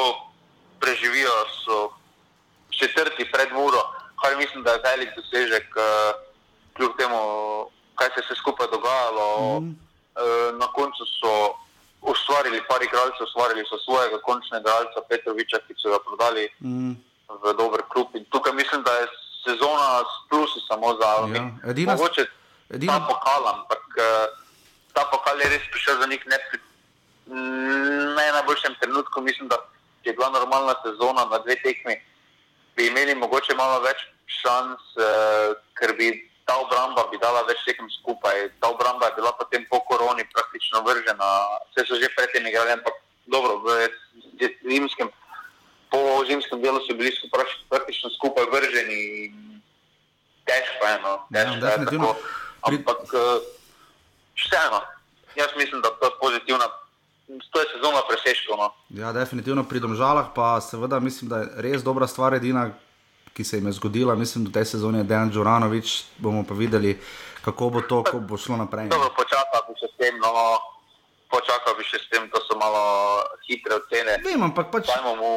preživijo, 0.81 1.31
so 1.57 1.91
četrti 2.71 3.33
pred 3.33 3.53
muro, 3.53 3.83
kar 4.17 4.37
mislim, 4.37 4.63
da 4.63 4.71
je 4.73 4.81
velik 4.85 5.09
dosežek, 5.17 5.67
eh, 5.77 6.13
kljub 6.73 6.93
temu, 6.99 7.21
kaj 7.95 8.09
se 8.09 8.21
je 8.31 8.37
skupaj 8.37 8.67
dogajalo. 8.67 9.61
Mhm. 9.61 9.71
Eh, 10.17 10.53
Na 10.53 10.67
koncu 10.69 11.05
so 11.13 11.33
ustvarili 12.07 12.63
par 12.65 12.81
igralcev, 12.81 13.23
ustvarili 13.23 13.65
so 13.65 13.77
svojega 13.79 14.19
končnega 14.21 14.61
igralca 14.61 15.01
Petroviča, 15.03 15.59
ki 15.59 15.75
so 15.77 15.91
ga 15.91 15.99
prodali 16.01 16.45
Mm. 16.63 16.93
v 17.35 17.55
dober 17.55 17.83
klub. 17.85 18.09
In 18.15 18.25
tukaj 18.25 18.53
mislim, 18.53 18.83
da 18.83 18.93
je 18.93 19.07
sezona 19.45 19.89
s 20.03 20.29
plusi 20.29 20.61
samo 20.69 20.95
za 20.95 21.07
Aluminium. 21.09 21.61
Ja, 21.61 21.71
edina- 21.71 21.93
Mogoče 21.93 22.23
edina- 22.71 22.93
ta 22.93 23.07
pokal, 23.07 23.43
ampak 23.49 23.85
eh, 23.99 24.27
ta 24.93 25.03
pokal 25.05 25.37
je 25.37 25.49
res 25.49 25.65
prišel 25.71 26.01
za 26.01 26.07
njih 26.07 26.23
ne 26.27 26.39
pri 26.41 26.59
ne 28.17 28.33
najboljšem 28.33 28.75
trenutku. 28.75 29.21
Mislim, 29.21 29.49
da 29.49 29.57
je 30.05 30.13
bila 30.13 30.31
normalna 30.31 30.75
sezona 30.83 31.25
na 31.25 31.39
dve 31.39 31.57
tekmi, 31.57 31.95
bi 32.77 32.87
imeli 32.87 33.15
mogoče 33.15 33.55
malo 33.55 33.81
več 33.81 33.99
šans, 34.29 34.81
eh, 34.97 35.49
ker 35.75 35.93
bi 35.93 36.31
ta 36.47 36.55
obramba 36.63 37.09
bi 37.11 37.19
dala 37.19 37.43
več 37.51 37.59
tekem 37.67 37.91
skupaj. 37.91 38.55
Ta 38.63 38.71
obramba 38.71 39.11
je 39.11 39.19
bila 39.19 39.35
potem 39.35 39.67
po 39.71 39.83
koroni 39.91 40.23
praktično 40.31 40.83
vržena, 40.87 41.31
vse 41.73 41.87
so 41.89 41.99
že 41.99 42.09
predtem 42.15 42.47
igrali, 42.47 42.79
ampak 42.79 42.95
dobro, 43.27 43.59
v 43.67 43.91
zimskem, 44.63 45.11
po 45.91 46.23
zimskem 46.31 46.63
delu 46.63 46.79
so 46.87 46.95
bili 46.95 47.11
so 47.11 47.27
praktično 47.35 48.15
skupaj 48.15 48.47
vrženi. 48.55 49.35
Težko 50.47 50.87
je, 50.87 50.97
no, 51.03 51.15
Ja, 51.35 51.51
težko 51.51 51.67
je 51.67 51.87
tako. 51.91 52.11
Ampak 52.67 53.03
eh, 53.11 53.39
vseeno, 54.39 54.81
jaz 55.35 55.51
mislim, 55.59 55.83
da 55.83 55.91
to 55.99 56.07
je 56.07 56.15
pozitivna, 56.23 56.67
to 57.27 57.59
je 57.59 57.67
sezona 57.75 58.07
presežkov. 58.07 58.55
No. 58.59 58.71
Ja, 58.95 59.11
definitivno 59.11 59.67
pri 59.67 59.83
domžalah, 59.83 60.31
pa 60.31 60.63
seveda 60.63 61.03
mislim, 61.03 61.31
da 61.31 61.43
je 61.43 61.67
res 61.67 61.83
dobra 61.83 62.07
stvar, 62.07 62.39
edina, 62.39 62.71
ki 63.37 63.45
se 63.45 63.57
jim 63.57 63.67
je 63.67 63.73
zgodila. 63.73 64.15
Mislim, 64.15 64.45
da 64.45 64.51
v 64.51 64.53
tej 64.53 64.65
sezoni 64.65 64.99
je 64.99 65.05
Dejan 65.05 65.31
Džuranovič, 65.31 66.05
bomo 66.19 66.45
pa 66.49 66.55
videli, 66.55 66.97
kako 67.45 67.69
bo 67.71 67.81
to, 67.85 68.03
ko 68.03 68.21
bo 68.21 68.37
šlo 68.41 68.57
naprej. 68.57 68.89
Dobro, 68.89 69.13
počakal 69.17 69.61
bi 69.69 69.77
še 69.77 69.93
s 69.93 69.97
tem, 70.01 70.17
no, 70.23 70.33
počakal 71.29 71.77
bi 71.77 71.85
še 71.85 72.01
s 72.01 72.09
tem, 72.09 72.25
to 72.33 72.41
so 72.49 72.57
malo 72.57 72.81
hitre 73.45 73.77
ocene. 73.77 74.17
Vem, 74.25 74.41
ampak 74.49 74.73
pač. 74.73 74.89
Dajmo 74.89 75.13
mu 75.21 75.33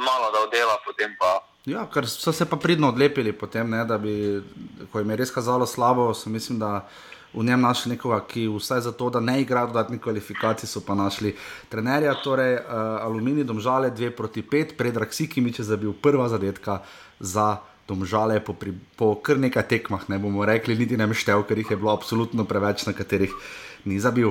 malo 0.00 0.32
da 0.32 0.46
oddela, 0.48 0.80
potem 0.86 1.12
pa. 1.20 1.44
Ja, 1.68 1.84
ker 1.92 2.08
so 2.08 2.32
se 2.32 2.48
pa 2.48 2.56
pridno 2.56 2.88
odlepili, 2.88 3.36
potem, 3.36 3.68
ne, 3.68 3.84
da 3.84 4.00
bi, 4.00 4.40
ko 4.88 5.04
jim 5.04 5.12
je 5.12 5.20
res 5.20 5.34
kazalo 5.34 5.68
slabo, 5.68 6.08
so 6.16 6.32
mislim, 6.32 6.56
da 6.56 6.88
v 7.34 7.44
njem 7.46 7.60
našli 7.60 7.94
nekoga, 7.94 8.20
ki 8.26 8.48
vsaj 8.48 8.80
za 8.80 8.92
to, 8.92 9.10
da 9.10 9.20
ne 9.20 9.40
igra 9.42 9.66
dodatnih 9.66 10.00
kvalifikacij, 10.00 10.68
so 10.68 10.82
pa 10.86 10.94
našli 10.94 11.34
trenerja. 11.68 12.14
Torej, 12.24 12.54
uh, 12.54 13.02
Aluminij, 13.06 13.44
domžale 13.44 13.90
2 13.90 14.10
proti 14.16 14.42
5, 14.42 14.76
predrag 14.78 15.14
Sikimič 15.14 15.58
je 15.58 15.64
zabil 15.64 15.92
prva 15.92 16.28
zadetka 16.28 16.82
za. 17.20 17.56
Domžale 17.90 18.38
po, 18.38 18.54
pri, 18.54 18.70
po 18.94 19.16
kar 19.18 19.34
nekaj 19.34 19.66
tekmah, 19.66 20.06
ne 20.06 20.18
bomo 20.22 20.46
rekli, 20.46 20.78
niti 20.78 20.94
ne 20.94 21.10
meštev, 21.10 21.42
ker 21.42 21.58
jih 21.58 21.74
je 21.74 21.80
bilo 21.80 21.90
absolutno 21.90 22.46
preveč, 22.46 22.86
na 22.86 22.94
katerih 22.94 23.34
ni 23.82 23.98
zabil. 23.98 24.30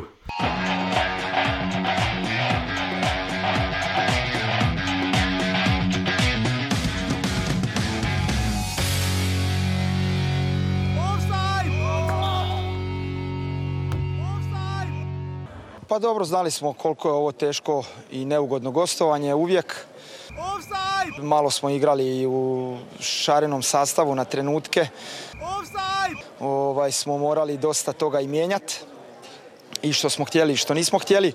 Pa 15.89 15.99
dobro, 15.99 16.25
znali 16.25 16.51
smo 16.51 16.73
koliko 16.73 17.07
je 17.07 17.13
ovo 17.13 17.31
teško 17.31 17.83
i 18.11 18.25
neugodno 18.25 18.71
gostovanje 18.71 19.33
uvijek. 19.33 19.85
Malo 21.17 21.51
smo 21.51 21.69
igrali 21.69 22.19
i 22.19 22.27
u 22.27 22.77
šarenom 22.99 23.63
sastavu 23.63 24.15
na 24.15 24.25
trenutke. 24.25 24.87
Ovaj, 26.39 26.91
smo 26.91 27.17
morali 27.17 27.57
dosta 27.57 27.93
toga 27.93 28.19
i 28.19 28.27
mijenjati. 28.27 28.79
I 29.81 29.93
što 29.93 30.09
smo 30.09 30.25
htjeli 30.25 30.53
i 30.53 30.57
što 30.57 30.73
nismo 30.73 30.99
htjeli. 30.99 31.27
E, 31.27 31.33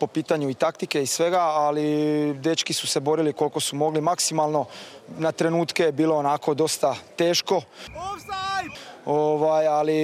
po 0.00 0.06
pitanju 0.06 0.50
i 0.50 0.54
taktike 0.54 1.02
i 1.02 1.06
svega, 1.06 1.40
ali 1.40 2.34
dečki 2.34 2.72
su 2.72 2.86
se 2.86 3.00
borili 3.00 3.32
koliko 3.32 3.60
su 3.60 3.76
mogli 3.76 4.00
maksimalno. 4.00 4.64
Na 5.18 5.32
trenutke 5.32 5.82
je 5.82 5.92
bilo 5.92 6.16
onako 6.16 6.54
dosta 6.54 6.94
teško. 7.16 7.62
Ovaj, 9.06 9.66
ali 9.66 9.94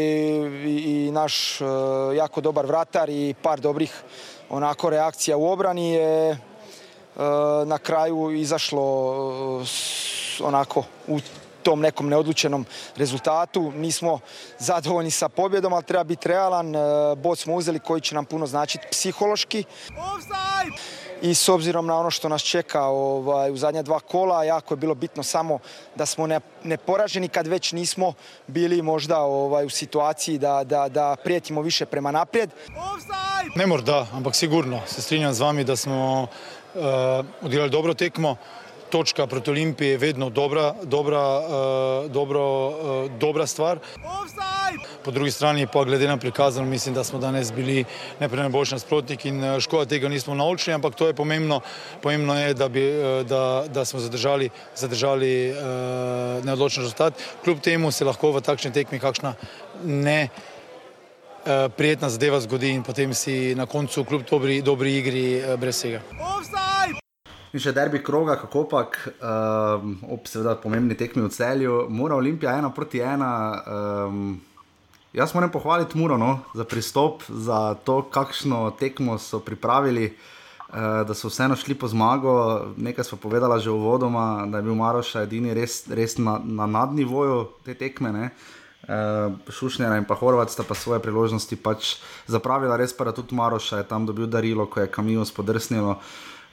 i, 0.66 1.10
naš 1.12 1.60
e, 1.60 1.64
jako 2.16 2.40
dobar 2.40 2.66
vratar 2.66 3.10
i 3.10 3.34
par 3.42 3.60
dobrih 3.60 4.02
onako 4.50 4.90
reakcija 4.90 5.36
u 5.36 5.46
obrani 5.46 5.92
je 5.92 6.30
e, 6.30 6.38
na 7.66 7.78
kraju 7.78 8.30
izašlo 8.30 8.82
e, 9.60 10.44
onako 10.44 10.84
u 11.06 11.18
tom 11.62 11.80
nekom 11.80 12.08
neodlučenom 12.08 12.66
rezultatu. 12.96 13.72
Nismo 13.76 14.18
zadovoljni 14.58 15.10
sa 15.10 15.28
pobjedom, 15.28 15.72
ali 15.72 15.84
treba 15.84 16.04
biti 16.04 16.28
realan. 16.28 16.72
Bod 17.16 17.38
smo 17.38 17.54
uzeli 17.54 17.78
koji 17.78 18.00
će 18.00 18.14
nam 18.14 18.24
puno 18.24 18.46
značiti 18.46 18.86
psihološki. 18.90 19.64
I 21.22 21.34
s 21.34 21.48
obzirom 21.48 21.86
na 21.86 21.98
ono 21.98 22.10
što 22.10 22.28
nas 22.28 22.42
čeka 22.42 22.82
ovaj, 22.82 23.50
u 23.50 23.56
zadnja 23.56 23.82
dva 23.82 24.00
kola, 24.00 24.44
jako 24.44 24.74
je 24.74 24.78
bilo 24.78 24.94
bitno 24.94 25.22
samo 25.22 25.58
da 25.94 26.06
smo 26.06 26.26
ne, 26.26 26.40
neporaženi 26.64 27.28
kad 27.28 27.46
već 27.46 27.72
nismo 27.72 28.12
bili 28.46 28.82
možda 28.82 29.20
ovaj, 29.20 29.66
u 29.66 29.70
situaciji 29.70 30.38
da, 30.38 30.64
da, 30.64 30.88
da 30.88 31.16
prijetimo 31.24 31.62
više 31.62 31.86
prema 31.86 32.10
naprijed. 32.10 32.50
Ne 33.56 33.66
morda, 33.66 34.06
ampak 34.12 34.34
sigurno 34.34 34.80
se 34.86 35.02
strinjam 35.02 35.34
z 35.34 35.40
vami, 35.40 35.64
da 35.64 35.76
smo 35.76 36.26
uh, 37.42 37.70
dobro 37.70 37.94
tekmo. 37.94 38.36
Točka 38.90 39.26
proti 39.26 39.50
Olimpiji 39.50 39.88
je 39.88 39.98
vedno 39.98 40.30
dobra, 40.30 40.74
dobra, 40.82 41.38
uh, 41.38 42.10
dobro, 42.10 42.68
uh, 42.68 42.74
dobra 43.20 43.46
stvar. 43.46 43.78
Po 45.04 45.10
drugi 45.10 45.30
strani 45.30 45.66
pa 45.72 45.84
glede 45.84 46.08
na 46.08 46.16
prikazano 46.16 46.66
mislim, 46.66 46.94
da 46.94 47.04
smo 47.04 47.18
danes 47.18 47.52
bili 47.52 47.84
najboljši 48.20 48.74
nasprotnik 48.74 49.24
in 49.24 49.44
uh, 49.44 49.60
škoda 49.60 49.84
tega 49.84 50.08
nismo 50.08 50.34
naučili, 50.34 50.74
ampak 50.74 50.94
to 50.94 51.06
je 51.06 51.14
pomembno. 51.14 51.60
Pomembno 52.02 52.38
je, 52.38 52.54
da, 52.54 52.68
bi, 52.68 52.88
uh, 52.90 53.26
da, 53.26 53.64
da 53.68 53.84
smo 53.84 54.00
zadržali, 54.00 54.50
zadržali 54.76 55.50
uh, 55.50 56.44
neodločen 56.44 56.82
rezultat. 56.82 57.14
Kljub 57.44 57.60
temu 57.60 57.90
se 57.90 58.04
lahko 58.04 58.32
v 58.32 58.40
takšni 58.40 58.72
tekmi 58.72 58.98
kakšna 58.98 59.34
ne 59.84 60.28
eh, 61.46 61.68
prijetna 61.76 62.08
zadeva 62.08 62.40
zgodi 62.40 62.70
in 62.70 62.82
potem 62.82 63.14
si 63.14 63.54
na 63.54 63.66
koncu 63.66 64.04
kljub 64.04 64.22
dobri, 64.30 64.62
dobri 64.62 64.96
igri 64.96 65.34
eh, 65.34 65.56
brez 65.56 65.76
vsega. 65.76 66.00
In 67.48 67.62
še 67.64 67.72
derbi 67.72 68.02
kroga, 68.04 68.34
kako 68.36 68.66
pač, 68.68 68.98
um, 69.24 69.94
ob 70.12 70.26
seveda 70.28 70.52
pomembni 70.60 70.96
tekmi 70.98 71.24
v 71.24 71.32
celju, 71.32 71.86
mora 71.88 72.18
Olimpija 72.20 72.58
ena 72.60 72.68
proti 72.76 73.00
ena. 73.00 73.30
Um, 73.64 74.34
jaz 75.16 75.32
moram 75.32 75.52
pohvaliti 75.52 75.96
Muro 75.96 76.18
no, 76.20 76.42
za 76.52 76.68
pristop, 76.68 77.24
za 77.24 77.72
to, 77.88 78.02
kakšno 78.12 78.76
tekmo 78.76 79.16
so 79.16 79.40
pripravili, 79.40 80.10
uh, 80.12 81.08
da 81.08 81.16
so 81.16 81.32
vseeno 81.32 81.56
šli 81.56 81.72
po 81.72 81.88
zmago. 81.88 82.36
Nekaj 82.76 83.08
smo 83.08 83.20
povedala 83.24 83.56
že 83.56 83.72
uvodoma, 83.72 84.44
da 84.44 84.60
je 84.60 84.68
bil 84.68 84.76
Maroša 84.76 85.24
edini 85.24 85.56
res, 85.56 85.86
res 85.88 86.20
na, 86.20 86.36
na 86.44 86.68
nadnivoju 86.68 87.46
te 87.64 87.72
tekme. 87.72 88.12
Ne. 88.12 88.30
Uh, 88.88 89.40
Šušnjara 89.48 89.96
in 89.96 90.04
pa 90.04 90.20
Horvat 90.20 90.52
sta 90.52 90.68
pa 90.68 90.76
svoje 90.76 91.00
priložnosti 91.00 91.56
pač 91.56 91.96
zapravila, 92.28 92.76
res 92.76 92.92
pa 92.92 93.08
da 93.08 93.16
tudi 93.16 93.32
Maroša 93.32 93.80
je 93.80 93.88
tam 93.88 94.04
dobil 94.04 94.28
darilo, 94.28 94.68
ko 94.68 94.84
je 94.84 94.92
kamijo 94.92 95.24
spodrsnilo 95.24 96.02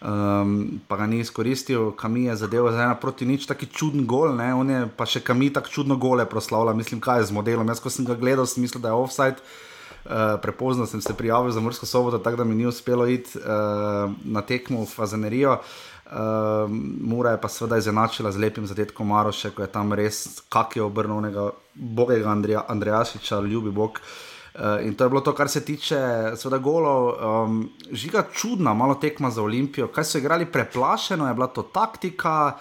um, 0.06 0.80
pa 0.88 0.95
ga 0.95 1.07
ni 1.10 1.19
izkoristil, 1.19 1.91
Kami 1.98 2.23
je 2.30 2.36
zadeval 2.36 2.72
za 2.72 2.84
ena 2.84 2.95
proti 2.95 3.26
nič, 3.26 3.45
taki 3.49 3.65
čuden 3.65 4.06
gol, 4.06 4.36
ne? 4.38 4.53
on 4.53 4.69
je 4.69 4.82
pa 4.98 5.06
še 5.10 5.23
Kami 5.26 5.49
tako 5.53 5.69
čudno 5.69 5.98
gole 5.98 6.26
proslavljal, 6.30 6.77
mislim, 6.77 7.02
kaj 7.02 7.23
je 7.23 7.32
z 7.32 7.38
modelom. 7.38 7.68
Jaz, 7.68 7.82
ko 7.82 7.90
sem 7.90 8.06
ga 8.06 8.18
gledal, 8.19 8.45
sem 8.45 8.61
mislil, 8.64 8.84
da 8.84 8.94
je 8.94 9.02
offside. 9.02 9.41
Uh, 10.06 10.38
prepozno 10.38 10.86
sem 10.86 11.02
se 11.02 11.15
prijavil 11.18 11.49
za 11.49 11.60
Mursko 11.60 11.90
soboto, 11.90 12.22
tako 12.22 12.38
da 12.38 12.45
mi 12.45 12.56
ni 12.56 12.68
uspelo 12.69 13.07
iti 13.10 13.40
uh, 13.41 14.14
na 14.22 14.45
tekmo 14.45 14.86
v 14.86 14.90
Fazenerijo. 14.90 15.57
Uh, 16.06 16.69
Mura 17.02 17.34
je 17.34 17.41
pa 17.41 17.49
seveda 17.49 17.82
izenačila 17.82 18.30
z 18.30 18.38
lepim 18.38 18.68
zadetkom 18.69 19.10
Maroše, 19.10 19.49
ko 19.49 19.65
je 19.65 19.72
tam 19.73 19.98
res 19.98 20.45
kak 20.53 20.77
je 20.77 20.86
obrnil 20.86 21.18
onega 21.18 21.49
bogega 21.73 22.30
Andreja, 22.30 22.61
Andrejašiča, 22.69 23.41
ljubi 23.49 23.73
Bog. 23.73 23.98
Uh, 23.98 24.35
in 24.82 24.95
to 24.95 25.03
je 25.03 25.10
bilo 25.10 25.22
to, 25.22 25.34
kar 25.36 25.49
se 25.49 25.65
tiče 25.65 25.99
seveda 26.36 26.57
golov. 26.57 27.11
Um, 27.11 27.69
žiga 27.91 28.23
čudna, 28.34 28.73
malo 28.73 28.95
tekma 28.95 29.30
za 29.30 29.44
Olimpijo. 29.44 29.88
Kaj 29.88 30.03
so 30.03 30.18
igrali 30.18 30.45
preplašeno, 30.45 31.27
je 31.27 31.34
bila 31.34 31.48
to 31.48 31.64
taktika, 31.64 32.56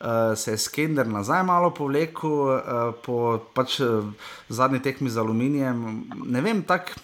uh, 0.00 0.06
se 0.36 0.50
je 0.50 0.58
Skender 0.58 1.08
nazaj 1.08 1.42
malo 1.42 1.70
povlekel 1.74 2.30
uh, 2.30 2.60
po 3.02 3.38
pač, 3.54 3.80
uh, 3.80 4.04
zadnji 4.48 4.82
tekmi 4.82 5.10
z 5.10 5.18
aluminijem. 5.18 6.04
Ne 6.26 6.40
vem, 6.40 6.62
tako. 6.62 7.00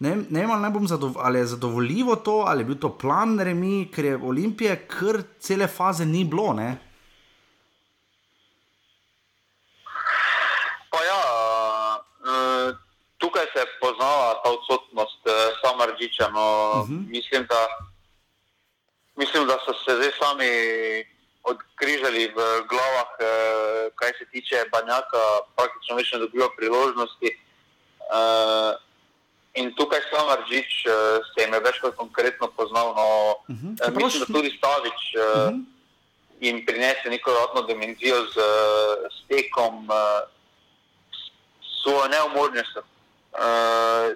Ne, 0.00 0.14
ne 0.30 0.40
vem, 0.40 0.50
ali, 0.50 0.86
zadov, 0.86 1.16
ali 1.18 1.38
je 1.38 1.46
zadovoljivo 1.46 2.16
to, 2.16 2.44
ali 2.46 2.60
je 2.60 2.64
bil 2.64 2.78
to 2.78 2.88
plan 2.98 3.38
remi, 3.40 3.88
ker 3.94 4.04
je 4.04 4.20
Olimpije, 4.22 4.76
ker 4.86 5.22
cele 5.42 5.66
faze 5.66 6.06
ni 6.06 6.24
bilo. 6.24 6.52
Ne? 6.54 6.76
Pa 10.90 11.02
ja, 11.02 11.22
uh, 11.98 12.76
tukaj 13.18 13.50
se 13.52 13.58
je 13.58 13.66
poznala 13.80 14.38
ta 14.44 14.54
odsotnost 14.54 15.26
uh, 15.26 15.34
Samarđiča. 15.98 16.28
No, 16.28 16.70
uh 16.82 16.88
-huh. 16.88 17.10
mislim, 17.10 17.46
da, 17.46 17.66
mislim, 19.16 19.46
da 19.46 19.58
so 19.64 19.72
se 19.72 19.96
zdaj 19.96 20.12
sami 20.18 20.48
odkrižali 21.42 22.26
v 22.26 22.38
glavah, 22.68 23.10
uh, 23.18 23.92
kaj 23.94 24.12
se 24.18 24.24
tiče 24.32 24.56
Banjaka, 24.72 25.22
praktično 25.56 25.96
več 25.96 26.12
ne 26.12 26.18
dobijo 26.18 26.48
priložnosti. 26.56 27.38
Uh, 27.98 28.88
In 29.54 29.74
tukaj 29.74 30.00
samo 30.10 30.36
Ržič 30.36 30.86
uh, 30.86 30.92
se 31.34 31.42
jim 31.42 31.54
je 31.54 31.60
več 31.60 31.80
kot 31.80 31.96
konkretno 31.96 32.46
poznal. 32.56 32.94
No, 32.94 33.08
uh 33.48 33.56
-huh. 33.56 33.88
uh, 33.88 34.02
mislim, 34.02 34.20
da 34.20 34.26
tudi 34.26 34.56
Stavič 34.58 35.00
uh, 35.14 35.22
uh 35.22 35.50
-huh. 35.50 35.64
jim 36.40 36.66
prinese 36.66 37.08
neko 37.10 37.30
rodno 37.32 37.62
dimenzijo 37.62 38.16
z, 38.26 38.34
z 39.14 39.18
tekom, 39.28 39.90
uh, 39.90 39.96
svojo 41.82 42.08
neumornost, 42.08 42.76
uh, 42.76 42.84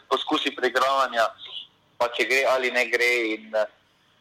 poskusi 0.09 0.55
preigravanja, 0.57 1.25
pa 2.03 2.11
če 2.17 2.27
gre 2.27 2.43
ali 2.51 2.75
ne 2.75 2.85
gre. 2.91 3.13
In, 3.37 3.49
uh, 3.55 3.71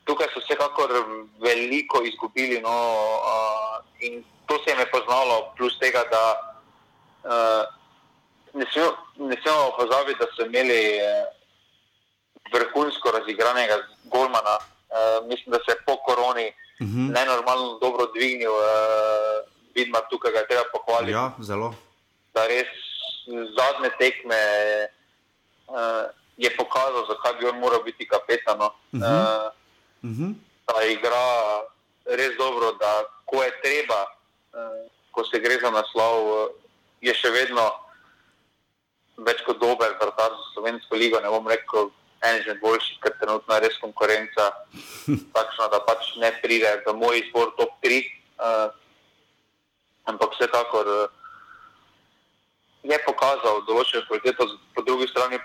tukaj 0.05 0.29
so 0.33 0.41
vsekakor 0.43 0.93
veliko 1.41 2.03
izgubili. 2.05 2.61
No, 2.61 2.77
uh, 3.33 3.77
in 4.05 4.21
to 4.45 4.59
se 4.61 4.71
jim 4.71 4.79
je 4.85 4.89
poznalo, 4.93 5.53
plus 5.57 5.77
tega, 5.81 6.05
da. 6.13 6.25
Uh, 7.21 7.63
ne 8.53 8.65
smemo, 8.73 8.91
ne 9.29 9.37
smemo 9.41 9.71
pozabiti, 9.77 10.19
da 10.19 10.27
so 10.35 10.45
imeli 10.45 10.97
eh, 10.99 11.25
vrhunsko 12.53 13.11
razigranega 13.11 13.77
Golmana. 14.11 14.57
Uh, 14.91 15.27
mislim, 15.27 15.53
da 15.55 15.59
se 15.63 15.71
je 15.71 15.83
po 15.85 15.95
koroni 16.05 16.47
uh 16.47 16.87
mhm. 16.87 16.99
-huh. 16.99 17.13
nenormalno 17.13 17.79
dobro 17.79 18.05
dvignil. 18.15 18.51
Uh, 18.51 19.47
vidim, 19.75 19.95
tukaj 20.09 20.31
ga 20.31 20.39
je 20.39 20.47
treba 20.47 20.63
pohvaliti. 20.73 21.11
Ja, 21.11 21.31
zelo. 21.39 21.73
Da 22.33 22.47
res 22.47 22.67
zadnje 23.57 23.89
tekme 23.99 24.41
uh, 25.67 26.20
je 26.37 26.49
pokazal, 26.57 27.05
zakaj 27.07 27.39
bi 27.39 27.47
on 27.47 27.59
moral 27.59 27.83
biti 27.83 28.07
kapetan. 28.07 28.61
Uh 28.61 28.69
-huh. 28.93 29.01
uh, 29.01 29.51
uh 30.03 30.09
-huh. 30.09 30.33
Da 30.67 30.83
igra 30.83 31.27
res 32.05 32.37
dobro, 32.37 32.71
da 32.71 33.03
ko 33.25 33.43
je 33.43 33.61
treba, 33.61 34.05
uh, 34.53 34.91
ko 35.11 35.23
se 35.23 35.39
gre 35.39 35.57
za 35.61 35.69
naslov, 35.69 36.27
uh, 36.27 36.49
je 37.01 37.13
še 37.13 37.29
vedno 37.29 37.71
več 39.17 39.41
kot 39.45 39.59
dober, 39.59 39.95
vrtar 40.01 40.31
za 40.31 40.45
slovensko 40.53 40.95
ligo. 40.95 41.19
Ne 41.19 41.29
bom 41.29 41.47
rekel, 41.47 41.89
en 42.21 42.39
izmed 42.39 42.59
boljših, 42.61 42.99
ker 43.01 43.15
trenutno 43.19 43.55
je 43.55 43.63
res 43.65 43.77
konkurenca 43.81 44.51
takšna, 45.35 45.67
da 45.73 45.79
pač 45.85 46.15
ne 46.21 46.31
pride 46.41 46.83
v 46.85 46.93
moj 46.93 47.17
izbor 47.23 47.53
top 47.57 47.73
3. 47.85 48.01
Uh, 48.41 48.45
eh, 48.47 48.69
ampak 50.09 50.33
vsekakor 50.33 50.87
uh, 50.87 51.09
je 52.83 52.97
pokazal 53.05 53.61
določeno 53.67 54.05
kvaliteto, 54.07 54.47
po 54.73 54.81
drugi 54.85 55.07
strani 55.11 55.37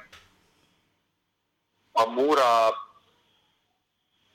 pa 1.96 2.04
mora 2.06 2.70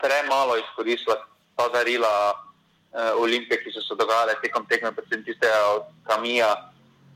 premalo 0.01 0.57
izkoristila 0.57 1.15
ta 1.55 1.67
darila 1.69 2.33
uh, 2.33 3.21
Olimpije, 3.21 3.61
ki 3.63 3.71
so 3.71 3.81
se 3.85 3.95
dogajale 3.99 4.35
tekom 4.41 4.65
tekme, 4.65 4.91
predvsem 4.91 5.21
tistega 5.25 5.61
od 5.75 5.83
Kamija. 6.09 6.49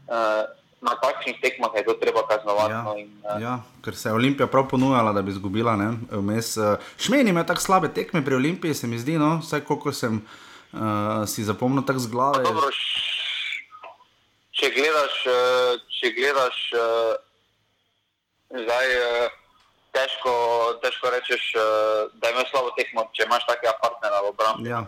Uh, 0.06 0.46
na 0.86 0.94
takšnih 1.02 1.40
tekmah 1.42 1.74
je 1.74 1.86
to 1.86 1.94
treba 1.98 2.22
kaznovati. 2.30 2.72
Ja, 2.72 2.82
no, 2.86 2.94
in, 2.98 3.10
uh, 3.26 3.42
ja, 3.42 3.56
ker 3.82 3.96
se 3.98 4.10
je 4.10 4.14
Olimpija 4.14 4.48
prav 4.48 4.68
ponujala, 4.70 5.14
da 5.14 5.22
bi 5.26 5.34
izgubila. 5.34 5.74
Uh, 5.74 6.78
Šmeni 7.02 7.34
ima 7.34 7.46
tako 7.46 7.62
slabe 7.62 7.90
tekme 7.94 8.22
pri 8.26 8.36
Olimpiji, 8.36 8.74
se 8.74 8.88
mi 8.88 9.00
zdi, 9.00 9.18
no, 9.18 9.40
vsaj 9.42 9.66
koliko 9.66 9.94
sem 9.94 10.22
uh, 10.22 11.26
si 11.28 11.44
zapomnil 11.44 11.86
tako 11.86 12.06
z 12.06 12.12
glave. 12.12 12.44
Dobro, 12.46 12.70
če 14.54 14.70
gledaš, 14.78 15.18
če 15.90 16.14
gledaš 16.14 16.60
zdaj, 18.54 18.94
težko, 19.96 20.34
težko 20.84 21.10
rečeš, 21.16 21.44
da 22.22 22.30
imaš 22.30 22.52
slabo 22.52 22.76
tekmo, 22.78 23.08
če 23.16 23.26
imaš 23.26 23.48
takega 23.48 23.74
partnera 23.82 24.22
v 24.22 24.32
obrambi. 24.36 24.70
Ja. 24.70 24.84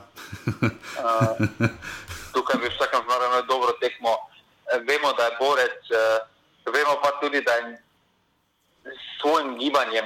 tukaj 2.35 2.59
bi 2.61 2.69
vsakem 2.69 3.01
primeru 3.01 3.25
imel 3.31 3.45
dobro 3.47 3.71
tekmo 3.81 4.17
vemo, 4.87 5.13
da 5.13 5.23
je 5.23 5.37
borec, 5.39 5.79
vemo 6.65 6.99
pa 7.03 7.11
tudi, 7.21 7.41
da 7.41 7.51
je 7.51 7.77
s 8.83 9.21
svojim 9.21 9.57
gibanjem, 9.57 10.05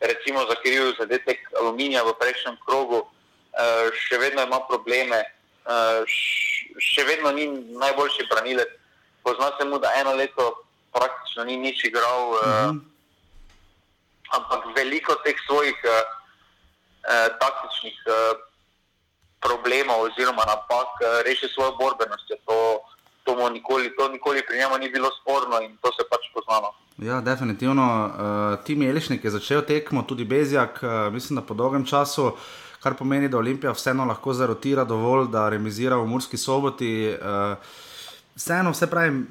recimo 0.00 0.40
za 0.40 0.54
kriv 0.62 0.82
zadetek 0.98 1.38
aluminija 1.60 2.02
v 2.02 2.14
prejšnjem 2.20 2.56
krogu, 2.66 3.06
še 3.94 4.18
vedno 4.18 4.42
ima 4.42 4.60
probleme, 4.68 5.22
še 6.78 7.04
vedno 7.04 7.32
ni 7.32 7.48
najboljši 7.78 8.28
branilec. 8.30 8.70
Pozna 9.22 9.50
se 9.58 9.64
mu, 9.64 9.78
da 9.78 9.92
eno 10.00 10.14
leto 10.14 10.64
praktično 10.94 11.44
ni 11.44 11.56
nič 11.56 11.84
igral, 11.84 12.30
uh, 12.30 12.46
mm 12.46 12.52
-hmm. 12.52 12.80
Ampak 14.36 14.68
veliko 14.76 15.14
teh 15.24 15.36
svojih 15.46 15.78
uh, 15.84 15.90
uh, 15.92 17.26
taktičnih 17.40 17.98
uh, 18.06 18.14
problemov 19.40 20.08
oziroma 20.08 20.44
napak 20.44 20.90
uh, 21.00 21.08
reši 21.26 21.48
svojo 21.54 21.76
borbenost. 21.80 22.28
To, 22.46 22.80
to, 23.24 23.50
nikoli, 23.50 23.92
to 23.96 24.08
nikoli 24.08 24.42
pri 24.46 24.58
njemu 24.58 24.78
ni 24.78 24.88
bilo 24.88 25.10
sporno 25.20 25.60
in 25.60 25.76
to 25.82 25.92
se 25.92 26.04
pač 26.10 26.28
poznalo. 26.34 26.74
Ja, 26.98 27.20
definitivno. 27.20 27.84
Uh, 27.84 28.64
Tim 28.64 28.82
Elišnik 28.82 29.24
je 29.24 29.30
začel 29.30 29.62
tekmo, 29.62 30.02
tudi 30.02 30.24
Bezjak, 30.24 30.80
uh, 30.82 31.12
mislim, 31.12 31.36
da 31.36 31.46
po 31.46 31.54
dolgem 31.54 31.86
času, 31.86 32.32
kar 32.82 32.94
pomeni, 32.94 33.28
da 33.28 33.38
Olimpija 33.38 33.72
vseeno 33.72 34.04
lahko 34.04 34.32
zarotira 34.32 34.84
dovolj, 34.84 35.28
da 35.30 35.48
remizira 35.48 35.96
v 35.96 36.06
Murski 36.06 36.36
soboti. 36.36 37.14
Uh, 37.14 37.56
vseeno, 38.36 38.70
vse 38.70 38.90
pravi. 38.90 39.22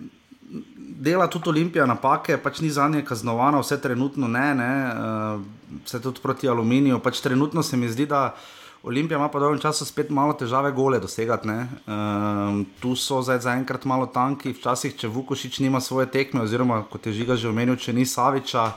Dela 0.98 1.28
tudi 1.28 1.50
Olimpija 1.50 1.86
napake, 1.86 2.38
pač 2.42 2.62
ni 2.64 2.70
za 2.74 2.88
nje 2.90 3.04
kaznovana, 3.06 3.60
vse 3.62 3.78
trenutno 3.82 4.28
ne, 4.28 4.46
ne 4.56 4.70
uh, 4.88 5.42
vse 5.86 6.02
tudi 6.02 6.24
proti 6.24 6.50
aluminiju. 6.50 7.00
Pač 7.04 7.20
trenutno 7.22 7.64
se 7.64 7.78
mi 7.78 7.90
zdi, 7.92 8.06
da 8.10 8.32
uh, 8.32 8.58
Olimpija 8.88 9.18
ima 9.18 9.30
pa 9.30 9.40
dolgo 9.40 9.60
časa 9.60 9.86
spet 9.86 10.10
malo 10.10 10.34
težave 10.34 10.72
gole 10.72 11.00
dosegati. 11.00 11.50
Um, 11.50 12.66
tu 12.80 12.96
so 12.96 13.22
zdaj 13.22 13.42
zaenkrat 13.44 13.86
malo 13.86 14.06
tanki, 14.06 14.54
včasih, 14.54 14.96
če 14.96 15.10
Vukošič 15.12 15.60
nima 15.60 15.82
svoje 15.82 16.08
tekme, 16.12 16.46
oziroma 16.46 16.84
kot 16.92 17.06
je 17.06 17.14
žiga 17.18 17.36
že 17.36 17.50
omenil, 17.50 17.76
če 17.76 17.94
ni 17.94 18.06
Saviča. 18.06 18.70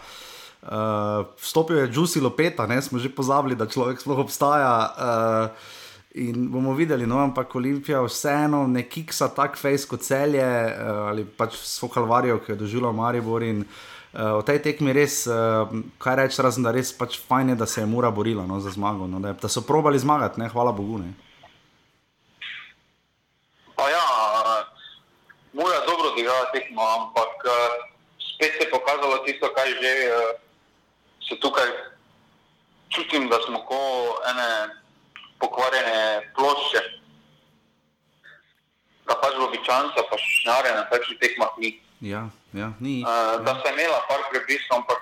Uh, 0.61 1.29
vstopil 1.41 1.79
je 1.79 1.93
Džusi 1.93 2.21
Lopeta, 2.21 2.67
ne? 2.67 2.83
smo 2.83 2.99
že 2.99 3.09
pozabili, 3.09 3.57
da 3.57 3.71
človek 3.71 4.01
sploh 4.01 4.19
obstaja. 4.25 4.73
Uh, 4.91 5.79
in 6.15 6.51
bomo 6.51 6.75
videli, 6.75 7.07
no, 7.07 7.19
ampak 7.23 7.55
Olimpija 7.55 8.01
vseeno 8.03 8.67
ne 8.67 8.83
kiksa 8.89 9.29
tako 9.35 9.61
fejs 9.61 9.87
kot 9.87 10.03
celje 10.03 10.43
uh, 10.43 11.07
ali 11.11 11.25
pač 11.25 11.55
svoj 11.55 11.93
kalvarijo, 11.95 12.41
ki 12.43 12.53
je 12.53 12.57
doživela 12.65 12.93
Maribor. 12.93 13.43
In, 13.47 13.63
uh, 13.63 14.41
v 14.41 14.45
tej 14.49 14.59
tekmi 14.65 14.95
res, 14.97 15.23
uh, 15.31 15.71
kaj 16.03 16.17
reči, 16.19 16.43
razen 16.43 16.67
da 16.67 16.75
res 16.75 16.91
pač 16.99 17.21
fajn 17.29 17.55
je, 17.55 17.61
da 17.63 17.67
se 17.67 17.85
je 17.85 17.87
mura 17.87 18.11
borila 18.11 18.47
no, 18.47 18.59
za 18.61 18.75
zmago. 18.75 19.07
No, 19.07 19.23
da, 19.23 19.35
je, 19.35 19.41
da 19.43 19.49
so 19.49 19.63
probali 19.63 20.03
zmagati, 20.03 20.41
ne, 20.43 20.51
hvala 20.51 20.75
Bogu. 20.75 20.99
Ne. 20.99 21.15
Pa 23.79 23.87
ja, 23.91 24.03
mura 25.55 25.79
dobro 25.87 26.11
odigrala 26.11 26.51
tekmo, 26.51 26.83
ampak 26.83 27.47
uh, 27.47 27.87
spet 28.19 28.59
se 28.59 28.67
je 28.67 28.73
pokazalo 28.75 29.23
tisto, 29.23 29.47
kaj 29.55 29.79
že 29.79 29.95
uh, 30.11 30.35
se 31.23 31.39
tukaj 31.39 31.71
čutim, 32.91 33.31
da 33.31 33.39
smo 33.47 33.63
kot 33.63 34.27
ene 34.27 34.81
pokvarjene 35.41 36.33
plošče. 36.37 36.83
Da 39.09 39.17
pač 39.19 39.35
običajno, 39.43 39.91
pa 40.11 40.17
šnjare 40.17 40.75
na 40.77 40.85
takšnih 40.93 41.19
tekmah 41.19 41.57
ni. 41.59 41.75
Ja, 42.01 42.29
ja, 42.53 42.73
ni. 42.81 43.03
Uh, 43.03 43.41
da 43.45 43.57
se 43.61 43.73
imela 43.73 44.01
par 44.09 44.23
prepisov, 44.31 44.81
ampak 44.81 45.01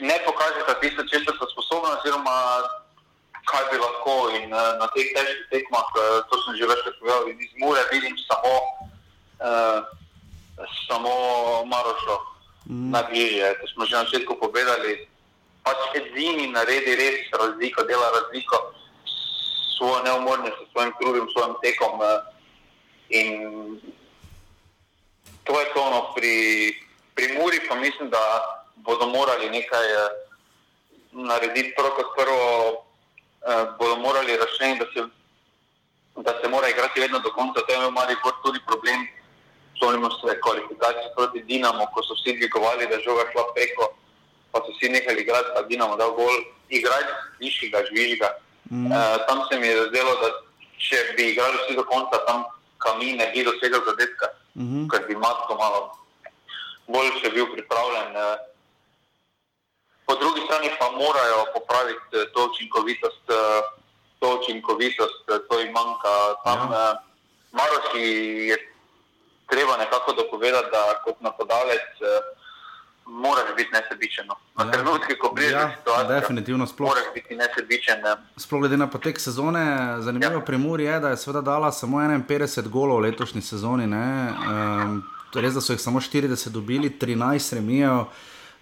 ne 0.00 0.16
pokažete 0.26 0.74
tisto, 0.82 1.04
če 1.06 1.22
ste 1.22 1.32
sposobni, 1.52 1.94
oziroma 1.94 2.34
kaj 3.46 3.70
bi 3.70 3.78
lahko. 3.78 4.16
In 4.40 4.50
uh, 4.50 4.74
na 4.82 4.90
teh 4.96 5.14
težkih 5.14 5.46
tekmah, 5.54 5.88
uh, 5.94 6.20
to 6.26 6.42
sem 6.44 6.58
že 6.58 6.68
večkrat 6.68 6.98
povedal, 6.98 7.30
iz 7.32 7.52
Mure 7.62 7.82
vidim 7.92 8.18
samo, 8.26 8.54
uh, 9.40 9.78
samo 10.88 11.12
Marošo. 11.70 12.32
mm. 12.66 12.90
najbližje. 12.90 13.46
To 13.60 13.64
smo 13.74 13.82
že 13.86 13.94
na 13.96 14.04
začetku 14.04 14.32
povedali. 14.38 15.06
Pač 15.62 15.78
edini 15.94 16.50
naredi 16.50 16.94
res 16.98 17.30
razliko, 17.30 17.86
dela 17.86 18.08
razliko 18.18 18.74
s 18.74 18.81
svojo 19.82 20.02
neumornostjo, 20.06 20.66
s 20.66 20.70
svojim 20.70 20.92
trudom, 21.00 21.26
s 21.26 21.32
svojim 21.34 21.54
tekom. 21.62 21.94
Uh, 21.98 22.06
in 23.10 23.28
to 25.42 25.60
je 25.60 25.66
to, 25.74 25.82
no, 25.90 26.00
pri, 26.14 26.34
pri 27.18 27.34
Muri 27.34 27.58
pa 27.66 27.74
mislim, 27.74 28.10
da 28.14 28.22
bodo 28.86 29.10
morali 29.10 29.50
nekaj 29.50 29.86
uh, 29.98 30.02
narediti 31.12 31.74
prvo 31.74 31.90
kot 31.98 32.08
prvo, 32.14 32.46
uh, 32.70 33.74
bodo 33.78 33.96
morali 33.96 34.38
razširiti, 34.38 34.78
da, 34.78 34.86
se, 34.94 35.00
da 36.16 36.32
se 36.38 36.46
mora 36.48 36.70
igrati 36.70 37.00
vedno 37.00 37.18
do 37.18 37.34
konca. 37.34 37.66
To 37.66 37.72
je 37.72 37.76
imel 37.76 37.90
Maribor 37.90 38.38
tudi 38.46 38.62
problem. 38.66 39.02
Spomnimo 39.76 40.10
se 40.10 40.40
kvalifikacije 40.40 41.10
proti 41.16 41.42
Dinamu, 41.42 41.90
ko 41.94 42.06
so 42.06 42.14
vsi 42.14 42.38
dvigovali, 42.38 42.86
da 42.86 42.94
je 42.94 43.02
žoga 43.02 43.26
šla 43.32 43.44
preko, 43.54 43.90
pa 44.54 44.62
so 44.62 44.70
vsi 44.78 44.94
nehali 44.94 45.26
igrati, 45.26 45.50
pa 45.54 45.62
Dinamo 45.66 45.96
dal 45.98 46.14
gol, 46.14 46.38
igrati 46.70 47.12
višjega, 47.42 47.82
žvižga. 47.90 48.30
Mm. 48.72 48.88
Uh, 48.88 49.20
tam 49.28 49.44
se 49.50 49.58
mi 49.60 49.66
je 49.66 49.88
zdelo, 49.88 50.14
da 50.22 50.28
če 50.80 50.98
bi 51.16 51.26
igrali 51.32 51.58
vsi 51.60 51.76
do 51.76 51.84
konca, 51.84 52.22
tam 52.24 52.46
kamin 52.80 53.18
ne 53.20 53.26
bi 53.34 53.44
dosegel 53.44 53.84
zadetka, 53.84 54.32
mm 54.54 54.64
-hmm. 54.64 54.88
ker 54.90 55.04
bi 55.08 55.16
Matko 55.16 55.54
malo 55.60 55.80
bolj 56.88 57.10
še 57.20 57.30
bil 57.30 57.46
pripravljen. 57.52 58.16
Uh, 58.16 58.40
po 60.06 60.14
drugi 60.14 60.40
strani 60.46 60.70
pa 60.80 60.90
morajo 60.90 61.44
popraviti 61.54 62.16
eh, 62.16 62.26
to 62.34 62.48
učinkovitost, 62.50 63.24
uh, 63.28 63.60
to 64.20 64.26
učinkovitost, 64.40 65.24
to 65.48 65.60
jim 65.60 65.72
manjka. 65.72 66.14
Tam 66.44 66.72
ja. 66.72 66.92
uh, 66.92 66.98
Maroši 67.52 68.08
je 68.50 68.56
treba 69.50 69.76
nekako 69.76 70.12
dopovedati, 70.12 70.70
da 70.72 71.00
kot 71.04 71.20
napadalec 71.20 71.88
uh, 72.00 72.08
moraš 73.06 73.56
biti 73.56 73.70
nesebičen. 73.72 74.26
No. 74.26 74.34
Na 74.56 74.64
ja. 74.64 74.70
trenutke, 74.70 75.18
ko 75.18 75.32
prideš 75.34 75.52
ja, 75.52 75.74
situacijo, 75.78 76.20
definitivno 76.20 76.66
sploh. 76.66 76.88
Moraš 76.88 77.04
biti 77.14 77.36
nesebičen. 77.36 78.00
Ne. 78.04 78.16
Sploh 78.36 78.60
glede 78.60 78.76
na 78.76 78.86
potek 78.90 79.20
sezone, 79.20 79.96
zanimivo 80.00 80.32
ja. 80.32 80.40
pri 80.40 80.58
Muri 80.58 80.84
je, 80.84 81.00
da 81.00 81.08
je 81.08 81.16
seveda 81.16 81.40
dala 81.40 81.72
samo 81.72 81.98
51 81.98 82.68
golov 82.68 82.98
v 82.98 83.08
letošnji 83.08 83.42
sezoni. 83.42 83.84
Um, 83.84 85.02
res, 85.34 85.54
da 85.54 85.60
so 85.60 85.72
jih 85.72 85.80
samo 85.80 86.00
40 86.00 86.48
dobili, 86.48 86.90
13 86.90 87.54
remijev. 87.54 88.04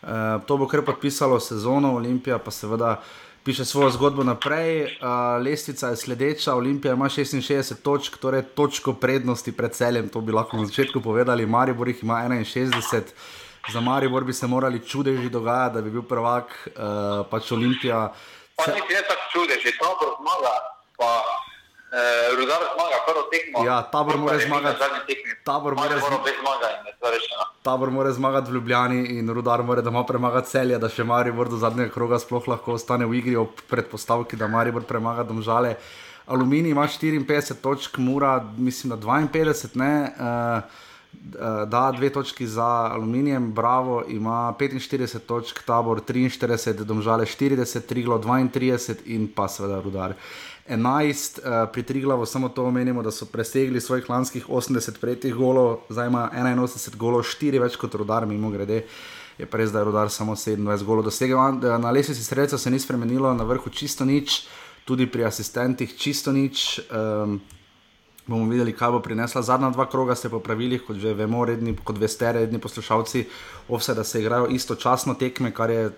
Uh, 0.03 0.09
to 0.47 0.57
bo 0.57 0.69
kar 0.69 0.85
podpisalo 0.85 1.41
sezono, 1.41 1.95
Olimpija 1.95 2.39
pa 2.39 2.51
seveda 2.51 3.03
piše 3.45 3.65
svojo 3.65 3.91
zgodbo 3.91 4.25
naprej. 4.25 4.83
Uh, 4.83 5.45
lestvica 5.45 5.89
je 5.89 5.97
sledeča, 5.97 6.55
Olimpija 6.55 6.95
ima 6.95 7.05
66 7.05 7.75
točk, 7.83 8.17
torej 8.17 8.43
točko 8.43 8.93
prednosti 8.93 9.53
pred 9.53 9.73
celjem, 9.73 10.09
to 10.09 10.21
bi 10.21 10.33
lahko 10.33 10.57
na 10.57 10.67
začetku 10.67 11.01
povedali, 11.01 11.47
Maribor 11.47 11.89
jih 11.89 12.03
ima 12.03 12.15
61. 12.15 13.03
Za 13.69 13.81
Maribor 13.81 14.25
bi 14.25 14.33
se 14.33 14.47
morali 14.47 14.87
čudeži 14.89 15.29
dogajati, 15.29 15.75
da 15.75 15.81
bi 15.81 15.91
bil 15.91 16.03
prvak, 16.03 16.69
uh, 16.69 17.27
pač 17.31 17.53
Olimpija. 17.53 18.13
Pa 18.57 18.65
se... 18.65 18.71
ne 18.71 19.03
tako 19.09 19.25
čudeži, 19.33 19.79
to 19.79 19.97
bo 20.01 20.17
zmaga. 20.21 20.55
Pa... 20.97 21.25
Uh, 21.91 22.39
Rudar 22.39 22.63
zmaga 22.75 22.99
prvo 23.07 23.23
tekmo. 23.33 23.65
Ja, 23.67 23.83
tabor 23.83 24.17
mora 24.17 24.39
zmagati. 24.39 24.79
Tabor 25.45 25.75
mora 25.75 25.99
zmagati. 25.99 26.31
Tabor 27.63 27.91
mora 27.91 28.13
zmagati 28.13 28.51
v 28.51 28.55
Ljubljani 28.55 29.07
in 29.19 29.29
Rudar 29.35 29.63
mora 29.63 29.81
doma 29.81 30.05
premagati 30.07 30.51
celje, 30.51 30.79
da 30.79 30.89
še 30.89 31.05
Maribor 31.05 31.49
do 31.51 31.59
zadnjega 31.59 31.91
kroga 31.93 32.19
sploh 32.19 32.47
lahko 32.49 32.77
ostane 32.79 33.07
v 33.07 33.19
igri 33.19 33.35
ob 33.37 33.59
predpostavki, 33.69 34.39
da 34.39 34.47
Maribor 34.49 34.87
premaga 34.87 35.27
domžale. 35.27 35.75
Aluminij 36.31 36.71
ima 36.71 36.87
54 36.87 37.59
točk, 37.61 37.99
Mura 37.99 38.39
mislim, 38.57 38.95
da 38.95 38.97
52, 38.97 39.75
ne. 39.75 39.93
Uh, 40.15 40.87
Da, 41.67 41.93
dve 41.97 42.09
točki 42.13 42.47
za 42.47 42.65
aluminijem, 42.93 43.53
Bravo 43.53 44.05
ima 44.09 44.55
45 44.59 45.19
točk, 45.19 45.63
tabor 45.67 46.01
43, 46.01 46.85
domžale 46.85 47.25
40, 47.25 47.81
Triglo 47.81 48.19
32 48.19 48.95
in 49.05 49.29
pa 49.35 49.49
seveda 49.49 49.81
Rudar 49.81 50.15
11. 50.69 51.39
Uh, 51.39 51.73
pri 51.73 51.83
Triglavu 51.83 52.27
samo 52.27 52.49
to 52.49 52.65
omenimo, 52.65 53.03
da 53.03 53.11
so 53.11 53.27
presegli 53.27 53.81
svojih 53.81 54.11
lanskih 54.11 54.49
80 54.49 55.01
prejetih 55.01 55.35
golov, 55.35 55.79
zdaj 55.89 56.07
ima 56.07 56.31
81 56.35 56.97
golov, 56.97 57.23
4 57.23 57.61
več 57.61 57.77
kot 57.77 57.95
Rudar, 57.95 58.27
mimo 58.27 58.51
grede. 58.51 58.85
Je 59.39 59.47
pa 59.47 59.59
res, 59.59 59.73
da 59.73 59.79
je 59.79 59.85
Rudar 59.85 60.11
samo 60.11 60.33
27 60.35 60.85
golov 60.85 61.05
dosegel. 61.05 61.39
Na 61.61 61.91
lesnici 61.91 62.25
sredstva 62.25 62.59
se 62.59 62.71
ni 62.71 62.81
spremenilo, 62.81 63.35
na 63.35 63.45
vrhu 63.45 63.71
čisto 63.71 64.05
nič, 64.05 64.47
tudi 64.85 65.07
pri 65.07 65.25
asistentih 65.29 65.97
čisto 65.97 66.33
nič. 66.33 66.81
Um, 66.89 67.41
bomo 68.27 68.49
videli, 68.51 68.73
kaj 68.77 68.91
bo 68.91 69.01
prinesla. 69.01 69.43
Zadnja 69.43 69.71
dva 69.71 69.87
kroga 69.91 70.15
ste 70.15 70.29
po 70.29 70.41
pravilih, 70.41 70.83
kot 70.87 70.97
že 70.97 71.15
vemo, 71.15 71.45
redni, 71.45 71.77
kot 71.85 71.99
veste, 71.99 72.33
redni 72.33 72.59
poslušalci, 72.59 73.27
vse 73.69 73.95
da 73.95 74.05
se 74.05 74.21
igrajo 74.21 74.51
istočasno 74.51 75.15
tekme, 75.15 75.55
kar 75.55 75.71
je 75.71 75.91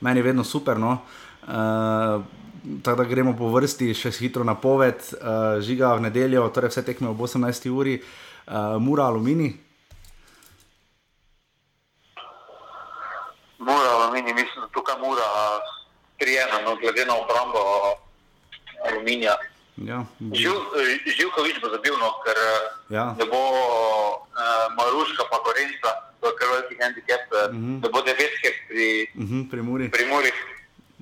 meni 0.00 0.22
vedno 0.22 0.44
super. 0.44 0.78
No? 0.78 0.98
Uh, 1.42 2.22
Tako 2.82 3.02
da 3.02 3.04
gremo 3.04 3.32
po 3.34 3.48
vrsti, 3.50 3.88
še 3.90 4.12
hitro 4.14 4.44
na 4.46 4.54
poved, 4.54 5.00
uh, 5.18 5.58
žiga 5.58 5.96
v 5.98 6.04
nedeljo, 6.04 6.44
torej 6.54 6.70
vse 6.70 6.84
tekme 6.86 7.08
ob 7.10 7.18
18. 7.18 7.66
uri, 7.74 7.96
uh, 7.98 8.78
mura 8.78 9.08
alumini. 9.10 9.48
Mura 13.58 13.90
alumini, 13.96 14.30
mislim, 14.30 14.62
da 14.62 14.70
tukaj 14.78 14.94
mura 15.02 15.26
3-1, 16.22 16.62
no, 16.62 16.76
glede 16.78 17.06
na 17.08 17.18
obrambo 17.18 17.64
aluminija. 18.86 19.34
Ja, 19.80 20.04
Živkovič 20.20 21.56
bo 21.64 21.72
zabil, 21.72 21.96
no, 21.96 22.12
ker 22.20 22.36
ja. 22.92 23.16
ne 23.16 23.24
bo 23.24 23.40
uh, 23.40 24.68
Maruška, 24.76 25.24
pa 25.32 25.40
Korenca, 25.40 26.12
to 26.20 26.28
je 26.28 26.34
kar 26.36 26.48
veliki 26.52 26.76
handicap, 26.76 27.24
uh 27.32 27.48
-huh. 27.48 27.80
ne 27.80 27.88
bo 27.88 28.04
devetke 28.04 28.52
pri, 28.68 29.08
uh 29.16 29.24
-huh, 29.24 29.50
pri 29.50 29.60
Muri. 29.62 29.88
Pri 29.88 30.04
Muri. 30.04 30.30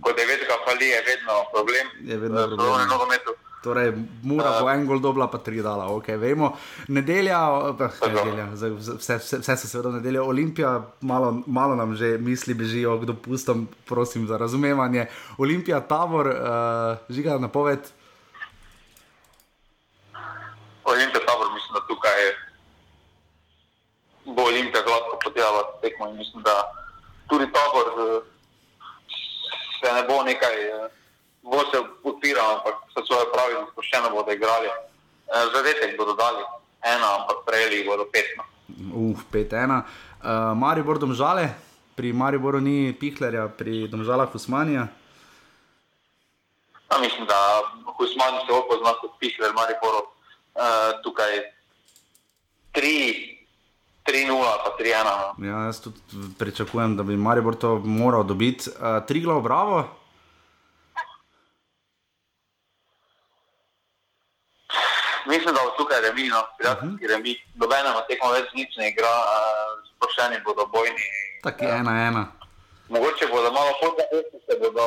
Ko 0.00 0.12
devetka 0.12 0.54
fali, 0.64 0.86
je 0.86 1.02
vedno 1.02 1.34
problem. 1.52 1.86
Je 2.00 2.16
vedno 2.16 2.40
uh, 2.40 2.48
problem. 2.48 3.18
Torej, 3.60 3.92
mora 4.22 4.60
bo 4.60 4.70
en 4.70 4.86
gol 4.86 5.00
dobla, 5.00 5.28
pa 5.28 5.38
tri 5.38 5.60
dala, 5.60 5.92
ok, 5.92 6.06
vemo. 6.16 6.56
Nedelja, 6.88 7.40
eh, 7.76 7.90
nedelja 8.08 8.46
vse, 8.54 8.70
vse, 8.96 9.16
vse 9.18 9.56
se 9.56 9.68
seveda 9.68 9.90
nedelja, 9.90 10.22
Olimpija, 10.22 10.80
malo, 11.00 11.42
malo 11.46 11.76
nam 11.76 11.96
že 11.96 12.18
misli 12.18 12.54
bežijo, 12.54 12.98
kdo 12.98 13.14
pustom, 13.14 13.68
prosim 13.84 14.26
za 14.26 14.36
razumevanje. 14.36 15.06
Olimpija, 15.38 15.80
tabor, 15.80 16.26
uh, 16.26 17.14
žiga 17.14 17.38
napoved. 17.38 17.80
Olimpija 20.90 21.26
tabor, 21.26 21.52
mislim, 21.56 21.72
da 21.74 21.86
tukaj 21.90 22.20
bo 24.24 24.42
Olimpija 24.42 24.82
gladko 24.82 25.18
podelala 25.24 25.62
tekmo 25.82 26.08
in 26.08 26.16
mislim, 26.16 26.42
da 26.42 26.54
tudi 27.28 27.46
tabor 27.52 27.86
eh, 27.88 28.20
se 29.80 29.92
ne 29.94 30.02
bo 30.08 30.22
nekaj, 30.22 30.56
eh, 30.68 30.88
bo 31.42 31.60
se 31.70 31.78
odpiral, 32.04 32.54
ampak 32.56 32.74
se 32.92 33.00
svoje 33.06 33.26
pravi, 33.32 33.54
sproščeno 33.72 34.10
bodo 34.10 34.32
igrali. 34.32 34.68
Eh, 34.68 35.46
zadetek 35.54 35.96
bodo 35.98 36.14
dali 36.14 36.42
ena, 36.82 37.08
ampak 37.18 37.44
prejeli 37.46 37.84
bodo 37.86 38.04
petno. 38.12 38.44
Uf, 38.94 39.24
pet 39.30 39.52
ena. 39.52 39.82
Uh, 40.20 40.52
Maribor 40.56 40.98
domžale, 40.98 41.48
pri 41.96 42.12
Mariboru 42.12 42.60
ni 42.60 42.92
Pihlerja, 42.92 43.48
pri 43.48 43.88
domžalah 43.88 44.34
Usmanija. 44.34 44.86
Ja, 46.90 46.98
mislim, 47.00 47.26
da 47.26 47.38
Usmanij 47.98 48.46
se 48.46 48.52
opozna 48.52 48.92
kot 49.00 49.18
Pihler, 49.20 49.52
Mariboru. 49.54 50.06
Eh, 50.60 50.92
tukaj 51.02 51.40
3-0, 52.76 53.32
pa 54.64 54.70
3-1. 54.76 55.04
No. 55.04 55.32
Ja, 55.40 55.64
jaz 55.66 55.80
tudi 55.80 56.00
pričakujem, 56.38 56.96
da 56.96 57.02
bi 57.02 57.16
Maribor 57.16 57.56
to 57.56 57.78
moral 57.78 58.24
dobiti. 58.24 58.70
Uh, 58.70 59.00
tri 59.06 59.20
glav, 59.20 59.40
bravo. 59.40 59.88
Mislim, 65.26 65.54
da 65.54 65.60
bo 65.64 65.70
tukaj 65.78 66.00
remi, 66.00 66.28
no, 66.28 66.42
prijateljski 66.58 67.04
uh 67.04 67.10
-huh. 67.10 67.16
remi. 67.16 67.36
Dobena 67.54 67.90
na 67.96 68.02
tekmo 68.08 68.30
več 68.30 68.52
nič 68.52 68.76
ne 68.76 68.88
igra, 68.88 69.14
uh, 69.24 69.80
sproščeni 69.96 70.44
bodo 70.44 70.66
bojni. 70.66 71.06
Tako 71.42 71.64
je, 71.64 71.70
ena, 71.70 71.92
ena. 72.08 72.26
Mogoče 72.88 73.26
bodo 73.26 73.52
malo 73.52 73.72
podrobnosti, 73.80 74.38
se 74.46 74.58
bodo 74.60 74.84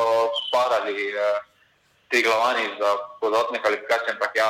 sparali 0.47 0.93
uh, 0.93 1.41
tri 2.09 2.21
glavani 2.21 2.63
za 2.79 2.89
podatne 3.21 3.61
kvalifikacije, 3.61 4.11
ampak 4.13 4.35
ja, 4.35 4.49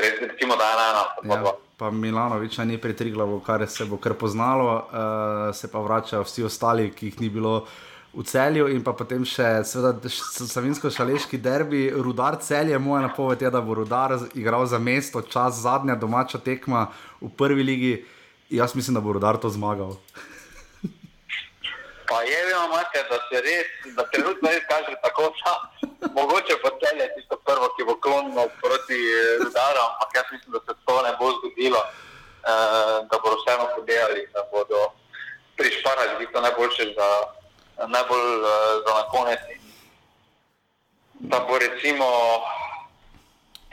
recimo, 0.00 0.56
da 0.56 0.64
je 0.64 0.72
ena, 0.72 1.04
ena, 1.24 1.34
ja, 1.34 1.52
pa 1.76 1.90
Milanovič 1.90 2.58
ni 2.58 2.78
pri 2.78 2.96
Triglavu, 2.96 3.40
kar 3.40 3.66
se 3.68 3.84
bo 3.84 3.96
kar 3.96 4.14
poznalo, 4.14 4.74
uh, 4.74 5.54
se 5.54 5.70
pa 5.70 5.80
vračajo 5.80 6.22
vsi 6.22 6.44
ostali, 6.44 6.90
ki 6.90 7.06
jih 7.06 7.20
ni 7.20 7.30
bilo. 7.30 7.66
V 8.12 8.22
celju 8.28 8.66
in 8.68 8.82
pa 8.84 8.92
potem 8.92 9.22
še 9.24 9.64
slovensko-šaleški 9.64 11.38
derbi, 11.40 11.86
rudar 11.96 12.36
celje, 12.44 12.76
moja 12.78 13.06
napoved 13.06 13.40
je, 13.40 13.50
da 13.50 13.62
bo 13.64 13.74
rudar 13.74 14.18
igral 14.36 14.66
za 14.68 14.78
mesto, 14.78 15.22
čas 15.22 15.62
zadnja 15.64 15.96
domača 15.96 16.38
tekma 16.38 16.90
v 17.22 17.30
prvi 17.32 17.64
ligi. 17.64 17.94
Jaz 18.52 18.76
mislim, 18.76 18.94
da 18.94 19.00
bo 19.00 19.16
rudar 19.16 19.40
to 19.40 19.48
zmagal. 19.48 19.96
Pa 22.12 22.22
je, 22.22 22.40
imate, 22.66 22.98
da 23.10 23.18
se 23.28 23.40
res, 23.40 23.68
da 23.96 24.02
trenutno 24.12 24.48
res 24.52 24.64
kaže 24.68 24.94
tako, 25.02 25.32
da 26.00 26.08
mogoče 26.16 26.54
pa 26.62 26.70
celje 26.80 27.06
tisto 27.14 27.36
prvo, 27.46 27.70
ki 27.74 27.86
bo 27.88 27.94
klonilo 28.04 28.44
proti 28.60 28.98
rudarom, 29.40 29.88
ampak 29.92 30.10
jaz 30.18 30.26
mislim, 30.32 30.52
da 30.52 30.60
se 30.66 30.74
to 30.86 30.96
ne 31.06 31.12
bo 31.18 31.30
zgodilo, 31.36 31.80
uh, 31.80 33.08
da 33.08 33.16
bodo 33.22 33.38
vseeno 33.40 33.66
podelali, 33.76 34.26
da 34.34 34.44
bodo 34.52 34.80
prišli 35.56 36.42
najboljše 36.42 36.84
za, 36.98 37.08
najbolj, 37.94 38.28
uh, 38.44 38.50
za 38.84 38.92
na 39.00 39.04
konec. 39.14 39.40
Da 41.32 41.38
bo 41.48 41.58
recimo 41.58 42.08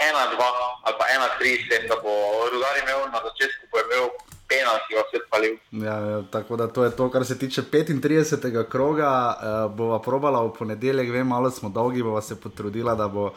ena, 0.07 0.23
dva 0.35 0.49
ali 0.87 0.95
pa 0.99 1.05
ena, 1.15 1.27
tri, 1.39 1.51
sem, 1.67 1.87
da 1.91 1.95
bo 1.95 2.13
rudar 2.51 2.75
imel 2.83 2.99
na 3.11 3.19
začetku, 3.27 3.67
bo 3.71 3.83
imel 3.83 4.07
penal, 4.49 4.81
ki 4.87 4.97
ga 4.97 5.05
vse 5.07 5.21
palil. 5.29 5.55
Ja, 5.85 5.95
ja, 6.11 6.19
tako 6.31 6.57
da 6.59 6.67
to 6.67 6.83
je 6.83 6.91
to, 6.97 7.09
kar 7.13 7.25
se 7.25 7.37
tiče 7.39 7.61
35. 7.71 8.69
kroga. 8.69 9.11
Uh, 9.37 9.71
bova 9.75 10.01
probala 10.01 10.43
v 10.43 10.53
ponedeljek, 10.57 11.11
vem, 11.13 11.27
malo 11.27 11.51
smo 11.51 11.69
dolgi, 11.69 12.03
bova 12.03 12.21
se 12.21 12.39
potrudila, 12.41 12.95
da 12.95 13.07
bo. 13.07 13.31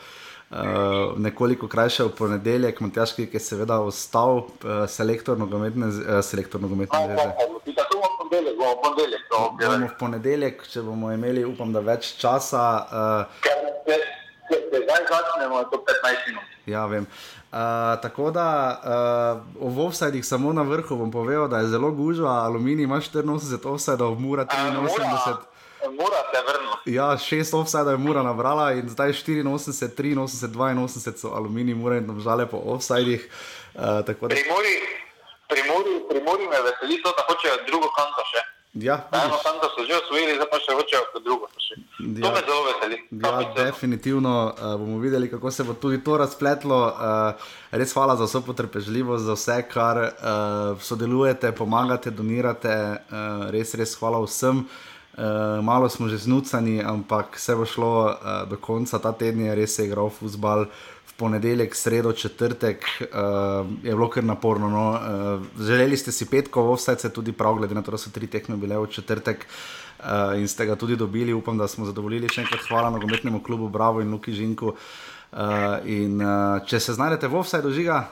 Uh, 0.52 1.16
nekoliko 1.16 1.64
krajše 1.68 2.04
v 2.04 2.10
ponedeljek, 2.12 2.80
Matjaš, 2.84 3.14
ki 3.16 3.24
je 3.32 3.40
seveda 3.40 3.78
ostal 3.80 4.42
uh, 4.42 4.82
selektor 4.84 5.38
nogometne, 5.40 5.86
uh, 5.86 6.18
selektor 6.20 6.60
nogometne 6.60 6.98
zveze. 7.06 7.24
Bomo 9.62 9.86
v 9.86 9.96
ponedeljek, 9.96 10.66
če 10.68 10.82
bomo 10.84 11.08
imeli, 11.12 11.46
upam, 11.48 11.72
da 11.72 11.80
več 11.80 12.12
časa. 12.20 12.66
Uh, 12.84 13.48
Zdaj 14.52 15.06
začnemo, 15.08 15.64
to 15.72 15.80
15 15.88 16.28
minut. 16.28 16.52
Ja, 16.68 16.84
vem. 16.86 17.08
Uh, 17.08 17.41
tako 18.02 18.30
da 18.30 18.80
uh, 19.60 19.72
v 19.72 19.86
offsajdih 19.86 20.24
samo 20.24 20.52
na 20.52 20.62
vrhu 20.62 20.96
bom 20.96 21.10
povedal, 21.12 21.48
da 21.48 21.58
je 21.58 21.68
zelo 21.68 21.90
gužva, 21.90 22.30
aluminij 22.30 22.84
ima 22.84 22.96
84 22.96 23.68
offsajdov, 23.68 24.20
mura 24.20 24.46
83. 24.46 25.36
Mora 25.92 26.22
se 26.32 26.40
vrniti. 26.48 26.94
Ja, 26.94 27.18
šest 27.18 27.54
offsajdov 27.54 27.92
je 27.92 27.98
mura 27.98 28.22
nabrala 28.22 28.72
in 28.72 28.88
zdaj 28.88 29.12
84, 29.12 29.44
83, 29.44 30.16
82 30.48 31.16
so 31.16 31.34
aluminij, 31.34 31.74
mura 31.74 31.96
in 31.96 32.20
žale 32.20 32.46
po 32.46 32.56
offsajdih. 32.64 33.28
Uh, 33.74 33.82
da... 33.82 34.14
Pri 34.14 35.62
Muri 36.24 36.44
me 36.48 36.58
veseli 36.64 37.02
to, 37.02 37.12
da 37.16 37.22
hočejo 37.28 37.56
drugo 37.66 37.88
kanto 37.92 38.24
še. 38.32 38.61
Ja, 38.74 39.08
eno 39.12 39.36
kanto 39.44 39.68
so 39.76 39.84
že 39.84 39.92
osvojili, 40.00 40.32
zdaj 40.40 40.48
pa 40.48 40.58
še 40.64 40.72
hočejo 40.72 41.20
drugo. 41.20 41.48
Še. 41.60 41.74
Ja, 42.00 42.22
to 42.24 42.30
me 42.32 42.40
zelo 42.46 42.62
veseli. 42.64 42.96
Ja, 43.20 43.32
definitivno 43.52 44.32
uh, 44.48 44.76
bomo 44.80 44.96
videli, 44.98 45.28
kako 45.28 45.50
se 45.52 45.66
bo 45.68 45.74
tudi 45.76 46.00
to 46.04 46.16
razpletlo. 46.16 46.78
Uh, 46.88 47.50
res 47.70 47.92
hvala 47.92 48.16
za 48.16 48.24
vso 48.24 48.40
potrpežljivost, 48.46 49.26
za 49.28 49.36
vse, 49.36 49.58
kar 49.68 50.00
uh, 50.00 50.80
sodelujete, 50.80 51.52
pomagate, 51.52 52.14
donirate. 52.16 52.72
Uh, 53.12 53.44
res, 53.52 53.74
res 53.76 53.92
hvala 54.00 54.22
vsem. 54.24 54.64
Uh, 55.12 55.60
malo 55.60 55.92
smo 55.92 56.08
že 56.08 56.16
znucani, 56.24 56.80
ampak 56.80 57.36
vse 57.36 57.58
bo 57.60 57.68
šlo 57.68 57.92
uh, 58.08 58.16
do 58.48 58.56
konca. 58.56 58.96
Ta 58.96 59.12
teden 59.12 59.44
je 59.50 59.58
res 59.60 59.76
igral 59.84 60.08
futbal, 60.08 60.64
v 61.12 61.18
ponedeljek, 61.18 61.74
sredo, 61.76 62.12
četrtek, 62.12 62.84
uh, 63.00 63.66
je 63.84 63.92
bilo 63.92 64.08
kar 64.10 64.24
naporno. 64.24 64.68
No. 64.68 64.86
Uh, 64.90 65.66
želeli 65.66 65.96
ste 65.96 66.12
si 66.12 66.26
petko, 66.30 66.72
vse 66.74 66.96
se 66.98 67.12
tudi 67.12 67.32
prav, 67.32 67.54
glede 67.54 67.74
na 67.74 67.82
to, 67.82 67.90
da 67.90 67.98
so 67.98 68.10
tri 68.10 68.26
tekme 68.26 68.56
bile 68.56 68.78
v 68.78 68.86
četrtek 68.86 69.46
uh, 69.46 70.38
in 70.38 70.48
ste 70.48 70.66
ga 70.66 70.76
tudi 70.76 70.96
dobili. 70.96 71.32
Upam, 71.32 71.58
da 71.58 71.68
smo 71.68 71.84
zadovoljili. 71.84 72.28
Še 72.28 72.46
enkrat 72.46 72.64
hvala 72.68 72.90
nogometnemu 72.90 73.42
klubu 73.42 73.68
Bravo 73.68 74.00
in 74.00 74.10
Luki 74.10 74.32
Žinku. 74.32 74.74
Uh, 75.32 75.80
in, 75.84 76.20
uh, 76.20 76.64
če 76.66 76.80
se 76.80 76.92
znajdete 76.92 77.28
v 77.28 77.40
vsej 77.44 77.62
dožiga. 77.64 78.02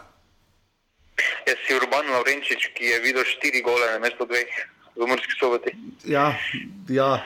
Jaz 1.44 1.58
si 1.66 1.76
Urban 1.76 2.08
Laurenčič, 2.08 2.70
ki 2.76 2.94
je 2.94 3.00
videl 3.04 3.24
štiri 3.24 3.60
gole 3.64 3.92
na 3.92 3.98
mesto 4.00 4.24
dveh 4.24 4.48
v 4.96 5.08
Murski 5.08 5.36
soboti. 5.40 5.74
Ja, 6.04 6.32
ja. 6.88 7.20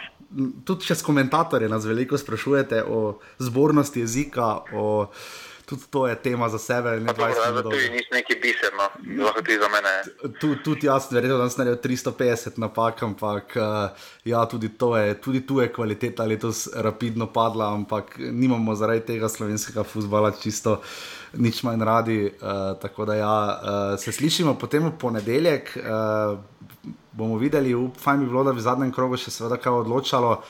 Tudi 0.67 0.89
čez 0.91 0.99
komentatorje 1.07 1.69
nas 1.71 1.85
veliko 1.87 2.19
sprašujete 2.19 2.83
o 2.91 3.21
zbornosti 3.39 4.03
jezika. 4.03 4.67
O... 4.75 5.07
Tudi 5.65 5.82
to 5.91 6.07
je 6.07 6.15
tema 6.15 6.49
za 6.49 6.59
sebe. 6.59 6.91
Ne, 7.01 7.07
dobro, 7.07 7.27
ja, 7.27 7.62
to 7.62 7.73
je 7.73 7.91
nekaj 8.12 8.36
biserno, 8.43 8.85
lahko 9.24 9.41
tudi 9.41 9.59
za 9.59 9.69
mene. 9.73 9.93
Tudi 10.41 10.62
tud 10.62 10.85
jaz, 10.85 11.09
verjetno, 11.12 11.39
da 11.39 11.49
sem 11.49 11.65
naredil 11.65 11.91
350 11.91 12.59
napak, 12.61 13.03
ampak 13.03 13.57
uh, 13.57 13.65
ja, 14.24 14.45
tudi, 14.47 14.69
je, 14.97 15.15
tudi 15.20 15.47
tu 15.47 15.61
je 15.61 15.73
kvaliteta 15.73 16.24
letos 16.24 16.69
rapidno 16.74 17.27
padla, 17.32 17.73
ampak 17.74 18.19
nimamo 18.19 18.74
zaradi 18.74 19.07
tega 19.07 19.28
slovenskega 19.28 19.85
futbola 19.85 20.32
čisto 20.36 20.81
nič 21.32 21.62
manj 21.62 21.85
radi. 21.85 22.20
Uh, 22.28 22.77
tako 22.82 23.05
da 23.05 23.15
ja, 23.15 23.61
uh, 23.62 23.99
se 24.01 24.12
slišimo 24.12 24.59
potem 24.61 24.85
v 24.85 24.93
ponedeljek. 25.01 25.77
Uh, 25.81 26.39
bomo 27.12 27.39
videli, 27.39 27.73
fajn 27.99 28.20
bi 28.20 28.27
bilo, 28.27 28.45
da 28.45 28.53
bi 28.53 28.61
v 28.61 28.69
zadnjem 28.69 28.93
krogu 28.93 29.16
še 29.16 29.32
seveda 29.32 29.57
kaj 29.57 29.81
odločalo. 29.85 30.41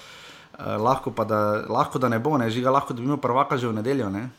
Uh, 0.58 0.74
lahko 0.82 1.10
pa 1.14 1.24
da, 1.24 1.38
lahko 1.70 1.98
da 1.98 2.08
ne 2.08 2.18
bo, 2.18 2.34
ne 2.38 2.50
žiga, 2.50 2.70
lahko 2.70 2.94
da 2.94 3.02
bi 3.02 3.06
imel 3.06 3.22
prvaka 3.22 3.58
že 3.58 3.70
v 3.70 3.78
nedeljo. 3.78 4.10
Ne? 4.10 4.30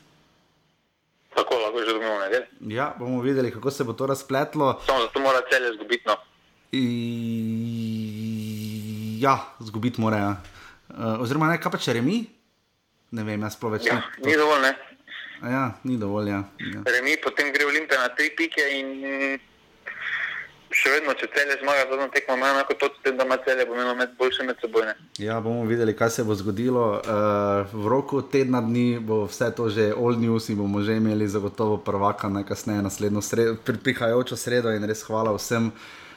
Tako 1.35 1.59
lahko 1.59 1.79
že 1.83 1.91
dobimo 1.93 2.15
v 2.15 2.19
nedeljo. 2.23 2.47
Ja, 2.71 2.95
bomo 2.99 3.21
videli, 3.21 3.51
kako 3.51 3.71
se 3.71 3.83
bo 3.83 3.93
to 3.93 4.07
razpletlo. 4.07 4.81
Samo 4.87 4.99
zato 5.01 5.19
mora 5.19 5.41
celje 5.51 5.73
zgubiti. 5.75 6.03
No. 6.07 6.15
I... 6.71 6.81
Ja, 9.19 9.39
zgubiti 9.59 10.01
mora. 10.01 10.17
Ja. 10.17 10.35
Uh, 10.89 11.21
oziroma, 11.21 11.47
ne, 11.51 11.59
kaj 11.59 11.71
pa 11.71 11.77
če 11.81 11.93
remi? 11.99 12.25
Ne 13.15 13.23
vem, 13.23 13.41
jaz 13.47 13.53
sploh 13.57 13.71
več 13.75 13.85
ja, 13.87 13.95
ne. 13.99 14.01
Ni 14.25 14.35
dovolj, 14.39 14.61
ne. 14.63 14.73
Ja, 15.43 15.63
ni 15.83 15.97
dovolj. 15.99 16.29
Ja. 16.31 16.41
Ja. 16.71 16.81
Remi, 16.87 17.17
potem 17.23 17.51
gre 17.53 17.65
Olimpija 17.67 17.99
na 18.01 18.09
tri 18.15 18.29
pike 18.37 18.63
in 18.79 18.87
še 20.75 20.91
vedno, 20.91 21.13
če 21.17 21.29
celje 21.33 21.57
zmaga, 21.61 21.85
zadnjo 21.89 22.07
tekmo 22.13 22.35
ima 22.37 22.51
enako 22.51 22.75
to, 22.79 22.89
da 23.05 23.25
ima 23.25 23.37
celje, 23.45 23.65
bo 23.65 23.75
imelo 23.77 23.95
med 23.95 24.15
boljše 24.19 24.43
med 24.43 24.59
seboj. 24.61 24.85
Ne? 24.89 24.95
Ja, 25.23 25.39
bomo 25.41 25.65
videli, 25.69 25.95
kaj 25.95 26.11
se 26.17 26.25
bo 26.27 26.35
zgodilo. 26.35 26.85
Uh, 26.99 27.73
v 27.73 27.91
roku 27.91 28.21
tedna 28.31 28.61
dni 28.61 28.99
bo 28.99 29.23
vse 29.29 29.51
to 29.55 29.69
že 29.71 29.91
old 29.95 30.21
news 30.21 30.49
in 30.51 30.59
bomo 30.59 30.83
že 30.83 30.97
imeli 30.99 31.27
zagotovo 31.31 31.77
prvaka 31.77 32.29
najkasneje 32.29 32.83
naslednjo 32.85 33.21
sredo, 33.21 33.55
pri, 33.63 33.79
prihajajočo 33.87 34.35
sredo 34.35 34.73
in 34.75 34.83
res 34.87 35.05
hvala 35.07 35.35
vsem. 35.37 35.71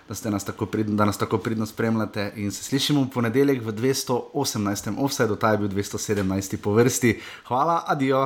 Da, 0.09 0.17
nas 0.33 0.47
pridno, 0.73 0.97
da 0.97 1.05
nas 1.05 1.19
tako 1.21 1.37
pridno 1.39 1.67
spremljate. 1.69 2.33
In 2.41 2.49
se 2.51 2.65
slišimo 2.65 3.03
v 3.03 3.11
ponedeljek 3.13 3.61
v 3.61 3.75
218. 3.77 4.97
offsetu, 4.97 5.37
ta 5.37 5.53
je 5.53 5.61
bil 5.61 5.69
217. 5.69 6.57
po 6.65 6.73
vrsti. 6.73 7.21
Hvala, 7.45 7.83
adijo. 7.87 8.25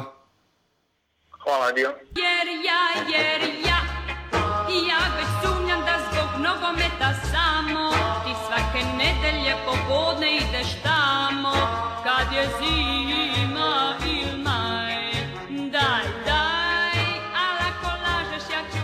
Hvala, 1.42 1.74
adijo. 1.74 1.90
Jer 2.14 2.46
ja, 2.62 2.82
jer 3.10 3.66
ja 3.66 3.71